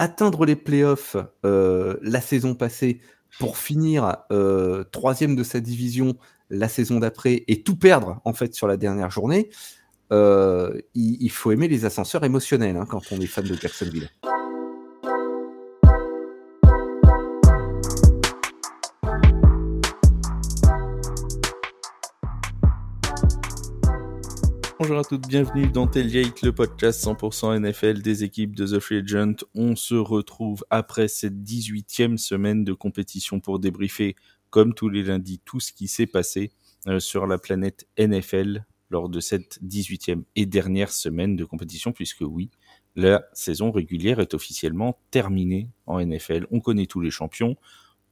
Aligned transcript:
atteindre 0.00 0.44
les 0.46 0.56
playoffs 0.56 1.16
la 1.44 2.20
saison 2.20 2.54
passée 2.54 3.00
pour 3.38 3.58
finir 3.58 4.16
troisième 4.90 5.36
de 5.36 5.44
sa 5.44 5.60
division 5.60 6.16
la 6.48 6.68
saison 6.68 6.98
d'après 6.98 7.44
et 7.46 7.62
tout 7.62 7.76
perdre 7.76 8.20
en 8.24 8.32
fait 8.32 8.54
sur 8.54 8.66
la 8.66 8.76
dernière 8.76 9.10
journée, 9.10 9.50
il, 10.10 11.30
faut 11.30 11.52
aimer 11.52 11.68
les 11.68 11.84
ascenseurs 11.84 12.24
émotionnels 12.24 12.76
hein, 12.76 12.86
quand 12.88 13.12
on 13.12 13.20
est 13.20 13.26
fan 13.26 13.44
de 13.44 13.54
Jacksonville. 13.54 14.08
Bonjour 24.80 24.98
à 24.98 25.04
toutes, 25.04 25.28
bienvenue 25.28 25.68
dans 25.68 25.86
Tailgate, 25.86 26.40
le 26.40 26.54
podcast 26.54 27.04
100% 27.04 27.60
NFL 27.60 28.00
des 28.00 28.24
équipes 28.24 28.56
de 28.56 28.66
The 28.66 28.80
Free 28.80 28.96
Agent. 28.96 29.44
On 29.54 29.76
se 29.76 29.94
retrouve 29.94 30.64
après 30.70 31.06
cette 31.06 31.34
18e 31.42 32.16
semaine 32.16 32.64
de 32.64 32.72
compétition 32.72 33.40
pour 33.40 33.58
débriefer, 33.58 34.16
comme 34.48 34.72
tous 34.72 34.88
les 34.88 35.02
lundis, 35.02 35.42
tout 35.44 35.60
ce 35.60 35.74
qui 35.74 35.86
s'est 35.86 36.06
passé 36.06 36.52
euh, 36.86 36.98
sur 36.98 37.26
la 37.26 37.36
planète 37.36 37.86
NFL 37.98 38.64
lors 38.88 39.10
de 39.10 39.20
cette 39.20 39.62
18e 39.62 40.22
et 40.34 40.46
dernière 40.46 40.92
semaine 40.92 41.36
de 41.36 41.44
compétition, 41.44 41.92
puisque 41.92 42.22
oui, 42.22 42.48
la 42.96 43.26
saison 43.34 43.72
régulière 43.72 44.18
est 44.18 44.32
officiellement 44.32 44.98
terminée 45.10 45.68
en 45.84 46.02
NFL. 46.02 46.46
On 46.50 46.60
connaît 46.60 46.86
tous 46.86 47.02
les 47.02 47.10
champions, 47.10 47.54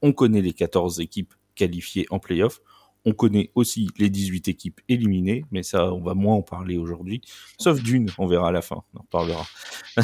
on 0.03 0.13
connaît 0.13 0.43
les 0.43 0.53
14 0.53 0.99
équipes 0.99 1.33
qualifiées 1.55 2.05
en 2.11 2.19
playoff. 2.19 2.61
On 3.09 3.13
connaît 3.13 3.49
aussi 3.55 3.89
les 3.97 4.11
18 4.11 4.49
équipes 4.49 4.81
éliminées, 4.87 5.43
mais 5.49 5.63
ça, 5.63 5.91
on 5.91 5.99
va 5.99 6.13
moins 6.13 6.35
en 6.35 6.43
parler 6.43 6.77
aujourd'hui. 6.77 7.21
Sauf 7.57 7.81
d'une, 7.81 8.11
on 8.19 8.27
verra 8.27 8.49
à 8.49 8.51
la 8.51 8.61
fin, 8.61 8.83
on 8.93 8.99
en 8.99 9.05
parlera. 9.05 9.47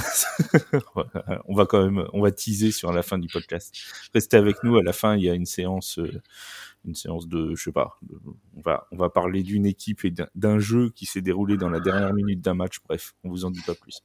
on 1.48 1.54
va 1.54 1.68
quand 1.68 1.84
même, 1.84 2.08
on 2.14 2.22
va 2.24 2.32
teaser 2.32 2.72
sur 2.72 2.92
la 2.92 3.04
fin 3.04 3.20
du 3.20 3.28
podcast. 3.28 3.76
Restez 4.12 4.38
avec 4.38 4.56
nous, 4.64 4.78
à 4.78 4.82
la 4.82 4.92
fin, 4.92 5.16
il 5.16 5.24
y 5.24 5.30
a 5.30 5.36
une 5.36 5.46
séance, 5.46 6.00
euh, 6.00 6.20
une 6.86 6.96
séance 6.96 7.28
de, 7.28 7.56
je 7.56 7.64
sais 7.64 7.72
pas, 7.72 8.00
on 8.56 8.62
va, 8.62 8.88
on 8.92 8.98
va 8.98 9.10
parler 9.10 9.44
d'une 9.44 9.66
équipe 9.66 10.06
et 10.06 10.14
d'un 10.36 10.60
jeu 10.60 10.90
qui 10.90 11.06
s'est 11.06 11.22
déroulé 11.22 11.58
dans 11.58 11.70
la 11.70 11.80
dernière 11.80 12.14
minute 12.14 12.42
d'un 12.42 12.54
match. 12.54 12.78
Bref, 12.88 13.16
on 13.24 13.30
vous 13.30 13.46
en 13.46 13.52
dit 13.52 13.62
pas 13.66 13.76
plus. 13.76 14.02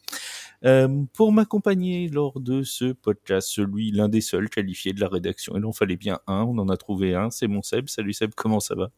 Euh, 0.65 1.05
pour 1.15 1.33
m'accompagner 1.33 2.09
lors 2.09 2.41
de 2.41 2.63
ce 2.63 2.93
podcast, 2.93 3.49
celui, 3.49 3.91
l'un 3.93 4.09
des 4.09 4.21
seuls 4.21 4.49
qualifiés 4.49 4.93
de 4.93 5.01
la 5.01 5.09
rédaction, 5.09 5.55
il 5.57 5.65
en 5.65 5.73
fallait 5.73 5.97
bien 5.97 6.19
un, 6.27 6.43
on 6.43 6.59
en 6.59 6.69
a 6.69 6.77
trouvé 6.77 7.15
un, 7.15 7.31
c'est 7.31 7.49
mon 7.49 7.63
Seb. 7.63 7.89
Salut 7.89 8.13
Seb, 8.13 8.33
comment 8.35 8.61
ça 8.61 8.75
va? 8.75 8.91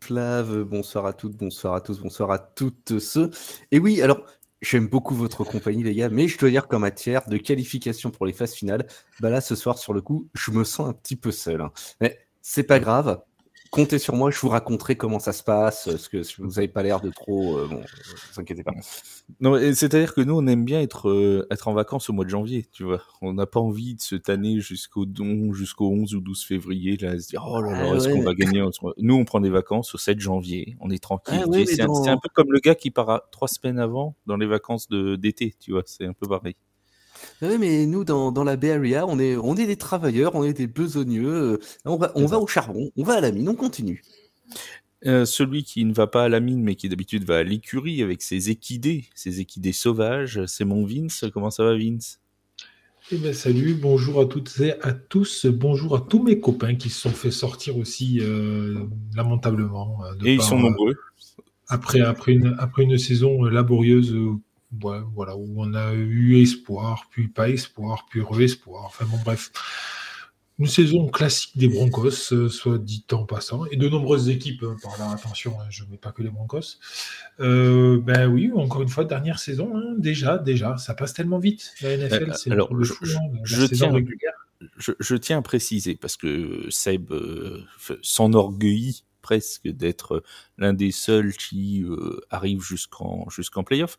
Flav, 0.00 0.64
bonsoir 0.64 1.06
à 1.06 1.12
toutes, 1.12 1.36
bonsoir 1.36 1.74
à 1.74 1.80
tous, 1.80 2.00
bonsoir 2.00 2.32
à 2.32 2.38
toutes 2.40 2.98
ceux. 2.98 3.30
Et 3.70 3.78
oui, 3.78 4.02
alors 4.02 4.26
J'aime 4.62 4.86
beaucoup 4.86 5.16
votre 5.16 5.42
compagnie, 5.42 5.82
les 5.82 5.94
gars, 5.94 6.08
mais 6.08 6.28
je 6.28 6.38
dois 6.38 6.48
dire 6.48 6.68
qu'en 6.68 6.78
matière 6.78 7.28
de 7.28 7.36
qualification 7.36 8.10
pour 8.10 8.26
les 8.26 8.32
phases 8.32 8.54
finales, 8.54 8.86
bah 9.18 9.28
là, 9.28 9.40
ce 9.40 9.56
soir, 9.56 9.76
sur 9.76 9.92
le 9.92 10.00
coup, 10.00 10.28
je 10.34 10.52
me 10.52 10.62
sens 10.62 10.88
un 10.88 10.92
petit 10.92 11.16
peu 11.16 11.32
seul. 11.32 11.60
Hein. 11.60 11.72
Mais 12.00 12.18
c'est 12.42 12.62
pas 12.62 12.78
grave 12.78 13.20
comptez 13.72 13.98
sur 13.98 14.14
moi, 14.14 14.30
je 14.30 14.38
vous 14.38 14.50
raconterai 14.50 14.96
comment 14.96 15.18
ça 15.18 15.32
se 15.32 15.42
passe, 15.42 15.86
parce 15.86 16.08
que 16.08 16.18
vous 16.38 16.50
n'avez 16.50 16.68
pas 16.68 16.82
l'air 16.82 17.00
de 17.00 17.08
trop. 17.08 17.56
Euh, 17.56 17.66
bon, 17.66 17.78
ne 17.78 17.82
vous 17.82 18.40
inquiétez 18.40 18.62
pas. 18.62 18.72
Non, 19.40 19.56
c'est-à-dire 19.74 20.14
que 20.14 20.20
nous, 20.20 20.34
on 20.34 20.46
aime 20.46 20.64
bien 20.64 20.82
être, 20.82 21.08
euh, 21.08 21.46
être 21.50 21.68
en 21.68 21.72
vacances 21.72 22.10
au 22.10 22.12
mois 22.12 22.26
de 22.26 22.30
janvier, 22.30 22.66
tu 22.70 22.84
vois. 22.84 23.02
On 23.22 23.32
n'a 23.32 23.46
pas 23.46 23.60
envie 23.60 23.94
de 23.94 24.02
se 24.02 24.14
tanner 24.14 24.60
jusqu'au 24.60 25.06
jusqu'au 25.52 25.90
11 25.90 26.14
ou 26.14 26.20
12 26.20 26.44
février, 26.44 26.98
là, 26.98 27.12
à 27.12 27.18
se 27.18 27.28
dire, 27.28 27.42
oh 27.48 27.62
là 27.62 27.72
là, 27.72 27.88
ah 27.90 27.96
est-ce 27.96 28.10
qu'on 28.10 28.22
va 28.22 28.34
gagner 28.34 28.62
Nous, 28.98 29.14
on 29.14 29.24
prend 29.24 29.40
des 29.40 29.50
vacances 29.50 29.94
au 29.94 29.98
7 29.98 30.20
janvier, 30.20 30.76
on 30.80 30.90
est 30.90 31.02
tranquille. 31.02 31.42
Ah 31.42 31.64
c'est 31.64 31.80
un, 31.80 32.18
peu 32.18 32.28
comme 32.34 32.52
le 32.52 32.60
gars 32.60 32.74
qui 32.74 32.90
part 32.90 33.22
trois 33.30 33.48
semaines 33.48 33.78
avant 33.78 34.14
dans 34.26 34.36
les 34.36 34.46
vacances 34.46 34.86
d'été, 34.90 35.54
tu 35.58 35.72
vois, 35.72 35.82
c'est 35.86 36.04
un 36.04 36.12
peu 36.12 36.28
pareil. 36.28 36.56
Oui, 37.42 37.58
mais 37.58 37.86
nous, 37.86 38.04
dans, 38.04 38.32
dans 38.32 38.44
la 38.44 38.56
Bay 38.56 38.72
Area, 38.72 39.06
on 39.06 39.18
est, 39.18 39.36
on 39.36 39.54
est 39.56 39.66
des 39.66 39.76
travailleurs, 39.76 40.34
on 40.34 40.44
est 40.44 40.52
des 40.52 40.66
besogneux. 40.66 41.54
Euh, 41.54 41.58
on 41.84 41.96
va, 41.96 42.12
on 42.14 42.26
va 42.26 42.38
au 42.38 42.46
charbon, 42.46 42.90
on 42.96 43.02
va 43.02 43.14
à 43.14 43.20
la 43.20 43.32
mine, 43.32 43.48
on 43.48 43.54
continue. 43.54 44.02
Euh, 45.04 45.24
celui 45.24 45.64
qui 45.64 45.84
ne 45.84 45.92
va 45.92 46.06
pas 46.06 46.24
à 46.24 46.28
la 46.28 46.38
mine, 46.38 46.62
mais 46.62 46.76
qui 46.76 46.88
d'habitude 46.88 47.24
va 47.24 47.38
à 47.38 47.42
l'écurie 47.42 48.02
avec 48.02 48.22
ses 48.22 48.50
équidés, 48.50 49.06
ses 49.14 49.40
équidés 49.40 49.72
sauvages, 49.72 50.46
c'est 50.46 50.64
mon 50.64 50.86
Vince. 50.86 51.24
Comment 51.32 51.50
ça 51.50 51.64
va, 51.64 51.76
Vince? 51.76 52.20
Eh 53.10 53.16
ben, 53.16 53.34
salut, 53.34 53.74
bonjour 53.74 54.20
à 54.20 54.26
toutes 54.26 54.60
et 54.60 54.80
à 54.80 54.92
tous, 54.92 55.46
bonjour 55.46 55.96
à 55.96 56.00
tous 56.00 56.22
mes 56.22 56.38
copains 56.38 56.76
qui 56.76 56.88
se 56.88 57.00
sont 57.00 57.10
fait 57.10 57.32
sortir 57.32 57.76
aussi 57.76 58.20
euh, 58.20 58.86
lamentablement. 59.16 59.98
et 60.24 60.34
ils 60.34 60.42
sont 60.42 60.60
nombreux. 60.60 60.94
Après, 61.66 62.00
après, 62.00 62.32
une, 62.32 62.54
après 62.58 62.84
une 62.84 62.98
saison 62.98 63.42
laborieuse 63.42 64.14
voilà, 64.72 65.36
où 65.36 65.54
on 65.56 65.74
a 65.74 65.92
eu 65.92 66.40
espoir, 66.40 67.08
puis 67.10 67.28
pas 67.28 67.48
espoir, 67.48 68.06
puis 68.10 68.20
re-espoir. 68.20 68.84
Enfin 68.86 69.04
bon, 69.06 69.18
bref. 69.24 69.50
Une 70.58 70.66
saison 70.66 71.08
classique 71.08 71.56
des 71.56 71.66
Broncos, 71.66 72.32
euh, 72.32 72.48
soit 72.48 72.78
dit 72.78 73.04
en 73.12 73.24
passant, 73.24 73.64
et 73.66 73.76
de 73.76 73.88
nombreuses 73.88 74.28
équipes, 74.28 74.62
hein, 74.62 74.76
par 74.82 74.98
là, 74.98 75.10
attention, 75.10 75.58
hein, 75.58 75.64
je 75.70 75.82
ne 75.84 75.90
mets 75.90 75.96
pas 75.96 76.12
que 76.12 76.22
les 76.22 76.28
Broncos. 76.28 76.78
Euh, 77.40 77.98
ben 78.00 78.28
oui, 78.28 78.52
encore 78.54 78.82
une 78.82 78.88
fois, 78.88 79.04
dernière 79.04 79.38
saison, 79.38 79.72
hein, 79.74 79.94
déjà, 79.98 80.38
déjà, 80.38 80.76
ça 80.76 80.94
passe 80.94 81.14
tellement 81.14 81.38
vite. 81.38 81.72
La 81.80 81.96
NFL, 81.96 82.30
euh, 82.30 82.34
c'est 82.34 82.50
le 82.50 82.64
je, 82.82 82.92
je, 83.42 83.66
tiens, 83.66 83.92
je, 84.76 85.14
tiens 85.16 85.38
à 85.38 85.42
préciser, 85.42 85.96
parce 85.96 86.16
que 86.16 86.68
Seb 86.70 87.12
s'enorgueillit 88.02 89.04
presque 89.22 89.68
d'être 89.68 90.22
l'un 90.58 90.74
des 90.74 90.92
seuls 90.92 91.32
qui 91.32 91.84
arrive 92.30 92.60
jusqu'en 92.60 93.28
jusqu'en 93.30 93.64
playoff 93.64 93.96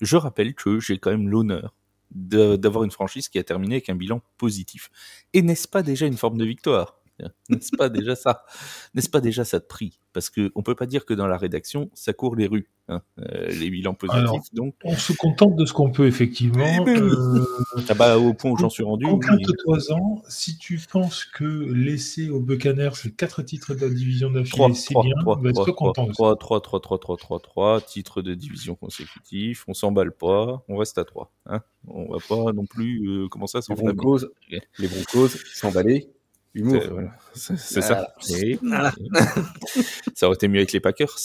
je 0.00 0.16
rappelle 0.16 0.54
que 0.54 0.80
j'ai 0.80 0.98
quand 0.98 1.10
même 1.10 1.28
l'honneur 1.28 1.74
d'avoir 2.12 2.84
une 2.84 2.90
franchise 2.90 3.28
qui 3.28 3.38
a 3.38 3.44
terminé 3.44 3.76
avec 3.76 3.88
un 3.88 3.94
bilan 3.94 4.20
positif. 4.36 4.90
Et 5.32 5.42
n'est-ce 5.42 5.68
pas 5.68 5.82
déjà 5.82 6.06
une 6.06 6.16
forme 6.16 6.38
de 6.38 6.44
victoire? 6.44 6.99
N'est-ce 7.48 7.76
pas 7.76 7.88
déjà 7.88 8.14
ça? 8.14 8.44
N'est-ce 8.94 9.10
pas 9.10 9.20
déjà 9.20 9.44
ça 9.44 9.58
de 9.58 9.64
prix? 9.64 9.98
Parce 10.12 10.28
qu'on 10.28 10.42
ne 10.42 10.62
peut 10.62 10.74
pas 10.74 10.86
dire 10.86 11.04
que 11.04 11.14
dans 11.14 11.26
la 11.26 11.36
rédaction, 11.36 11.88
ça 11.94 12.12
court 12.12 12.34
les 12.34 12.48
rues, 12.48 12.68
hein, 12.88 13.00
euh, 13.20 13.48
les 13.48 13.70
bilans 13.70 13.94
positifs. 13.94 14.52
donc... 14.52 14.74
On 14.84 14.96
se 14.96 15.12
contente 15.12 15.54
de 15.54 15.64
ce 15.64 15.72
qu'on 15.72 15.92
peut, 15.92 16.06
effectivement. 16.06 16.84
Euh, 16.88 17.44
ah 17.88 17.94
bah, 17.94 18.18
au 18.18 18.34
point 18.34 18.50
où 18.50 18.56
j'en 18.56 18.70
suis 18.70 18.82
rendu. 18.82 19.06
Contente-toi-en. 19.06 20.22
Si 20.28 20.58
tu 20.58 20.80
penses 20.90 21.24
que 21.24 21.44
laisser 21.44 22.28
au 22.28 22.40
Buccaneers 22.40 22.90
c'est 22.94 23.14
quatre 23.14 23.42
titres 23.42 23.74
de 23.74 23.82
la 23.82 23.88
division 23.88 24.30
d'affilée, 24.30 24.74
c'est 24.74 24.94
bien, 25.00 25.14
3, 25.20 25.38
on 25.38 25.42
va 25.42 25.50
être 25.50 25.62
3, 25.62 25.74
content. 25.74 26.06
3, 26.08 26.36
3, 26.36 26.60
3, 26.60 26.80
3, 26.80 26.98
3, 26.98 27.16
3, 27.16 27.40
3, 27.40 27.80
titres 27.82 28.22
de 28.22 28.34
division 28.34 28.74
consécutifs, 28.74 29.64
on 29.68 29.74
s'emballe 29.74 30.12
pas, 30.12 30.64
on 30.68 30.76
reste 30.76 30.98
à 30.98 31.04
3. 31.04 31.32
Hein 31.46 31.62
on 31.88 32.12
va 32.12 32.18
pas 32.28 32.52
non 32.52 32.66
plus 32.66 33.08
euh, 33.08 33.28
commencer 33.28 33.58
à 33.58 33.62
s'enflammer. 33.62 33.94
Les 34.78 34.88
Broncos 34.88 35.28
s'emballer 35.54 36.10
Humour. 36.54 36.82
C'est 37.34 37.56
ça. 37.56 38.14
ça 40.14 40.26
aurait 40.26 40.34
été 40.34 40.48
mieux 40.48 40.58
avec 40.58 40.72
les 40.72 40.80
Packers. 40.80 41.16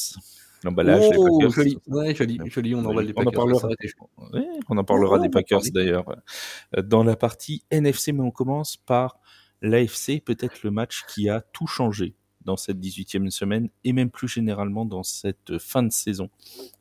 L'emballage 0.63 1.11
oh, 1.15 1.49
Joli. 1.49 1.77
Ouais, 1.87 2.15
joli, 2.15 2.39
joli, 2.45 2.73
on 2.75 2.85
emballe 2.85 3.05
les 3.05 3.13
Packers. 3.13 3.33
On 3.35 3.37
en 3.37 3.47
parlera, 3.47 3.69
on 4.69 4.77
en 4.77 4.83
parlera 4.83 5.19
des 5.19 5.29
Packers 5.29 5.61
d'ailleurs 5.71 6.05
dans 6.83 7.03
la 7.03 7.15
partie 7.15 7.63
NFC, 7.71 8.13
mais 8.13 8.21
on 8.21 8.31
commence 8.31 8.77
par 8.77 9.19
l'AFC, 9.61 10.21
peut-être 10.23 10.63
le 10.63 10.71
match 10.71 11.03
qui 11.07 11.29
a 11.29 11.41
tout 11.41 11.67
changé 11.67 12.15
dans 12.45 12.57
cette 12.57 12.77
18e 12.77 13.29
semaine 13.31 13.69
et 13.83 13.91
même 13.91 14.11
plus 14.11 14.27
généralement 14.27 14.85
dans 14.85 15.03
cette 15.03 15.57
fin 15.57 15.83
de 15.83 15.91
saison 15.91 16.29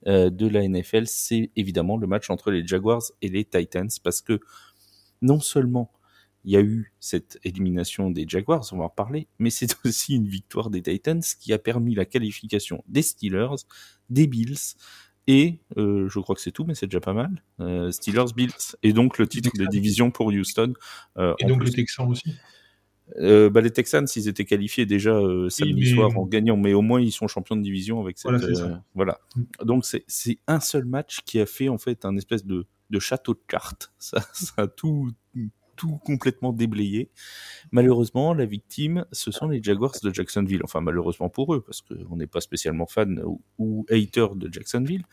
euh, 0.07 0.31
de 0.31 0.47
la 0.47 0.67
NFL, 0.69 1.07
c'est 1.07 1.51
évidemment 1.57 1.97
le 1.97 2.07
match 2.07 2.31
entre 2.31 2.51
les 2.51 2.67
Jaguars 2.67 3.03
et 3.23 3.29
les 3.29 3.45
Titans 3.45 3.89
parce 4.03 4.21
que 4.21 4.41
non 5.23 5.41
seulement 5.41 5.91
il 6.45 6.53
y 6.53 6.57
a 6.57 6.61
eu 6.61 6.93
cette 7.01 7.39
élimination 7.45 8.11
des 8.11 8.27
Jaguars, 8.29 8.65
on 8.73 8.79
va 8.79 8.85
en 8.85 8.89
reparler, 8.89 9.29
mais 9.39 9.51
c'est 9.51 9.75
aussi 9.85 10.15
une 10.15 10.29
victoire 10.29 10.71
des 10.71 10.83
Titans 10.83 11.23
qui 11.41 11.53
a 11.53 11.59
permis 11.59 11.95
la 11.95 12.05
qualification 12.05 12.85
des 12.87 13.03
Steelers, 13.03 13.65
des 14.11 14.27
Bills, 14.27 14.77
et 15.27 15.61
euh, 15.79 16.09
je 16.09 16.19
crois 16.21 16.35
que 16.35 16.43
c'est 16.43 16.53
tout, 16.53 16.65
mais 16.65 16.75
c'est 16.75 16.87
déjà 16.87 17.01
pas 17.01 17.15
mal. 17.15 17.43
Euh, 17.61 17.91
Steelers, 17.91 18.33
Bills, 18.37 18.77
et 18.83 18.93
donc 18.93 19.17
le 19.19 19.27
titre 19.27 19.51
de 19.59 19.65
division 19.67 20.11
pour 20.11 20.27
Houston. 20.27 20.75
Euh, 21.17 21.35
et 21.39 21.47
donc 21.47 21.65
les 21.65 21.71
Texans 21.71 22.09
aussi 22.09 22.35
bah, 23.19 23.61
les 23.61 23.71
Texans, 23.71 24.07
ils 24.17 24.29
étaient 24.29 24.47
qualifiés 24.47 24.87
déjà 24.87 25.19
samedi 25.49 25.91
soir 25.91 26.11
en 26.19 26.25
gagnant, 26.25 26.57
mais 26.57 26.73
au 26.73 26.81
moins 26.83 27.01
ils 27.01 27.13
sont 27.13 27.29
champions 27.29 27.57
de 27.57 27.63
division 27.63 28.01
avec 28.01 28.19
cette. 28.19 28.31
Voilà. 28.31 28.83
voilà. 28.95 29.21
Mm. 29.37 29.65
Donc 29.65 29.85
c'est 29.85 30.39
un 30.47 30.61
seul 30.61 30.85
match 30.85 31.21
qui 31.25 31.39
a 31.41 31.47
fait 31.47 31.69
en 31.69 31.79
fait 31.79 32.05
un 32.07 32.17
espèce 32.17 32.47
de, 32.47 32.67
de 32.91 32.99
château 32.99 33.35
de 33.35 33.43
cartes. 33.47 33.93
Ça, 33.99 34.21
ça 34.33 34.53
a 34.57 34.67
tout, 34.67 35.11
tout 35.77 35.99
complètement 36.05 36.53
déblayé. 36.53 37.11
Malheureusement, 37.73 38.35
la 38.35 38.47
victime, 38.47 39.05
ce 39.13 39.31
sont 39.31 39.49
les 39.49 39.63
Jaguars 39.63 39.95
de 40.03 40.13
Jacksonville. 40.13 40.61
Enfin, 40.65 40.81
malheureusement 40.81 41.29
pour 41.29 41.55
eux, 41.55 41.63
parce 41.63 41.83
qu'on 41.83 42.17
n'est 42.17 42.27
pas 42.27 42.41
spécialement 42.41 42.87
fan 42.87 43.23
ou, 43.59 43.87
hater 43.91 44.27
de 44.37 44.53
Jacksonville. 44.53 45.05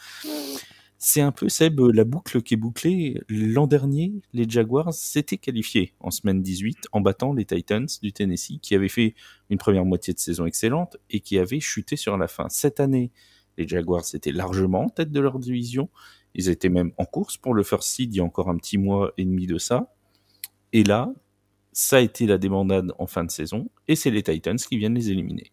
C'est 1.04 1.22
un 1.22 1.32
peu, 1.32 1.50
Seb, 1.50 1.80
la 1.80 2.04
boucle 2.04 2.44
qui 2.44 2.54
est 2.54 2.58
bouclée. 2.58 3.20
L'an 3.28 3.66
dernier, 3.66 4.22
les 4.34 4.48
Jaguars 4.48 4.94
s'étaient 4.94 5.38
qualifiés 5.38 5.96
en 6.00 6.12
semaine 6.12 6.44
18 6.44 6.90
en 6.92 7.02
battant 7.02 7.34
les 7.34 7.44
Titans 7.44 7.88
du 8.04 8.14
Tennessee, 8.14 8.60
qui 8.62 8.76
avaient 8.76 8.88
fait 8.88 9.16
une 9.50 9.58
première 9.58 9.84
moitié 9.84 10.14
de 10.14 10.20
saison 10.20 10.46
excellente 10.46 10.98
et 11.10 11.20
qui 11.20 11.40
avaient 11.40 11.60
chuté 11.60 11.96
sur 11.96 12.18
la 12.18 12.28
fin. 12.28 12.50
Cette 12.50 12.80
année, 12.80 13.12
les 13.58 13.68
Jaguars 13.68 14.04
étaient 14.14 14.32
largement 14.32 14.86
en 14.86 14.90
tête 14.90 15.12
de 15.12 15.20
leur 15.20 15.40
division 15.40 15.90
Ils 16.36 16.50
étaient 16.50 16.70
même 16.70 16.92
en 16.98 17.06
course 17.06 17.38
pour 17.38 17.54
le 17.54 17.64
first 17.64 17.90
seed 17.90 18.14
il 18.14 18.18
y 18.18 18.20
a 18.20 18.24
encore 18.24 18.50
un 18.50 18.58
petit 18.58 18.78
mois 18.78 19.12
et 19.18 19.26
demi 19.26 19.48
de 19.48 19.58
ça. 19.58 19.94
Et 20.74 20.84
là, 20.84 21.14
ça 21.74 21.98
a 21.98 22.00
été 22.00 22.26
la 22.26 22.38
débandade 22.38 22.94
en 23.00 23.08
fin 23.08 23.24
de 23.24 23.32
saison, 23.32 23.70
et 23.88 23.96
c'est 23.96 24.12
les 24.12 24.24
Titans 24.24 24.58
qui 24.58 24.78
viennent 24.78 24.96
les 24.96 25.10
éliminer. 25.10 25.52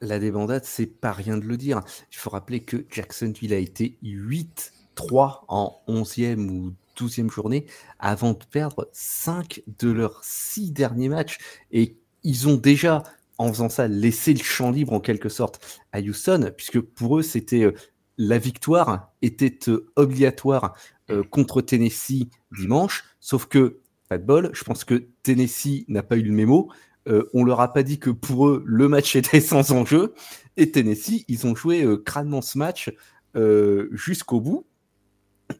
La 0.00 0.18
débandade, 0.18 0.64
c'est 0.64 0.86
pas 0.86 1.12
rien 1.12 1.36
de 1.38 1.44
le 1.44 1.56
dire. 1.56 1.82
Il 2.12 2.16
faut 2.16 2.30
rappeler 2.30 2.60
que 2.60 2.86
Jacksonville 2.90 3.52
a 3.52 3.58
été 3.58 3.98
8-3 4.04 5.44
en 5.48 5.82
11e 5.88 6.48
ou 6.48 6.74
12e 6.96 7.30
journée 7.30 7.66
avant 7.98 8.32
de 8.32 8.44
perdre 8.44 8.88
5 8.92 9.62
de 9.78 9.90
leurs 9.90 10.22
6 10.22 10.70
derniers 10.70 11.08
matchs. 11.08 11.38
Et 11.72 11.96
ils 12.22 12.48
ont 12.48 12.56
déjà, 12.56 13.02
en 13.38 13.48
faisant 13.48 13.68
ça, 13.68 13.88
laissé 13.88 14.34
le 14.34 14.42
champ 14.42 14.70
libre 14.70 14.92
en 14.92 15.00
quelque 15.00 15.28
sorte 15.28 15.82
à 15.92 16.00
Houston, 16.00 16.52
puisque 16.56 16.80
pour 16.80 17.18
eux, 17.18 17.22
c'était 17.22 17.64
euh, 17.64 17.74
la 18.18 18.38
victoire 18.38 19.12
était 19.22 19.58
euh, 19.68 19.90
obligatoire 19.96 20.76
euh, 21.10 21.24
contre 21.24 21.60
Tennessee 21.60 22.28
dimanche, 22.56 23.04
sauf 23.20 23.46
que 23.46 23.80
pas 24.08 24.18
de 24.18 24.24
bol. 24.24 24.50
Je 24.52 24.64
pense 24.64 24.84
que 24.84 25.06
Tennessee 25.22 25.84
n'a 25.88 26.02
pas 26.02 26.16
eu 26.16 26.22
le 26.22 26.32
mémo. 26.32 26.70
Euh, 27.08 27.28
on 27.32 27.44
leur 27.44 27.60
a 27.60 27.72
pas 27.72 27.82
dit 27.82 27.98
que 27.98 28.10
pour 28.10 28.48
eux, 28.48 28.62
le 28.66 28.88
match 28.88 29.16
était 29.16 29.40
sans 29.40 29.72
enjeu. 29.72 30.14
Et 30.56 30.70
Tennessee, 30.70 31.24
ils 31.28 31.46
ont 31.46 31.54
joué 31.54 31.82
euh, 31.82 31.96
crânement 31.96 32.42
ce 32.42 32.58
match 32.58 32.92
euh, 33.36 33.88
jusqu'au 33.92 34.40
bout. 34.40 34.66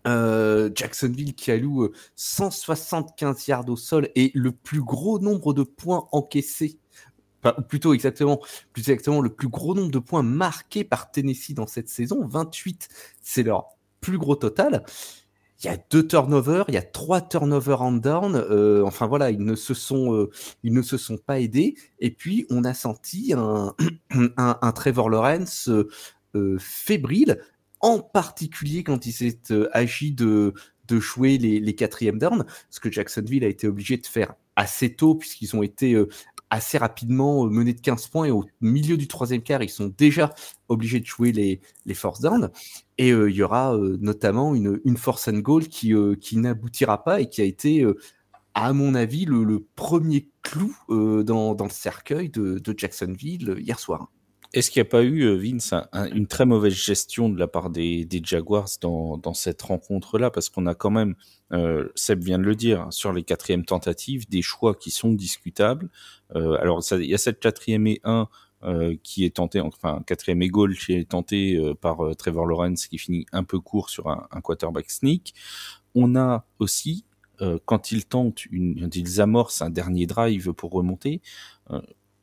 Jacksonville 0.04 1.34
qui 1.34 1.50
alloue 1.50 1.90
175 2.14 3.46
yards 3.48 3.68
au 3.70 3.76
sol 3.76 4.10
et 4.14 4.30
le 4.34 4.52
plus 4.52 4.82
gros 4.82 5.18
nombre 5.18 5.54
de 5.54 5.62
points 5.62 6.08
encaissés, 6.12 6.78
ou 7.46 7.62
plutôt 7.62 7.94
exactement, 7.94 8.38
plus 8.74 8.90
exactement 8.90 9.22
le 9.22 9.30
plus 9.30 9.48
gros 9.48 9.74
nombre 9.74 9.90
de 9.90 9.98
points 9.98 10.22
marqués 10.22 10.84
par 10.84 11.10
Tennessee 11.10 11.54
dans 11.54 11.66
cette 11.66 11.88
saison, 11.88 12.26
28, 12.26 12.86
c'est 13.22 13.42
leur 13.42 13.68
plus 14.02 14.18
gros 14.18 14.36
total 14.36 14.84
il 15.60 15.66
y 15.66 15.68
a 15.68 15.76
deux 15.90 16.06
turnovers, 16.06 16.64
il 16.68 16.74
y 16.74 16.78
a 16.78 16.82
trois 16.82 17.20
turnovers 17.20 17.82
en 17.82 17.92
down. 17.92 18.36
Euh, 18.36 18.84
enfin 18.84 19.06
voilà, 19.06 19.30
ils 19.30 19.42
ne 19.42 19.56
se 19.56 19.74
sont, 19.74 20.14
euh, 20.14 20.30
ils 20.62 20.72
ne 20.72 20.82
se 20.82 20.96
sont 20.96 21.16
pas 21.18 21.40
aidés. 21.40 21.74
Et 21.98 22.10
puis 22.10 22.46
on 22.50 22.64
a 22.64 22.74
senti 22.74 23.32
un, 23.36 23.74
un, 24.36 24.58
un 24.60 24.72
Trevor 24.72 25.10
Lawrence 25.10 25.68
euh, 26.34 26.58
fébrile, 26.60 27.40
en 27.80 27.98
particulier 28.00 28.84
quand 28.84 29.06
il 29.06 29.12
s'est 29.12 29.40
agi 29.72 30.12
de 30.12 30.54
de 30.86 31.00
jouer 31.00 31.36
les, 31.36 31.60
les 31.60 31.74
quatrièmes 31.74 32.18
downs, 32.18 32.46
ce 32.70 32.80
que 32.80 32.90
Jacksonville 32.90 33.44
a 33.44 33.48
été 33.48 33.68
obligé 33.68 33.98
de 33.98 34.06
faire 34.06 34.34
assez 34.56 34.94
tôt 34.94 35.14
puisqu'ils 35.14 35.54
ont 35.54 35.62
été 35.62 36.02
assez 36.50 36.78
rapidement 36.78 37.46
menés 37.46 37.74
de 37.74 37.80
15 37.80 38.08
points 38.08 38.26
et 38.26 38.30
au 38.30 38.44
milieu 38.60 38.96
du 38.96 39.08
troisième 39.08 39.42
quart, 39.42 39.62
ils 39.62 39.68
sont 39.68 39.92
déjà 39.96 40.34
obligés 40.68 41.00
de 41.00 41.06
jouer 41.06 41.32
les, 41.32 41.60
les 41.84 41.94
force 41.94 42.20
downs. 42.20 42.50
Et 42.96 43.12
euh, 43.12 43.30
il 43.30 43.36
y 43.36 43.42
aura 43.42 43.74
euh, 43.74 43.98
notamment 44.00 44.54
une, 44.54 44.80
une 44.84 44.96
force 44.96 45.28
and 45.28 45.38
goal 45.38 45.68
qui, 45.68 45.94
euh, 45.94 46.14
qui 46.14 46.36
n'aboutira 46.38 47.04
pas 47.04 47.20
et 47.20 47.28
qui 47.28 47.40
a 47.40 47.44
été, 47.44 47.86
à 48.54 48.72
mon 48.72 48.94
avis, 48.94 49.24
le, 49.24 49.66
premier 49.74 50.30
clou 50.42 50.74
dans, 50.88 51.54
dans, 51.54 51.64
le 51.64 51.70
cercueil 51.70 52.30
de 52.30 52.74
Jacksonville 52.76 53.56
hier 53.58 53.78
soir. 53.78 54.10
Est-ce 54.54 54.70
qu'il 54.70 54.80
n'y 54.80 54.86
a 54.86 54.90
pas 54.90 55.02
eu, 55.02 55.36
Vince, 55.36 55.74
une 56.14 56.26
très 56.26 56.46
mauvaise 56.46 56.72
gestion 56.72 57.28
de 57.28 57.38
la 57.38 57.48
part 57.48 57.70
des, 57.70 58.06
Jaguars 58.24 58.68
dans, 58.80 59.34
cette 59.34 59.60
rencontre-là? 59.60 60.30
Parce 60.30 60.48
qu'on 60.48 60.66
a 60.66 60.74
quand 60.74 60.90
même, 60.90 61.16
euh, 61.52 61.88
Seb 61.94 62.24
vient 62.24 62.38
de 62.38 62.44
le 62.44 62.54
dire, 62.54 62.82
hein, 62.82 62.90
sur 62.90 63.12
les 63.12 63.24
quatrièmes 63.24 63.64
tentatives, 63.64 64.28
des 64.28 64.42
choix 64.42 64.74
qui 64.74 64.90
sont 64.90 65.12
discutables. 65.12 65.90
Euh, 66.34 66.56
alors, 66.60 66.82
il 66.92 67.04
y 67.04 67.14
a 67.14 67.18
cette 67.18 67.40
quatrième 67.40 67.86
et 67.86 68.00
un 68.04 68.28
euh, 68.64 68.96
qui 69.04 69.24
est 69.24 69.36
tenté, 69.36 69.60
enfin 69.60 70.02
quatrième 70.04 70.42
et 70.42 70.48
goal 70.48 70.76
qui 70.76 70.92
est 70.92 71.08
tenté 71.08 71.54
euh, 71.54 71.74
par 71.74 72.04
euh, 72.04 72.14
Trevor 72.14 72.44
Lawrence 72.44 72.88
qui 72.88 72.98
finit 72.98 73.24
un 73.30 73.44
peu 73.44 73.60
court 73.60 73.88
sur 73.88 74.08
un, 74.08 74.26
un 74.32 74.40
quarterback 74.40 74.90
sneak. 74.90 75.32
On 75.94 76.16
a 76.16 76.44
aussi 76.58 77.04
quand 77.66 77.92
ils 77.92 78.04
tentent, 78.04 78.46
une, 78.46 78.80
quand 78.80 78.96
ils 78.96 79.20
amorcent 79.20 79.62
un 79.62 79.70
dernier 79.70 80.06
drive 80.06 80.52
pour 80.54 80.72
remonter, 80.72 81.22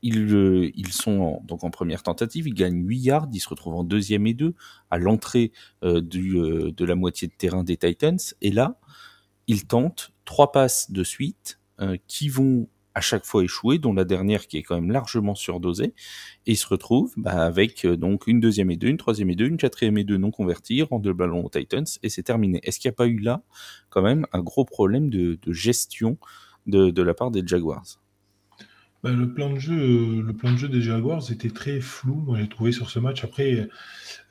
ils, 0.08 0.72
ils 0.76 0.92
sont 0.92 1.20
en, 1.20 1.42
donc 1.46 1.64
en 1.64 1.70
première 1.70 2.04
tentative, 2.04 2.48
ils 2.48 2.54
gagnent 2.54 2.86
8 2.86 2.98
yards, 3.00 3.28
ils 3.34 3.40
se 3.40 3.50
retrouvent 3.50 3.76
en 3.76 3.84
deuxième 3.84 4.28
et 4.28 4.34
deux 4.34 4.54
à 4.90 4.98
l'entrée 4.98 5.52
du, 5.84 6.34
de 6.34 6.86
la 6.86 6.96
moitié 6.96 7.28
de 7.28 7.34
terrain 7.34 7.64
des 7.64 7.78
Titans. 7.78 8.20
Et 8.42 8.52
là, 8.52 8.80
ils 9.48 9.66
tentent 9.66 10.14
trois 10.26 10.52
passes 10.52 10.92
de 10.92 11.04
suite 11.04 11.60
qui 12.08 12.30
vont 12.30 12.68
à 12.96 13.02
chaque 13.02 13.26
fois 13.26 13.44
échoué, 13.44 13.78
dont 13.78 13.94
la 13.94 14.06
dernière 14.06 14.48
qui 14.48 14.58
est 14.58 14.64
quand 14.64 14.76
même 14.76 14.90
largement 14.90 15.36
surdosée, 15.36 15.94
et 16.46 16.54
il 16.54 16.58
se 16.58 16.66
retrouve 16.66 17.14
bah, 17.18 17.46
avec 17.46 17.86
euh, 17.86 17.98
donc 17.98 18.26
une 18.26 18.40
deuxième 18.40 18.72
et 18.72 18.78
deux, 18.78 18.88
une 18.88 18.98
troisième 18.98 19.30
et 19.30 19.36
deux, 19.36 19.48
une 19.48 19.58
quatrième 19.58 19.98
et 19.98 20.06
deux 20.06 20.18
non 20.18 20.32
convertis, 20.32 20.82
rend 20.82 21.02
le 21.04 21.14
ballon 21.14 21.46
aux 21.46 21.50
Titans, 21.50 21.86
et 22.02 22.10
c'est 22.10 22.24
terminé. 22.24 22.62
Est-ce 22.64 22.80
qu'il 22.80 22.90
n'y 22.90 22.94
a 22.94 22.96
pas 22.96 23.08
eu 23.08 23.20
là 23.20 23.44
quand 23.90 24.02
même 24.02 24.26
un 24.32 24.42
gros 24.42 24.64
problème 24.64 25.10
de, 25.10 25.38
gestion 25.48 26.18
de, 26.66 27.02
la 27.02 27.14
part 27.14 27.32
des 27.32 27.44
Jaguars? 27.46 28.00
Bah, 29.06 29.12
le, 29.12 29.32
plan 29.32 29.52
de 29.52 29.60
jeu, 29.60 30.24
le 30.24 30.34
plan 30.34 30.52
de 30.52 30.58
jeu 30.58 30.68
des 30.68 30.82
Jaguars 30.82 31.32
était 31.32 31.52
très 31.52 31.80
flou, 31.80 32.16
moi 32.16 32.40
j'ai 32.40 32.50
trouvé 32.50 32.72
sur 32.72 32.90
ce 32.90 32.98
match. 32.98 33.24
Après, 33.24 33.70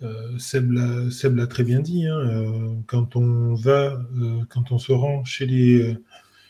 euh, 0.03 0.37
Seb 0.37 0.73
l'a 0.73 1.47
très 1.47 1.63
bien 1.63 1.79
dit, 1.79 2.09
hein, 2.09 2.19
euh, 2.19 2.75
quand 2.89 3.15
on 3.15 3.55
va, 3.55 4.03
euh, 4.19 4.41
quand 4.49 4.73
on 4.73 4.79
se 4.79 4.91
rend 4.91 5.25
chez 5.25 5.47
les 5.47 5.97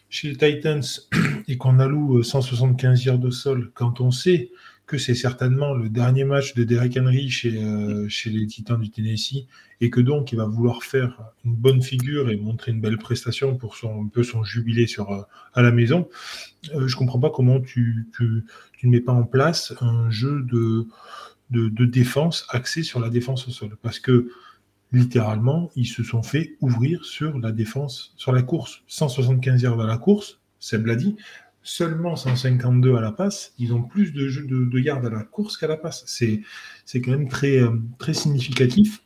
chez 0.09 0.29
les 0.29 0.37
Titans 0.39 0.83
et 1.49 1.59
qu'on 1.59 1.79
alloue 1.79 2.23
175 2.23 3.01
euh, 3.01 3.05
yards 3.05 3.19
de 3.19 3.29
sol, 3.31 3.71
quand 3.75 4.01
on 4.01 4.11
sait 4.11 4.51
que 4.87 4.99
c'est 4.99 5.15
certainement 5.15 5.75
le 5.75 5.89
dernier 5.89 6.25
match 6.25 6.55
de 6.55 6.65
Derek 6.65 6.99
Henry 6.99 7.31
chez, 7.31 7.63
euh, 7.63 8.07
chez 8.09 8.31
les 8.31 8.47
Titans 8.47 8.79
du 8.79 8.91
Tennessee 8.91 9.47
et 9.81 9.91
que 9.91 10.01
donc 10.01 10.33
il 10.33 10.37
va 10.37 10.45
vouloir 10.45 10.83
faire 10.83 11.33
une 11.45 11.55
bonne 11.55 11.83
figure 11.83 12.31
et 12.31 12.37
montrer 12.37 12.73
une 12.73 12.81
belle 12.81 12.99
prestation 12.99 13.57
pour 13.57 13.77
son, 13.77 14.05
un 14.05 14.09
peu 14.09 14.23
son 14.23 14.45
jubilé 14.45 14.87
sur, 14.87 15.11
euh, 15.11 15.23
à 15.55 15.63
la 15.63 15.71
maison, 15.71 16.09
euh, 16.75 16.87
je 16.87 16.97
comprends 16.97 17.19
pas 17.19 17.31
comment 17.31 17.61
tu, 17.61 18.09
tu, 18.15 18.45
tu, 18.73 18.87
ne 18.87 18.93
mets 18.93 19.01
pas 19.01 19.13
en 19.13 19.25
place 19.25 19.75
un 19.81 20.11
jeu 20.11 20.43
de, 20.43 20.87
de, 21.51 21.69
de 21.69 21.85
défense 21.87 22.47
axé 22.51 22.83
sur 22.83 23.01
la 23.01 23.09
défense 23.09 23.49
au 23.49 23.51
sol. 23.51 23.77
Parce 23.81 23.99
que 23.99 24.31
littéralement, 24.93 25.71
ils 25.77 25.87
se 25.87 26.03
sont 26.03 26.23
fait 26.23 26.57
ouvrir 26.61 27.05
sur 27.05 27.39
la 27.39 27.53
défense, 27.53 28.13
sur 28.17 28.33
la 28.33 28.43
course. 28.43 28.83
175 28.87 29.63
yards 29.63 29.81
à 29.81 29.87
la 29.87 29.99
course, 29.99 30.41
Seb 30.61 30.87
l'a 30.87 30.95
dit, 30.95 31.17
seulement 31.65 32.15
152 32.15 32.95
à 32.95 33.01
la 33.01 33.11
passe. 33.11 33.55
Ils 33.59 33.73
ont 33.73 33.83
plus 33.83 34.13
de, 34.13 34.29
de, 34.47 34.65
de 34.65 34.79
yards 34.79 35.05
à 35.05 35.11
la 35.11 35.25
course 35.25 35.57
qu'à 35.57 35.67
la 35.67 35.77
passe. 35.77 36.05
C'est, 36.07 36.43
c'est 36.85 37.01
quand 37.01 37.11
même 37.11 37.29
très, 37.29 37.59
euh, 37.61 37.71
très 37.99 38.15
significatif 38.15 39.03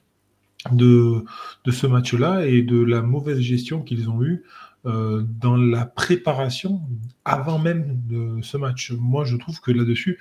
de, 0.72 1.24
de 1.64 1.70
ce 1.70 1.86
match-là 1.86 2.46
et 2.46 2.62
de 2.62 2.82
la 2.82 3.00
mauvaise 3.00 3.38
gestion 3.38 3.82
qu'ils 3.82 4.10
ont 4.10 4.22
eue 4.22 4.44
euh, 4.86 5.24
dans 5.40 5.56
la 5.56 5.86
préparation 5.86 6.82
avant 7.24 7.58
même 7.58 8.00
de 8.06 8.42
ce 8.42 8.56
match. 8.56 8.92
Moi, 8.92 9.24
je 9.24 9.36
trouve 9.36 9.60
que 9.60 9.70
là-dessus, 9.70 10.18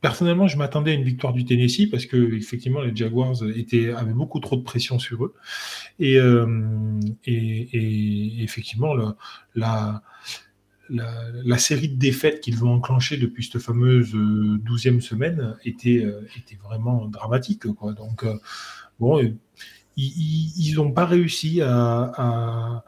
Personnellement, 0.00 0.46
je 0.46 0.56
m'attendais 0.56 0.92
à 0.92 0.94
une 0.94 1.02
victoire 1.02 1.32
du 1.32 1.44
Tennessee 1.44 1.90
parce 1.90 2.06
que 2.06 2.32
effectivement 2.36 2.80
les 2.80 2.94
Jaguars 2.94 3.34
étaient, 3.56 3.92
avaient 3.92 4.12
beaucoup 4.12 4.38
trop 4.38 4.54
de 4.54 4.62
pression 4.62 5.00
sur 5.00 5.24
eux. 5.24 5.34
Et, 5.98 6.20
euh, 6.20 7.00
et, 7.24 8.44
effectivement, 8.44 8.94
la, 9.56 10.02
la, 10.90 11.58
série 11.58 11.88
de 11.88 11.96
défaites 11.96 12.40
qu'ils 12.40 12.56
vont 12.56 12.74
enclencher 12.74 13.16
depuis 13.16 13.44
cette 13.44 13.60
fameuse 13.60 14.14
euh, 14.14 14.58
douzième 14.58 15.00
semaine 15.00 15.56
était, 15.64 16.04
euh, 16.04 16.22
vraiment 16.62 17.06
dramatique. 17.06 17.66
Donc, 17.66 18.24
euh, 18.24 18.34
bon, 18.98 19.20
ils 19.96 20.74
n'ont 20.76 20.92
pas 20.92 21.06
réussi 21.06 21.60
à, 21.62 22.84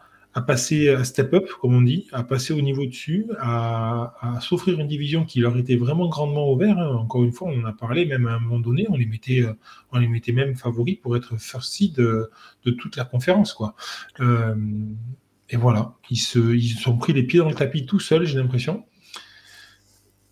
passer 0.47 0.88
à 0.88 1.04
step 1.04 1.35
up, 1.35 1.49
comme 1.61 1.75
on 1.75 1.83
dit, 1.83 2.07
à 2.12 2.23
passer 2.23 2.52
au 2.54 2.61
niveau 2.61 2.87
dessus, 2.87 3.26
à, 3.40 4.38
s'offrir 4.40 4.78
une 4.80 4.87
division 4.87 5.25
qui 5.25 5.40
leur 5.40 5.57
était 5.57 5.76
vraiment 5.76 6.09
grandement 6.09 6.50
ouverte. 6.52 6.78
Hein. 6.78 6.97
Encore 6.97 7.25
une 7.25 7.33
fois, 7.33 7.49
on 7.49 7.61
en 7.61 7.64
a 7.64 7.73
parlé, 7.73 8.07
même 8.07 8.26
à 8.26 8.35
un 8.35 8.38
moment 8.38 8.61
donné, 8.61 8.87
on 8.88 8.97
les 8.97 9.07
mettait, 9.07 9.45
on 9.92 9.99
les 9.99 10.09
mettait 10.09 10.33
même 10.33 10.54
favoris 10.54 10.97
pour 11.00 11.16
être 11.16 11.37
first 11.38 11.73
seed 11.73 11.95
de, 11.97 12.30
toute 12.64 12.97
la 12.97 13.04
conférence, 13.04 13.57
et 15.50 15.57
voilà, 15.57 15.95
ils 16.11 16.16
se, 16.16 16.54
ils 16.54 16.78
sont 16.78 16.97
pris 16.97 17.12
les 17.12 17.25
pieds 17.25 17.40
dans 17.40 17.49
le 17.49 17.54
tapis 17.54 17.85
tout 17.85 17.99
seuls, 17.99 18.25
j'ai 18.25 18.38
l'impression. 18.38 18.85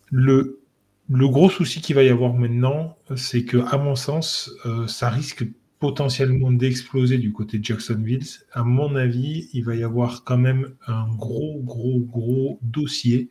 Le, 0.09 0.61
le 1.09 1.27
gros 1.27 1.49
souci 1.49 1.81
qu'il 1.81 1.95
va 1.95 2.03
y 2.03 2.09
avoir 2.09 2.33
maintenant, 2.33 2.97
c'est 3.15 3.43
que, 3.43 3.57
à 3.57 3.77
mon 3.77 3.95
sens, 3.95 4.51
euh, 4.65 4.87
ça 4.87 5.09
risque 5.09 5.45
potentiellement 5.79 6.51
d'exploser 6.51 7.17
du 7.17 7.33
côté 7.33 7.59
de 7.59 7.65
Jacksonville, 7.65 8.25
à 8.53 8.63
mon 8.63 8.95
avis, 8.95 9.49
il 9.53 9.63
va 9.65 9.75
y 9.75 9.83
avoir 9.83 10.23
quand 10.23 10.37
même 10.37 10.73
un 10.87 11.07
gros, 11.15 11.59
gros, 11.63 11.99
gros 11.99 12.59
dossier 12.61 13.29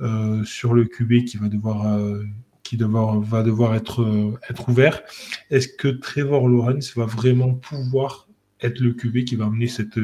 euh, 0.00 0.42
sur 0.44 0.72
le 0.72 0.84
QB 0.84 1.24
qui 1.24 1.36
va 1.36 1.48
devoir, 1.48 1.86
euh, 1.86 2.24
qui 2.62 2.76
devoir, 2.76 3.20
va 3.20 3.42
devoir 3.42 3.74
être, 3.74 4.38
être 4.48 4.68
ouvert. 4.68 5.02
Est-ce 5.50 5.68
que 5.68 5.88
Trevor 5.88 6.48
Lawrence 6.48 6.94
va 6.96 7.06
vraiment 7.06 7.54
pouvoir 7.54 8.28
être 8.60 8.80
le 8.80 8.92
QB 8.92 9.24
qui 9.24 9.36
va 9.36 9.46
amener 9.46 9.66
cette, 9.66 9.98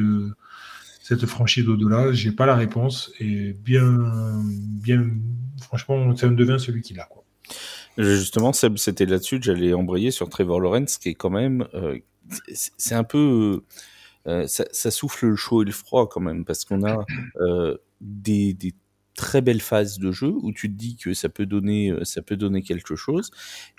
cette 1.07 1.25
franchise 1.25 1.69
au-delà 1.69 2.11
J'ai 2.11 2.33
pas 2.33 2.45
la 2.45 2.55
réponse 2.55 3.13
et 3.21 3.53
bien, 3.53 4.43
bien, 4.83 5.07
franchement, 5.61 6.13
ça 6.17 6.27
me 6.27 6.35
devient 6.35 6.57
celui 6.59 6.81
qui 6.81 6.93
l'a. 6.93 7.05
Quoi. 7.05 7.23
Justement, 7.97 8.51
c'était 8.51 9.05
là-dessus 9.05 9.39
que 9.39 9.45
j'allais 9.45 9.73
embrayer 9.73 10.11
sur 10.11 10.27
Trevor 10.27 10.59
Lawrence, 10.59 10.97
qui 10.97 11.09
est 11.09 11.13
quand 11.13 11.29
même, 11.29 11.65
euh, 11.73 11.97
c'est 12.49 12.93
un 12.93 13.05
peu, 13.05 13.63
euh, 14.27 14.45
ça, 14.47 14.91
souffle 14.91 15.27
le 15.27 15.37
chaud 15.37 15.61
et 15.61 15.65
le 15.65 15.71
froid 15.71 16.09
quand 16.09 16.19
même, 16.19 16.43
parce 16.43 16.65
qu'on 16.65 16.83
a 16.83 17.05
euh, 17.37 17.77
des, 18.01 18.53
des, 18.53 18.73
très 19.17 19.41
belle 19.41 19.61
phase 19.61 19.97
de 19.97 20.11
jeu 20.11 20.31
où 20.41 20.53
tu 20.53 20.71
te 20.71 20.77
dis 20.77 20.95
que 20.95 21.13
ça 21.13 21.27
peut 21.27 21.47
donner, 21.47 21.89
euh, 21.89 22.05
ça 22.05 22.21
peut 22.21 22.37
donner 22.37 22.61
quelque 22.61 22.95
chose. 22.95 23.31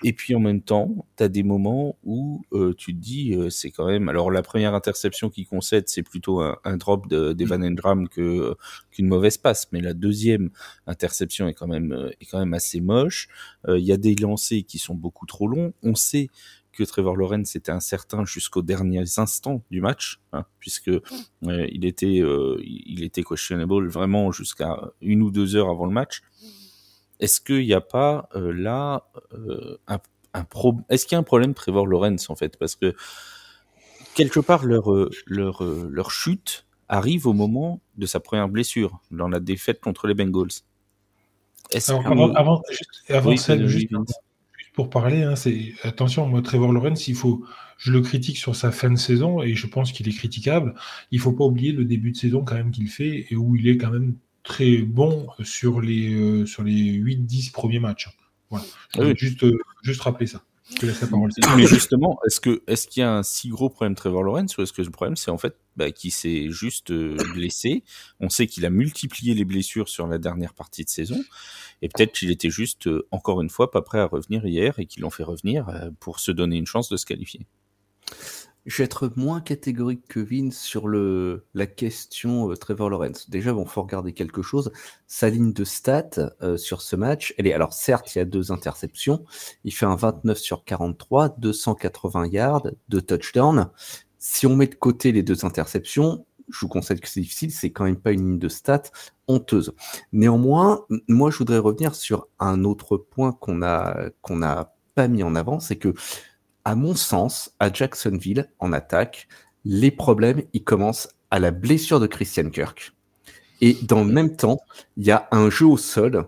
Et 0.03 0.13
puis 0.13 0.35
en 0.35 0.39
même 0.39 0.61
temps, 0.61 1.07
tu 1.17 1.23
as 1.23 1.29
des 1.29 1.43
moments 1.43 1.97
où 2.03 2.43
euh, 2.51 2.75
tu 2.77 2.93
te 2.93 2.99
dis, 2.99 3.33
euh, 3.33 3.49
c'est 3.49 3.71
quand 3.71 3.87
même. 3.87 4.09
Alors 4.09 4.29
la 4.29 4.43
première 4.43 4.75
interception 4.75 5.29
qu'il 5.29 5.47
concède, 5.47 5.87
c'est 5.87 6.03
plutôt 6.03 6.41
un, 6.41 6.57
un 6.65 6.77
drop 6.77 7.07
d'Evan 7.07 7.63
Endram 7.63 8.09
que 8.09 8.53
qu'une 8.91 9.07
mauvaise 9.07 9.37
passe. 9.37 9.67
Mais 9.71 9.79
la 9.79 9.93
deuxième 9.93 10.49
interception 10.85 11.47
est 11.47 11.53
quand 11.53 11.67
même 11.67 12.11
est 12.19 12.25
quand 12.25 12.39
même 12.39 12.53
assez 12.53 12.81
moche. 12.81 13.29
Il 13.67 13.83
y 13.83 13.93
a 13.93 13.97
des 13.97 14.15
lancers 14.15 14.63
qui 14.67 14.77
sont 14.77 14.95
beaucoup 14.95 15.25
trop 15.25 15.47
longs. 15.47 15.73
On 15.83 15.95
sait 15.95 16.29
que 16.79 16.83
Trevor 16.85 17.17
Lawrence 17.17 17.55
était 17.57 17.71
incertain 17.71 18.23
jusqu'aux 18.23 18.61
derniers 18.61 19.19
instants 19.19 19.61
du 19.69 19.81
match, 19.81 20.21
hein, 20.31 20.45
puisque 20.59 20.87
euh, 20.87 21.01
il 21.43 21.85
était 21.85 22.21
euh, 22.21 22.57
il 22.63 23.03
était 23.03 23.23
questionable 23.23 23.87
vraiment 23.89 24.31
jusqu'à 24.31 24.79
une 25.01 25.21
ou 25.21 25.29
deux 25.29 25.57
heures 25.57 25.69
avant 25.69 25.85
le 25.85 25.91
match. 25.91 26.21
Est-ce 27.19 27.41
qu'il 27.41 27.65
n'y 27.65 27.73
a 27.73 27.81
pas 27.81 28.29
euh, 28.35 28.53
là 28.53 29.09
un, 29.87 29.99
un 30.33 30.43
pro 30.45 30.75
Est-ce 30.89 31.05
qu'il 31.05 31.15
y 31.15 31.17
a 31.17 31.19
un 31.19 31.23
problème 31.23 31.53
Trevor 31.53 31.85
Lawrence 31.85 32.29
en 32.29 32.35
fait? 32.37 32.55
Parce 32.57 32.77
que 32.77 32.95
quelque 34.15 34.39
part 34.39 34.65
leur 34.65 34.89
leur 35.25 35.63
leur 35.63 36.11
chute 36.11 36.65
arrive 36.87 37.27
au 37.27 37.33
moment 37.33 37.81
de 37.97 38.05
sa 38.05 38.21
première 38.21 38.47
blessure 38.47 39.01
dans 39.11 39.27
la 39.27 39.41
défaite 39.41 39.81
contre 39.81 40.07
les 40.07 40.13
Bengals. 40.13 40.63
Alors, 41.87 42.07
avant, 42.07 42.33
avant, 42.33 42.61
juste, 42.69 42.89
avant 43.09 43.29
oui, 43.29 43.37
celle, 43.37 43.67
juste, 43.67 43.91
pour 44.79 44.89
parler, 44.89 45.23
hein, 45.23 45.35
c'est 45.35 45.73
attention, 45.83 46.25
moi 46.25 46.41
Trevor 46.41 46.71
Lawrence, 46.71 47.09
il 47.09 47.15
faut, 47.15 47.43
je 47.77 47.91
le 47.91 47.99
critique 47.99 48.37
sur 48.37 48.55
sa 48.55 48.71
fin 48.71 48.89
de 48.89 48.95
saison 48.95 49.43
et 49.43 49.53
je 49.53 49.67
pense 49.67 49.91
qu'il 49.91 50.07
est 50.07 50.13
critiquable. 50.13 50.73
Il 51.11 51.19
faut 51.19 51.33
pas 51.33 51.43
oublier 51.43 51.73
le 51.73 51.83
début 51.83 52.11
de 52.11 52.15
saison 52.15 52.45
quand 52.45 52.55
même 52.55 52.71
qu'il 52.71 52.87
fait 52.87 53.25
et 53.29 53.35
où 53.35 53.57
il 53.57 53.67
est 53.67 53.75
quand 53.75 53.91
même 53.91 54.15
très 54.41 54.77
bon 54.77 55.27
sur 55.43 55.81
les 55.81 56.13
euh, 56.13 56.45
sur 56.45 56.63
les 56.63 56.93
8-10 56.93 57.51
premiers 57.51 57.79
matchs. 57.79 58.07
Voilà. 58.49 58.63
Ah 58.93 58.99
oui. 59.01 59.13
Juste 59.17 59.43
euh, 59.43 59.57
juste 59.83 59.99
rappeler 59.99 60.27
ça. 60.27 60.43
Mais 61.57 61.65
justement, 61.65 62.19
est-ce 62.25 62.39
que 62.39 62.61
est-ce 62.67 62.87
qu'il 62.87 63.01
y 63.01 63.03
a 63.03 63.11
un 63.11 63.23
si 63.23 63.49
gros 63.49 63.69
problème 63.69 63.95
Trevor 63.95 64.23
Lawrence 64.23 64.57
ou 64.57 64.61
est-ce 64.61 64.73
que 64.73 64.81
le 64.81 64.91
problème 64.91 65.15
c'est 65.15 65.31
en 65.31 65.37
fait 65.37 65.55
bah, 65.75 65.91
qu'il 65.91 66.11
s'est 66.11 66.49
juste 66.49 66.91
euh, 66.91 67.17
blessé? 67.33 67.83
On 68.19 68.29
sait 68.29 68.47
qu'il 68.47 68.65
a 68.65 68.69
multiplié 68.69 69.33
les 69.33 69.45
blessures 69.45 69.89
sur 69.89 70.07
la 70.07 70.17
dernière 70.17 70.53
partie 70.53 70.83
de 70.83 70.89
saison 70.89 71.21
et 71.81 71.89
peut-être 71.89 72.13
qu'il 72.13 72.31
était 72.31 72.49
juste 72.49 72.87
euh, 72.87 73.07
encore 73.11 73.41
une 73.41 73.49
fois 73.49 73.71
pas 73.71 73.81
prêt 73.81 73.99
à 73.99 74.05
revenir 74.05 74.45
hier 74.45 74.79
et 74.79 74.85
qu'ils 74.85 75.01
l'ont 75.01 75.09
fait 75.09 75.23
revenir 75.23 75.69
euh, 75.69 75.89
pour 75.99 76.19
se 76.19 76.31
donner 76.31 76.57
une 76.57 76.67
chance 76.67 76.89
de 76.89 76.97
se 76.97 77.05
qualifier 77.05 77.45
je 78.65 78.77
vais 78.77 78.83
être 78.83 79.11
moins 79.15 79.41
catégorique 79.41 80.07
que 80.07 80.19
Vince 80.19 80.59
sur 80.59 80.87
le, 80.87 81.45
la 81.53 81.65
question 81.65 82.51
euh, 82.51 82.55
Trevor 82.55 82.89
Lawrence. 82.89 83.29
Déjà, 83.29 83.53
bon, 83.53 83.65
faut 83.65 83.81
regarder 83.81 84.13
quelque 84.13 84.41
chose. 84.41 84.71
Sa 85.07 85.29
ligne 85.29 85.53
de 85.53 85.63
stats 85.63 86.33
euh, 86.41 86.57
sur 86.57 86.81
ce 86.81 86.95
match, 86.95 87.33
elle 87.37 87.47
est, 87.47 87.53
alors 87.53 87.73
certes, 87.73 88.15
il 88.15 88.19
y 88.19 88.21
a 88.21 88.25
deux 88.25 88.51
interceptions. 88.51 89.23
Il 89.63 89.73
fait 89.73 89.85
un 89.85 89.95
29 89.95 90.37
sur 90.37 90.63
43, 90.65 91.35
280 91.37 92.27
yards, 92.27 92.67
deux 92.89 93.01
touchdowns. 93.01 93.69
Si 94.17 94.45
on 94.45 94.55
met 94.55 94.67
de 94.67 94.75
côté 94.75 95.11
les 95.11 95.23
deux 95.23 95.45
interceptions, 95.45 96.25
je 96.49 96.59
vous 96.61 96.67
conseille 96.67 96.99
que 96.99 97.07
c'est 97.07 97.21
difficile, 97.21 97.51
c'est 97.51 97.71
quand 97.71 97.85
même 97.85 97.99
pas 97.99 98.11
une 98.11 98.21
ligne 98.21 98.39
de 98.39 98.49
stats 98.49 98.91
honteuse. 99.27 99.73
Néanmoins, 100.11 100.85
moi, 101.07 101.31
je 101.31 101.37
voudrais 101.37 101.59
revenir 101.59 101.95
sur 101.95 102.27
un 102.39 102.63
autre 102.63 102.97
point 102.97 103.31
qu'on 103.31 103.61
a, 103.61 104.09
qu'on 104.21 104.37
n'a 104.37 104.73
pas 104.95 105.07
mis 105.07 105.23
en 105.23 105.35
avant, 105.35 105.59
c'est 105.59 105.77
que 105.77 105.93
à 106.65 106.75
mon 106.75 106.95
sens, 106.95 107.51
à 107.59 107.71
Jacksonville, 107.71 108.49
en 108.59 108.73
attaque, 108.73 109.27
les 109.65 109.91
problèmes, 109.91 110.43
ils 110.53 110.63
commencent 110.63 111.09
à 111.31 111.39
la 111.39 111.51
blessure 111.51 111.99
de 111.99 112.07
Christian 112.07 112.49
Kirk. 112.49 112.93
Et 113.61 113.77
dans 113.83 114.03
le 114.03 114.11
même 114.11 114.35
temps, 114.35 114.59
il 114.97 115.05
y 115.05 115.11
a 115.11 115.27
un 115.31 115.49
jeu 115.49 115.65
au 115.65 115.77
sol 115.77 116.25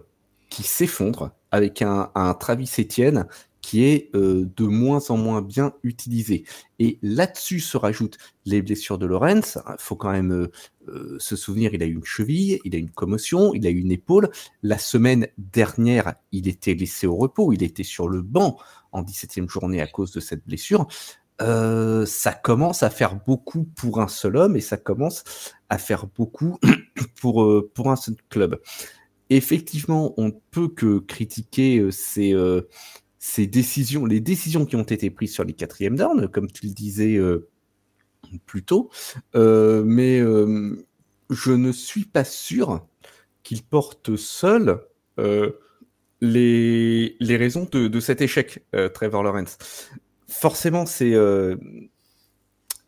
qui 0.50 0.64
s'effondre 0.64 1.32
avec 1.52 1.82
un, 1.82 2.12
Travis 2.40 2.70
Etienne 2.78 3.26
qui 3.62 3.84
est 3.84 4.10
euh, 4.16 4.50
de 4.58 4.66
moins 4.66 5.12
en 5.12 5.18
moins 5.18 5.42
bien 5.42 5.74
utilisé. 5.84 6.46
Et 6.80 6.98
là-dessus 7.04 7.60
se 7.60 7.78
rajoutent 7.78 8.18
les 8.46 8.62
blessures 8.64 8.98
de 8.98 9.06
Lorenz. 9.06 9.60
Il 9.68 9.76
faut 9.78 9.96
quand 9.96 10.12
même 10.12 10.32
euh, 10.32 10.52
euh, 10.88 11.16
se 11.20 11.36
souvenir, 11.36 11.74
il 11.74 11.84
a 11.84 11.86
eu 11.86 11.94
une 11.94 12.04
cheville, 12.04 12.60
il 12.66 12.74
a 12.74 12.80
eu 12.80 12.82
une 12.82 12.90
commotion, 12.90 13.54
il 13.54 13.68
a 13.68 13.70
eu 13.70 13.78
une 13.78 13.92
épaule. 13.92 14.32
La 14.64 14.80
semaine 14.80 15.28
dernière, 15.38 16.16
il 16.32 16.48
était 16.48 16.74
laissé 16.74 17.06
au 17.06 17.16
repos, 17.16 17.54
il 17.54 17.62
était 17.62 17.84
sur 17.84 18.08
le 18.08 18.24
banc 18.24 18.58
en 18.92 19.04
17e 19.04 19.50
journée 19.50 19.82
à 19.82 19.88
cause 19.88 20.12
de 20.12 20.20
cette 20.20 20.46
blessure. 20.46 20.88
Euh, 21.42 22.06
ça 22.06 22.34
commence 22.34 22.84
à 22.84 22.90
faire 22.90 23.16
beaucoup 23.16 23.64
pour 23.64 24.00
un 24.00 24.08
seul 24.08 24.38
homme 24.38 24.56
et 24.56 24.62
ça 24.62 24.78
commence 24.78 25.24
à 25.70 25.78
faire 25.78 26.06
beaucoup 26.06 26.60
pour, 27.22 27.44
euh, 27.44 27.72
pour 27.74 27.90
un 27.90 27.96
seul 27.96 28.16
club. 28.30 28.62
Effectivement, 29.30 30.14
on 30.18 30.26
ne 30.26 30.34
peut 30.52 30.68
que 30.68 31.00
critiquer 31.00 31.80
euh, 31.80 31.90
ces, 31.92 32.36
ces 33.18 33.48
décisions, 33.48 34.06
les 34.06 34.20
décisions 34.20 34.66
qui 34.66 34.76
ont 34.76 34.84
été 34.84 35.10
prises 35.10 35.34
sur 35.34 35.44
les 35.44 35.54
quatrièmes 35.54 35.96
down, 35.96 36.28
comme 36.28 36.52
tu 36.52 36.68
le 36.68 36.74
disais 36.74 37.20
plus 38.46 38.64
tôt, 38.64 38.90
mais 39.34 40.20
je 40.20 41.52
ne 41.52 41.72
suis 41.72 42.06
pas 42.06 42.24
sûr 42.24 42.86
qu'il 43.44 43.64
porte 43.64 44.16
seul 44.16 44.82
les, 46.22 47.18
les 47.20 47.38
raisons 47.38 47.68
de, 47.72 47.88
de 47.88 48.00
cet 48.00 48.22
échec, 48.22 48.64
euh, 48.76 48.90
Trevor 48.90 49.24
Lawrence. 49.24 49.58
Forcément, 50.28 50.86
c'est 50.86 51.14
euh, 51.14 51.58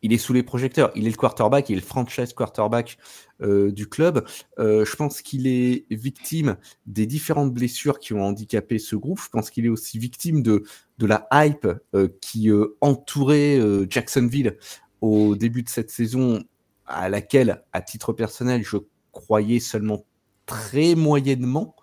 il 0.02 0.14
est 0.14 0.18
sous 0.18 0.34
les 0.34 0.44
projecteurs. 0.44 0.92
Il 0.96 1.08
est 1.08 1.10
le 1.10 1.16
quarterback, 1.16 1.70
il 1.70 1.74
est 1.74 1.82
le 1.82 1.82
franchise 1.82 2.34
quarterback 2.34 2.98
euh, 3.42 3.72
du 3.72 3.88
club. 3.88 4.26
Euh, 4.60 4.86
je 4.86 4.96
pense 4.96 5.22
qu'il 5.22 5.48
est 5.48 5.86
victime 5.90 6.58
des 6.86 7.06
différentes 7.06 7.54
blessures 7.54 8.00
qui 8.00 8.14
ont 8.14 8.22
handicapé 8.22 8.80
ce 8.80 8.96
groupe. 8.96 9.22
Je 9.22 9.30
pense 9.30 9.50
qu'il 9.50 9.66
est 9.66 9.70
aussi 9.70 9.98
victime 9.98 10.44
de, 10.44 10.64
de 10.98 11.06
la 11.06 11.28
hype 11.32 11.68
euh, 11.96 12.10
qui 12.22 12.50
euh, 12.50 12.78
entourait 12.82 13.60
Jacksonville 13.90 14.58
au 15.02 15.36
début 15.36 15.64
de 15.64 15.70
cette 15.70 15.90
saison, 15.90 16.44
à 16.86 17.10
laquelle, 17.10 17.64
à 17.74 17.82
titre 17.82 18.14
personnel, 18.14 18.64
je 18.64 18.78
croyais 19.12 19.60
seulement 19.60 20.06
très 20.46 20.96
moyennement. 20.96 21.76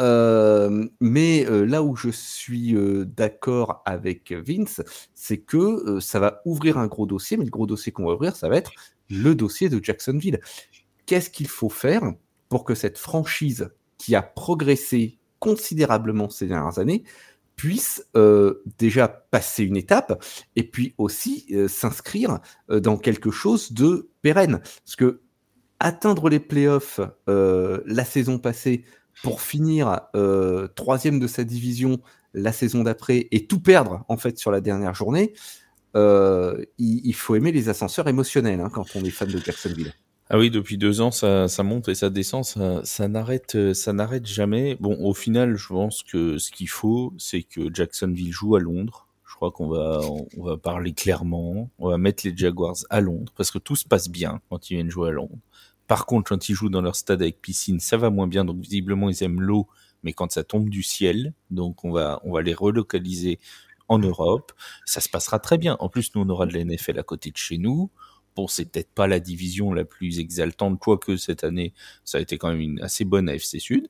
Euh, 0.00 0.86
mais 1.00 1.44
euh, 1.46 1.64
là 1.64 1.82
où 1.82 1.96
je 1.96 2.10
suis 2.10 2.74
euh, 2.74 3.04
d'accord 3.04 3.82
avec 3.84 4.32
Vince, 4.32 4.80
c'est 5.14 5.38
que 5.38 5.98
ça 6.00 6.20
va 6.20 6.40
ouvrir 6.44 6.78
un 6.78 6.86
gros 6.86 7.06
dossier, 7.06 7.36
mais 7.36 7.44
le 7.44 7.50
gros 7.50 7.66
dossier 7.66 7.92
qu'on 7.92 8.06
va 8.06 8.14
ouvrir, 8.14 8.36
ça 8.36 8.48
va 8.48 8.56
être 8.56 8.72
le 9.10 9.34
dossier 9.34 9.68
de 9.68 9.82
Jacksonville. 9.82 10.40
Qu'est-ce 11.06 11.30
qu'il 11.30 11.48
faut 11.48 11.70
faire 11.70 12.02
pour 12.48 12.64
que 12.64 12.74
cette 12.74 12.98
franchise 12.98 13.70
qui 13.96 14.14
a 14.14 14.22
progressé 14.22 15.18
considérablement 15.38 16.28
ces 16.30 16.46
dernières 16.46 16.78
années 16.78 17.04
puisse 17.56 18.06
déjà 18.78 19.08
passer 19.08 19.64
une 19.64 19.76
étape 19.76 20.22
et 20.54 20.62
puis 20.62 20.94
aussi 20.98 21.52
s'inscrire 21.68 22.38
dans 22.68 22.96
quelque 22.96 23.30
chose 23.30 23.72
de 23.72 24.10
pérenne? 24.22 24.60
Parce 24.84 24.96
que 24.96 25.22
atteindre 25.80 26.28
les 26.28 26.40
playoffs 26.40 27.00
la 27.26 28.04
saison 28.04 28.38
passée, 28.38 28.84
pour 29.22 29.40
finir 29.40 30.00
euh, 30.14 30.68
troisième 30.68 31.18
de 31.18 31.26
sa 31.26 31.44
division 31.44 32.00
la 32.34 32.52
saison 32.52 32.82
d'après 32.82 33.28
et 33.30 33.46
tout 33.46 33.60
perdre 33.60 34.04
en 34.08 34.16
fait 34.16 34.38
sur 34.38 34.50
la 34.50 34.60
dernière 34.60 34.94
journée, 34.94 35.32
euh, 35.96 36.62
il, 36.78 37.14
faut 37.14 37.34
aimer 37.34 37.50
les 37.50 37.68
ascenseurs 37.68 38.08
émotionnels 38.08 38.60
hein, 38.60 38.70
quand 38.72 38.86
on 38.94 39.02
est 39.02 39.10
fan 39.10 39.28
de 39.28 39.38
Jacksonville. 39.38 39.92
Ah 40.30 40.38
oui, 40.38 40.50
depuis 40.50 40.76
deux 40.76 41.00
ans, 41.00 41.10
ça, 41.10 41.48
ça 41.48 41.62
monte 41.62 41.88
et 41.88 41.94
ça 41.94 42.10
descend, 42.10 42.44
ça, 42.44 42.82
ça 42.84 43.08
n'arrête, 43.08 43.72
ça 43.72 43.94
n'arrête 43.94 44.26
jamais. 44.26 44.76
Bon, 44.78 44.94
au 45.00 45.14
final, 45.14 45.56
je 45.56 45.68
pense 45.68 46.02
que 46.02 46.36
ce 46.36 46.50
qu'il 46.50 46.68
faut, 46.68 47.14
c'est 47.16 47.42
que 47.42 47.72
Jacksonville 47.72 48.30
joue 48.30 48.54
à 48.54 48.60
Londres. 48.60 49.08
Je 49.26 49.34
crois 49.34 49.50
qu'on 49.50 49.68
va, 49.68 50.00
on 50.36 50.44
va 50.44 50.58
parler 50.58 50.92
clairement. 50.92 51.70
On 51.78 51.88
va 51.88 51.96
mettre 51.96 52.26
les 52.26 52.36
Jaguars 52.36 52.76
à 52.90 53.00
Londres 53.00 53.32
parce 53.36 53.50
que 53.50 53.58
tout 53.58 53.76
se 53.76 53.86
passe 53.86 54.10
bien 54.10 54.40
quand 54.50 54.70
ils 54.70 54.74
viennent 54.74 54.90
jouer 54.90 55.08
à 55.08 55.12
Londres. 55.12 55.38
Par 55.88 56.06
contre, 56.06 56.28
quand 56.28 56.48
ils 56.48 56.54
jouent 56.54 56.68
dans 56.68 56.82
leur 56.82 56.94
stade 56.94 57.22
avec 57.22 57.40
piscine, 57.42 57.80
ça 57.80 57.96
va 57.96 58.10
moins 58.10 58.28
bien. 58.28 58.44
Donc 58.44 58.60
visiblement, 58.60 59.10
ils 59.10 59.22
aiment 59.24 59.40
l'eau, 59.40 59.66
mais 60.04 60.12
quand 60.12 60.30
ça 60.30 60.44
tombe 60.44 60.68
du 60.68 60.84
ciel, 60.84 61.34
donc 61.50 61.84
on 61.84 61.90
va 61.90 62.20
on 62.24 62.32
va 62.32 62.42
les 62.42 62.54
relocaliser 62.54 63.40
en 63.88 63.98
Europe. 63.98 64.52
Ça 64.84 65.00
se 65.00 65.08
passera 65.08 65.40
très 65.40 65.58
bien. 65.58 65.76
En 65.80 65.88
plus, 65.88 66.14
nous 66.14 66.22
on 66.22 66.28
aura 66.28 66.46
de 66.46 66.52
la 66.52 66.64
NFL 66.64 66.98
à 66.98 67.02
côté 67.02 67.30
de 67.32 67.36
chez 67.36 67.58
nous. 67.58 67.90
Bon, 68.36 68.46
c'est 68.46 68.66
peut-être 68.66 68.92
pas 68.92 69.06
la 69.06 69.20
division 69.20 69.72
la 69.72 69.84
plus 69.84 70.20
exaltante, 70.20 70.78
quoique 70.78 71.16
cette 71.16 71.44
année, 71.44 71.72
ça 72.04 72.18
a 72.18 72.20
été 72.20 72.38
quand 72.38 72.48
même 72.48 72.60
une 72.60 72.80
assez 72.80 73.04
bonne 73.04 73.28
AFC 73.28 73.58
Sud. 73.58 73.88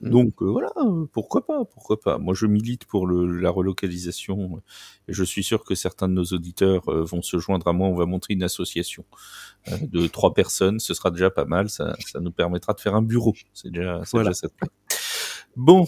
Donc 0.00 0.42
euh, 0.42 0.46
voilà, 0.46 0.72
pourquoi 1.12 1.46
pas, 1.46 1.64
pourquoi 1.64 2.00
pas. 2.00 2.18
Moi, 2.18 2.34
je 2.34 2.46
milite 2.46 2.86
pour 2.86 3.06
le, 3.06 3.38
la 3.38 3.50
relocalisation 3.50 4.60
et 5.06 5.12
je 5.12 5.22
suis 5.22 5.44
sûr 5.44 5.62
que 5.62 5.76
certains 5.76 6.08
de 6.08 6.14
nos 6.14 6.24
auditeurs 6.24 6.88
euh, 6.88 7.04
vont 7.04 7.22
se 7.22 7.38
joindre 7.38 7.68
à 7.68 7.72
moi. 7.72 7.86
On 7.86 7.94
va 7.94 8.06
montrer 8.06 8.34
une 8.34 8.42
association 8.42 9.04
euh, 9.68 9.76
de 9.80 10.06
trois 10.08 10.34
personnes, 10.34 10.80
ce 10.80 10.92
sera 10.92 11.10
déjà 11.12 11.30
pas 11.30 11.44
mal. 11.44 11.70
Ça, 11.70 11.94
ça 12.04 12.18
nous 12.18 12.32
permettra 12.32 12.72
de 12.72 12.80
faire 12.80 12.96
un 12.96 13.02
bureau. 13.02 13.34
C'est 13.54 13.70
déjà, 13.70 14.02
voilà. 14.10 14.30
déjà 14.30 14.48
ça. 14.48 14.48
Bon, 15.54 15.86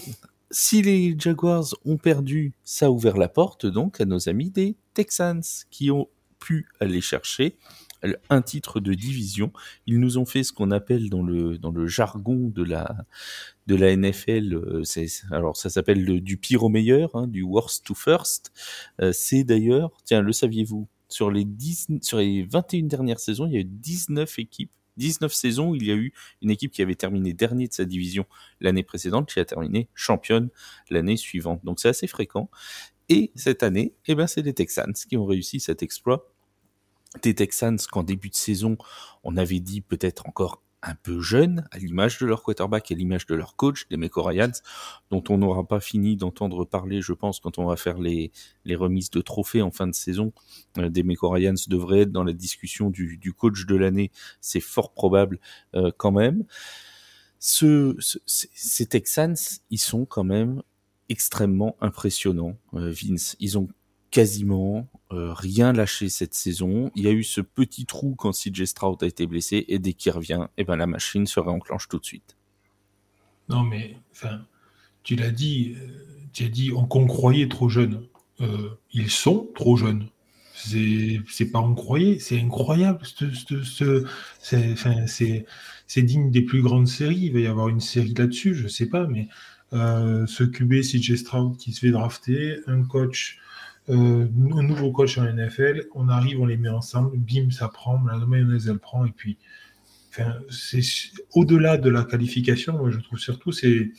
si 0.50 0.82
les 0.82 1.16
Jaguars 1.18 1.74
ont 1.84 1.96
perdu, 1.96 2.52
ça 2.62 2.86
a 2.86 2.90
ouvert 2.90 3.16
la 3.16 3.28
porte 3.28 3.66
donc 3.66 4.00
à 4.00 4.04
nos 4.04 4.28
amis 4.28 4.50
des 4.50 4.76
Texans 4.92 5.42
qui 5.70 5.90
ont 5.90 6.08
pu 6.38 6.68
aller 6.78 7.00
chercher 7.00 7.56
un 8.30 8.42
titre 8.42 8.80
de 8.80 8.94
division. 8.94 9.52
Ils 9.86 10.00
nous 10.00 10.18
ont 10.18 10.24
fait 10.24 10.42
ce 10.42 10.52
qu'on 10.52 10.70
appelle 10.70 11.10
dans 11.10 11.22
le 11.22 11.58
dans 11.58 11.70
le 11.70 11.86
jargon 11.86 12.50
de 12.54 12.62
la 12.62 13.04
de 13.66 13.74
la 13.76 13.96
NFL, 13.96 14.54
euh, 14.54 14.82
alors 15.30 15.56
ça 15.56 15.70
s'appelle 15.70 16.20
du 16.20 16.36
pire 16.36 16.64
au 16.64 16.68
meilleur, 16.68 17.14
hein, 17.16 17.26
du 17.26 17.42
worst 17.42 17.86
to 17.86 17.94
first. 17.94 18.52
Euh, 19.00 19.10
c'est 19.12 19.42
d'ailleurs, 19.44 19.90
tiens, 20.04 20.20
le 20.20 20.32
saviez-vous, 20.32 20.86
sur 21.08 21.30
les 21.30 21.44
10, 21.44 21.88
sur 22.02 22.18
les 22.18 22.42
21 22.42 22.84
dernières 22.84 23.20
saisons, 23.20 23.46
il 23.46 23.54
y 23.54 23.56
a 23.56 23.60
eu 23.60 23.64
19 23.64 24.38
équipes 24.38 24.70
19 24.96 25.32
saisons 25.32 25.74
il 25.74 25.84
y 25.84 25.90
a 25.90 25.94
eu 25.94 26.12
une 26.42 26.50
équipe 26.50 26.72
qui 26.72 26.82
avait 26.82 26.94
terminé 26.94 27.32
dernier 27.32 27.66
de 27.66 27.72
sa 27.72 27.84
division 27.84 28.26
l'année 28.60 28.82
précédente, 28.82 29.32
qui 29.32 29.40
a 29.40 29.44
terminé 29.44 29.88
championne 29.94 30.50
l'année 30.90 31.16
suivante. 31.16 31.64
Donc 31.64 31.80
c'est 31.80 31.88
assez 31.88 32.06
fréquent. 32.06 32.50
Et 33.08 33.32
cette 33.34 33.62
année, 33.62 33.94
eh 34.06 34.14
ben, 34.14 34.26
c'est 34.26 34.42
les 34.42 34.54
Texans 34.54 34.94
qui 34.94 35.16
ont 35.16 35.26
réussi 35.26 35.60
cet 35.60 35.82
exploit 35.82 36.33
des 37.22 37.34
Texans 37.34 37.78
qu'en 37.90 38.02
début 38.02 38.30
de 38.30 38.34
saison, 38.34 38.76
on 39.22 39.36
avait 39.36 39.60
dit 39.60 39.80
peut-être 39.80 40.26
encore 40.26 40.62
un 40.84 40.94
peu 40.94 41.20
jeunes, 41.20 41.66
à 41.70 41.78
l'image 41.78 42.18
de 42.18 42.26
leur 42.26 42.42
quarterback 42.42 42.92
à 42.92 42.94
l'image 42.94 43.26
de 43.26 43.34
leur 43.34 43.56
coach, 43.56 43.88
des 43.88 43.96
Meco 43.96 44.22
Ryans, 44.22 44.52
dont 45.10 45.24
on 45.30 45.38
n'aura 45.38 45.66
pas 45.66 45.80
fini 45.80 46.16
d'entendre 46.16 46.64
parler, 46.64 47.00
je 47.00 47.12
pense, 47.12 47.40
quand 47.40 47.58
on 47.58 47.64
va 47.66 47.76
faire 47.76 47.98
les, 47.98 48.32
les 48.64 48.76
remises 48.76 49.10
de 49.10 49.20
trophées 49.22 49.62
en 49.62 49.70
fin 49.70 49.86
de 49.86 49.94
saison. 49.94 50.32
Euh, 50.78 50.90
des 50.90 51.04
Ryans 51.22 51.54
devraient 51.68 52.00
être 52.00 52.12
dans 52.12 52.24
la 52.24 52.34
discussion 52.34 52.90
du, 52.90 53.16
du 53.16 53.32
coach 53.32 53.66
de 53.66 53.76
l'année, 53.76 54.10
c'est 54.40 54.60
fort 54.60 54.92
probable 54.92 55.40
euh, 55.74 55.90
quand 55.96 56.12
même. 56.12 56.44
Ce, 57.38 57.96
ces 58.26 58.86
Texans, 58.86 59.36
ils 59.70 59.78
sont 59.78 60.04
quand 60.06 60.24
même 60.24 60.62
extrêmement 61.08 61.76
impressionnants, 61.80 62.56
euh, 62.74 62.90
Vince. 62.90 63.36
Ils 63.40 63.58
ont 63.58 63.68
quasiment 64.14 64.88
euh, 65.12 65.32
rien 65.32 65.72
lâché 65.72 66.08
cette 66.08 66.34
saison. 66.34 66.92
Il 66.94 67.02
y 67.02 67.08
a 67.08 67.10
eu 67.10 67.24
ce 67.24 67.40
petit 67.40 67.84
trou 67.84 68.14
quand 68.16 68.30
CJ 68.30 68.64
Stroud 68.64 69.02
a 69.02 69.06
été 69.06 69.26
blessé 69.26 69.64
et 69.66 69.80
dès 69.80 69.92
qu'il 69.92 70.12
revient, 70.12 70.46
eh 70.56 70.62
ben 70.62 70.76
la 70.76 70.86
machine 70.86 71.26
se 71.26 71.40
réenclenche 71.40 71.88
tout 71.88 71.98
de 71.98 72.04
suite. 72.04 72.36
Non 73.48 73.64
mais 73.64 73.96
enfin, 74.12 74.46
tu 75.02 75.16
l'as 75.16 75.32
dit, 75.32 75.74
euh, 75.76 75.88
tu 76.32 76.44
as 76.44 76.48
dit 76.48 76.70
qu'on 76.88 77.08
croyait 77.08 77.48
trop 77.48 77.68
jeunes. 77.68 78.06
Euh, 78.40 78.78
ils 78.92 79.10
sont 79.10 79.50
trop 79.52 79.76
jeunes. 79.76 80.06
C'est 80.54 81.50
pas 81.50 81.58
on 81.58 81.74
croyait, 81.74 82.20
c'est 82.20 82.40
incroyable. 82.40 83.00
C'est 85.88 86.02
digne 86.02 86.30
des 86.30 86.42
plus 86.42 86.62
grandes 86.62 86.86
séries. 86.86 87.18
Il 87.18 87.32
va 87.32 87.40
y 87.40 87.48
avoir 87.48 87.68
une 87.68 87.80
série 87.80 88.14
là-dessus, 88.14 88.54
je 88.54 88.68
sais 88.68 88.86
pas, 88.86 89.08
mais 89.08 89.26
ce 89.72 90.44
QB 90.44 90.82
CJ 90.82 91.16
Stroud 91.16 91.56
qui 91.56 91.72
se 91.72 91.80
fait 91.80 91.90
drafter, 91.90 92.60
un 92.68 92.84
coach 92.84 93.40
euh, 93.90 94.26
un 94.56 94.62
nouveau 94.62 94.92
coach 94.92 95.18
en 95.18 95.24
NFL, 95.24 95.88
on 95.94 96.08
arrive, 96.08 96.40
on 96.40 96.46
les 96.46 96.56
met 96.56 96.70
ensemble, 96.70 97.16
bim, 97.18 97.50
ça 97.50 97.68
prend, 97.68 98.02
la 98.04 98.24
mayonnaise 98.24 98.68
elle 98.68 98.78
prend, 98.78 99.04
et 99.04 99.12
puis, 99.12 99.36
c'est 100.48 100.80
au-delà 101.34 101.76
de 101.76 101.90
la 101.90 102.04
qualification, 102.04 102.78
moi 102.78 102.90
je 102.90 103.00
trouve 103.00 103.18
surtout 103.18 103.52
c'est 103.52 103.90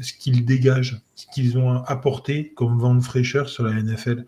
ce 0.00 0.12
qu'ils 0.12 0.44
dégagent, 0.44 1.02
ce 1.16 1.26
qu'ils 1.34 1.58
ont 1.58 1.82
apporté 1.84 2.52
comme 2.54 2.78
vent 2.78 2.94
de 2.94 3.02
fraîcheur 3.02 3.48
sur 3.48 3.64
la 3.64 3.72
NFL. 3.72 4.24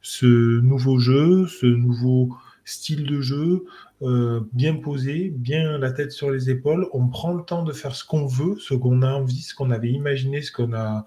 Ce 0.00 0.60
nouveau 0.60 0.98
jeu, 0.98 1.46
ce 1.46 1.66
nouveau 1.66 2.34
style 2.64 3.04
de 3.04 3.20
jeu, 3.20 3.66
euh, 4.00 4.40
bien 4.52 4.76
posé, 4.76 5.30
bien 5.36 5.76
la 5.78 5.92
tête 5.92 6.10
sur 6.10 6.30
les 6.30 6.48
épaules, 6.48 6.88
on 6.92 7.06
prend 7.08 7.34
le 7.34 7.44
temps 7.44 7.62
de 7.62 7.72
faire 7.72 7.94
ce 7.94 8.04
qu'on 8.04 8.26
veut, 8.26 8.56
ce 8.58 8.74
qu'on 8.74 9.02
a 9.02 9.12
envie, 9.12 9.42
ce 9.42 9.54
qu'on 9.54 9.70
avait 9.70 9.90
imaginé, 9.90 10.40
ce 10.40 10.50
qu'on 10.50 10.72
a, 10.72 11.04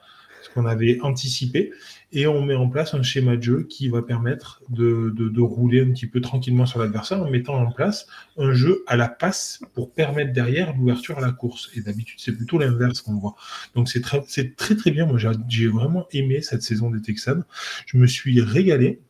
qu'on 0.56 0.65
avait 0.65 1.00
anticipé 1.01 1.72
et 2.16 2.28
on 2.28 2.42
met 2.42 2.56
en 2.56 2.70
place 2.70 2.94
un 2.94 3.04
schéma 3.04 3.36
de 3.36 3.44
jeu 3.44 3.64
qui 3.70 3.90
va 3.90 4.02
permettre 4.02 4.62
de, 4.70 5.42
rouler 5.42 5.82
un 5.82 5.92
petit 5.92 6.08
peu 6.08 6.22
tranquillement 6.22 6.66
sur 6.66 6.80
l'adversaire 6.80 7.22
en 7.22 7.30
mettant 7.30 7.56
en 7.56 7.70
place 7.70 8.08
un 8.38 8.54
jeu 8.54 8.86
à 8.88 8.96
la 8.96 9.10
passe 9.10 9.60
pour 9.74 9.92
permettre 9.92 10.32
derrière 10.32 10.74
l'ouverture 10.74 11.18
à 11.18 11.22
la 11.22 11.34
course. 11.34 11.70
Et 11.75 11.82
d'habitude, 11.82 12.18
c'est 12.22 12.32
plutôt 12.32 12.58
l'inverse 12.58 13.01
qu'on 13.01 13.16
voit. 13.16 13.36
Donc 13.75 13.90
c'est 13.90 14.00
très, 14.00 14.22
très 14.22 14.75
très 14.75 14.92
bien. 14.92 15.06
Moi, 15.06 15.20
j'ai 15.50 15.68
vraiment 15.68 16.08
aimé 16.12 16.42
cette 16.42 16.62
saison 16.62 16.90
des 16.90 17.01
Texans. 17.01 17.44
Je 17.86 17.98
me 17.98 18.08
suis 18.08 18.40
régalé. 18.40 19.01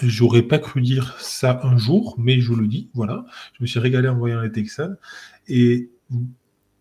J'aurais 0.00 0.42
pas 0.42 0.58
cru 0.58 0.80
dire 0.80 1.16
ça 1.20 1.60
un 1.62 1.76
jour, 1.76 2.14
mais 2.18 2.40
je 2.40 2.54
le 2.54 2.66
dis, 2.66 2.88
voilà. 2.94 3.26
Je 3.58 3.62
me 3.62 3.66
suis 3.66 3.80
régalé 3.80 4.08
en 4.08 4.16
voyant 4.16 4.40
les 4.40 4.50
Texans. 4.50 4.96
Et 5.46 5.90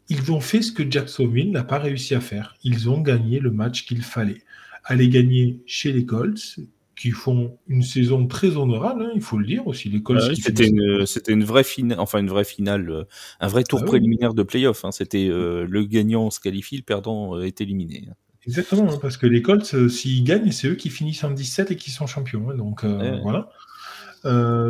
ils 0.08 0.32
ont 0.32 0.40
fait 0.40 0.62
ce 0.62 0.72
que 0.72 0.90
Jacksonville 0.90 1.52
n'a 1.52 1.66
pas 1.66 1.80
réussi 1.80 2.16
à 2.16 2.22
faire. 2.22 2.56
Ils 2.64 2.90
ont 2.90 3.02
gagné 3.02 3.42
le 3.42 3.52
match 3.52 3.86
qu'il 3.86 4.04
fallait 4.04 4.42
aller 4.86 5.10
gagner 5.10 5.60
chez 5.66 5.92
les 5.92 6.06
Colts, 6.06 6.60
qui 7.00 7.12
font 7.12 7.58
une 7.68 7.82
saison 7.82 8.28
très 8.28 8.58
honorable, 8.58 9.04
hein, 9.04 9.12
il 9.16 9.22
faut 9.22 9.38
le 9.38 9.46
dire 9.46 9.66
aussi. 9.68 9.88
Les 9.88 10.04
Colts. 10.04 10.22
Ah 10.22 10.36
c'était 10.36 10.68
une, 10.68 11.06
c'était 11.06 11.32
une 11.32 11.46
vraie 11.46 11.64
finale, 11.64 11.98
enfin 11.98 12.20
une 12.20 12.28
vraie 12.28 12.44
finale, 12.44 12.90
euh, 12.90 13.04
un 13.40 13.48
vrai 13.48 13.64
tour 13.64 13.80
ah 13.84 13.86
préliminaire 13.86 14.34
de 14.34 14.44
playoff. 14.44 14.84
Hein. 14.84 14.92
C'était 14.92 15.30
euh, 15.30 15.66
le 15.68 15.86
gagnant 15.86 16.30
se 16.30 16.42
qualifie, 16.42 16.76
le 16.76 16.84
perdant 16.84 17.38
euh, 17.38 17.44
est 17.44 17.62
éliminé. 17.62 18.08
Hein. 18.10 18.16
Exactement, 18.46 18.98
parce 18.98 19.16
que 19.16 19.28
les 19.28 19.42
Colts, 19.42 19.88
s'ils 19.88 20.26
gagnent, 20.26 20.52
c'est 20.52 20.68
eux 20.68 20.76
qui 20.76 20.90
finissent 20.90 21.24
en 21.24 21.32
17 21.32 21.72
et 21.72 21.78
qui 21.78 21.90
sont 21.90 22.06
champions. 22.06 22.54
donc 22.54 22.84
voilà. 22.84 23.50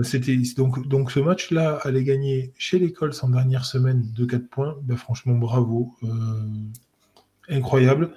c'était 0.04 0.38
donc 0.56 0.88
donc 0.88 1.12
ce 1.12 1.20
match-là 1.20 1.80
allait 1.82 2.04
gagner 2.04 2.54
chez 2.60 2.78
les 2.78 2.92
Colts 2.92 3.24
en 3.24 3.30
dernière 3.30 3.66
semaine 3.66 4.06
de 4.16 4.26
4 4.26 4.48
points. 4.50 4.78
Ben, 4.84 4.98
franchement, 4.98 5.34
bravo, 5.34 5.96
incroyable. 7.48 8.12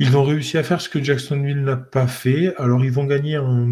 Ils 0.00 0.16
ont 0.16 0.24
réussi 0.24 0.58
à 0.58 0.64
faire 0.64 0.80
ce 0.80 0.88
que 0.88 1.02
Jacksonville 1.02 1.62
n'a 1.62 1.76
pas 1.76 2.08
fait. 2.08 2.56
Alors, 2.56 2.84
ils 2.84 2.90
vont 2.90 3.04
gagner 3.04 3.38
en 3.38 3.68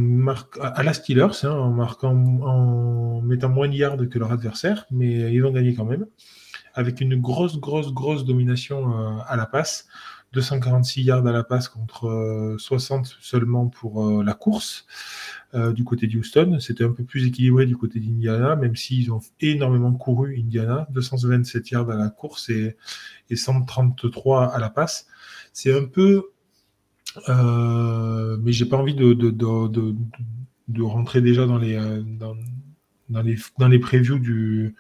à 0.61 0.83
la 0.85 0.93
Steelers, 0.93 1.45
hein, 1.45 1.51
en 1.51 1.71
marquant, 1.71 2.15
en 2.15 3.21
mettant 3.23 3.49
moins 3.49 3.69
de 3.69 3.75
yards 3.75 4.09
que 4.09 4.19
leur 4.21 4.31
adversaire, 4.31 4.87
mais 4.93 5.33
ils 5.33 5.45
ont 5.45 5.51
gagné 5.51 5.75
quand 5.75 5.85
même. 5.85 6.07
Avec 6.75 7.01
une 7.01 7.21
grosse, 7.21 7.59
grosse, 7.59 7.93
grosse 7.93 8.25
domination 8.25 8.97
euh, 8.97 9.19
à 9.27 9.37
la 9.37 9.47
passe. 9.47 9.89
246 10.33 11.03
yards 11.03 11.27
à 11.27 11.33
la 11.33 11.43
passe 11.43 11.69
contre 11.69 12.55
60 12.57 13.05
euh, 13.05 13.11
seulement 13.21 13.67
pour 13.67 14.07
euh, 14.07 14.25
la 14.25 14.35
course 14.35 14.87
du 15.75 15.85
côté 15.85 16.07
d'Houston. 16.07 16.57
C'était 16.61 16.85
un 16.85 16.93
peu 16.93 17.05
plus 17.05 17.27
équilibré 17.27 17.67
du 17.67 17.77
côté 17.77 18.01
d'Indiana, 18.01 18.57
même 18.57 18.75
s'ils 18.75 19.13
ont 19.13 19.21
énormément 19.39 19.93
couru 19.93 20.35
Indiana. 20.39 20.87
227 20.93 21.71
yards 21.73 21.91
à 21.91 21.97
la 21.97 22.09
course 22.09 22.49
et, 22.49 22.79
et 23.29 23.37
133 23.37 24.47
à 24.47 24.59
la 24.59 24.71
passe 24.71 25.09
c'est 25.53 25.77
un 25.77 25.85
peu. 25.85 26.25
Euh, 27.29 28.37
mais 28.43 28.53
j'ai 28.53 28.65
pas 28.65 28.77
envie 28.77 28.95
de, 28.95 30.83
rentrer 30.83 31.21
déjà 31.21 31.47
dans 31.47 31.59
les, 31.59 31.77
euh, 31.77 32.03
dans, 32.03 33.23
les, 33.23 33.37
dans 33.59 33.81
previews 33.81 34.19
du, 34.19 34.75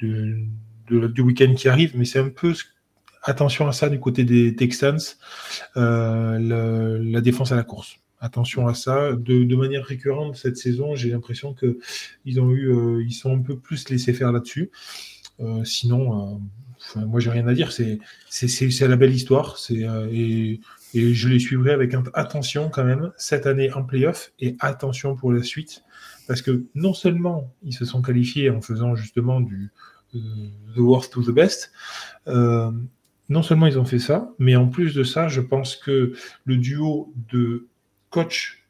du, 0.00 1.20
week-end 1.20 1.54
qui 1.54 1.68
arrive, 1.68 1.96
mais 1.96 2.04
c'est 2.04 2.18
un 2.18 2.28
peu 2.28 2.54
attention 3.22 3.68
à 3.68 3.72
ça 3.72 3.88
du 3.88 4.00
côté 4.00 4.24
des 4.24 4.56
Texans, 4.56 4.98
euh, 5.76 6.98
la 7.02 7.20
défense 7.20 7.52
à 7.52 7.56
la 7.56 7.64
course. 7.64 7.96
Attention 8.18 8.66
à 8.66 8.74
ça. 8.74 9.12
De, 9.12 9.56
manière 9.56 9.84
récurrente 9.84 10.36
cette 10.36 10.56
saison, 10.56 10.96
j'ai 10.96 11.10
l'impression 11.10 11.54
que 11.54 11.78
ils 12.24 12.40
ont 12.40 12.50
eu, 12.50 12.72
euh, 12.72 13.04
ils 13.04 13.12
sont 13.12 13.36
un 13.36 13.42
peu 13.42 13.56
plus 13.56 13.88
laissés 13.90 14.12
faire 14.12 14.32
là-dessus. 14.32 14.70
Sinon, 15.64 16.40
moi, 16.94 17.20
j'ai 17.20 17.30
rien 17.30 17.46
à 17.48 17.54
dire. 17.54 17.72
C'est, 17.72 17.98
c'est, 18.28 18.88
la 18.88 18.96
belle 18.96 19.12
histoire. 19.12 19.58
C'est, 19.58 19.84
euh, 19.84 20.08
et, 20.12 20.60
je 20.94 21.28
les 21.28 21.38
suivrai 21.38 21.72
avec 21.72 21.94
attention 22.14 22.70
quand 22.70 22.84
même 22.84 23.12
cette 23.18 23.46
année 23.46 23.70
en 23.72 23.82
playoff 23.82 24.32
et 24.40 24.56
attention 24.60 25.14
pour 25.14 25.32
la 25.32 25.42
suite. 25.42 25.84
Parce 26.26 26.40
que 26.40 26.64
non 26.74 26.94
seulement 26.94 27.54
ils 27.62 27.74
se 27.74 27.84
sont 27.84 28.00
qualifiés 28.00 28.48
en 28.50 28.62
faisant 28.62 28.96
justement 28.96 29.40
du 29.40 29.72
euh, 30.14 30.18
the 30.74 30.78
worst 30.78 31.12
to 31.12 31.22
the 31.22 31.34
best, 31.34 31.70
euh, 32.28 32.70
non 33.28 33.42
seulement 33.42 33.66
ils 33.66 33.78
ont 33.78 33.84
fait 33.84 33.98
ça, 33.98 34.32
mais 34.38 34.56
en 34.56 34.68
plus 34.68 34.94
de 34.94 35.04
ça, 35.04 35.28
je 35.28 35.42
pense 35.42 35.76
que 35.76 36.14
le 36.44 36.56
duo 36.56 37.12
de 37.30 37.66
coach 38.08 38.65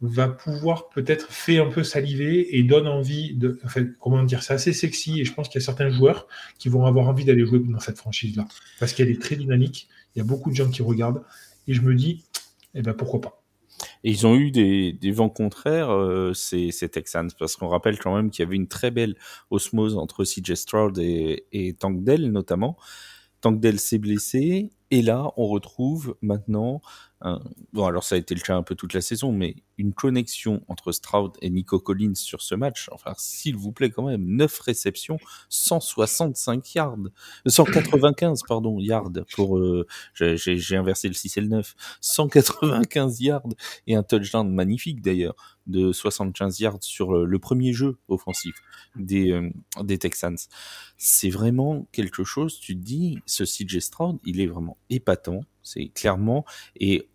va 0.00 0.28
pouvoir 0.28 0.88
peut-être 0.88 1.30
faire 1.30 1.66
un 1.66 1.70
peu 1.70 1.84
saliver 1.84 2.56
et 2.56 2.62
donne 2.62 2.86
envie 2.86 3.34
de. 3.34 3.60
Enfin, 3.64 3.86
comment 4.00 4.22
dire, 4.22 4.42
c'est 4.42 4.54
assez 4.54 4.72
sexy 4.72 5.20
et 5.20 5.24
je 5.24 5.32
pense 5.32 5.48
qu'il 5.48 5.60
y 5.60 5.62
a 5.62 5.66
certains 5.66 5.90
joueurs 5.90 6.26
qui 6.58 6.68
vont 6.68 6.86
avoir 6.86 7.08
envie 7.08 7.24
d'aller 7.24 7.46
jouer 7.46 7.60
dans 7.60 7.80
cette 7.80 7.98
franchise-là 7.98 8.46
parce 8.78 8.92
qu'elle 8.92 9.10
est 9.10 9.20
très 9.20 9.36
dynamique. 9.36 9.88
Il 10.14 10.18
y 10.18 10.22
a 10.22 10.24
beaucoup 10.24 10.50
de 10.50 10.56
gens 10.56 10.68
qui 10.68 10.82
regardent 10.82 11.22
et 11.68 11.74
je 11.74 11.82
me 11.82 11.94
dis, 11.94 12.24
eh 12.74 12.82
ben 12.82 12.94
pourquoi 12.94 13.20
pas. 13.20 13.42
Et 14.04 14.10
ils 14.10 14.26
ont 14.26 14.36
eu 14.36 14.50
des, 14.50 15.12
vents 15.12 15.30
contraires, 15.30 15.90
euh, 15.90 16.34
ces, 16.34 16.70
Texans, 16.90 17.30
parce 17.38 17.56
qu'on 17.56 17.68
rappelle 17.68 17.98
quand 17.98 18.14
même 18.14 18.30
qu'il 18.30 18.44
y 18.44 18.46
avait 18.46 18.56
une 18.56 18.68
très 18.68 18.90
belle 18.90 19.14
osmose 19.50 19.96
entre 19.96 20.24
CJ 20.24 20.54
Stroud 20.54 20.98
et, 20.98 21.46
et 21.52 21.72
Tank 21.74 21.96
notamment. 22.04 22.76
Tank 23.40 23.60
Dell 23.60 23.80
s'est 23.80 23.98
blessé, 23.98 24.70
et 24.90 25.02
là, 25.02 25.32
on 25.36 25.46
retrouve 25.46 26.16
maintenant 26.22 26.82
bon, 27.72 27.84
alors 27.86 28.04
ça 28.04 28.14
a 28.14 28.18
été 28.18 28.34
le 28.34 28.40
cas 28.40 28.56
un 28.56 28.62
peu 28.62 28.74
toute 28.74 28.94
la 28.94 29.00
saison, 29.00 29.32
mais 29.32 29.56
une 29.76 29.92
connexion 29.92 30.62
entre 30.68 30.92
Stroud 30.92 31.32
et 31.42 31.50
Nico 31.50 31.78
Collins 31.78 32.14
sur 32.14 32.40
ce 32.42 32.54
match, 32.54 32.88
enfin, 32.92 33.12
s'il 33.18 33.56
vous 33.56 33.72
plaît, 33.72 33.90
quand 33.90 34.04
même, 34.06 34.24
9 34.24 34.58
réceptions, 34.60 35.18
165 35.50 36.74
yards, 36.74 36.96
195, 37.46 38.42
pardon, 38.48 38.78
yards 38.78 39.10
pour, 39.34 39.58
euh, 39.58 39.86
j'ai 40.14 40.76
inversé 40.76 41.08
le 41.08 41.14
6 41.14 41.36
et 41.36 41.40
le 41.42 41.48
9, 41.48 41.74
195 42.00 43.20
yards 43.20 43.48
et 43.86 43.96
un 43.96 44.02
touchdown 44.02 44.50
magnifique 44.52 45.02
d'ailleurs 45.02 45.34
de 45.66 45.92
75 45.92 46.58
yards 46.60 46.82
sur 46.82 47.12
le 47.12 47.38
premier 47.38 47.72
jeu 47.72 47.98
offensif 48.08 48.54
des, 48.96 49.30
euh, 49.30 49.50
des 49.82 49.98
Texans. 49.98 50.36
C'est 50.96 51.30
vraiment 51.30 51.86
quelque 51.92 52.24
chose, 52.24 52.58
tu 52.58 52.74
te 52.74 52.82
dis, 52.82 53.18
ce 53.26 53.44
CJ 53.44 53.78
Stroud, 53.80 54.18
il 54.24 54.40
est 54.40 54.46
vraiment 54.46 54.78
épatant, 54.88 55.40
c'est 55.62 55.88
clairement, 55.88 56.44
et 56.76 57.10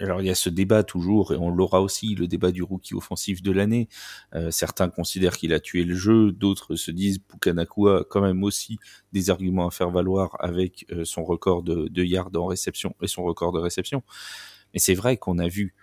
alors 0.00 0.22
il 0.22 0.26
y 0.26 0.30
a 0.30 0.34
ce 0.34 0.48
débat 0.48 0.82
toujours, 0.82 1.32
et 1.32 1.36
on 1.36 1.50
l'aura 1.50 1.82
aussi, 1.82 2.14
le 2.14 2.26
débat 2.26 2.52
du 2.52 2.62
rookie 2.62 2.94
offensif 2.94 3.42
de 3.42 3.52
l'année. 3.52 3.88
Euh, 4.34 4.50
certains 4.50 4.88
considèrent 4.88 5.36
qu'il 5.36 5.52
a 5.52 5.60
tué 5.60 5.84
le 5.84 5.94
jeu, 5.94 6.32
d'autres 6.32 6.76
se 6.76 6.90
disent 6.90 7.18
Pukanakua 7.18 8.00
a 8.00 8.04
quand 8.04 8.22
même 8.22 8.42
aussi 8.42 8.78
des 9.12 9.30
arguments 9.30 9.68
à 9.68 9.70
faire 9.70 9.90
valoir 9.90 10.36
avec 10.40 10.86
euh, 10.90 11.04
son 11.04 11.24
record 11.24 11.62
de, 11.62 11.88
de 11.88 12.02
yards 12.02 12.30
en 12.34 12.46
réception 12.46 12.94
et 13.02 13.06
son 13.06 13.24
record 13.24 13.52
de 13.52 13.58
réception. 13.58 14.02
Mais 14.72 14.80
c'est 14.80 14.94
vrai 14.94 15.16
qu'on 15.16 15.38
a 15.38 15.48
vu 15.48 15.74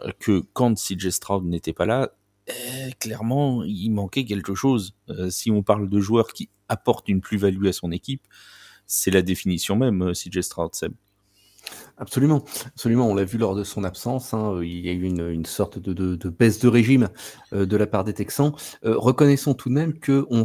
euh, 0.00 0.10
que 0.18 0.42
quand 0.52 0.74
CJ 0.74 1.10
Stroud 1.10 1.44
n'était 1.44 1.72
pas 1.72 1.86
là, 1.86 2.10
eh, 2.48 2.92
clairement, 2.98 3.62
il 3.62 3.90
manquait 3.90 4.24
quelque 4.24 4.56
chose. 4.56 4.96
si 5.28 5.52
on 5.52 5.62
parle 5.62 5.88
de 5.88 6.00
joueurs 6.00 6.32
qui 6.32 6.48
apportent 6.68 7.08
une 7.08 7.20
plus-value 7.20 7.66
à 7.66 7.72
son 7.72 7.92
équipe, 7.92 8.26
c'est 8.90 9.10
la 9.10 9.22
définition 9.22 9.76
même, 9.76 10.12
CJ 10.12 10.40
Stroud, 10.40 10.74
Seb. 10.74 10.92
Absolument, 11.98 12.44
absolument. 12.66 13.08
On 13.08 13.14
l'a 13.14 13.24
vu 13.24 13.36
lors 13.36 13.54
de 13.54 13.62
son 13.62 13.84
absence. 13.84 14.32
Hein, 14.32 14.58
il 14.62 14.80
y 14.80 14.88
a 14.88 14.92
eu 14.92 15.04
une, 15.04 15.44
sorte 15.44 15.78
de, 15.78 16.28
baisse 16.28 16.58
de 16.58 16.66
régime 16.66 17.08
euh, 17.52 17.66
de 17.66 17.76
la 17.76 17.86
part 17.86 18.04
des 18.04 18.14
Texans. 18.14 18.52
Euh, 18.84 18.96
reconnaissons 18.96 19.54
tout 19.54 19.68
de 19.68 19.74
même 19.74 19.98
que 19.98 20.26
on 20.30 20.44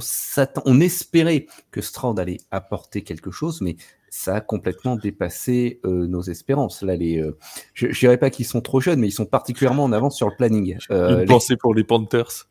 on 0.66 0.82
espérait 0.82 1.48
que 1.72 1.82
Stroud 1.82 2.20
allait 2.20 2.38
apporter 2.52 3.04
quelque 3.04 3.32
chose, 3.32 3.62
mais 3.62 3.78
ça 4.10 4.36
a 4.36 4.42
complètement 4.42 4.96
dépassé 4.98 5.80
euh, 5.86 6.08
nos 6.08 6.22
espérances. 6.22 6.84
Là, 6.84 6.96
les, 6.96 7.24
je, 7.74 7.88
je 7.90 8.00
dirais 8.00 8.18
pas 8.18 8.30
qu'ils 8.30 8.46
sont 8.46 8.62
trop 8.62 8.82
jeunes, 8.82 9.00
mais 9.00 9.08
ils 9.08 9.12
sont 9.12 9.26
particulièrement 9.26 9.86
en 9.86 9.94
avance 9.94 10.18
sur 10.18 10.28
le 10.28 10.36
planning. 10.36 10.78
une 10.90 11.26
pensée 11.26 11.56
pour 11.56 11.74
les 11.74 11.86
Panthers. 11.86 12.48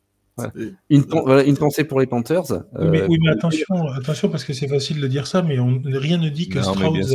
Une, 0.91 1.05
une, 1.47 1.57
pensée 1.57 1.85
pour 1.85 2.01
les 2.01 2.07
Panthers. 2.07 2.51
Oui, 2.79 2.89
mais, 2.91 3.03
euh, 3.03 3.33
attention, 3.33 3.87
attention, 3.97 4.29
parce 4.29 4.45
que 4.45 4.53
c'est 4.53 4.67
facile 4.67 5.01
de 5.01 5.07
dire 5.07 5.29
ça, 5.29 5.43
mais 5.43 5.61
on, 5.61 5.81
rien 5.85 6.19
ne 6.19 6.29
dit 6.29 6.49
que 6.49 6.61
Strauss 6.61 7.15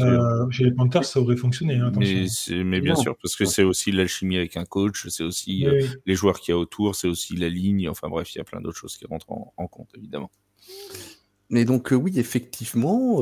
chez 0.52 0.64
les 0.64 0.72
Panthers, 0.72 1.04
ça 1.04 1.20
aurait 1.20 1.36
fonctionné. 1.36 1.76
Hein, 1.76 1.92
mais, 1.98 2.82
bien 2.82 2.96
sûr, 2.96 3.16
parce 3.22 3.36
que 3.36 3.46
c'est 3.46 3.64
aussi 3.64 3.92
l'alchimie 3.92 4.38
avec 4.38 4.56
un 4.56 4.66
coach, 4.66 5.08
c'est 5.10 5.24
aussi 5.24 5.68
euh, 5.68 5.86
les 6.06 6.16
joueurs 6.16 6.40
qu'il 6.40 6.54
y 6.54 6.56
a 6.56 6.58
autour, 6.58 6.96
c'est 6.96 7.08
aussi 7.08 7.36
la 7.36 7.50
ligne, 7.50 7.90
enfin 7.90 8.08
bref, 8.08 8.34
il 8.34 8.38
y 8.38 8.42
a 8.42 8.46
plein 8.46 8.62
d'autres 8.62 8.78
choses 8.78 8.96
qui 8.96 9.06
rentrent 9.06 9.28
en 9.30 9.68
compte, 9.68 9.90
évidemment. 9.98 10.32
Mais 11.52 11.66
donc, 11.66 11.90
oui, 11.92 12.20
effectivement, 12.20 13.22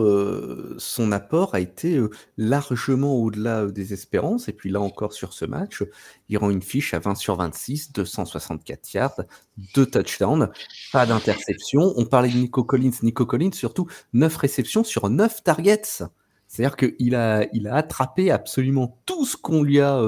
son 0.78 1.12
apport 1.14 1.56
a 1.56 1.62
été 1.62 1.98
largement 2.36 3.16
au-delà 3.16 3.68
des 3.68 3.94
espérances. 3.94 4.50
Et 4.50 4.54
puis 4.54 4.70
là 4.70 4.82
encore, 4.82 5.14
sur 5.14 5.32
ce 5.32 5.46
match, 5.46 5.82
il 6.28 6.38
rend 6.38 6.50
une 6.50 6.62
fiche 6.62 6.94
à 6.94 7.00
20 7.00 7.16
sur 7.16 7.38
26, 7.38 7.94
264 7.94 8.94
yards, 8.94 9.22
deux 9.74 9.86
touchdowns, 9.86 10.50
pas 10.92 11.06
d'interception. 11.06 11.94
On 11.96 12.04
parlait 12.04 12.30
de 12.30 12.38
Nico 12.38 12.66
Collins. 12.66 12.92
Nico 13.02 13.26
Collins, 13.26 13.54
surtout, 13.54 13.88
9 14.12 14.36
réceptions 14.36 14.84
sur 14.84 15.10
9 15.10 15.44
targets. 15.44 16.04
C'est-à-dire 16.50 16.76
qu'il 16.76 16.96
il 17.00 17.16
a 17.16 17.48
attrapé 17.76 18.30
absolument 18.30 19.00
tout 19.06 19.26
ce 19.26 19.38
qu'on 19.38 19.64
lui 19.64 19.80
a 19.80 20.04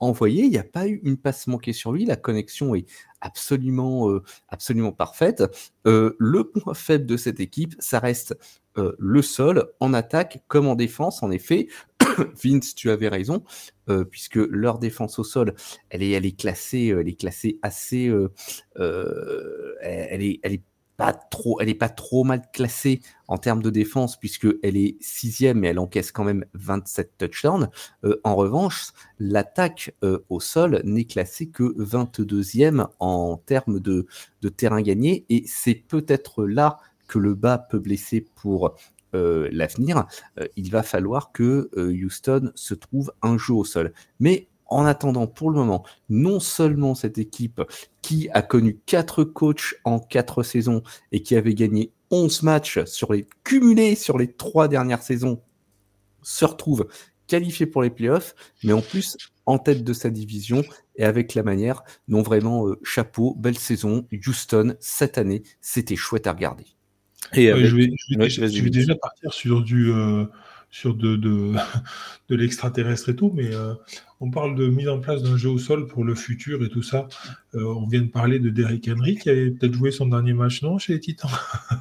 envoyé. 0.00 0.44
Il 0.44 0.50
n'y 0.50 0.58
a 0.58 0.64
pas 0.64 0.88
eu 0.88 1.00
une 1.04 1.16
passe 1.16 1.46
manquée 1.46 1.72
sur 1.72 1.92
lui. 1.92 2.04
La 2.04 2.16
connexion 2.16 2.74
est 2.74 2.86
absolument, 3.20 4.10
euh, 4.10 4.22
absolument 4.48 4.92
parfaite. 4.92 5.44
Euh, 5.86 6.16
le 6.18 6.44
point 6.44 6.74
faible 6.74 7.06
de 7.06 7.16
cette 7.16 7.38
équipe, 7.40 7.74
ça 7.78 7.98
reste 7.98 8.36
euh, 8.78 8.94
le 8.98 9.22
sol 9.22 9.70
en 9.80 9.94
attaque 9.94 10.42
comme 10.48 10.66
en 10.66 10.74
défense. 10.74 11.22
En 11.22 11.30
effet, 11.30 11.68
Vince, 12.42 12.74
tu 12.74 12.90
avais 12.90 13.08
raison, 13.08 13.44
puisque 14.10 14.36
leur 14.36 14.78
défense 14.78 15.18
au 15.18 15.24
sol, 15.24 15.54
elle 15.90 16.02
est, 16.02 16.10
elle 16.10 16.24
est 16.24 16.38
classée, 16.38 16.94
elle 16.96 17.08
est 17.08 17.18
classée 17.18 17.58
assez, 17.60 18.12
elle 18.76 20.22
est, 20.22 20.40
elle 20.42 20.52
est 20.52 20.62
trop, 21.12 21.60
elle 21.60 21.68
est 21.68 21.74
pas 21.74 21.88
trop 21.88 22.24
mal 22.24 22.42
classée 22.52 23.00
en 23.28 23.38
termes 23.38 23.62
de 23.62 23.70
défense 23.70 24.18
puisque 24.18 24.48
elle 24.62 24.76
est 24.76 24.96
sixième 25.00 25.60
mais 25.60 25.68
elle 25.68 25.78
encaisse 25.78 26.12
quand 26.12 26.24
même 26.24 26.44
27 26.54 27.18
touchdowns. 27.18 27.70
Euh, 28.04 28.20
en 28.24 28.36
revanche, 28.36 28.92
l'attaque 29.18 29.94
euh, 30.04 30.18
au 30.28 30.40
sol 30.40 30.80
n'est 30.84 31.04
classée 31.04 31.48
que 31.48 31.62
22e 31.82 32.86
en 32.98 33.36
termes 33.36 33.80
de, 33.80 34.06
de 34.42 34.48
terrain 34.48 34.82
gagné 34.82 35.24
et 35.28 35.44
c'est 35.46 35.74
peut-être 35.74 36.44
là 36.44 36.78
que 37.08 37.18
le 37.18 37.34
bas 37.34 37.58
peut 37.58 37.78
blesser 37.78 38.26
pour 38.36 38.74
euh, 39.14 39.48
l'avenir. 39.50 40.06
il 40.54 40.70
va 40.70 40.84
falloir 40.84 41.32
que 41.32 41.68
Houston 41.76 42.52
se 42.54 42.74
trouve 42.74 43.12
un 43.22 43.36
jeu 43.36 43.54
au 43.54 43.64
sol. 43.64 43.92
Mais 44.20 44.46
en 44.70 44.84
attendant, 44.86 45.26
pour 45.26 45.50
le 45.50 45.56
moment, 45.56 45.84
non 46.08 46.40
seulement 46.40 46.94
cette 46.94 47.18
équipe 47.18 47.60
qui 48.02 48.28
a 48.32 48.40
connu 48.40 48.80
quatre 48.86 49.24
coachs 49.24 49.74
en 49.84 49.98
quatre 49.98 50.42
saisons 50.42 50.82
et 51.12 51.22
qui 51.22 51.36
avait 51.36 51.54
gagné 51.54 51.92
11 52.10 52.42
matchs 52.44 52.84
sur 52.84 53.12
les 53.12 53.26
cumulés 53.44 53.94
sur 53.96 54.16
les 54.16 54.32
trois 54.32 54.68
dernières 54.68 55.02
saisons, 55.02 55.42
se 56.22 56.44
retrouve 56.44 56.86
qualifiée 57.26 57.66
pour 57.66 57.82
les 57.82 57.90
playoffs, 57.90 58.34
mais 58.64 58.72
en 58.72 58.80
plus 58.80 59.16
en 59.46 59.58
tête 59.58 59.84
de 59.84 59.92
sa 59.92 60.10
division 60.10 60.64
et 60.96 61.04
avec 61.04 61.34
la 61.34 61.42
manière, 61.42 61.82
non 62.08 62.22
vraiment 62.22 62.66
euh, 62.68 62.78
chapeau, 62.82 63.34
belle 63.38 63.58
saison, 63.58 64.06
Houston 64.26 64.74
cette 64.80 65.18
année, 65.18 65.42
c'était 65.60 65.96
chouette 65.96 66.26
à 66.26 66.32
regarder. 66.32 66.66
Et 67.34 67.46
je, 67.46 67.76
vais, 67.76 68.70
déjà 68.70 68.94
partir 68.96 69.32
sur 69.32 69.62
du 69.62 69.92
euh, 69.92 70.24
sur 70.70 70.94
de, 70.94 71.54
l'extraterrestre 72.28 73.10
et 73.10 73.16
tout, 73.16 73.32
mais 73.34 73.54
euh, 73.54 73.74
on 74.20 74.30
parle 74.30 74.54
de 74.54 74.68
mise 74.68 74.88
en 74.88 75.00
place 75.00 75.22
d'un 75.22 75.36
jeu 75.36 75.50
au 75.50 75.58
sol 75.58 75.86
pour 75.86 76.04
le 76.04 76.14
futur 76.14 76.62
et 76.64 76.68
tout 76.68 76.82
ça. 76.82 77.08
Euh, 77.54 77.64
on 77.64 77.86
vient 77.86 78.02
de 78.02 78.08
parler 78.08 78.38
de 78.38 78.50
Derrick 78.50 78.88
Henry 78.88 79.16
qui 79.16 79.30
avait 79.30 79.50
peut-être 79.50 79.74
joué 79.74 79.90
son 79.90 80.06
dernier 80.06 80.32
match, 80.32 80.62
non, 80.62 80.78
chez 80.78 80.94
les 80.94 81.00
Titans? 81.00 81.30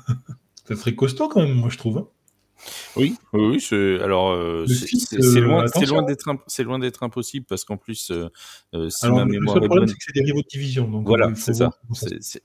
Ça 0.66 0.76
serait 0.76 0.96
costaud 0.96 1.30
quand 1.30 1.42
même, 1.42 1.54
moi 1.54 1.70
je 1.70 1.78
trouve. 1.78 1.98
Hein. 1.98 2.08
Oui, 2.96 3.16
oui, 3.34 3.62
c'est 3.62 4.00
alors 4.02 4.32
euh, 4.32 4.66
c'est 4.68 5.40
loin, 5.40 5.66
loin 5.88 6.04
d'être 6.04 6.26
c'est 6.48 6.64
loin 6.64 6.80
d'être 6.80 7.04
impossible 7.04 7.46
parce 7.48 7.64
qu'en 7.64 7.78
plus 7.78 8.12
euh, 8.12 8.30
euh, 8.74 8.90
si 8.90 9.08
ma 9.08 9.26
mémoire 9.26 9.64
est 9.64 9.68
bonne, 9.68 9.88
c'est 9.88 9.94
que 9.94 10.04
c'est 10.06 10.14
des 10.14 10.24
rivaux 10.24 10.42
de 10.42 10.48
division. 10.48 10.90
Donc 10.90 11.08
voilà, 11.08 11.34
c'est 11.36 11.54
ça. 11.54 11.72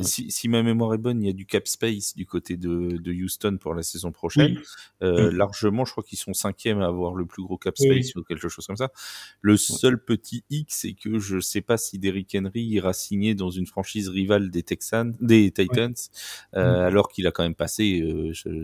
Si, 0.01 0.31
si, 0.31 0.49
ma 0.49 0.63
mémoire 0.63 0.95
est 0.95 0.99
bonne, 0.99 1.23
il 1.23 1.27
y 1.27 1.31
a 1.31 1.33
du 1.33 1.47
cap 1.47 1.67
space 1.67 2.15
du 2.15 2.27
côté 2.27 2.57
de, 2.57 2.97
de 2.99 3.13
Houston 3.13 3.59
pour 3.61 3.75
la 3.75 3.83
saison 3.83 4.13
prochaine. 4.13 4.59
Euh, 5.03 5.33
largement, 5.33 5.85
je 5.85 5.93
crois 5.93 6.05
qu'ils 6.05 6.19
sont 6.19 6.35
cinquièmes 6.35 6.81
à 6.81 6.87
avoir 6.87 7.15
le 7.15 7.27
plus 7.27 7.43
gros 7.43 7.59
cap 7.59 7.77
space 7.77 8.15
ou 8.17 8.23
quelque 8.23 8.49
chose 8.49 8.67
comme 8.67 8.77
ça. 8.77 8.91
Le 9.41 9.57
seul 9.57 10.03
petit 10.03 10.45
X, 10.51 10.79
c'est 10.81 10.93
que 10.93 11.19
je 11.19 11.41
sais 11.41 11.63
pas 11.63 11.77
si 11.77 11.99
Derrick 11.99 12.35
Henry 12.39 12.63
ira 12.63 12.93
signer 12.93 13.35
dans 13.35 13.51
une 13.51 13.67
franchise 13.67 14.09
rivale 14.09 14.51
des 14.51 14.63
Texans, 14.63 15.15
des 15.21 15.51
Titans, 15.51 15.95
alors 16.53 17.09
qu'il 17.09 17.27
a 17.27 17.33
quand 17.33 17.43
même 17.43 17.55
passé 17.55 18.05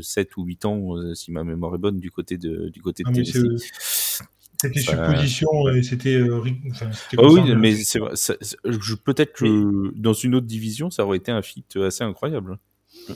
7 0.01 0.37
ou 0.37 0.45
8 0.45 0.65
ans, 0.65 1.15
si 1.15 1.33
ma 1.33 1.40
mémoire 1.45 1.75
est 1.75 1.79
bonne 1.79 1.99
du 1.99 2.11
côté 2.11 2.39
de 2.39 2.69
du 2.69 2.83
côté 2.83 3.03
de 3.03 3.09
ah, 3.09 3.13
Tennessee. 3.13 4.23
C'était 4.61 4.81
supposition 4.81 5.69
et 5.75 5.83
c'était. 5.83 6.17
Euh, 6.17 6.43
ah 7.17 7.23
oui, 7.23 7.55
mais 7.57 7.75
c'est 7.77 8.01
peut-être 9.05 9.33
que 9.33 9.99
dans 9.99 10.13
une 10.13 10.35
autre 10.35 10.47
division, 10.47 10.91
ça 10.91 11.05
aurait 11.05 11.17
été 11.17 11.33
un 11.33 11.43
fit 11.43 11.65
assez 11.77 12.05
incroyable. 12.05 12.59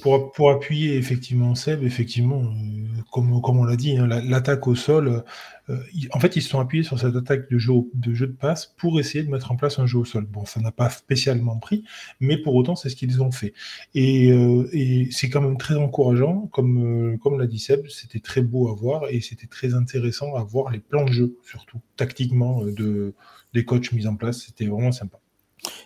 Pour, 0.01 0.33
pour, 0.33 0.51
appuyer 0.51 0.97
effectivement 0.97 1.55
Seb, 1.55 1.83
effectivement, 1.83 2.43
euh, 2.43 3.03
comme, 3.13 3.41
comme 3.41 3.59
on 3.59 3.65
l'a 3.65 3.77
dit, 3.77 3.97
hein, 3.97 4.07
l'attaque 4.07 4.67
au 4.67 4.75
sol, 4.75 5.25
euh, 5.71 5.79
en 6.13 6.21
fait, 6.21 6.37
ils 6.37 6.43
se 6.43 6.49
sont 6.49 6.61
appuyés 6.61 6.85
sur 6.85 6.99
cette 6.99 7.17
attaque 7.17 7.51
de 7.51 7.59
jeu, 7.59 7.73
de 7.95 8.15
jeu 8.15 8.27
de 8.27 8.33
passe 8.33 8.75
pour 8.77 9.01
essayer 9.01 9.25
de 9.25 9.31
mettre 9.31 9.51
en 9.53 9.57
place 9.57 9.79
un 9.79 9.87
jeu 9.87 9.99
au 9.99 10.05
sol. 10.05 10.27
Bon, 10.27 10.45
ça 10.45 10.61
n'a 10.61 10.73
pas 10.73 10.91
spécialement 10.91 11.59
pris, 11.59 11.85
mais 12.21 12.37
pour 12.37 12.55
autant, 12.55 12.77
c'est 12.77 12.89
ce 12.89 12.97
qu'ils 12.97 13.23
ont 13.23 13.33
fait. 13.33 13.55
Et, 13.95 14.31
euh, 14.33 14.69
et 14.73 15.09
c'est 15.11 15.31
quand 15.31 15.41
même 15.41 15.59
très 15.59 15.77
encourageant, 15.77 16.49
comme, 16.53 17.19
comme 17.19 17.39
l'a 17.39 17.47
dit 17.47 17.59
Seb, 17.59 17.89
c'était 17.89 18.21
très 18.21 18.43
beau 18.43 18.69
à 18.69 18.75
voir 18.75 19.05
et 19.11 19.21
c'était 19.21 19.47
très 19.47 19.75
intéressant 19.75 20.35
à 20.35 20.43
voir 20.43 20.71
les 20.71 20.81
plans 20.81 21.05
de 21.05 21.13
jeu, 21.13 21.39
surtout 21.45 21.81
tactiquement, 21.97 22.65
de, 22.65 23.15
des 23.53 23.65
coachs 23.65 23.93
mis 23.93 24.07
en 24.07 24.17
place. 24.17 24.45
C'était 24.47 24.67
vraiment 24.67 24.93
sympa. 24.93 25.19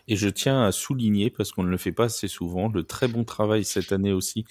Et 0.09 0.17
je 0.17 0.29
tiens 0.29 0.63
à 0.63 0.73
souligner, 0.73 1.31
parce 1.31 1.53
qu'on 1.53 1.63
ne 1.63 1.71
le 1.71 1.77
fait 1.77 1.93
pas 1.93 2.05
assez 2.05 2.29
souvent, 2.29 2.69
le 2.69 2.83
très 2.85 3.09
bon 3.09 3.25
travail 3.25 3.65
cette 3.65 3.93
année 3.93 4.13
aussi 4.13 4.45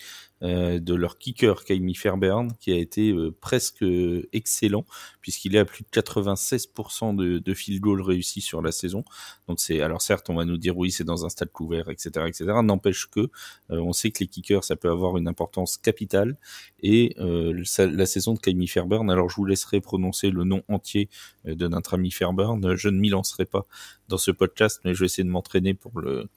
euh, 0.43 0.80
de 0.80 0.93
leur 0.93 1.17
kicker, 1.17 1.63
Kaimi 1.63 1.95
Fairbairn, 1.95 2.54
qui 2.60 2.71
a 2.71 2.76
été 2.76 3.12
euh, 3.12 3.36
presque 3.41 3.82
euh, 3.82 4.30
excellent, 4.34 4.86
puisqu'il 5.19 5.56
est 5.56 5.60
à 5.60 5.65
plus 5.65 5.84
de 5.84 5.89
96% 5.89 7.15
de, 7.15 7.39
de 7.39 7.54
field 7.56 7.82
goal 7.82 8.02
réussi 8.02 8.41
sur 8.41 8.62
la 8.62 8.71
saison. 8.71 9.04
Donc 9.47 9.60
c'est, 9.60 9.82
alors 9.82 10.02
certes, 10.02 10.30
on 10.30 10.36
va 10.36 10.45
nous 10.45 10.58
dire 10.58 10.78
oui, 10.78 10.91
c'est 10.91 11.04
dans 11.04 11.26
un 11.26 11.30
stade 11.30 11.52
couvert, 11.52 11.89
etc., 11.89 12.28
etc. 12.28 12.45
N'empêche 12.62 13.08
que 13.08 13.30
on 13.69 13.93
sait 13.93 14.12
que 14.12 14.19
les 14.19 14.28
kickers, 14.28 14.63
ça 14.63 14.76
peut 14.76 14.91
avoir 14.91 15.17
une 15.17 15.28
importance 15.28 15.78
capitale. 15.78 16.38
Et 16.82 17.15
la 17.17 18.06
saison 18.06 18.34
de 18.34 18.39
Kaimi 18.39 18.67
Fairbairn, 18.67 19.10
alors 19.10 19.30
je 19.30 19.36
vous 19.36 19.45
laisserai 19.45 19.82
prononcer 19.82 20.30
le 20.30 20.43
nom 20.43 20.63
entier 20.67 21.10
de 21.45 21.67
notre 21.67 21.95
ami 21.95 22.12
Fairbairn. 22.12 22.76
Je 22.76 22.89
ne 22.89 23.00
m'y 23.00 23.10
lancerai 23.10 23.45
pas 23.45 23.65
dans 24.08 24.17
ce 24.17 24.32
podcast, 24.32 24.82
mais 24.84 24.93
je 24.93 25.00
vais 25.00 25.06
essayer 25.06 25.23
de 25.23 25.30
m'entraîner 25.30 25.73
pour 25.73 26.00
le 26.00 26.30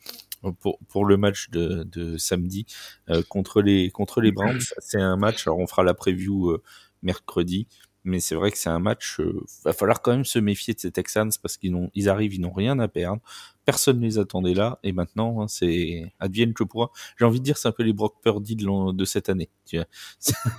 pour, 0.60 0.78
pour 0.88 1.04
le 1.04 1.16
match 1.16 1.50
de, 1.50 1.84
de 1.84 2.16
samedi 2.16 2.66
euh, 3.08 3.22
contre 3.28 3.62
les 3.62 3.90
contre 3.90 4.20
les 4.20 4.32
Browns. 4.32 4.60
C'est 4.78 5.00
un 5.00 5.16
match. 5.16 5.46
Alors 5.46 5.58
on 5.58 5.66
fera 5.66 5.82
la 5.82 5.94
preview 5.94 6.50
euh, 6.50 6.62
mercredi, 7.02 7.66
mais 8.04 8.20
c'est 8.20 8.34
vrai 8.34 8.50
que 8.50 8.58
c'est 8.58 8.68
un 8.68 8.78
match. 8.78 9.20
Euh, 9.20 9.42
va 9.64 9.72
falloir 9.72 10.02
quand 10.02 10.10
même 10.10 10.24
se 10.24 10.38
méfier 10.38 10.74
de 10.74 10.80
ces 10.80 10.90
Texans 10.90 11.30
parce 11.42 11.56
qu'ils 11.56 11.72
n'ont 11.72 11.90
ils 11.94 12.08
arrivent, 12.08 12.34
ils 12.34 12.40
n'ont 12.40 12.52
rien 12.52 12.78
à 12.78 12.88
perdre. 12.88 13.20
Personne 13.64 14.00
ne 14.00 14.06
les 14.06 14.18
attendait 14.18 14.54
là 14.54 14.78
et 14.82 14.92
maintenant 14.92 15.40
hein, 15.40 15.48
c'est 15.48 16.12
advienne 16.18 16.54
que 16.54 16.64
pourra. 16.64 16.90
J'ai 17.18 17.24
envie 17.24 17.40
de 17.40 17.44
dire 17.44 17.56
c'est 17.56 17.68
un 17.68 17.72
peu 17.72 17.82
les 17.82 17.92
Brock 17.92 18.16
Purdy 18.22 18.56
de, 18.56 18.92
de 18.92 19.04
cette 19.04 19.28
année. 19.28 19.50
Tu 19.66 19.76
vois. 19.76 19.86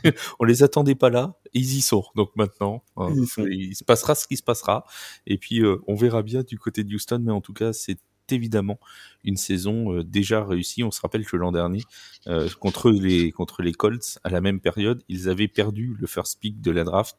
on 0.40 0.46
les 0.46 0.64
attendait 0.64 0.96
pas 0.96 1.10
là, 1.10 1.36
ils 1.54 1.78
y 1.78 1.82
sont. 1.82 2.06
Donc 2.16 2.36
maintenant, 2.36 2.84
hein, 2.98 3.14
il 3.38 3.76
se 3.76 3.84
passera 3.84 4.16
ce 4.16 4.28
qui 4.28 4.38
se 4.38 4.44
passera 4.44 4.86
et 5.28 5.38
puis 5.38 5.62
on 5.88 5.96
verra 5.96 6.24
bien 6.24 6.44
du 6.44 6.58
côté 6.58 6.84
de 6.84 6.94
Houston, 6.94 7.22
mais 7.24 7.32
en 7.32 7.42
tout 7.42 7.54
cas 7.54 7.74
c'est 7.74 7.98
évidemment 8.32 8.80
une 9.24 9.38
saison 9.38 9.94
euh, 9.94 10.04
déjà 10.04 10.44
réussie. 10.44 10.84
On 10.84 10.92
se 10.92 11.02
rappelle 11.02 11.26
que 11.26 11.38
l'an 11.38 11.52
dernier, 11.52 11.84
euh, 12.28 12.50
contre 12.60 12.92
les 12.92 13.32
contre 13.32 13.62
les 13.62 13.74
Colts, 13.74 14.20
à 14.24 14.30
la 14.30 14.42
même 14.42 14.60
période, 14.60 15.04
ils 15.08 15.30
avaient 15.30 15.48
perdu 15.48 15.96
le 16.00 16.08
first 16.08 16.40
pick 16.40 16.62
de 16.62 16.72
la 16.72 16.84
draft 16.84 17.18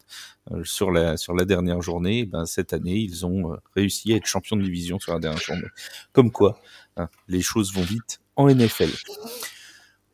euh, 0.51 0.65
sur 0.65 0.91
la 0.91 1.17
sur 1.17 1.35
la 1.35 1.45
dernière 1.45 1.83
journée. 1.83 2.25
Ben, 2.25 2.47
cette 2.47 2.73
année, 2.73 2.97
ils 2.97 3.27
ont 3.27 3.57
réussi 3.75 4.13
à 4.13 4.17
être 4.17 4.27
champions 4.27 4.57
de 4.57 4.63
division 4.63 4.99
sur 4.99 5.13
la 5.13 5.21
dernière 5.21 5.41
journée. 5.41 5.69
Comme 6.13 6.31
quoi, 6.31 6.61
hein, 6.97 7.09
les 7.29 7.43
choses 7.43 7.73
vont 7.73 7.83
vite 7.83 8.21
en 8.37 8.49
NFL. 8.49 8.91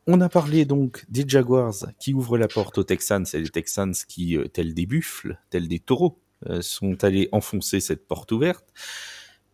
On 0.07 0.21
a 0.21 0.29
parlé 0.29 0.65
donc 0.65 1.05
des 1.09 1.23
Jaguars 1.27 1.75
qui 1.99 2.13
ouvrent 2.13 2.37
la 2.37 2.47
porte 2.47 2.79
aux 2.79 2.83
Texans 2.83 3.25
et 3.33 3.39
les 3.39 3.49
Texans 3.49 3.93
qui, 4.07 4.37
tels 4.53 4.73
des 4.73 4.87
buffles, 4.87 5.37
tels 5.51 5.67
des 5.67 5.79
taureaux, 5.79 6.19
sont 6.61 7.03
allés 7.03 7.29
enfoncer 7.31 7.79
cette 7.79 8.07
porte 8.07 8.31
ouverte. 8.31 8.65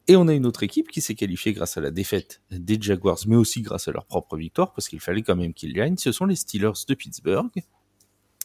Et 0.08 0.16
on 0.16 0.28
a 0.28 0.34
une 0.34 0.46
autre 0.46 0.64
équipe 0.64 0.90
qui 0.90 1.02
s'est 1.02 1.16
qualifiée 1.16 1.54
grâce 1.54 1.78
à 1.78 1.82
la 1.82 1.90
défaite 1.90 2.42
des 2.52 2.78
Jaguars, 2.80 3.20
mais 3.28 3.36
aussi 3.36 3.62
grâce 3.62 3.88
à 3.88 3.92
leur 3.92 4.06
propre 4.06 4.38
victoire, 4.38 4.74
parce 4.74 4.88
qu'il 4.88 5.00
fallait 5.00 5.24
quand 5.24 5.36
même 5.36 5.54
qu'ils 5.54 5.74
gagnent. 5.74 5.98
Ce 5.98 6.12
sont 6.12 6.26
les 6.26 6.36
Steelers 6.36 6.86
de 6.88 6.94
Pittsburgh 6.94 7.50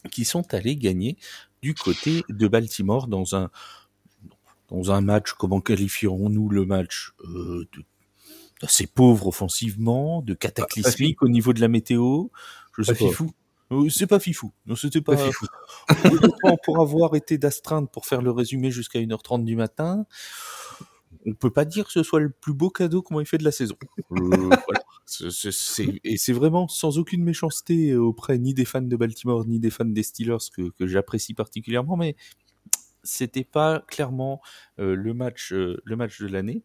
qui 0.09 0.25
sont 0.25 0.53
allés 0.53 0.75
gagner 0.75 1.17
du 1.61 1.75
côté 1.75 2.23
de 2.29 2.47
Baltimore 2.47 3.07
dans 3.07 3.35
un 3.35 3.51
dans 4.69 4.91
un 4.91 5.01
match. 5.01 5.33
Comment 5.33 5.61
qualifierons-nous 5.61 6.49
le 6.49 6.65
match 6.65 7.13
euh, 7.25 7.67
assez 8.63 8.87
pauvre 8.87 9.27
offensivement, 9.27 10.21
de 10.21 10.33
cataclysmique 10.33 11.21
au 11.21 11.27
niveau 11.27 11.53
de 11.53 11.61
la 11.61 11.67
météo. 11.67 12.27
Je 12.77 12.83
sais 12.83 12.93
pas. 12.93 13.07
Fifou. 13.07 13.31
Euh, 13.71 13.89
c'est 13.89 14.07
pas 14.07 14.19
fifou. 14.19 14.51
Non, 14.65 14.75
c'était 14.75 15.01
pas, 15.01 15.15
fifou. 15.15 15.45
pour 16.65 16.81
avoir 16.81 17.15
été 17.15 17.37
d'astreinte 17.37 17.89
pour 17.91 18.05
faire 18.05 18.21
le 18.21 18.31
résumé 18.31 18.69
jusqu'à 18.69 18.99
1h30 18.99 19.45
du 19.45 19.55
matin, 19.55 20.05
on 21.25 21.33
peut 21.33 21.51
pas 21.51 21.65
dire 21.65 21.85
que 21.85 21.91
ce 21.91 22.03
soit 22.03 22.19
le 22.19 22.29
plus 22.29 22.53
beau 22.53 22.69
cadeau 22.69 23.01
qu'on 23.01 23.19
ait 23.19 23.25
fait 23.25 23.37
de 23.37 23.43
la 23.43 23.51
saison. 23.51 23.75
Euh, 25.21 25.29
et 26.05 26.15
c'est 26.15 26.31
vraiment 26.31 26.69
sans 26.69 26.97
aucune 26.97 27.23
méchanceté 27.23 27.95
auprès 27.95 28.37
ni 28.37 28.53
des 28.53 28.63
fans 28.63 28.81
de 28.81 28.95
Baltimore 28.95 29.45
ni 29.45 29.59
des 29.59 29.69
fans 29.69 29.83
des 29.83 30.03
Steelers 30.03 30.37
que, 30.55 30.87
j'apprécie 30.87 31.33
particulièrement, 31.33 31.97
mais 31.97 32.15
c'était 33.03 33.43
pas 33.43 33.83
clairement 33.87 34.41
euh, 34.79 34.95
le 34.95 35.13
match 35.13 35.51
euh, 35.51 35.81
le 35.83 35.95
match 35.97 36.21
de 36.21 36.27
l'année. 36.27 36.63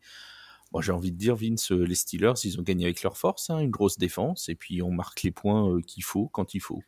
Moi, 0.72 0.82
j'ai 0.82 0.92
envie 0.92 1.10
de 1.10 1.16
dire, 1.16 1.34
Vince, 1.34 1.70
les 1.70 1.94
Steelers, 1.94 2.34
ils 2.44 2.60
ont 2.60 2.62
gagné 2.62 2.84
avec 2.84 3.02
leur 3.02 3.16
force, 3.16 3.50
hein, 3.50 3.58
une 3.58 3.70
grosse 3.70 3.98
défense, 3.98 4.48
et 4.48 4.54
puis 4.54 4.82
on 4.82 4.90
marque 4.90 5.22
les 5.22 5.30
points 5.30 5.80
qu'il 5.82 6.04
faut 6.04 6.28
quand 6.28 6.54
il 6.54 6.60
faut. 6.60 6.82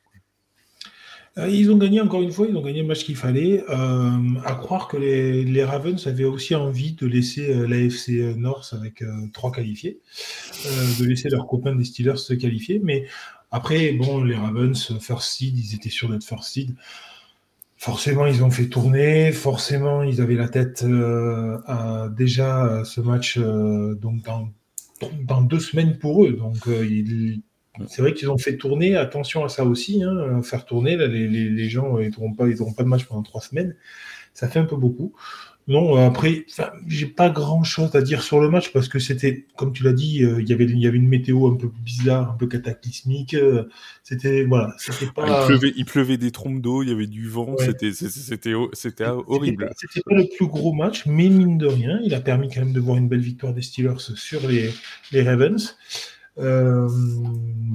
Euh, 1.38 1.48
ils 1.48 1.70
ont 1.70 1.76
gagné 1.76 2.00
encore 2.00 2.22
une 2.22 2.32
fois, 2.32 2.46
ils 2.48 2.56
ont 2.56 2.62
gagné 2.62 2.82
le 2.82 2.88
match 2.88 3.04
qu'il 3.04 3.16
fallait. 3.16 3.64
Euh, 3.68 4.18
à 4.44 4.54
croire 4.54 4.88
que 4.88 4.96
les, 4.96 5.64
Ravens 5.64 6.06
avaient 6.06 6.24
aussi 6.24 6.54
envie 6.54 6.92
de 6.92 7.06
laisser 7.06 7.50
euh, 7.50 7.66
l'AFC 7.66 8.36
North 8.36 8.72
avec 8.72 9.04
trois 9.32 9.52
qualifiés, 9.52 10.00
de 10.98 11.04
laisser 11.04 11.28
leurs 11.28 11.46
copains 11.46 11.74
des 11.74 11.84
Steelers 11.84 12.16
se 12.16 12.34
qualifier. 12.34 12.80
Mais 12.82 13.06
après, 13.50 13.92
bon, 13.92 14.24
les 14.24 14.34
Ravens, 14.34 14.98
first 15.00 15.30
seed, 15.30 15.58
ils 15.58 15.74
étaient 15.74 15.90
sûrs 15.90 16.08
d'être 16.08 16.24
first 16.24 16.52
seed. 16.52 16.74
Forcément, 17.76 18.26
ils 18.26 18.42
ont 18.42 18.50
fait 18.50 18.66
tourner. 18.66 19.30
Forcément, 19.30 20.02
ils 20.02 20.20
avaient 20.20 20.34
la 20.34 20.48
tête 20.48 20.84
à, 21.66 22.08
déjà 22.16 22.82
ce 22.84 23.00
match 23.00 23.38
donc 23.38 24.22
dans, 24.24 24.48
dans, 25.22 25.42
deux 25.42 25.60
semaines 25.60 25.96
pour 25.98 26.24
eux. 26.24 26.32
Donc, 26.32 26.56
ils 26.66 27.40
c'est 27.86 28.02
vrai 28.02 28.14
qu'ils 28.14 28.30
ont 28.30 28.38
fait 28.38 28.56
tourner, 28.56 28.96
attention 28.96 29.44
à 29.44 29.48
ça 29.48 29.64
aussi, 29.64 30.02
hein, 30.02 30.42
faire 30.42 30.64
tourner, 30.64 30.96
les, 30.96 31.68
gens 31.68 31.98
n'auront 31.98 32.34
pas, 32.34 32.44
pas 32.76 32.82
de 32.82 32.88
match 32.88 33.04
pendant 33.04 33.22
trois 33.22 33.40
semaines, 33.40 33.76
ça 34.34 34.48
fait 34.48 34.58
un 34.58 34.64
peu 34.64 34.76
beaucoup. 34.76 35.14
Non, 35.68 35.96
après, 35.96 36.46
j'ai 36.86 37.04
pas 37.04 37.28
grand 37.28 37.62
chose 37.62 37.94
à 37.94 38.00
dire 38.00 38.22
sur 38.22 38.40
le 38.40 38.48
match 38.48 38.72
parce 38.72 38.88
que 38.88 38.98
c'était, 38.98 39.44
comme 39.54 39.74
tu 39.74 39.84
l'as 39.84 39.92
dit, 39.92 40.24
euh, 40.24 40.40
il 40.40 40.48
y 40.48 40.54
avait, 40.54 40.64
il 40.64 40.78
y 40.78 40.86
avait 40.86 40.96
une 40.96 41.08
météo 41.08 41.46
un 41.46 41.56
peu 41.56 41.70
bizarre, 41.84 42.30
un 42.30 42.36
peu 42.38 42.46
cataclysmique. 42.46 43.34
Euh, 43.34 43.64
c'était, 44.02 44.44
voilà, 44.44 44.72
c'était 44.78 45.12
pas. 45.12 45.42
Il 45.42 45.46
pleuvait, 45.46 45.72
il 45.76 45.84
pleuvait 45.84 46.16
des 46.16 46.30
trompes 46.30 46.62
d'eau, 46.62 46.82
il 46.82 46.88
y 46.88 46.92
avait 46.92 47.06
du 47.06 47.28
vent, 47.28 47.54
c'était, 47.58 47.92
c'était, 47.92 48.54
c'était 48.72 49.04
horrible. 49.04 49.70
C'était 49.76 50.00
pas, 50.00 50.14
le 50.14 50.24
plus 50.38 50.46
gros 50.46 50.72
match, 50.72 51.04
mais 51.04 51.28
mine 51.28 51.58
de 51.58 51.66
rien, 51.66 52.00
il 52.02 52.14
a 52.14 52.20
permis 52.20 52.48
quand 52.48 52.60
même 52.60 52.72
de 52.72 52.80
voir 52.80 52.96
une 52.96 53.08
belle 53.08 53.20
victoire 53.20 53.52
des 53.52 53.60
Steelers 53.60 53.98
sur 53.98 54.48
les, 54.48 54.70
les 55.12 55.22
Ravens. 55.22 55.76
Euh, 56.38 56.88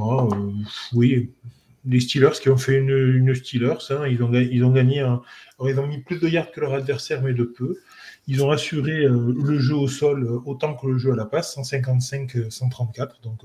euh, 0.01 0.29
oui, 0.93 1.31
les 1.85 1.99
Steelers 1.99 2.39
qui 2.41 2.49
ont 2.49 2.57
fait 2.57 2.77
une, 2.77 2.89
une 2.89 3.35
Steelers, 3.35 3.91
hein, 3.91 4.07
ils, 4.07 4.23
ont, 4.23 4.33
ils 4.33 4.63
ont 4.63 4.71
gagné, 4.71 5.05
ils 5.63 5.79
ont 5.79 5.87
mis 5.87 5.99
plus 5.99 6.19
de 6.19 6.27
yards 6.27 6.51
que 6.51 6.61
leur 6.61 6.73
adversaire, 6.73 7.21
mais 7.21 7.33
de 7.33 7.43
peu. 7.43 7.77
Ils 8.27 8.41
ont 8.43 8.51
assuré 8.51 9.03
euh, 9.03 9.33
le 9.37 9.59
jeu 9.59 9.75
au 9.75 9.87
sol 9.87 10.41
autant 10.45 10.75
que 10.75 10.87
le 10.87 10.97
jeu 10.97 11.11
à 11.11 11.15
la 11.15 11.25
passe, 11.25 11.57
155-134. 11.57 13.21
Donc 13.21 13.41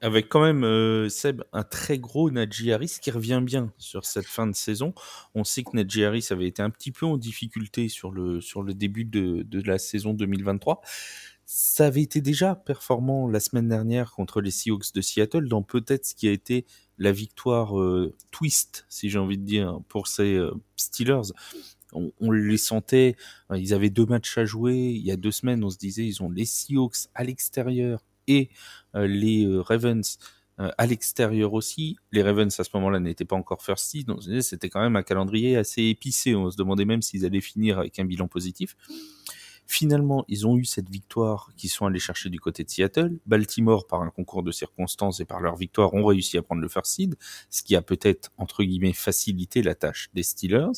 avec 0.00 0.28
quand 0.28 0.42
même 0.42 1.08
Seb 1.08 1.42
un 1.52 1.62
très 1.62 1.98
gros 1.98 2.32
Najee 2.32 2.72
Harris 2.72 2.96
qui 3.00 3.12
revient 3.12 3.40
bien 3.44 3.72
sur 3.78 4.06
cette 4.06 4.26
fin 4.26 4.48
de 4.48 4.54
saison. 4.56 4.92
On 5.36 5.44
sait 5.44 5.62
que 5.62 5.70
Najee 5.74 6.04
Harris 6.04 6.26
avait 6.30 6.48
été 6.48 6.62
un 6.62 6.70
petit 6.70 6.90
peu 6.90 7.06
en 7.06 7.16
difficulté 7.16 7.88
sur 7.88 8.10
le 8.10 8.40
sur 8.40 8.64
le 8.64 8.74
début 8.74 9.04
de, 9.04 9.44
de 9.44 9.60
la 9.60 9.78
saison 9.78 10.14
2023 10.14 10.80
ça 11.50 11.86
avait 11.86 12.02
été 12.02 12.20
déjà 12.20 12.54
performant 12.54 13.26
la 13.26 13.40
semaine 13.40 13.70
dernière 13.70 14.12
contre 14.12 14.42
les 14.42 14.50
Seahawks 14.50 14.92
de 14.94 15.00
Seattle 15.00 15.48
dans 15.48 15.62
peut-être 15.62 16.04
ce 16.04 16.14
qui 16.14 16.28
a 16.28 16.30
été 16.30 16.66
la 16.98 17.10
victoire 17.10 17.80
euh, 17.80 18.14
twist, 18.30 18.84
si 18.90 19.08
j'ai 19.08 19.18
envie 19.18 19.38
de 19.38 19.44
dire, 19.44 19.80
pour 19.88 20.08
ces 20.08 20.34
euh, 20.34 20.52
Steelers. 20.76 21.32
On, 21.94 22.30
les 22.30 22.58
sentait, 22.58 23.16
euh, 23.50 23.56
ils 23.56 23.72
avaient 23.72 23.88
deux 23.88 24.04
matchs 24.04 24.36
à 24.36 24.44
jouer. 24.44 24.76
Il 24.76 25.00
y 25.00 25.10
a 25.10 25.16
deux 25.16 25.30
semaines, 25.30 25.64
on 25.64 25.70
se 25.70 25.78
disait, 25.78 26.04
ils 26.04 26.22
ont 26.22 26.28
les 26.28 26.44
Seahawks 26.44 27.08
à 27.14 27.24
l'extérieur 27.24 28.04
et 28.26 28.50
les 28.94 29.46
Ravens 29.58 30.18
à 30.58 30.84
l'extérieur 30.84 31.54
aussi. 31.54 31.96
Les 32.12 32.22
Ravens 32.22 32.60
à 32.60 32.64
ce 32.64 32.68
moment-là 32.74 33.00
n'étaient 33.00 33.24
pas 33.24 33.36
encore 33.36 33.62
first 33.62 33.86
seed, 33.86 34.06
donc 34.06 34.22
c'était 34.42 34.68
quand 34.68 34.82
même 34.82 34.96
un 34.96 35.02
calendrier 35.02 35.56
assez 35.56 35.84
épicé. 35.84 36.34
On 36.34 36.50
se 36.50 36.58
demandait 36.58 36.84
même 36.84 37.00
s'ils 37.00 37.24
allaient 37.24 37.40
finir 37.40 37.78
avec 37.78 37.98
un 37.98 38.04
bilan 38.04 38.28
positif. 38.28 38.76
Finalement, 39.70 40.24
ils 40.28 40.46
ont 40.46 40.56
eu 40.56 40.64
cette 40.64 40.88
victoire 40.88 41.50
qu'ils 41.54 41.68
sont 41.68 41.84
allés 41.84 41.98
chercher 41.98 42.30
du 42.30 42.40
côté 42.40 42.64
de 42.64 42.70
Seattle. 42.70 43.18
Baltimore, 43.26 43.86
par 43.86 44.00
un 44.00 44.08
concours 44.08 44.42
de 44.42 44.50
circonstances 44.50 45.20
et 45.20 45.26
par 45.26 45.40
leur 45.40 45.56
victoire, 45.56 45.92
ont 45.92 46.06
réussi 46.06 46.38
à 46.38 46.42
prendre 46.42 46.62
le 46.62 46.68
first 46.68 46.90
seed, 46.90 47.16
ce 47.50 47.62
qui 47.62 47.76
a 47.76 47.82
peut-être, 47.82 48.32
entre 48.38 48.64
guillemets, 48.64 48.94
facilité 48.94 49.60
la 49.60 49.74
tâche 49.74 50.08
des 50.14 50.22
Steelers. 50.22 50.72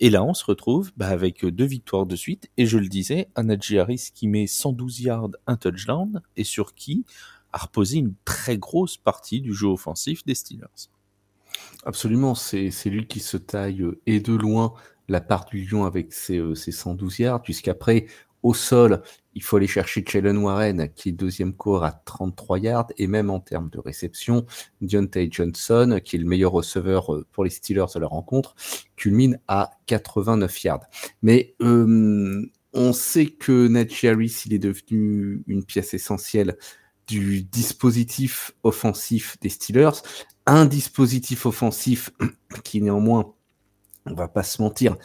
Et 0.00 0.10
là, 0.10 0.24
on 0.24 0.34
se 0.34 0.44
retrouve 0.44 0.90
bah, 0.96 1.06
avec 1.06 1.46
deux 1.46 1.64
victoires 1.64 2.04
de 2.04 2.16
suite. 2.16 2.50
Et 2.56 2.66
je 2.66 2.76
le 2.76 2.88
disais, 2.88 3.28
Anadji 3.36 3.78
Harris 3.78 4.10
qui 4.12 4.26
met 4.26 4.48
112 4.48 5.00
yards, 5.02 5.30
un 5.46 5.54
touchdown, 5.54 6.22
et 6.36 6.42
sur 6.42 6.74
qui 6.74 7.06
a 7.52 7.58
reposé 7.58 7.98
une 7.98 8.14
très 8.24 8.58
grosse 8.58 8.96
partie 8.96 9.40
du 9.40 9.54
jeu 9.54 9.68
offensif 9.68 10.26
des 10.26 10.34
Steelers. 10.34 10.90
Absolument, 11.84 12.34
c'est 12.34 12.72
lui 12.86 13.06
qui 13.06 13.20
se 13.20 13.36
taille 13.36 13.82
euh, 13.82 14.00
et 14.06 14.18
de 14.18 14.32
loin 14.32 14.74
la 15.08 15.20
part 15.20 15.44
du 15.46 15.64
lion 15.64 15.84
avec 15.84 16.12
ses, 16.12 16.40
112 16.54 17.12
euh, 17.20 17.22
yards, 17.24 17.42
puisqu'après, 17.42 18.06
au 18.42 18.54
sol, 18.54 19.02
il 19.34 19.42
faut 19.42 19.56
aller 19.56 19.66
chercher 19.66 20.04
Jalen 20.06 20.38
Warren, 20.38 20.88
qui 20.94 21.10
est 21.10 21.12
deuxième 21.12 21.54
cours 21.54 21.84
à 21.84 21.92
33 21.92 22.58
yards, 22.58 22.88
et 22.98 23.06
même 23.06 23.30
en 23.30 23.40
termes 23.40 23.70
de 23.70 23.78
réception, 23.78 24.44
Deontay 24.80 25.28
Johnson, 25.30 26.00
qui 26.04 26.16
est 26.16 26.18
le 26.18 26.26
meilleur 26.26 26.52
receveur 26.52 27.14
euh, 27.14 27.26
pour 27.32 27.44
les 27.44 27.50
Steelers 27.50 27.94
à 27.94 27.98
la 27.98 28.08
rencontre, 28.08 28.54
culmine 28.96 29.38
à 29.48 29.70
89 29.86 30.64
yards. 30.64 30.86
Mais 31.22 31.54
euh, 31.62 32.44
on 32.72 32.92
sait 32.92 33.26
que 33.26 33.68
Najee 33.68 34.08
Harris, 34.08 34.42
il 34.46 34.54
est 34.54 34.58
devenu 34.58 35.42
une 35.46 35.64
pièce 35.64 35.94
essentielle 35.94 36.56
du 37.06 37.42
dispositif 37.42 38.52
offensif 38.62 39.36
des 39.40 39.48
Steelers. 39.48 40.02
Un 40.46 40.64
dispositif 40.66 41.46
offensif 41.46 42.10
qui 42.64 42.80
néanmoins, 42.80 43.34
on 44.06 44.14
va 44.14 44.28
pas 44.28 44.42
se 44.42 44.60
mentir, 44.62 44.96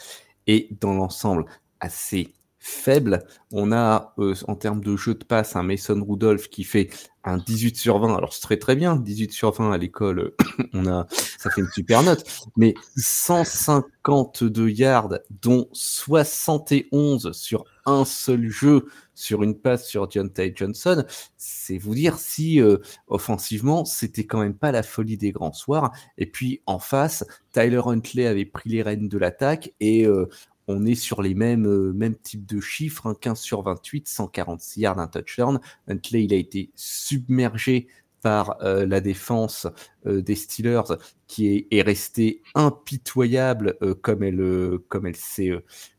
est 0.46 0.80
dans 0.80 0.94
l'ensemble 0.94 1.46
assez 1.80 2.32
faible. 2.68 3.24
On 3.50 3.72
a 3.72 4.14
euh, 4.18 4.34
en 4.46 4.54
termes 4.54 4.82
de 4.82 4.96
jeu 4.96 5.14
de 5.14 5.24
passe 5.24 5.56
un 5.56 5.62
Mason 5.62 6.04
Rudolph 6.06 6.48
qui 6.48 6.64
fait 6.64 6.90
un 7.24 7.38
18 7.38 7.76
sur 7.76 7.98
20. 7.98 8.14
Alors 8.14 8.32
c'est 8.32 8.42
très 8.42 8.58
très 8.58 8.76
bien, 8.76 8.96
18 8.96 9.32
sur 9.32 9.52
20 9.52 9.72
à 9.72 9.78
l'école, 9.78 10.32
on 10.74 10.86
a 10.86 11.06
ça 11.10 11.50
fait 11.50 11.60
une 11.60 11.70
super 11.74 12.02
note. 12.02 12.24
Mais 12.56 12.74
152 12.96 14.68
yards, 14.68 15.18
dont 15.42 15.68
71 15.72 17.32
sur 17.32 17.64
un 17.86 18.04
seul 18.04 18.48
jeu 18.48 18.86
sur 19.14 19.42
une 19.42 19.58
passe 19.58 19.88
sur 19.88 20.06
Deontay 20.06 20.52
Johnson, 20.54 21.04
c'est 21.36 21.78
vous 21.78 21.94
dire 21.94 22.18
si 22.18 22.60
euh, 22.60 22.76
offensivement 23.08 23.84
c'était 23.84 24.26
quand 24.26 24.40
même 24.40 24.54
pas 24.54 24.72
la 24.72 24.82
folie 24.82 25.16
des 25.16 25.32
grands 25.32 25.52
soirs. 25.52 25.92
Et 26.18 26.26
puis 26.26 26.62
en 26.66 26.78
face, 26.78 27.24
Tyler 27.52 27.80
Huntley 27.84 28.26
avait 28.26 28.44
pris 28.44 28.70
les 28.70 28.82
rênes 28.82 29.08
de 29.08 29.18
l'attaque 29.18 29.72
et 29.80 30.06
euh, 30.06 30.28
on 30.68 30.84
est 30.84 30.94
sur 30.94 31.22
les 31.22 31.34
mêmes, 31.34 31.66
euh, 31.66 31.92
mêmes 31.92 32.14
types 32.14 32.46
de 32.46 32.60
chiffres, 32.60 33.14
15 33.14 33.32
hein, 33.32 33.34
sur 33.34 33.62
28, 33.62 34.06
146 34.06 34.80
yards, 34.80 34.98
un 34.98 35.08
touchdown. 35.08 35.58
Huntley, 35.88 36.24
il 36.24 36.34
a 36.34 36.36
été 36.36 36.70
submergé 36.76 37.88
par 38.22 38.62
euh, 38.62 38.86
la 38.86 39.00
défense 39.00 39.66
euh, 40.06 40.20
des 40.20 40.34
Steelers 40.34 40.96
qui 41.26 41.48
est, 41.48 41.66
est 41.70 41.82
restée 41.82 42.42
impitoyable 42.54 43.78
comme 44.02 44.22
elle 44.22 45.16
sait 45.16 45.52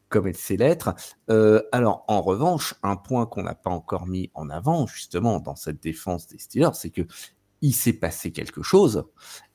comme 0.10 0.26
elle 0.26 0.36
sait 0.36 0.58
l'être. 0.58 0.96
alors 1.72 2.04
en 2.08 2.22
revanche, 2.22 2.74
un 2.82 2.96
point 2.96 3.28
qu'on 3.28 3.44
n'a 3.44 3.54
pas 3.54 3.70
encore 3.70 4.08
mis 4.08 4.32
en 4.34 4.50
avant 4.50 4.88
justement 4.88 5.40
dans 5.40 5.56
cette 5.56 5.84
défense 5.84 6.28
des 6.28 6.40
Steelers, 6.40 6.74
c'est 6.74 6.90
que 6.90 7.04
il 7.62 7.74
s'est 7.74 7.94
passé 7.94 8.32
quelque 8.32 8.64
chose 8.64 9.06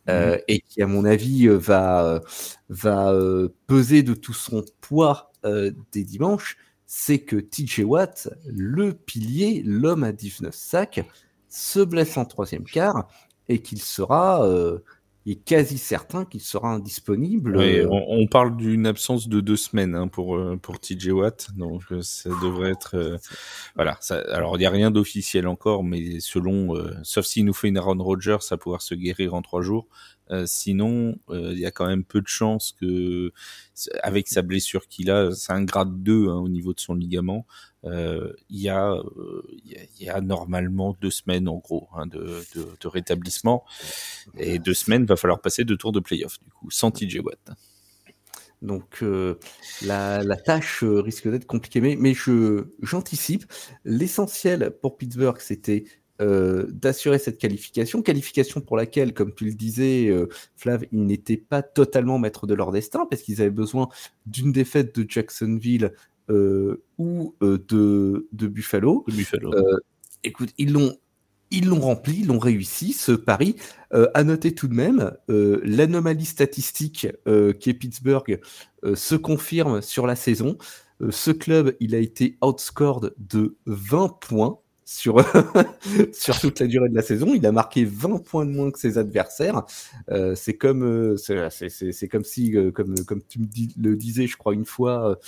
euh, 0.09 0.39
et 0.49 0.61
qui, 0.61 0.83
à 0.83 0.87
mon 0.87 1.05
avis, 1.05 1.49
euh, 1.49 1.57
va, 1.57 2.05
euh, 2.05 2.21
va 2.69 3.13
peser 3.67 4.03
de 4.03 4.15
tout 4.15 4.35
son 4.35 4.65
poids 4.81 5.31
des 5.93 6.05
dimanches, 6.05 6.57
c'est 6.87 7.19
que 7.19 7.37
TJ 7.37 7.81
Watt, 7.81 8.31
le 8.47 8.95
pilier, 8.95 9.63
l'homme 9.63 10.03
à 10.03 10.11
19 10.11 10.55
sacs, 10.55 11.07
se 11.51 11.81
blesse 11.81 12.17
en 12.17 12.25
troisième 12.25 12.65
quart 12.65 13.09
et 13.51 13.61
qu'il 13.61 13.83
sera 13.83 14.49
il 15.27 15.33
est 15.33 15.43
quasi 15.43 15.79
certain 15.79 16.25
qu'il 16.25 16.43
sera 16.43 16.73
indisponible. 16.73 17.57
Euh, 17.57 17.89
on, 17.91 18.27
parle 18.27 18.57
d'une 18.57 18.87
absence 18.87 19.29
de 19.29 19.41
deux 19.41 19.57
semaines 19.57 19.95
hein, 19.95 20.07
pour 20.07 20.37
euh, 20.37 20.59
pour 20.61 20.79
TJ 20.79 21.09
Watt, 21.09 21.49
donc 21.57 21.83
euh, 21.93 22.03
ça 22.03 22.29
devrait 22.43 22.71
être 22.71 23.19
voilà. 23.75 23.97
Ça, 24.01 24.23
alors 24.33 24.57
il 24.57 24.61
n'y 24.61 24.67
a 24.67 24.71
rien 24.71 24.91
d'officiel 24.91 25.49
encore, 25.49 25.83
mais 25.83 26.21
selon, 26.21 26.75
sauf 27.03 27.25
s'il 27.25 27.47
nous 27.47 27.55
fait 27.55 27.69
une 27.69 27.79
Aaron 27.79 28.03
Rodgers 28.03 28.39
à 28.51 28.57
pouvoir 28.57 28.83
se 28.83 28.95
guérir 28.95 29.35
en 29.35 29.41
trois 29.41 29.63
jours, 29.63 29.87
euh, 30.31 30.47
sinon, 30.47 31.17
euh, 31.29 31.53
il 31.53 31.59
y 31.59 31.67
a 31.67 31.71
quand 31.71 31.87
même 31.87 32.05
peu 32.05 32.21
de 32.21 32.29
chances 32.29 32.73
que, 32.81 33.33
avec 34.03 34.29
sa 34.29 34.43
blessure 34.43 34.89
qu'il 34.89 35.11
a, 35.11 35.33
c'est 35.33 35.53
un 35.53 35.65
grade 35.65 36.03
2 36.03 36.29
hein, 36.29 36.37
au 36.37 36.49
niveau 36.49 36.73
de 36.73 36.81
son 36.81 36.95
ligament, 36.95 37.47
euh, 37.85 38.33
il 38.49 38.61
y, 38.61 38.71
a, 38.71 38.97
y, 40.01 40.09
a 40.09 40.21
normalement 40.23 40.97
deux 41.03 41.11
semaines 41.11 41.49
en 41.49 41.59
gros 41.59 41.89
hein, 41.95 42.07
de, 42.07 42.43
de, 42.57 42.67
de, 42.81 42.89
rétablissement. 42.89 43.65
Et 44.39 44.59
deux 44.59 44.73
semaines, 44.73 45.05
va 45.05 45.17
falloir 45.17 45.41
passer 45.41 45.65
deux 45.65 45.77
tours 45.77 45.93
de 45.93 46.01
playoff, 46.01 46.39
du 46.43 46.51
coup, 46.51 46.71
sans 46.71 46.91
TJ 46.91 47.19
Watt. 47.23 47.51
Donc 48.63 49.05
la, 49.83 50.23
la, 50.23 50.37
tâche 50.37 50.83
risque 50.83 51.29
d'être 51.29 51.45
compliquée, 51.45 51.83
mais, 51.83 51.97
mais 51.97 52.15
je 52.15 52.69
j'anticipe. 52.81 53.45
L'essentiel 53.85 54.71
pour 54.81 54.97
Pittsburgh, 54.97 55.39
c'était 55.39 55.85
euh, 56.21 56.67
d'assurer 56.71 57.19
cette 57.19 57.39
qualification, 57.39 58.01
qualification 58.01 58.61
pour 58.61 58.77
laquelle, 58.77 59.15
comme 59.15 59.35
tu 59.35 59.47
le 59.47 59.55
disais, 59.55 60.07
euh, 60.07 60.29
Flav, 60.55 60.85
ils 60.93 61.05
n'étaient 61.05 61.37
pas 61.37 61.61
totalement 61.61 62.21
maîtres 62.21 62.47
de 62.47 62.55
leur 62.55 62.71
destin, 62.71 63.05
parce 63.11 63.23
qu'ils 63.23 63.41
avaient 63.41 63.51
besoin 63.51 63.89
d'une 64.25 64.53
défaite 64.53 64.95
de 64.97 65.05
Jacksonville 65.09 65.93
euh, 66.31 66.85
ou 66.99 67.35
de, 67.41 68.29
de, 68.31 68.47
Buffalo. 68.47 69.05
Buffalo. 69.09 69.53
écoute, 70.23 70.51
ils 70.57 70.73
l'ont 70.73 70.97
ils 71.51 71.67
l'ont 71.69 71.81
rempli, 71.81 72.21
ils 72.21 72.27
l'ont 72.29 72.39
réussi, 72.39 72.93
ce 72.93 73.13
pari. 73.13 73.57
à 73.93 74.25
noter 74.25 74.55
tout 74.55 74.67
de 74.67 74.75
même, 74.75 75.13
l'anomalie 75.29 76.25
statistique 76.25 77.09
qui 77.61 77.71
est 77.71 77.75
Pittsburgh 77.75 78.41
se 78.95 79.15
confirme 79.15 79.81
sur 79.81 80.07
la 80.07 80.17
saison. 80.17 80.59
ce 81.11 81.31
club, 81.31 81.77
il 81.79 81.95
a 81.95 81.99
été 81.99 82.39
outscored 82.43 83.15
de 83.19 83.57
20 83.67 84.19
points 84.21 84.59
sur, 84.85 85.25
sur 86.13 86.39
toute 86.39 86.61
la 86.61 86.67
durée 86.67 86.89
de 86.89 86.95
la 86.95 87.03
saison. 87.03 87.33
Il 87.35 87.47
a 87.47 87.53
marqué 87.53 87.85
20 87.85 88.23
points 88.23 88.45
de 88.45 88.51
moins 88.51 88.71
que 88.71 88.79
ses 88.79 88.99
adversaires. 88.99 89.63
Euh, 90.11 90.35
c'est 90.35 90.55
comme, 90.55 90.83
euh, 90.85 91.17
c'est 91.17 92.09
comme 92.09 92.25
si, 92.25 92.57
euh, 92.57 92.71
comme, 92.71 92.95
comme 93.05 93.23
tu 93.23 93.41
me 93.41 93.47
dis, 93.47 93.75
le 93.79 93.97
disais, 93.97 94.27
je 94.27 94.37
crois, 94.37 94.55
une 94.55 94.67
fois, 94.67 95.19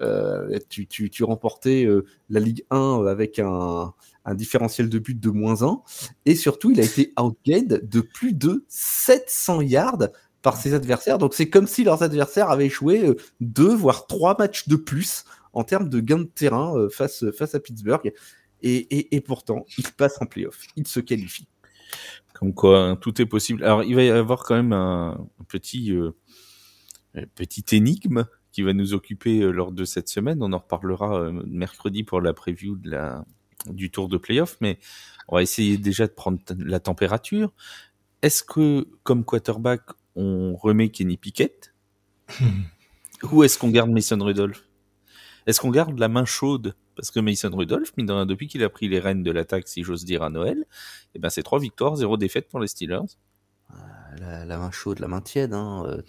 euh, 0.00 0.58
tu, 0.68 0.86
tu, 0.86 1.10
tu, 1.10 1.24
remportais 1.24 1.88
la 2.28 2.40
Ligue 2.40 2.64
1 2.70 3.04
avec 3.06 3.38
un, 3.38 3.94
un 4.24 4.34
différentiel 4.34 4.88
de 4.88 4.98
but 4.98 5.18
de 5.18 5.30
moins 5.30 5.62
1. 5.62 5.80
Et 6.26 6.34
surtout, 6.34 6.70
il 6.70 6.80
a 6.80 6.84
été 6.84 7.12
outgained 7.18 7.88
de 7.88 8.00
plus 8.00 8.34
de 8.34 8.64
700 8.68 9.62
yards 9.62 10.08
par 10.42 10.56
ses 10.56 10.74
adversaires. 10.74 11.18
Donc 11.18 11.34
c'est 11.34 11.48
comme 11.48 11.66
si 11.66 11.82
leurs 11.84 12.02
adversaires 12.02 12.50
avaient 12.50 12.68
joué 12.68 13.16
deux, 13.40 13.74
voire 13.74 14.06
trois 14.06 14.36
matchs 14.38 14.68
de 14.68 14.76
plus 14.76 15.24
en 15.52 15.64
termes 15.64 15.88
de 15.88 16.00
gain 16.00 16.18
de 16.18 16.24
terrain 16.24 16.86
face, 16.90 17.24
face 17.36 17.54
à 17.54 17.60
Pittsburgh. 17.60 18.12
Et, 18.68 19.20
pourtant, 19.20 19.64
il 19.78 19.84
passe 19.92 20.20
en 20.20 20.26
playoff. 20.26 20.60
Il 20.76 20.86
se 20.86 21.00
qualifie. 21.00 21.46
Comme 22.34 22.52
quoi, 22.52 22.80
hein, 22.80 22.96
tout 22.96 23.20
est 23.22 23.26
possible. 23.26 23.62
Alors, 23.64 23.84
il 23.84 23.94
va 23.94 24.02
y 24.02 24.10
avoir 24.10 24.42
quand 24.42 24.56
même 24.56 24.72
un, 24.72 25.28
petit, 25.48 25.92
euh, 25.92 26.12
petit 27.34 27.64
énigme 27.76 28.26
qui 28.50 28.62
va 28.62 28.72
nous 28.72 28.92
occuper 28.92 29.40
euh, 29.40 29.52
lors 29.52 29.70
de 29.70 29.84
cette 29.84 30.08
semaine. 30.08 30.42
On 30.42 30.52
en 30.52 30.58
reparlera 30.58 31.20
euh, 31.20 31.42
mercredi 31.46 32.02
pour 32.02 32.20
la 32.20 32.34
preview 32.34 32.76
de 32.76 32.90
la, 32.90 33.24
du 33.66 33.90
tour 33.90 34.08
de 34.08 34.16
playoff, 34.16 34.56
mais 34.60 34.78
on 35.28 35.36
va 35.36 35.42
essayer 35.42 35.78
déjà 35.78 36.06
de 36.06 36.12
prendre 36.12 36.40
la 36.58 36.80
température. 36.80 37.52
Est-ce 38.22 38.42
que, 38.42 38.88
comme 39.04 39.24
quarterback, 39.24 39.82
on 40.16 40.56
remet 40.56 40.88
Kenny 40.88 41.16
Pickett 41.16 41.72
Ou 43.30 43.44
est-ce 43.44 43.58
qu'on 43.58 43.70
garde 43.70 43.90
Mason 43.90 44.18
Rudolph? 44.18 44.64
Est-ce 45.46 45.60
qu'on 45.60 45.70
garde 45.70 45.98
la 45.98 46.08
main 46.08 46.24
chaude 46.24 46.74
parce 46.96 47.10
que 47.10 47.20
Mason 47.20 47.50
Rudolph, 47.52 47.92
depuis 47.96 48.48
qu'il 48.48 48.64
a 48.64 48.70
pris 48.70 48.88
les 48.88 48.98
rênes 48.98 49.22
de 49.22 49.30
l'attaque, 49.30 49.68
si 49.68 49.82
j'ose 49.82 50.04
dire, 50.04 50.22
à 50.22 50.30
Noël, 50.30 50.64
eh 51.14 51.18
ben, 51.18 51.28
c'est 51.30 51.42
trois 51.42 51.58
victoires, 51.58 51.96
zéro 51.96 52.16
défaite 52.16 52.48
pour 52.48 52.58
les 52.58 52.68
Steelers. 52.68 53.16
Ah, 53.70 54.44
la, 54.46 54.58
main 54.58 54.70
chaude, 54.70 54.98
la 55.00 55.08
main 55.08 55.20
tiède, 55.20 55.52
hein. 55.52 55.84
Euh, 55.86 56.02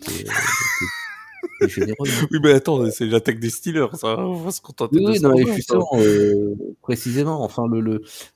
généreux. 1.67 1.95
Hein. 2.08 2.28
oui, 2.32 2.39
mais 2.41 2.54
attends, 2.54 2.89
c'est 2.89 3.06
l'attaque 3.06 3.39
des 3.39 3.50
Steelers, 3.50 3.95
ça. 3.95 4.17
On 4.17 4.36
va 4.36 4.52
se 4.52 4.62
contenter 4.62 4.97
oui, 4.97 5.19
de 5.19 5.28
oui, 5.28 5.62
ça. 5.62 5.78
Euh, 5.93 6.56
précisément, 6.82 7.43
enfin, 7.43 7.67
le, 7.67 7.82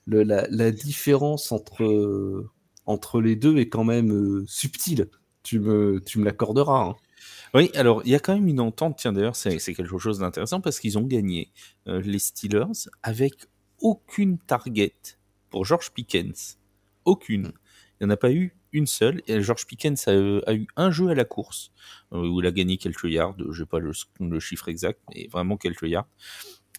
le, 0.05 0.23
la, 0.23 0.45
la, 0.49 0.71
différence 0.71 1.51
entre, 1.51 2.45
entre 2.85 3.21
les 3.21 3.35
deux 3.35 3.57
est 3.57 3.69
quand 3.69 3.85
même 3.85 4.11
euh, 4.11 4.43
subtile. 4.47 5.09
Tu 5.43 5.59
me, 5.59 6.01
tu 6.05 6.19
me 6.19 6.25
l'accorderas. 6.25 6.89
Hein. 6.89 6.95
Oui, 7.53 7.69
alors 7.75 8.01
il 8.05 8.11
y 8.11 8.15
a 8.15 8.19
quand 8.19 8.33
même 8.33 8.47
une 8.47 8.61
entente, 8.61 8.97
tiens 8.97 9.11
d'ailleurs, 9.11 9.35
c'est 9.35 9.57
quelque 9.59 9.97
chose 9.97 10.19
d'intéressant 10.19 10.61
parce 10.61 10.79
qu'ils 10.79 10.97
ont 10.97 11.05
gagné 11.05 11.51
euh, 11.87 12.01
les 12.01 12.19
Steelers 12.19 12.89
avec 13.03 13.33
aucune 13.79 14.37
target 14.37 14.95
pour 15.49 15.65
George 15.65 15.91
Pickens. 15.91 16.57
Aucune. 17.03 17.51
Il 17.99 18.05
n'y 18.05 18.07
en 18.07 18.09
a 18.11 18.17
pas 18.17 18.31
eu 18.31 18.55
une 18.71 18.87
seule. 18.87 19.21
Et 19.27 19.41
George 19.41 19.65
Pickens 19.65 20.07
a, 20.07 20.11
a 20.11 20.53
eu 20.53 20.67
un 20.75 20.91
jeu 20.91 21.09
à 21.09 21.15
la 21.15 21.25
course 21.25 21.71
euh, 22.13 22.27
où 22.27 22.39
il 22.39 22.47
a 22.47 22.51
gagné 22.51 22.77
quelques 22.77 23.05
yards. 23.05 23.35
Je 23.51 23.61
n'ai 23.61 23.65
pas 23.65 23.79
le, 23.79 23.91
le, 24.19 24.39
chiffre 24.39 24.69
exact, 24.69 25.01
mais 25.13 25.27
vraiment 25.27 25.57
quelques 25.57 25.83
yards 25.83 26.07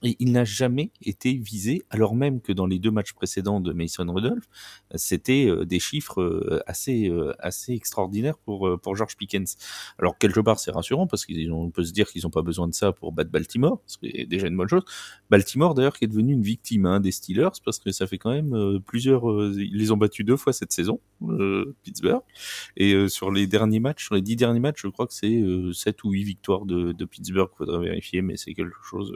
et 0.02 0.16
il 0.18 0.32
n'a 0.32 0.44
jamais 0.44 0.90
été 1.04 1.34
visé, 1.34 1.82
alors 1.90 2.14
même 2.14 2.40
que 2.40 2.52
dans 2.52 2.66
les 2.66 2.78
deux 2.78 2.90
matchs 2.90 3.12
précédents 3.12 3.60
de 3.60 3.72
Mason 3.72 4.12
Rudolph, 4.12 4.48
c'était 4.94 5.46
euh, 5.48 5.64
des 5.64 5.78
chiffres 5.78 6.20
euh, 6.20 6.60
assez 6.66 7.08
euh, 7.08 7.32
assez 7.38 7.72
extraordinaires 7.72 8.38
pour 8.38 8.80
pour 8.82 8.96
George 8.96 9.16
Pickens. 9.16 9.56
Alors 9.98 10.18
quelque 10.18 10.40
part 10.40 10.58
c'est 10.58 10.72
rassurant 10.72 11.06
parce 11.06 11.24
qu'on 11.24 11.70
peut 11.70 11.84
se 11.84 11.92
dire 11.92 12.08
qu'ils 12.08 12.22
n'ont 12.22 12.30
pas 12.30 12.42
besoin 12.42 12.66
de 12.66 12.74
ça 12.74 12.92
pour 12.92 13.12
battre 13.12 13.30
Baltimore, 13.30 13.80
ce 13.86 13.98
qui 13.98 14.08
est 14.08 14.26
déjà 14.26 14.48
une 14.48 14.56
bonne 14.56 14.68
chose. 14.68 14.82
Baltimore 15.30 15.74
d'ailleurs 15.74 15.96
qui 15.96 16.04
est 16.04 16.08
devenu 16.08 16.32
une 16.32 16.42
victime 16.42 16.86
hein, 16.86 17.00
des 17.00 17.12
Steelers 17.12 17.50
parce 17.64 17.78
que 17.78 17.92
ça 17.92 18.06
fait 18.06 18.18
quand 18.18 18.32
même 18.32 18.80
plusieurs, 18.84 19.24
ils 19.52 19.76
les 19.76 19.92
ont 19.92 19.96
battus 19.96 20.26
deux 20.26 20.36
fois 20.36 20.52
cette 20.52 20.72
saison, 20.72 21.00
Pittsburgh, 21.82 22.22
et 22.76 23.08
sur 23.08 23.30
les 23.30 23.46
derniers 23.46 23.80
matchs, 23.80 24.04
sur 24.04 24.14
les 24.14 24.22
dix 24.22 24.36
derniers 24.36 24.60
matchs, 24.60 24.82
je 24.82 24.88
crois 24.88 25.06
que 25.06 25.14
c'est 25.14 25.42
sept 25.72 26.02
ou 26.04 26.10
huit 26.10 26.24
victoires 26.24 26.64
de, 26.64 26.92
de 26.92 27.04
Pittsburgh, 27.04 27.50
faudrait 27.56 27.80
vérifier, 27.80 28.22
mais 28.22 28.36
c'est 28.36 28.54
quelque 28.54 28.76
chose. 28.82 29.14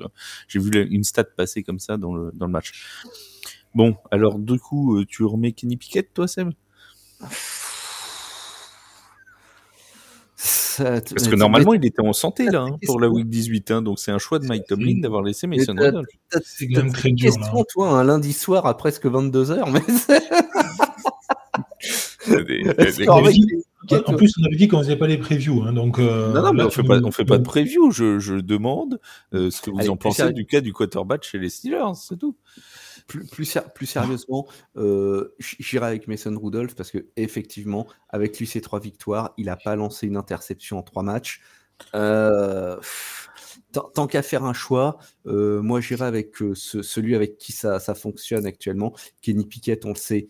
J'ai 0.48 0.58
vu 0.58 0.70
une 0.82 1.04
stat 1.04 1.24
passée 1.24 1.62
comme 1.62 1.78
ça 1.78 1.96
dans 1.96 2.14
le, 2.14 2.30
dans 2.34 2.46
le 2.46 2.52
match. 2.52 2.72
Bon, 3.74 3.96
alors 4.10 4.38
du 4.38 4.58
coup, 4.58 4.96
euh, 4.96 5.04
tu 5.06 5.24
remets 5.24 5.52
Kenny 5.52 5.76
Pickett, 5.76 6.12
toi, 6.14 6.26
Seb? 6.26 6.50
Parce 10.78 11.28
que 11.28 11.36
normalement, 11.36 11.74
il 11.74 11.84
était 11.84 12.02
en 12.02 12.12
santé 12.12 12.46
là 12.46 12.62
hein, 12.62 12.76
pour 12.84 13.00
la 13.00 13.08
week 13.08 13.28
18, 13.28 13.70
hein, 13.70 13.82
donc 13.82 13.98
c'est 13.98 14.12
un 14.12 14.18
choix 14.18 14.38
de 14.38 14.46
Mike 14.46 14.66
Tomlin 14.66 15.00
d'avoir 15.00 15.22
laissé 15.22 15.46
Mason 15.46 15.74
Rudolph. 15.74 16.06
C'est 16.44 16.68
quand 16.68 16.82
même 16.82 16.92
très 16.92 17.12
dur. 17.12 17.32
Question, 17.32 17.64
toi, 17.70 17.98
un 17.98 18.04
lundi 18.04 18.32
soir 18.32 18.66
à 18.66 18.76
presque 18.76 19.06
22 19.06 19.44
h 19.44 19.72
mais 19.72 19.80
en 23.92 24.14
plus, 24.14 24.34
on 24.40 24.44
avait 24.44 24.56
dit 24.56 24.68
qu'on 24.68 24.78
faisait 24.78 24.96
pas 24.96 25.06
les 25.06 25.18
previews, 25.18 25.62
hein, 25.62 25.72
donc. 25.72 25.98
Euh, 25.98 26.32
non, 26.32 26.42
non, 26.42 26.52
mais 26.52 26.62
on 26.62 26.70
fait 26.70 26.82
pas, 26.82 27.00
on 27.02 27.10
fait 27.10 27.24
pas 27.24 27.38
de 27.38 27.42
preview. 27.42 27.90
Je, 27.90 28.18
je 28.18 28.34
demande 28.34 29.00
euh, 29.34 29.50
ce 29.50 29.62
que 29.62 29.70
vous 29.70 29.88
en 29.88 29.96
pensez 29.96 30.32
du 30.32 30.46
cas 30.46 30.60
du 30.60 30.72
quarterback 30.72 31.24
chez 31.24 31.38
les 31.38 31.48
Steelers, 31.48 31.94
c'est 31.94 32.18
tout. 32.18 32.36
Plus, 33.06 33.24
plus, 33.24 33.58
plus 33.74 33.86
sérieusement, 33.86 34.48
euh, 34.76 35.32
j'irai 35.38 35.86
avec 35.86 36.08
Mason 36.08 36.36
Rudolph 36.36 36.74
parce 36.74 36.90
que 36.90 37.06
effectivement, 37.16 37.86
avec 38.08 38.36
lui 38.38 38.48
ses 38.48 38.60
trois 38.60 38.80
victoires, 38.80 39.32
il 39.36 39.48
a 39.48 39.56
pas 39.56 39.76
lancé 39.76 40.08
une 40.08 40.16
interception 40.16 40.78
en 40.78 40.82
trois 40.82 41.04
matchs. 41.04 41.40
Euh, 41.94 42.80
tant 43.94 44.06
qu'à 44.08 44.22
faire 44.22 44.44
un 44.44 44.54
choix, 44.54 44.98
euh, 45.26 45.62
moi 45.62 45.80
j'irai 45.80 46.06
avec 46.06 46.34
celui 46.54 47.14
avec 47.14 47.38
qui 47.38 47.52
ça, 47.52 47.78
ça, 47.78 47.94
fonctionne 47.94 48.44
actuellement. 48.44 48.92
Kenny 49.22 49.46
Pickett, 49.46 49.84
on 49.84 49.90
le 49.90 49.94
sait, 49.94 50.28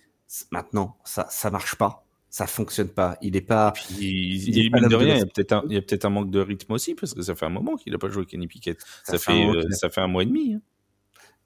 maintenant, 0.50 0.98
ça 1.04 1.26
ça 1.30 1.50
marche 1.50 1.76
pas 1.76 2.05
ça 2.36 2.46
fonctionne 2.46 2.90
pas. 2.90 3.16
Il 3.22 3.34
est 3.34 3.40
pas. 3.40 3.72
il, 3.98 4.58
il, 4.58 4.70
de 4.70 4.94
rien. 4.94 5.14
Il 5.14 5.20
y 5.20 5.22
a 5.22 5.24
peut-être 5.24 5.52
un, 5.52 5.62
peut 5.62 5.98
un, 6.02 6.10
manque 6.10 6.30
de 6.30 6.40
rythme 6.40 6.70
aussi 6.74 6.94
parce 6.94 7.14
que 7.14 7.22
ça 7.22 7.34
fait 7.34 7.46
un 7.46 7.50
moment 7.50 7.76
qu'il 7.76 7.94
n'a 7.94 7.98
pas 7.98 8.10
joué 8.10 8.26
Kenny 8.26 8.46
Pickett. 8.46 8.78
Ça, 9.04 9.16
fait, 9.16 9.48
ça 9.70 9.88
fait 9.88 10.02
un 10.02 10.06
mois 10.06 10.22
et 10.22 10.26
demi. 10.26 10.52
Hein. 10.52 10.60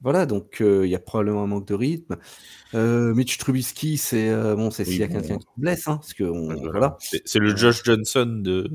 Voilà, 0.00 0.26
donc 0.26 0.60
euh, 0.60 0.84
il 0.84 0.90
y 0.90 0.96
a 0.96 0.98
probablement 0.98 1.44
un 1.44 1.46
manque 1.46 1.68
de 1.68 1.74
rythme. 1.74 2.16
Euh, 2.74 3.14
Mitch 3.14 3.38
Trubisky, 3.38 3.98
c'est 3.98 4.30
euh, 4.30 4.56
bon, 4.56 4.72
c'est 4.72 4.84
s'il 4.84 4.96
y 4.96 5.04
a 5.04 5.06
quelqu'un 5.06 5.38
qui 5.38 5.46
blesse, 5.56 5.86
hein, 5.86 5.98
parce 5.98 6.12
que 6.12 6.24
voilà. 6.24 6.96
C'est 6.98 7.38
le 7.38 7.54
Josh 7.54 7.84
Johnson 7.84 8.40
de, 8.42 8.68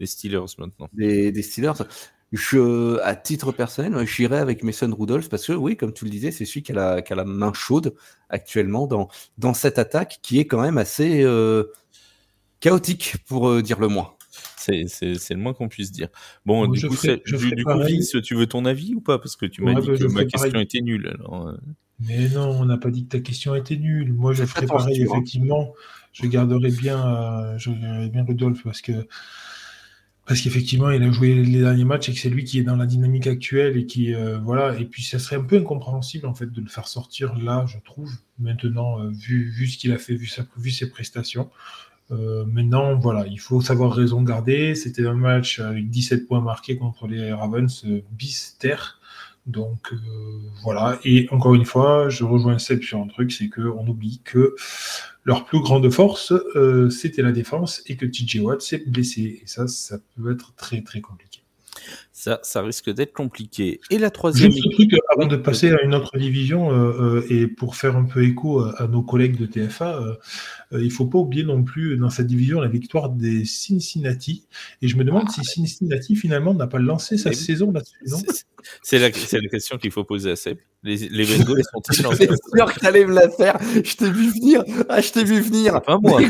des 0.00 0.06
Steelers 0.06 0.56
maintenant. 0.58 0.88
Des, 0.92 1.30
des 1.30 1.42
Steelers. 1.42 1.84
Je, 2.32 3.00
à 3.00 3.16
titre 3.16 3.50
personnel, 3.50 4.06
j'irai 4.06 4.38
avec 4.38 4.62
Mason 4.62 4.94
Rudolph 4.96 5.28
parce 5.28 5.46
que 5.46 5.52
oui, 5.52 5.76
comme 5.76 5.92
tu 5.92 6.04
le 6.04 6.10
disais, 6.10 6.30
c'est 6.30 6.44
celui 6.44 6.62
qui 6.62 6.72
a, 6.72 6.74
la, 6.76 7.02
qui 7.02 7.12
a 7.12 7.16
la 7.16 7.24
main 7.24 7.52
chaude 7.52 7.94
actuellement 8.28 8.86
dans, 8.86 9.08
dans 9.36 9.52
cette 9.52 9.78
attaque 9.80 10.20
qui 10.22 10.38
est 10.38 10.46
quand 10.46 10.60
même 10.60 10.78
assez 10.78 11.26
chaotique 12.60 13.16
pour 13.26 13.60
dire 13.62 13.80
le 13.80 13.88
moins. 13.88 14.14
C'est 14.60 14.84
le 15.02 15.36
moins 15.36 15.54
qu'on 15.54 15.68
puisse 15.68 15.90
dire. 15.90 16.08
Bon, 16.44 16.66
du 16.66 16.86
coup, 16.86 16.96
du, 16.96 17.64
coup 17.64 17.78
Vince, 17.78 18.16
tu 18.22 18.34
veux 18.34 18.46
ton 18.46 18.64
avis 18.64 18.94
ou 18.94 19.00
pas? 19.00 19.18
Parce 19.18 19.36
que 19.36 19.46
tu 19.46 19.62
m'as 19.62 19.80
dit 19.80 19.88
bah, 19.88 19.96
que 19.96 20.04
ma 20.04 20.24
question 20.24 20.60
était 20.60 20.80
nulle. 20.80 21.16
Euh. 21.32 21.56
Mais 22.00 22.28
non, 22.28 22.50
on 22.50 22.64
n'a 22.64 22.78
pas 22.78 22.90
dit 22.90 23.04
que 23.04 23.10
ta 23.10 23.20
question 23.20 23.54
était 23.54 23.76
nulle. 23.76 24.12
Moi, 24.12 24.32
je 24.32 24.44
ferai 24.44 24.66
pareil, 24.66 25.02
effectivement. 25.02 25.72
Je 26.12 26.26
garderai 26.26 26.70
bien, 26.70 27.06
euh, 27.06 27.58
je 27.58 27.70
garderai 27.70 28.08
bien 28.08 28.24
Rudolph 28.24 28.62
parce 28.62 28.82
que 28.82 29.06
parce 30.30 30.42
qu'effectivement, 30.42 30.90
il 30.90 31.02
a 31.02 31.10
joué 31.10 31.34
les 31.34 31.60
derniers 31.60 31.84
matchs 31.84 32.08
et 32.08 32.12
que 32.12 32.20
c'est 32.20 32.30
lui 32.30 32.44
qui 32.44 32.60
est 32.60 32.62
dans 32.62 32.76
la 32.76 32.86
dynamique 32.86 33.26
actuelle 33.26 33.76
et 33.76 33.84
qui 33.84 34.14
euh, 34.14 34.38
voilà. 34.38 34.78
Et 34.78 34.84
puis, 34.84 35.02
ça 35.02 35.18
serait 35.18 35.36
un 35.36 35.42
peu 35.42 35.56
incompréhensible 35.56 36.26
en 36.26 36.34
fait 36.34 36.52
de 36.52 36.60
le 36.60 36.68
faire 36.68 36.86
sortir 36.86 37.36
là, 37.36 37.64
je 37.66 37.78
trouve. 37.78 38.12
Maintenant, 38.38 39.04
vu, 39.08 39.50
vu 39.50 39.66
ce 39.66 39.76
qu'il 39.76 39.90
a 39.90 39.98
fait, 39.98 40.14
vu, 40.14 40.26
sa, 40.26 40.46
vu 40.56 40.70
ses 40.70 40.88
prestations. 40.88 41.50
Euh, 42.12 42.44
maintenant, 42.44 42.96
voilà, 42.96 43.26
il 43.26 43.38
faut 43.38 43.60
savoir 43.60 43.92
raison 43.92 44.22
garder. 44.22 44.76
C'était 44.76 45.06
un 45.06 45.14
match 45.14 45.60
avec 45.60 45.90
17 45.90 46.26
points 46.26 46.40
marqués 46.40 46.76
contre 46.76 47.06
les 47.06 47.32
Ravens 47.32 47.84
euh, 47.86 48.02
bis 48.12 48.56
terre. 48.58 48.99
Donc 49.46 49.92
euh, 49.92 49.96
voilà, 50.62 50.98
et 51.04 51.28
encore 51.30 51.54
une 51.54 51.64
fois, 51.64 52.08
je 52.08 52.24
rejoins 52.24 52.58
Seb 52.58 52.82
sur 52.82 53.00
un 53.00 53.06
truc, 53.06 53.32
c'est 53.32 53.48
qu'on 53.48 53.86
oublie 53.86 54.20
que 54.24 54.54
leur 55.24 55.44
plus 55.44 55.60
grande 55.60 55.88
force, 55.90 56.32
c'était 56.90 57.22
la 57.22 57.32
défense 57.32 57.82
et 57.86 57.96
que 57.96 58.06
TJ 58.06 58.40
Watt 58.40 58.62
s'est 58.62 58.82
blessé. 58.86 59.40
Et 59.42 59.46
ça, 59.46 59.68
ça 59.68 59.98
peut 60.16 60.32
être 60.32 60.54
très 60.56 60.82
très 60.82 61.00
compliqué. 61.00 61.29
Ça, 62.20 62.38
ça 62.42 62.60
risque 62.60 62.90
d'être 62.90 63.14
compliqué. 63.14 63.80
Et 63.88 63.96
la 63.96 64.10
troisième. 64.10 64.52
Juste 64.52 64.72
truc 64.72 64.90
avant 65.16 65.26
de 65.26 65.36
passer 65.36 65.70
à 65.70 65.80
une 65.80 65.94
autre 65.94 66.18
division 66.18 66.70
euh, 66.70 67.20
euh, 67.22 67.26
et 67.30 67.46
pour 67.46 67.76
faire 67.76 67.96
un 67.96 68.04
peu 68.04 68.22
écho 68.22 68.60
à, 68.60 68.86
nos 68.88 69.00
collègues 69.00 69.38
de 69.38 69.46
TFA, 69.46 69.98
euh, 69.98 70.16
il 70.72 70.84
ne 70.84 70.90
faut 70.90 71.06
pas 71.06 71.16
oublier 71.16 71.44
non 71.44 71.62
plus 71.62 71.96
dans 71.96 72.10
cette 72.10 72.26
division 72.26 72.60
la 72.60 72.68
victoire 72.68 73.08
des 73.08 73.46
Cincinnati. 73.46 74.44
Et 74.82 74.88
je 74.88 74.98
me 74.98 75.04
demande 75.04 75.28
ah, 75.28 75.32
si 75.32 75.44
Cincinnati 75.44 76.14
finalement 76.14 76.52
n'a 76.52 76.66
pas 76.66 76.78
lancé 76.78 77.16
sa 77.16 77.32
saison 77.32 77.72
là-dessus. 77.72 78.44
C'est 78.82 78.98
la, 78.98 79.08
la, 79.08 79.48
question 79.48 79.78
qu'il 79.78 79.90
faut 79.90 80.04
poser 80.04 80.32
à 80.32 80.36
Seb. 80.36 80.58
Les, 80.82 80.96
les 80.96 81.26
Bengals 81.26 81.62
sont-ils 81.72 82.02
lancés 82.02 82.26
sûr 82.26 82.72
que 82.72 82.80
t'allais 82.80 83.04
me 83.04 83.14
la 83.14 83.28
faire. 83.28 83.58
Je 83.60 83.96
t'ai 83.96 84.10
vu 84.10 84.30
venir. 84.30 84.64
Ah, 84.88 85.00
je 85.00 85.12
t'ai 85.12 85.24
vu 85.24 85.40
venir. 85.40 85.74
Moi. 85.74 85.80
pas 85.84 85.98
moi. 85.98 86.20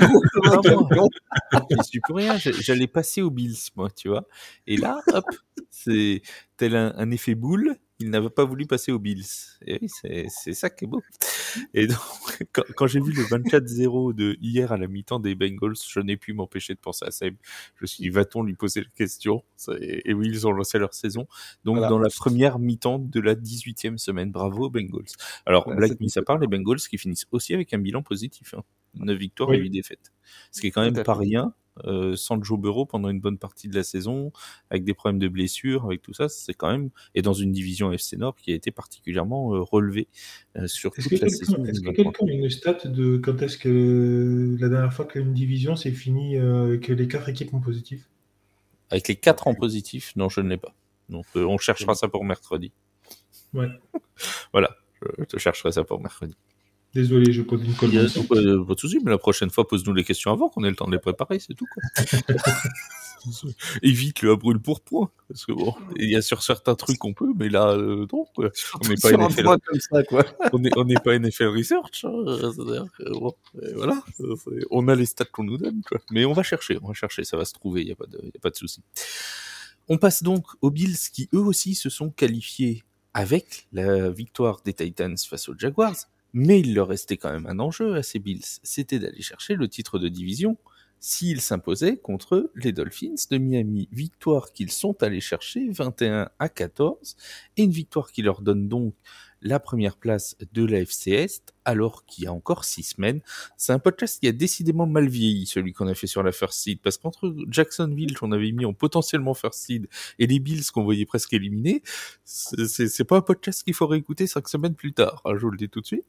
je 1.70 1.82
suis 1.84 2.01
plus 2.01 2.14
rien. 2.14 2.36
J'allais 2.36 2.88
passer 2.88 3.22
aux 3.22 3.30
Bills, 3.30 3.57
moi, 3.76 3.88
tu 3.90 4.09
vois. 4.09 4.26
Et 4.66 4.76
là, 4.76 5.01
hop, 5.12 5.24
c'est 5.70 6.22
tel 6.57 6.74
un, 6.74 7.11
effet 7.12 7.36
boule, 7.36 7.76
il 8.01 8.09
n'avait 8.09 8.30
pas 8.30 8.44
voulu 8.44 8.66
passer 8.66 8.92
aux 8.92 8.98
Bills. 8.98 9.26
Et 9.66 9.78
oui, 9.80 9.88
c'est 10.28 10.55
ça 10.55 10.70
qui 10.70 10.86
est 10.86 10.88
beau. 10.88 11.03
Et 11.74 11.86
donc, 11.86 11.98
quand, 12.74 12.86
j'ai 12.86 12.98
vu 12.98 13.12
le 13.12 13.22
24-0 13.24 14.14
de 14.14 14.38
hier 14.40 14.72
à 14.72 14.78
la 14.78 14.88
mi-temps 14.88 15.20
des 15.20 15.34
Bengals, 15.34 15.76
je 15.86 16.01
n'ai 16.01 16.16
pu 16.16 16.32
m'empêcher 16.32 16.74
de 16.74 16.78
penser 16.78 17.05
à 17.05 17.11
Seb. 17.11 17.36
Je 17.76 17.84
me 17.84 17.86
suis 17.86 18.03
dit, 18.03 18.09
va-t-on 18.09 18.42
lui 18.42 18.55
poser 18.55 18.80
la 18.80 18.90
question? 18.96 19.44
Et, 19.80 20.14
oui, 20.14 20.28
ils 20.28 20.46
ont 20.46 20.53
lancé 20.53 20.78
leur 20.78 20.94
saison. 20.94 21.26
Donc, 21.64 21.76
dans 21.76 21.98
la 21.98 22.09
première 22.09 22.59
mi-temps 22.59 22.98
de 22.98 23.20
la 23.20 23.34
18e 23.34 23.98
semaine. 23.98 24.32
Bravo 24.32 24.66
aux 24.66 24.70
Bengals. 24.70 25.05
Alors, 25.44 25.68
Black 25.68 26.01
mis 26.01 26.12
à 26.16 26.22
part, 26.22 26.38
les 26.38 26.46
Bengals 26.46 26.80
qui 26.80 26.96
finissent 26.96 27.26
aussi 27.30 27.53
avec 27.53 27.74
un 27.74 27.78
bilan 27.78 28.03
positif. 28.03 28.55
Hein. 28.55 28.62
9 28.94 29.16
victoires 29.16 29.53
et 29.53 29.59
8 29.59 29.70
défaites. 29.70 30.12
Ce 30.51 30.61
qui 30.61 30.68
est 30.68 30.70
quand 30.70 30.82
même 30.82 31.03
pas 31.03 31.14
rien 31.14 31.55
euh, 31.85 32.16
sans 32.16 32.43
Joe 32.43 32.59
Burrow 32.59 32.87
pendant 32.87 33.09
une 33.09 33.21
bonne 33.21 33.39
partie 33.39 33.68
de 33.68 33.75
la 33.75 33.83
saison, 33.83 34.33
avec 34.71 34.85
des 34.85 34.95
problèmes 34.95 35.18
de 35.18 35.29
blessures, 35.29 35.85
avec 35.85 36.03
tout 36.03 36.12
ça, 36.12 36.29
c'est 36.29 36.55
quand 36.55 36.71
même 36.71 36.91
et 37.14 37.23
dans 37.23 37.33
une 37.33 37.53
division 37.53 37.93
FC 37.93 38.16
Nord 38.16 38.37
qui 38.37 38.53
a 38.53 38.55
été 38.55 38.71
particulièrement 38.71 39.55
euh, 39.55 39.61
relevée 39.61 40.09
euh, 40.57 40.66
sur 40.66 40.93
toute 40.93 41.11
la 41.21 41.29
saison. 41.29 41.64
Est-ce 41.64 41.81
que 41.81 41.91
quelqu'un 41.91 42.27
a 42.27 42.31
une 42.31 42.51
stat 42.51 42.79
de 42.85 43.16
quand 43.18 43.41
est-ce 43.43 43.59
que 43.59 44.57
la 44.59 44.68
dernière 44.68 44.93
fois 44.93 45.05
qu'une 45.05 45.33
division 45.33 45.77
s'est 45.77 45.93
finie 45.93 46.37
avec 46.37 46.89
les 46.89 47.09
quatre 47.09 47.29
équipes 47.29 47.55
en 47.55 47.61
positif? 47.61 48.09
Avec 48.91 49.09
les 49.09 49.16
quatre 49.16 49.47
en 49.47 49.55
positif, 49.55 50.14
non, 50.16 50.29
je 50.29 50.41
ne 50.41 50.49
l'ai 50.49 50.57
pas. 50.57 50.75
Donc 51.09 51.27
on 51.35 51.59
cherchera 51.59 51.95
ça 51.95 52.09
pour 52.09 52.25
mercredi. 52.25 52.73
Ouais. 53.55 53.68
voilà, 54.53 54.77
je 55.18 55.25
te 55.25 55.39
chercherai 55.39 55.73
ça 55.73 55.85
pour 55.85 56.01
mercredi. 56.01 56.37
Désolé, 56.93 57.32
je 57.32 57.43
pose 57.43 57.64
une 57.64 57.74
colle. 57.74 57.91
Pas, 57.91 58.74
de 58.74 58.80
souci, 58.80 58.99
mais 59.05 59.12
la 59.12 59.18
prochaine 59.18 59.51
fois, 59.51 59.66
pose-nous 59.66 59.95
les 59.95 60.03
questions 60.03 60.32
avant 60.32 60.49
qu'on 60.49 60.64
ait 60.64 60.70
le 60.70 60.76
temps 60.76 60.86
de 60.86 60.93
les 60.93 60.99
préparer, 60.99 61.38
c'est 61.38 61.55
tout. 61.55 61.68
Évite 63.82 64.22
le 64.22 64.34
brûle 64.34 64.59
pour 64.59 64.80
point. 64.80 65.11
Parce 65.28 65.47
que 65.47 65.53
bon, 65.53 65.74
il 65.97 66.11
y 66.11 66.16
a 66.16 66.22
sur 66.22 66.43
certains 66.43 66.74
trucs 66.74 67.05
on 67.05 67.12
peut, 67.12 67.32
mais 67.36 67.49
là, 67.49 67.72
euh, 67.72 68.07
non. 68.12 68.26
On 68.36 68.88
n'est 68.88 68.97
pas 68.97 69.12
NFL. 69.12 69.47
on 70.53 70.84
n'est 70.84 70.95
pas 70.95 71.18
NFL 71.18 71.57
Research. 71.57 72.05
Hein. 72.05 72.88
bon, 73.11 73.34
voilà, 73.76 74.03
on 74.70 74.88
a 74.88 74.95
les 74.97 75.07
stats 75.07 75.26
qu'on 75.26 75.45
nous 75.45 75.59
donne, 75.59 75.82
quoi. 75.86 76.01
Mais 76.11 76.24
on 76.24 76.32
va 76.32 76.43
chercher, 76.43 76.78
on 76.82 76.88
va 76.88 76.95
chercher, 76.95 77.22
ça 77.24 77.36
va 77.36 77.45
se 77.45 77.53
trouver, 77.53 77.82
il 77.82 77.86
n'y 77.86 77.93
a 77.93 77.97
pas 77.97 78.07
de, 78.07 78.18
y 78.24 78.36
a 78.36 78.41
pas 78.41 78.51
de 78.51 78.57
souci. 78.57 78.82
On 79.88 79.97
passe 79.97 80.22
donc 80.22 80.47
aux 80.61 80.70
Bills 80.70 80.99
qui 81.12 81.28
eux 81.34 81.41
aussi 81.41 81.74
se 81.74 81.88
sont 81.88 82.11
qualifiés 82.11 82.84
avec 83.14 83.68
la 83.72 84.11
victoire 84.11 84.61
des 84.64 84.72
Titans 84.72 85.16
face 85.18 85.49
aux 85.49 85.55
Jaguars 85.57 85.97
mais 86.33 86.61
il 86.61 86.74
leur 86.74 86.89
restait 86.89 87.16
quand 87.16 87.33
même 87.33 87.47
un 87.47 87.59
enjeu 87.59 87.97
à 87.97 88.03
ces 88.03 88.18
Bills, 88.18 88.45
c'était 88.62 88.99
d'aller 88.99 89.22
chercher 89.22 89.55
le 89.55 89.68
titre 89.68 89.99
de 89.99 90.09
division 90.09 90.57
s'ils 91.01 91.41
s'imposaient 91.41 91.97
contre 91.97 92.51
les 92.55 92.72
Dolphins 92.72 93.14
de 93.31 93.39
Miami. 93.39 93.89
Victoire 93.91 94.53
qu'ils 94.53 94.70
sont 94.70 95.03
allés 95.03 95.20
chercher 95.20 95.68
21 95.70 96.28
à 96.39 96.49
14 96.49 97.16
et 97.57 97.62
une 97.62 97.70
victoire 97.70 98.12
qui 98.12 98.22
leur 98.22 98.43
donne 98.43 98.68
donc 98.68 98.95
la 99.43 99.61
première 99.61 99.97
place 99.97 100.36
de 100.53 100.64
la 100.64 100.80
Est, 100.80 101.55
alors 101.64 102.05
qu'il 102.07 102.24
y 102.24 102.26
a 102.26 102.32
encore 102.32 102.64
six 102.64 102.82
semaines. 102.82 103.20
C'est 103.57 103.72
un 103.72 103.78
podcast 103.78 104.20
qui 104.20 104.28
a 104.28 104.32
décidément 104.32 104.86
mal 104.86 105.09
vieilli, 105.09 105.47
celui 105.47 105.72
qu'on 105.72 105.86
a 105.86 105.95
fait 105.95 106.07
sur 106.07 106.22
la 106.22 106.32
First 106.32 106.61
Seed, 106.61 106.80
parce 106.80 106.97
qu'entre 106.97 107.34
Jacksonville, 107.49 108.16
qu'on 108.16 108.32
avait 108.32 108.53
mis 108.53 108.64
en 108.64 108.74
potentiellement 108.74 109.34
First 109.34 109.61
Seed, 109.61 109.88
et 110.18 110.26
les 110.26 110.38
Bills 110.38 110.64
qu'on 110.72 110.84
voyait 110.84 111.07
presque 111.07 111.32
éliminés, 111.32 111.82
c'est 112.24 113.05
pas 113.05 113.16
un 113.16 113.22
podcast 113.22 113.62
qu'il 113.62 113.74
faut 113.74 113.86
réécouter 113.86 114.26
cinq 114.26 114.49
semaines 114.49 114.74
plus 114.74 114.93
tard, 114.93 115.22
hein, 115.24 115.32
je 115.36 115.41
vous 115.41 115.51
le 115.51 115.59
dis 115.59 115.68
tout 115.68 115.80
de 115.80 115.86
suite. 115.86 116.07